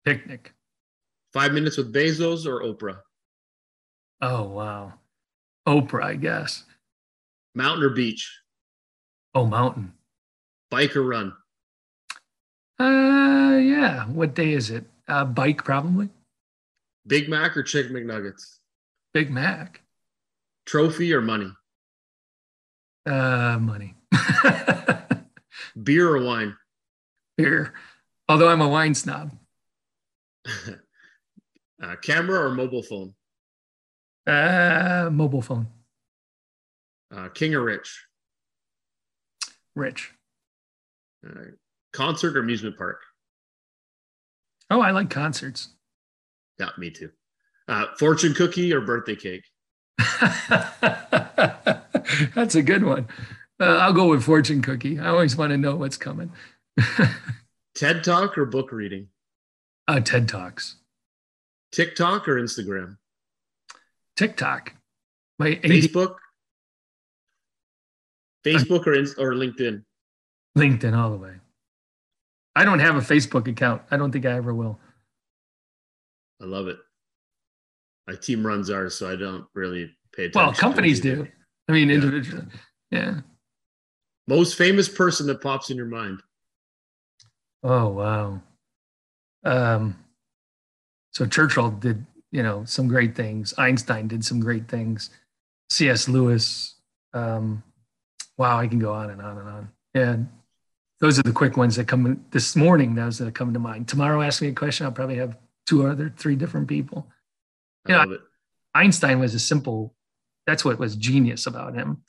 Picnic. 0.06 0.54
Five 1.32 1.52
minutes 1.52 1.76
with 1.76 1.92
Bezos 1.92 2.46
or 2.46 2.62
Oprah? 2.62 3.00
Oh 4.22 4.44
wow, 4.44 4.94
Oprah, 5.66 6.04
I 6.04 6.14
guess. 6.14 6.64
Mountain 7.56 7.82
or 7.82 7.90
beach? 7.90 8.40
Oh, 9.34 9.46
mountain. 9.46 9.92
Bike 10.70 10.94
or 10.96 11.02
run? 11.02 11.32
Uh, 12.78 13.58
yeah. 13.58 14.04
What 14.06 14.34
day 14.34 14.52
is 14.52 14.70
it? 14.70 14.84
Uh, 15.08 15.24
bike 15.24 15.64
probably. 15.64 16.08
Big 17.06 17.28
Mac 17.28 17.56
or 17.56 17.62
Chicken 17.62 17.92
McNuggets? 17.92 18.58
Big 19.12 19.30
Mac. 19.30 19.82
Trophy 20.66 21.12
or 21.12 21.20
money? 21.20 21.50
Uh, 23.04 23.58
money. 23.60 23.94
Beer 25.82 26.08
or 26.14 26.24
wine? 26.24 26.56
Beer. 27.36 27.74
Although 28.28 28.48
I'm 28.48 28.60
a 28.60 28.68
wine 28.68 28.94
snob. 28.94 29.32
uh, 31.82 31.96
camera 32.02 32.46
or 32.46 32.54
mobile 32.54 32.82
phone? 32.82 33.14
Uh, 34.26 35.08
mobile 35.12 35.42
phone. 35.42 35.68
Uh, 37.14 37.28
king 37.28 37.54
or 37.54 37.62
rich? 37.62 38.06
Rich. 39.74 40.12
Uh, 41.26 41.52
concert 41.92 42.36
or 42.36 42.40
amusement 42.40 42.76
park? 42.76 43.00
Oh, 44.70 44.80
I 44.80 44.90
like 44.90 45.10
concerts. 45.10 45.68
Yeah, 46.58 46.70
me 46.78 46.90
too. 46.90 47.10
Uh, 47.68 47.86
fortune 47.98 48.34
cookie 48.34 48.72
or 48.72 48.80
birthday 48.80 49.16
cake? 49.16 49.44
That's 52.34 52.54
a 52.54 52.62
good 52.62 52.84
one. 52.84 53.08
Uh, 53.60 53.78
I'll 53.78 53.92
go 53.92 54.08
with 54.08 54.22
fortune 54.22 54.62
cookie. 54.62 54.98
I 54.98 55.08
always 55.08 55.36
want 55.36 55.50
to 55.50 55.56
know 55.56 55.76
what's 55.76 55.96
coming. 55.96 56.32
TED 57.74 58.04
Talk 58.04 58.36
or 58.38 58.46
book 58.46 58.72
reading? 58.72 59.08
Uh, 59.88 60.00
TED 60.00 60.28
Talks. 60.28 60.76
TikTok 61.72 62.28
or 62.28 62.36
Instagram? 62.40 62.96
TikTok. 64.16 64.72
My 65.38 65.52
AD- 65.52 65.62
Facebook? 65.62 66.16
Facebook 68.44 68.86
or, 68.86 68.94
in, 68.94 69.06
or 69.18 69.34
LinkedIn? 69.34 69.82
LinkedIn 70.56 70.96
all 70.96 71.10
the 71.10 71.16
way. 71.16 71.34
I 72.54 72.64
don't 72.64 72.78
have 72.78 72.96
a 72.96 73.00
Facebook 73.00 73.46
account. 73.48 73.82
I 73.90 73.96
don't 73.96 74.10
think 74.12 74.24
I 74.24 74.32
ever 74.32 74.54
will. 74.54 74.78
I 76.40 76.46
love 76.46 76.68
it. 76.68 76.78
My 78.06 78.14
team 78.14 78.46
runs 78.46 78.70
ours, 78.70 78.94
so 78.94 79.10
I 79.10 79.16
don't 79.16 79.44
really 79.54 79.90
pay 80.14 80.24
attention. 80.26 80.40
Well, 80.46 80.54
companies 80.54 81.00
do. 81.00 81.26
I 81.68 81.72
mean, 81.72 81.88
Yeah. 81.88 81.94
individually. 81.96 82.46
Yeah. 82.90 83.20
Most 84.28 84.56
famous 84.56 84.88
person 84.88 85.26
that 85.26 85.42
pops 85.42 85.70
in 85.70 85.76
your 85.76 85.86
mind? 85.86 86.22
Oh 87.62 87.88
wow. 87.88 88.40
Um, 89.46 89.96
so 91.12 91.24
Churchill 91.24 91.70
did, 91.70 92.04
you 92.32 92.42
know, 92.42 92.64
some 92.64 92.88
great 92.88 93.14
things. 93.14 93.54
Einstein 93.56 94.08
did 94.08 94.24
some 94.24 94.40
great 94.40 94.68
things. 94.68 95.10
C.S. 95.70 96.08
Lewis. 96.08 96.74
Um, 97.14 97.62
wow, 98.36 98.58
I 98.58 98.66
can 98.66 98.78
go 98.78 98.92
on 98.92 99.10
and 99.10 99.22
on 99.22 99.38
and 99.38 99.48
on. 99.48 99.68
Yeah, 99.94 100.16
those 101.00 101.18
are 101.18 101.22
the 101.22 101.32
quick 101.32 101.56
ones 101.56 101.76
that 101.76 101.88
come 101.88 102.24
this 102.30 102.56
morning. 102.56 102.94
Those 102.94 103.18
that 103.18 103.34
come 103.34 103.52
to 103.54 103.58
mind. 103.58 103.88
Tomorrow, 103.88 104.20
ask 104.20 104.42
me 104.42 104.48
a 104.48 104.52
question. 104.52 104.84
I'll 104.84 104.92
probably 104.92 105.16
have 105.16 105.36
two 105.66 105.86
other, 105.86 106.12
three 106.16 106.36
different 106.36 106.68
people. 106.68 107.06
I 107.86 107.92
Yeah. 107.92 107.98
love 108.00 108.12
it. 108.12 108.20
Einstein 108.74 109.18
was 109.20 109.34
a 109.34 109.38
simple. 109.38 109.94
That's 110.46 110.64
what 110.64 110.78
was 110.78 110.96
genius 110.96 111.46
about 111.46 111.74
him. 111.74 112.02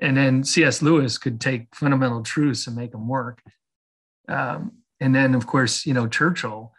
And 0.00 0.16
then 0.16 0.42
C.S. 0.42 0.82
Lewis 0.82 1.18
could 1.18 1.40
take 1.40 1.74
fundamental 1.74 2.22
truths 2.22 2.66
and 2.66 2.74
make 2.74 2.92
them 2.92 3.06
work. 3.06 3.42
Um, 4.28 4.81
and 5.02 5.12
then, 5.12 5.34
of 5.34 5.48
course, 5.48 5.84
you 5.84 5.92
know, 5.92 6.06
Churchill 6.06 6.72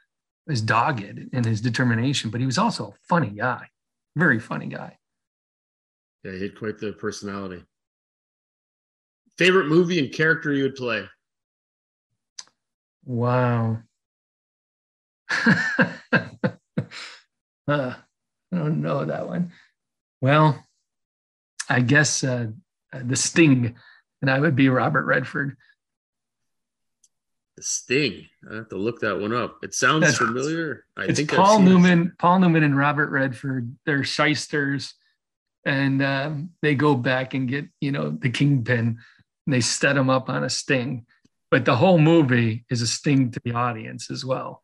was 0.48 0.62
dogged 0.62 1.28
in 1.34 1.44
his 1.44 1.60
determination, 1.60 2.30
but 2.30 2.40
he 2.40 2.45
was 2.45 2.58
also 2.58 2.88
a 2.88 2.94
funny 3.08 3.32
guy, 3.32 3.68
very 4.16 4.40
funny 4.40 4.68
guy. 4.68 4.98
Yeah, 6.24 6.32
he 6.32 6.44
had 6.44 6.58
quite 6.58 6.80
the 6.80 6.94
personality. 6.94 7.66
Favorite 9.38 9.68
movie 9.68 10.00
and 10.00 10.14
character 10.14 10.54
you 10.54 10.64
would 10.64 10.76
play? 10.76 11.04
Wow. 13.04 13.80
Uh, 17.66 17.94
I 18.52 18.58
don't 18.58 18.82
know 18.82 19.06
that 19.06 19.26
one. 19.26 19.54
Well, 20.20 20.62
I 21.70 21.80
guess 21.80 22.22
uh, 22.22 22.48
the 22.91 23.16
Sting, 23.16 23.76
and 24.22 24.30
I 24.30 24.38
would 24.38 24.54
be 24.54 24.68
Robert 24.68 25.06
Redford. 25.06 25.56
The 27.58 27.64
Sting. 27.64 28.26
I 28.52 28.56
have 28.56 28.70
to 28.70 28.78
look 28.78 29.00
that 29.02 29.20
one 29.20 29.34
up. 29.34 29.58
It 29.64 29.74
sounds 29.74 30.02
That's- 30.02 30.18
familiar. 30.18 30.86
I 30.98 31.06
it's 31.06 31.20
think 31.20 31.32
Paul 31.32 31.58
seen 31.58 31.68
it. 31.68 31.70
Newman, 31.70 32.14
Paul 32.18 32.40
Newman 32.40 32.64
and 32.64 32.76
Robert 32.78 33.10
Redford. 33.10 33.76
They're 33.86 34.04
shysters. 34.04 34.96
and 35.66 36.02
um, 36.02 36.50
they 36.62 36.76
go 36.76 36.96
back 36.96 37.34
and 37.36 37.48
get 37.48 37.66
you 37.80 37.92
know 37.92 38.10
the 38.10 38.30
kingpin 38.30 38.98
and 39.46 39.54
they 39.54 39.62
set 39.62 39.96
him 39.96 40.10
up 40.10 40.30
on 40.30 40.44
a 40.44 40.50
sting 40.50 41.06
but 41.52 41.64
the 41.64 41.76
whole 41.76 41.98
movie 42.00 42.66
is 42.70 42.82
a 42.82 42.88
sting 42.88 43.32
to 43.32 43.40
the 43.46 43.54
audience 43.54 44.12
as 44.12 44.26
well 44.26 44.62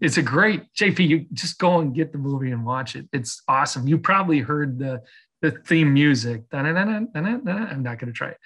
it's 0.00 0.16
a 0.16 0.22
great 0.22 0.62
jp 0.74 1.06
you 1.08 1.26
just 1.32 1.58
go 1.58 1.78
and 1.78 1.94
get 1.94 2.10
the 2.10 2.18
movie 2.18 2.50
and 2.50 2.64
watch 2.66 2.96
it 2.96 3.06
it's 3.12 3.40
awesome 3.46 3.86
you 3.86 3.96
probably 3.98 4.40
heard 4.40 4.78
the 4.80 5.00
the 5.42 5.52
theme 5.52 5.92
music 5.92 6.42
i'm 6.52 6.74
not 6.74 7.98
going 7.98 8.06
to 8.06 8.12
try 8.12 8.30
it 8.30 8.38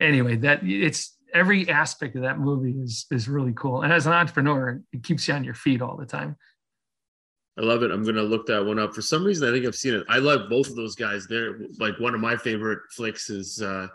anyway 0.00 0.36
that 0.36 0.60
it's 0.62 1.16
every 1.34 1.68
aspect 1.68 2.16
of 2.16 2.22
that 2.22 2.38
movie 2.38 2.78
is 2.78 3.06
is 3.10 3.28
really 3.28 3.52
cool 3.54 3.82
and 3.82 3.92
as 3.92 4.06
an 4.06 4.12
entrepreneur 4.12 4.80
it 4.92 5.02
keeps 5.02 5.28
you 5.28 5.34
on 5.34 5.44
your 5.44 5.54
feet 5.54 5.82
all 5.82 5.96
the 5.96 6.06
time 6.06 6.36
I 7.56 7.62
love 7.62 7.84
it. 7.84 7.92
I'm 7.92 8.02
gonna 8.02 8.22
look 8.22 8.46
that 8.46 8.64
one 8.64 8.80
up. 8.80 8.94
For 8.94 9.02
some 9.02 9.22
reason, 9.22 9.48
I 9.48 9.52
think 9.52 9.64
I've 9.64 9.76
seen 9.76 9.94
it. 9.94 10.04
I 10.08 10.18
love 10.18 10.50
both 10.50 10.68
of 10.68 10.76
those 10.76 10.96
guys. 10.96 11.26
They're 11.26 11.60
like 11.78 11.98
one 12.00 12.14
of 12.14 12.20
my 12.20 12.36
favorite 12.36 12.80
flicks 12.90 13.30
is 13.30 13.62
uh, 13.62 13.86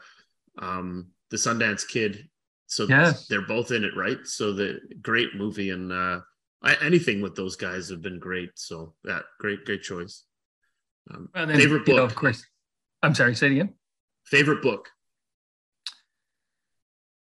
um, 0.60 1.08
the 1.30 1.38
Sundance 1.38 1.88
Kid. 1.88 2.30
So 2.68 2.86
yeah. 2.88 3.14
they're 3.30 3.42
both 3.42 3.72
in 3.72 3.84
it, 3.84 3.96
right? 3.98 4.20
So 4.24 4.54
the 4.54 4.80
great 5.02 5.36
movie 5.36 5.72
and 5.72 5.92
uh, 5.92 6.22
I, 6.62 6.76
anything 6.82 7.22
with 7.22 7.36
those 7.36 7.56
guys 7.56 7.90
have 7.90 8.02
been 8.02 8.20
great. 8.20 8.52
So 8.56 8.94
yeah, 9.04 9.20
great, 9.40 9.66
great 9.66 9.82
choice. 9.82 10.24
Um, 11.12 11.30
well, 11.34 11.48
then, 11.48 11.58
favorite 11.58 11.86
book, 11.86 11.98
know, 11.98 12.04
of 12.04 12.16
course. 12.16 12.46
I'm 13.02 13.16
sorry. 13.16 13.36
Say 13.36 13.48
it 13.48 13.52
again. 13.54 13.74
Favorite 14.26 14.62
book. 14.62 14.90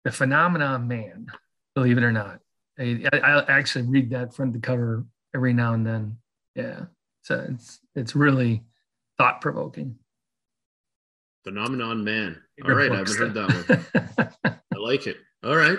The 0.06 0.12
Phenomenon 0.12 0.86
Man. 0.86 1.26
Believe 1.74 1.98
it 1.98 2.04
or 2.04 2.12
not, 2.12 2.38
I, 2.78 3.02
I 3.12 3.44
actually 3.48 3.88
read 3.88 4.10
that 4.10 4.32
front 4.32 4.54
to 4.54 4.60
cover 4.60 5.04
every 5.34 5.52
now 5.52 5.74
and 5.74 5.84
then. 5.84 6.18
Yeah. 6.54 6.84
So 7.22 7.44
it's 7.50 7.80
it's 7.96 8.14
really 8.14 8.62
thought 9.18 9.40
provoking 9.40 9.96
phenomenon 11.42 12.04
man. 12.04 12.40
All 12.64 12.72
right 12.72 12.92
i 12.92 12.96
haven't 12.96 13.16
heard 13.16 13.34
that 13.34 14.06
one. 14.44 14.54
I 14.72 14.78
like 14.78 15.08
it. 15.08 15.16
All 15.42 15.56
right. 15.56 15.78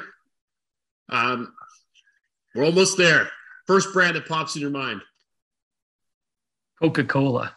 Um 1.10 1.54
we're 2.54 2.66
almost 2.66 2.98
there. 2.98 3.30
First 3.66 3.94
brand 3.94 4.18
that 4.18 4.28
pops 4.28 4.58
in 4.58 4.62
your 4.62 4.72
mind. 4.72 5.02
Coca-cola. 6.82 7.56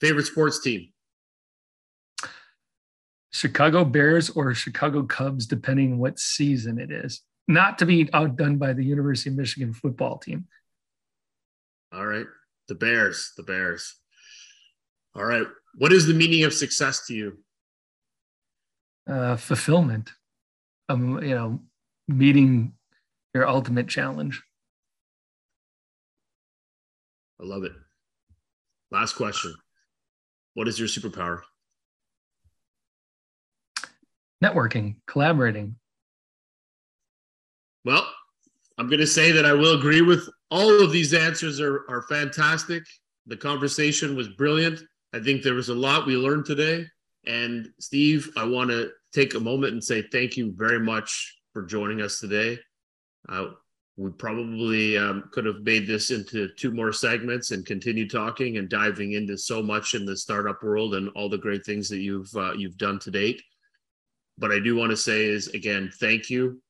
Favorite 0.00 0.24
sports 0.24 0.62
team 0.62 0.91
chicago 3.32 3.84
bears 3.84 4.30
or 4.30 4.54
chicago 4.54 5.02
cubs 5.02 5.46
depending 5.46 5.98
what 5.98 6.18
season 6.18 6.78
it 6.78 6.90
is 6.90 7.22
not 7.48 7.78
to 7.78 7.86
be 7.86 8.08
outdone 8.12 8.56
by 8.56 8.72
the 8.72 8.84
university 8.84 9.30
of 9.30 9.36
michigan 9.36 9.72
football 9.72 10.18
team 10.18 10.46
all 11.94 12.06
right. 12.06 12.26
The 12.68 12.74
Bears, 12.74 13.32
the 13.36 13.42
Bears. 13.42 13.96
All 15.14 15.24
right. 15.24 15.46
What 15.76 15.92
is 15.92 16.06
the 16.06 16.14
meaning 16.14 16.44
of 16.44 16.54
success 16.54 17.06
to 17.06 17.14
you? 17.14 17.38
Uh, 19.06 19.36
fulfillment. 19.36 20.10
Um, 20.88 21.22
you 21.22 21.34
know, 21.34 21.60
meeting 22.08 22.72
your 23.34 23.46
ultimate 23.46 23.88
challenge. 23.88 24.42
I 27.40 27.44
love 27.44 27.64
it. 27.64 27.72
Last 28.90 29.14
question. 29.14 29.54
What 30.54 30.68
is 30.68 30.78
your 30.78 30.88
superpower? 30.88 31.40
Networking, 34.42 34.96
collaborating. 35.06 35.76
Well, 37.84 38.06
I'm 38.78 38.88
going 38.88 39.00
to 39.00 39.06
say 39.06 39.30
that 39.32 39.44
I 39.44 39.52
will 39.52 39.78
agree 39.78 40.02
with 40.02 40.28
all 40.50 40.82
of 40.82 40.90
these 40.90 41.14
answers 41.14 41.60
are, 41.60 41.84
are 41.88 42.02
fantastic. 42.08 42.82
The 43.26 43.36
conversation 43.36 44.16
was 44.16 44.28
brilliant. 44.28 44.82
I 45.12 45.20
think 45.20 45.42
there 45.42 45.54
was 45.54 45.68
a 45.68 45.74
lot 45.74 46.06
we 46.06 46.16
learned 46.16 46.46
today. 46.46 46.86
And 47.26 47.68
Steve, 47.78 48.30
I 48.36 48.44
want 48.44 48.70
to 48.70 48.90
take 49.14 49.34
a 49.34 49.40
moment 49.40 49.74
and 49.74 49.84
say 49.84 50.02
thank 50.10 50.36
you 50.36 50.52
very 50.56 50.80
much 50.80 51.38
for 51.52 51.62
joining 51.62 52.00
us 52.00 52.18
today. 52.18 52.58
Uh, 53.28 53.50
we 53.96 54.10
probably 54.10 54.96
um, 54.96 55.28
could 55.32 55.44
have 55.44 55.62
made 55.62 55.86
this 55.86 56.10
into 56.10 56.48
two 56.56 56.72
more 56.72 56.92
segments 56.92 57.50
and 57.50 57.64
continue 57.64 58.08
talking 58.08 58.56
and 58.56 58.68
diving 58.68 59.12
into 59.12 59.36
so 59.36 59.62
much 59.62 59.94
in 59.94 60.04
the 60.04 60.16
startup 60.16 60.62
world 60.62 60.94
and 60.94 61.10
all 61.10 61.28
the 61.28 61.38
great 61.38 61.64
things 61.64 61.88
that 61.90 61.98
you've 61.98 62.34
uh, 62.34 62.54
you've 62.54 62.78
done 62.78 62.98
to 63.00 63.10
date. 63.10 63.42
But 64.42 64.50
I 64.50 64.58
do 64.58 64.74
want 64.74 64.90
to 64.90 64.96
say 64.96 65.24
is 65.24 65.46
again, 65.48 65.88
thank 66.00 66.28
you. 66.28 66.60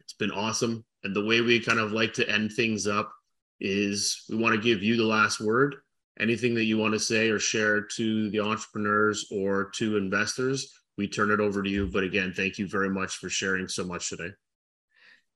It's 0.00 0.12
been 0.12 0.30
awesome. 0.30 0.84
And 1.02 1.16
the 1.16 1.24
way 1.24 1.40
we 1.40 1.58
kind 1.58 1.78
of 1.78 1.92
like 1.92 2.12
to 2.14 2.28
end 2.28 2.52
things 2.52 2.86
up 2.86 3.10
is 3.58 4.22
we 4.28 4.36
want 4.36 4.54
to 4.54 4.60
give 4.60 4.82
you 4.82 4.98
the 4.98 5.04
last 5.04 5.40
word. 5.40 5.76
Anything 6.20 6.54
that 6.56 6.64
you 6.64 6.76
want 6.76 6.92
to 6.92 7.00
say 7.00 7.30
or 7.30 7.38
share 7.38 7.80
to 7.96 8.28
the 8.28 8.40
entrepreneurs 8.40 9.26
or 9.32 9.70
to 9.76 9.96
investors, 9.96 10.70
we 10.98 11.08
turn 11.08 11.30
it 11.30 11.40
over 11.40 11.62
to 11.62 11.70
you. 11.70 11.86
But 11.86 12.04
again, 12.04 12.34
thank 12.36 12.58
you 12.58 12.68
very 12.68 12.90
much 12.90 13.16
for 13.16 13.30
sharing 13.30 13.66
so 13.66 13.82
much 13.84 14.10
today. 14.10 14.34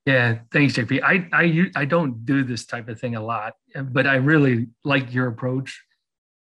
Yeah, 0.05 0.41
thanks, 0.53 0.74
JP. 0.74 1.03
I 1.03 1.27
I 1.32 1.70
I 1.81 1.85
don't 1.86 2.27
do 2.27 2.45
this 2.45 2.66
type 2.66 2.91
of 2.91 3.01
thing 3.01 3.16
a 3.16 3.24
lot, 3.24 3.55
but 3.74 4.07
I 4.07 4.16
really 4.16 4.66
like 4.85 5.15
your 5.15 5.28
approach. 5.28 5.82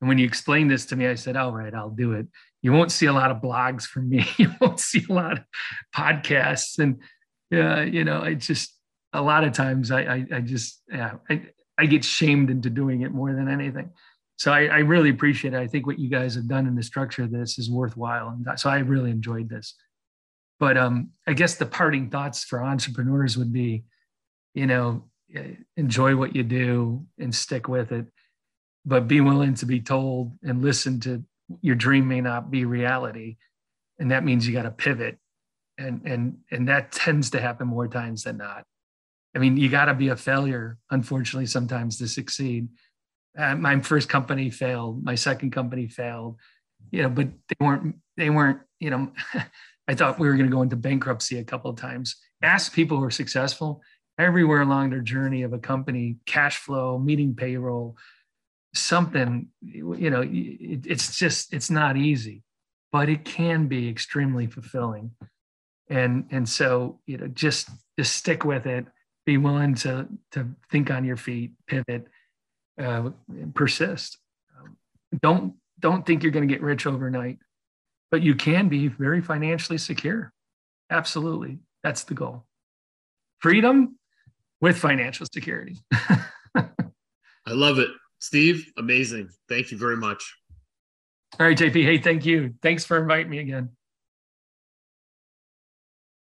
And 0.01 0.07
when 0.09 0.17
you 0.17 0.25
explained 0.25 0.71
this 0.71 0.87
to 0.87 0.95
me, 0.95 1.05
I 1.05 1.13
said, 1.13 1.37
"All 1.37 1.51
right, 1.51 1.71
I'll 1.71 1.91
do 1.91 2.13
it." 2.13 2.25
You 2.63 2.71
won't 2.71 2.91
see 2.91 3.05
a 3.05 3.13
lot 3.13 3.29
of 3.29 3.41
blogs 3.41 3.83
from 3.83 4.09
me. 4.09 4.25
You 4.37 4.51
won't 4.59 4.79
see 4.79 5.05
a 5.07 5.13
lot 5.13 5.33
of 5.33 5.43
podcasts, 5.95 6.79
and 6.79 6.99
uh, 7.53 7.81
you 7.81 8.03
know, 8.03 8.21
I 8.21 8.33
just 8.33 8.73
a 9.13 9.21
lot 9.21 9.43
of 9.43 9.53
times 9.53 9.91
I, 9.91 10.01
I, 10.01 10.25
I 10.33 10.39
just, 10.41 10.81
yeah, 10.91 11.13
I, 11.29 11.43
I 11.77 11.85
get 11.85 12.03
shamed 12.03 12.49
into 12.49 12.69
doing 12.69 13.01
it 13.01 13.11
more 13.11 13.31
than 13.33 13.47
anything. 13.47 13.91
So 14.37 14.51
I, 14.51 14.65
I 14.65 14.79
really 14.79 15.09
appreciate 15.09 15.53
it. 15.53 15.59
I 15.59 15.67
think 15.67 15.85
what 15.85 15.99
you 15.99 16.09
guys 16.09 16.35
have 16.35 16.47
done 16.47 16.67
in 16.67 16.75
the 16.75 16.83
structure 16.83 17.23
of 17.23 17.31
this 17.31 17.59
is 17.59 17.69
worthwhile. 17.69 18.29
And 18.29 18.59
so 18.59 18.69
I 18.69 18.79
really 18.79 19.11
enjoyed 19.11 19.49
this. 19.49 19.75
But 20.59 20.77
um, 20.77 21.11
I 21.27 21.33
guess 21.33 21.55
the 21.55 21.65
parting 21.65 22.09
thoughts 22.09 22.43
for 22.43 22.63
entrepreneurs 22.63 23.37
would 23.37 23.53
be, 23.53 23.83
you 24.55 24.65
know, 24.65 25.03
enjoy 25.77 26.15
what 26.15 26.35
you 26.35 26.43
do 26.43 27.05
and 27.19 27.33
stick 27.33 27.67
with 27.67 27.91
it, 27.91 28.05
but 28.85 29.07
be 29.07 29.21
willing 29.21 29.53
to 29.55 29.65
be 29.65 29.79
told 29.79 30.37
and 30.43 30.61
listen 30.61 30.99
to 31.01 31.23
your 31.61 31.75
dream 31.75 32.07
may 32.07 32.21
not 32.21 32.51
be 32.51 32.65
reality. 32.65 33.37
And 33.99 34.11
that 34.11 34.23
means 34.23 34.47
you 34.47 34.53
got 34.53 34.63
to 34.63 34.71
pivot. 34.71 35.17
And, 35.77 36.01
and, 36.05 36.37
and 36.51 36.67
that 36.69 36.91
tends 36.91 37.31
to 37.31 37.41
happen 37.41 37.67
more 37.67 37.87
times 37.87 38.23
than 38.23 38.37
not. 38.37 38.65
I 39.35 39.39
mean, 39.39 39.57
you 39.57 39.69
got 39.69 39.85
to 39.85 39.93
be 39.93 40.09
a 40.09 40.15
failure, 40.15 40.77
unfortunately, 40.91 41.47
sometimes 41.47 41.97
to 41.97 42.07
succeed. 42.07 42.67
Uh, 43.37 43.55
my 43.55 43.79
first 43.79 44.09
company 44.09 44.51
failed. 44.51 45.03
My 45.03 45.15
second 45.15 45.51
company 45.51 45.87
failed. 45.87 46.37
You 46.91 47.03
know, 47.03 47.09
but 47.09 47.29
they 47.47 47.65
weren't. 47.65 47.95
They 48.15 48.29
weren't. 48.29 48.59
You 48.79 48.91
know, 48.91 49.11
I 49.87 49.95
thought 49.95 50.19
we 50.19 50.27
were 50.27 50.35
going 50.35 50.49
to 50.49 50.55
go 50.55 50.61
into 50.61 50.75
bankruptcy 50.75 51.39
a 51.39 51.43
couple 51.43 51.71
of 51.71 51.77
times. 51.77 52.15
Ask 52.43 52.73
people 52.73 52.97
who 52.97 53.03
are 53.05 53.11
successful 53.11 53.81
everywhere 54.19 54.61
along 54.61 54.91
their 54.91 55.01
journey 55.01 55.41
of 55.41 55.53
a 55.53 55.59
company, 55.59 56.17
cash 56.27 56.57
flow, 56.57 56.99
meeting 56.99 57.33
payroll, 57.33 57.97
something. 58.73 59.47
You 59.61 60.09
know, 60.09 60.21
it, 60.21 60.85
it's 60.85 61.17
just 61.17 61.53
it's 61.53 61.69
not 61.69 61.97
easy, 61.97 62.43
but 62.91 63.09
it 63.09 63.25
can 63.25 63.67
be 63.67 63.89
extremely 63.89 64.47
fulfilling. 64.47 65.11
And 65.89 66.25
and 66.31 66.47
so 66.47 66.99
you 67.05 67.17
know, 67.17 67.27
just 67.27 67.69
just 67.97 68.15
stick 68.15 68.43
with 68.45 68.65
it 68.65 68.85
be 69.25 69.37
willing 69.37 69.75
to 69.75 70.07
to 70.31 70.47
think 70.71 70.91
on 70.91 71.05
your 71.05 71.17
feet, 71.17 71.53
pivot, 71.67 72.07
uh, 72.81 73.09
persist. 73.53 74.17
Um, 74.59 74.77
don't 75.21 75.53
don't 75.79 76.05
think 76.05 76.23
you're 76.23 76.31
going 76.31 76.47
to 76.47 76.53
get 76.53 76.61
rich 76.61 76.85
overnight, 76.85 77.39
but 78.11 78.21
you 78.21 78.35
can 78.35 78.69
be 78.69 78.87
very 78.87 79.21
financially 79.21 79.77
secure. 79.77 80.31
Absolutely, 80.89 81.59
that's 81.83 82.03
the 82.03 82.13
goal. 82.13 82.45
Freedom 83.39 83.97
with 84.61 84.77
financial 84.77 85.25
security. 85.31 85.77
I 86.55 87.51
love 87.51 87.79
it, 87.79 87.89
Steve. 88.23 88.71
Amazing. 88.77 89.29
Thank 89.49 89.69
you 89.71 89.77
very 89.77 89.97
much. 89.97 90.33
All 91.37 91.45
right, 91.45 91.57
JP. 91.57 91.83
Hey, 91.83 91.97
thank 91.97 92.25
you. 92.25 92.53
Thanks 92.61 92.85
for 92.85 92.97
inviting 92.97 93.29
me 93.29 93.39
again. 93.39 93.69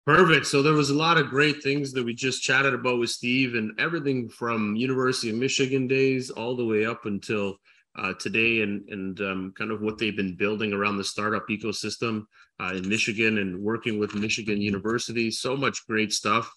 Perfect. 0.06 0.46
So 0.46 0.62
there 0.62 0.74
was 0.74 0.90
a 0.90 0.94
lot 0.94 1.18
of 1.18 1.28
great 1.28 1.60
things 1.60 1.92
that 1.92 2.04
we 2.04 2.14
just 2.14 2.40
chatted 2.40 2.72
about 2.72 3.00
with 3.00 3.10
Steve, 3.10 3.56
and 3.56 3.72
everything 3.80 4.28
from 4.28 4.76
University 4.76 5.30
of 5.30 5.36
Michigan 5.36 5.88
days 5.88 6.30
all 6.30 6.54
the 6.54 6.64
way 6.64 6.86
up 6.86 7.04
until 7.04 7.56
uh, 7.98 8.14
today, 8.14 8.62
and 8.62 8.88
and 8.88 9.20
um, 9.20 9.52
kind 9.58 9.72
of 9.72 9.80
what 9.80 9.98
they've 9.98 10.16
been 10.16 10.36
building 10.36 10.72
around 10.72 10.98
the 10.98 11.04
startup 11.04 11.48
ecosystem 11.48 12.26
uh, 12.60 12.74
in 12.76 12.88
Michigan 12.88 13.38
and 13.38 13.60
working 13.60 13.98
with 13.98 14.14
Michigan 14.14 14.60
University. 14.60 15.32
So 15.32 15.56
much 15.56 15.84
great 15.88 16.12
stuff. 16.12 16.48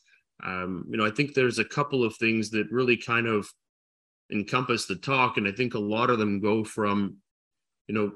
Um, 0.44 0.86
you 0.88 0.98
know, 0.98 1.06
I 1.06 1.10
think 1.12 1.34
there's 1.34 1.58
a 1.58 1.66
couple 1.66 2.04
of 2.04 2.16
things 2.18 2.52
that 2.52 2.72
really 2.72 2.96
kind 2.96 3.26
of 3.26 3.50
encompass 4.32 4.86
the 4.86 4.96
talk, 4.96 5.38
and 5.38 5.48
I 5.48 5.52
think 5.52 5.74
a 5.74 5.80
lot 5.80 6.10
of 6.10 6.20
them 6.20 6.40
go 6.40 6.64
from, 6.64 7.18
you 7.88 7.96
know, 7.96 8.12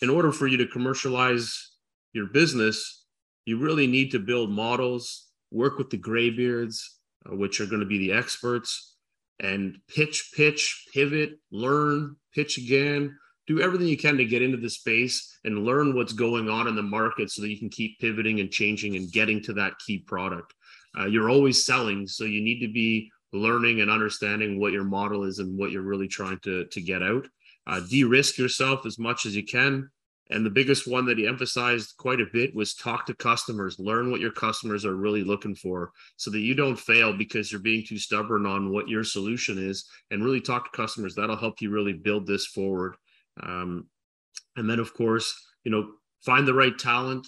in 0.00 0.10
order 0.10 0.32
for 0.32 0.46
you 0.46 0.56
to 0.58 0.66
commercialize 0.66 1.72
your 2.12 2.26
business 2.26 3.02
you 3.44 3.58
really 3.58 3.86
need 3.86 4.10
to 4.12 4.18
build 4.18 4.50
models, 4.50 5.28
work 5.50 5.78
with 5.78 5.90
the 5.90 5.96
graybeards, 5.96 6.98
uh, 7.26 7.34
which 7.34 7.60
are 7.60 7.66
going 7.66 7.80
to 7.80 7.86
be 7.86 7.98
the 7.98 8.12
experts, 8.12 8.96
and 9.40 9.76
pitch, 9.88 10.32
pitch, 10.34 10.86
pivot, 10.92 11.38
learn, 11.50 12.16
pitch 12.34 12.58
again, 12.58 13.16
do 13.48 13.60
everything 13.60 13.88
you 13.88 13.96
can 13.96 14.16
to 14.16 14.24
get 14.24 14.42
into 14.42 14.56
the 14.56 14.70
space 14.70 15.38
and 15.44 15.64
learn 15.64 15.96
what's 15.96 16.12
going 16.12 16.48
on 16.48 16.68
in 16.68 16.76
the 16.76 16.82
market 16.82 17.30
so 17.30 17.42
that 17.42 17.50
you 17.50 17.58
can 17.58 17.68
keep 17.68 17.98
pivoting 17.98 18.38
and 18.38 18.52
changing 18.52 18.94
and 18.94 19.10
getting 19.10 19.42
to 19.42 19.52
that 19.52 19.76
key 19.84 19.98
product. 19.98 20.54
Uh, 20.96 21.06
you're 21.06 21.30
always 21.30 21.64
selling, 21.64 22.06
so 22.06 22.24
you 22.24 22.40
need 22.40 22.60
to 22.60 22.72
be 22.72 23.10
learning 23.32 23.80
and 23.80 23.90
understanding 23.90 24.60
what 24.60 24.72
your 24.72 24.84
model 24.84 25.24
is 25.24 25.38
and 25.38 25.58
what 25.58 25.70
you're 25.70 25.82
really 25.82 26.08
trying 26.08 26.38
to, 26.40 26.66
to 26.66 26.80
get 26.80 27.02
out. 27.02 27.26
Uh, 27.66 27.80
de-risk 27.88 28.38
yourself 28.38 28.84
as 28.86 28.98
much 28.98 29.24
as 29.26 29.34
you 29.34 29.44
can. 29.44 29.88
And 30.30 30.46
the 30.46 30.50
biggest 30.50 30.86
one 30.86 31.04
that 31.06 31.18
he 31.18 31.26
emphasized 31.26 31.94
quite 31.98 32.20
a 32.20 32.26
bit 32.32 32.54
was 32.54 32.74
talk 32.74 33.04
to 33.06 33.14
customers, 33.14 33.78
learn 33.78 34.10
what 34.10 34.20
your 34.20 34.30
customers 34.30 34.84
are 34.84 34.96
really 34.96 35.22
looking 35.22 35.54
for 35.54 35.92
so 36.16 36.30
that 36.30 36.40
you 36.40 36.54
don't 36.54 36.78
fail 36.78 37.12
because 37.12 37.52
you're 37.52 37.60
being 37.60 37.84
too 37.86 37.98
stubborn 37.98 38.46
on 38.46 38.72
what 38.72 38.88
your 38.88 39.04
solution 39.04 39.58
is 39.58 39.88
and 40.10 40.24
really 40.24 40.40
talk 40.40 40.70
to 40.70 40.76
customers. 40.76 41.14
That'll 41.14 41.36
help 41.36 41.60
you 41.60 41.70
really 41.70 41.92
build 41.92 42.26
this 42.26 42.46
forward. 42.46 42.96
Um, 43.42 43.88
and 44.56 44.68
then, 44.68 44.78
of 44.78 44.94
course, 44.94 45.34
you 45.64 45.70
know, 45.70 45.90
find 46.24 46.46
the 46.46 46.54
right 46.54 46.78
talent, 46.78 47.26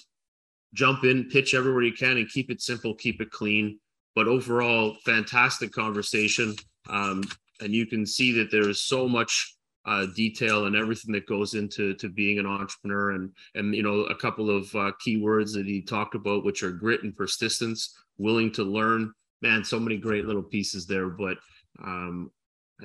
jump 0.73 1.05
in, 1.05 1.29
pitch 1.29 1.55
everywhere 1.55 1.83
you 1.83 1.93
can, 1.93 2.17
and 2.17 2.29
keep 2.29 2.51
it 2.51 2.63
simple, 2.63 2.95
keep 2.95 3.21
it 3.21 3.31
clean. 3.31 3.79
But 4.15 4.29
overall, 4.29 4.97
fantastic 5.05 5.73
conversation. 5.73 6.55
Um, 6.89 7.25
and 7.61 7.75
you 7.75 7.87
can 7.87 8.07
see 8.07 8.33
that 8.33 8.51
there 8.51 8.69
is 8.69 8.85
so 8.85 9.09
much 9.09 9.57
uh, 9.87 10.07
detail 10.17 10.67
and 10.67 10.77
everything 10.77 11.13
that 11.13 11.27
goes 11.27 11.55
into 11.55 11.95
to 11.95 12.09
being 12.09 12.39
an 12.39 12.47
entrepreneur 12.47 13.11
and 13.13 13.31
and 13.55 13.75
you 13.75 13.83
know 13.83 14.05
a 14.05 14.15
couple 14.15 14.49
of 14.49 14.65
uh, 14.75 14.91
keywords 15.07 15.53
that 15.53 15.67
he 15.67 15.83
talked 15.83 16.15
about 16.15 16.43
which 16.43 16.63
are 16.63 16.73
grit 16.73 17.03
and 17.03 17.15
persistence 17.15 17.95
willing 18.17 18.51
to 18.51 18.65
learn 18.65 19.13
man 19.43 19.63
so 19.63 19.79
many 19.79 19.99
great 19.99 20.25
little 20.25 20.43
pieces 20.43 20.87
there 20.87 21.11
but 21.11 21.37
um, 21.85 22.31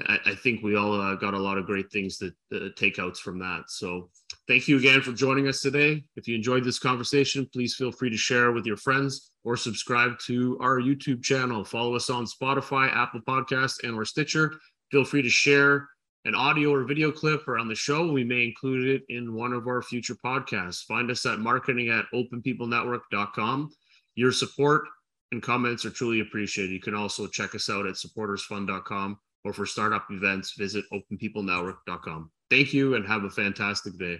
I, 0.07 0.19
I, 0.27 0.35
think 0.35 0.61
we 0.61 0.75
all 0.75 0.99
uh, 0.99 1.15
got 1.15 1.33
a 1.33 1.39
lot 1.39 1.57
of 1.57 1.65
great 1.65 1.91
things 1.91 2.17
that 2.19 2.33
uh, 2.53 2.69
takeouts 2.79 3.17
from 3.17 3.39
that. 3.39 3.63
So 3.67 4.09
thank 4.49 4.67
you 4.67 4.77
again 4.77 4.99
for 4.99 5.13
joining 5.13 5.47
us 5.47 5.61
today. 5.61 6.03
If 6.15 6.27
you 6.27 6.35
enjoyed 6.35 6.63
this 6.63 6.79
conversation, 6.79 7.47
please 7.53 7.75
feel 7.75 7.91
free 7.91 8.09
to 8.09 8.17
share 8.17 8.51
with 8.51 8.65
your 8.65 8.77
friends 8.77 9.31
or 9.43 9.55
subscribe 9.55 10.17
to 10.25 10.57
our 10.59 10.79
YouTube 10.79 11.23
channel. 11.23 11.63
Follow 11.63 11.95
us 11.95 12.09
on 12.09 12.25
Spotify, 12.25 12.91
Apple 12.91 13.21
Podcast, 13.21 13.83
and 13.83 13.93
or 13.93 14.05
Stitcher. 14.05 14.53
Feel 14.91 15.05
free 15.05 15.21
to 15.21 15.29
share 15.29 15.87
an 16.25 16.33
audio 16.33 16.73
or 16.73 16.83
video 16.83 17.11
clip 17.11 17.47
around 17.47 17.67
the 17.67 17.75
show. 17.75 18.11
We 18.11 18.23
may 18.23 18.43
include 18.43 18.87
it 18.87 19.03
in 19.07 19.35
one 19.35 19.53
of 19.53 19.67
our 19.67 19.83
future 19.83 20.15
podcasts. 20.25 20.83
Find 20.83 21.11
us 21.11 21.25
at 21.27 21.39
marketing 21.39 21.89
at 21.89 22.05
openpeoplenetwork.com. 22.13 23.69
Your 24.15 24.31
support 24.31 24.83
and 25.31 25.43
comments 25.43 25.85
are 25.85 25.91
truly 25.91 26.21
appreciated. 26.21 26.73
You 26.73 26.81
can 26.81 26.95
also 26.95 27.27
check 27.27 27.53
us 27.53 27.69
out 27.69 27.85
at 27.85 27.95
supportersfund.com 27.95 29.19
or 29.45 29.53
for 29.53 29.67
startup 29.67 30.07
events, 30.09 30.55
visit 30.57 30.85
openpeoplenetwork.com. 30.91 32.31
Thank 32.49 32.73
you 32.73 32.95
and 32.95 33.07
have 33.07 33.23
a 33.23 33.29
fantastic 33.29 33.97
day. 33.97 34.19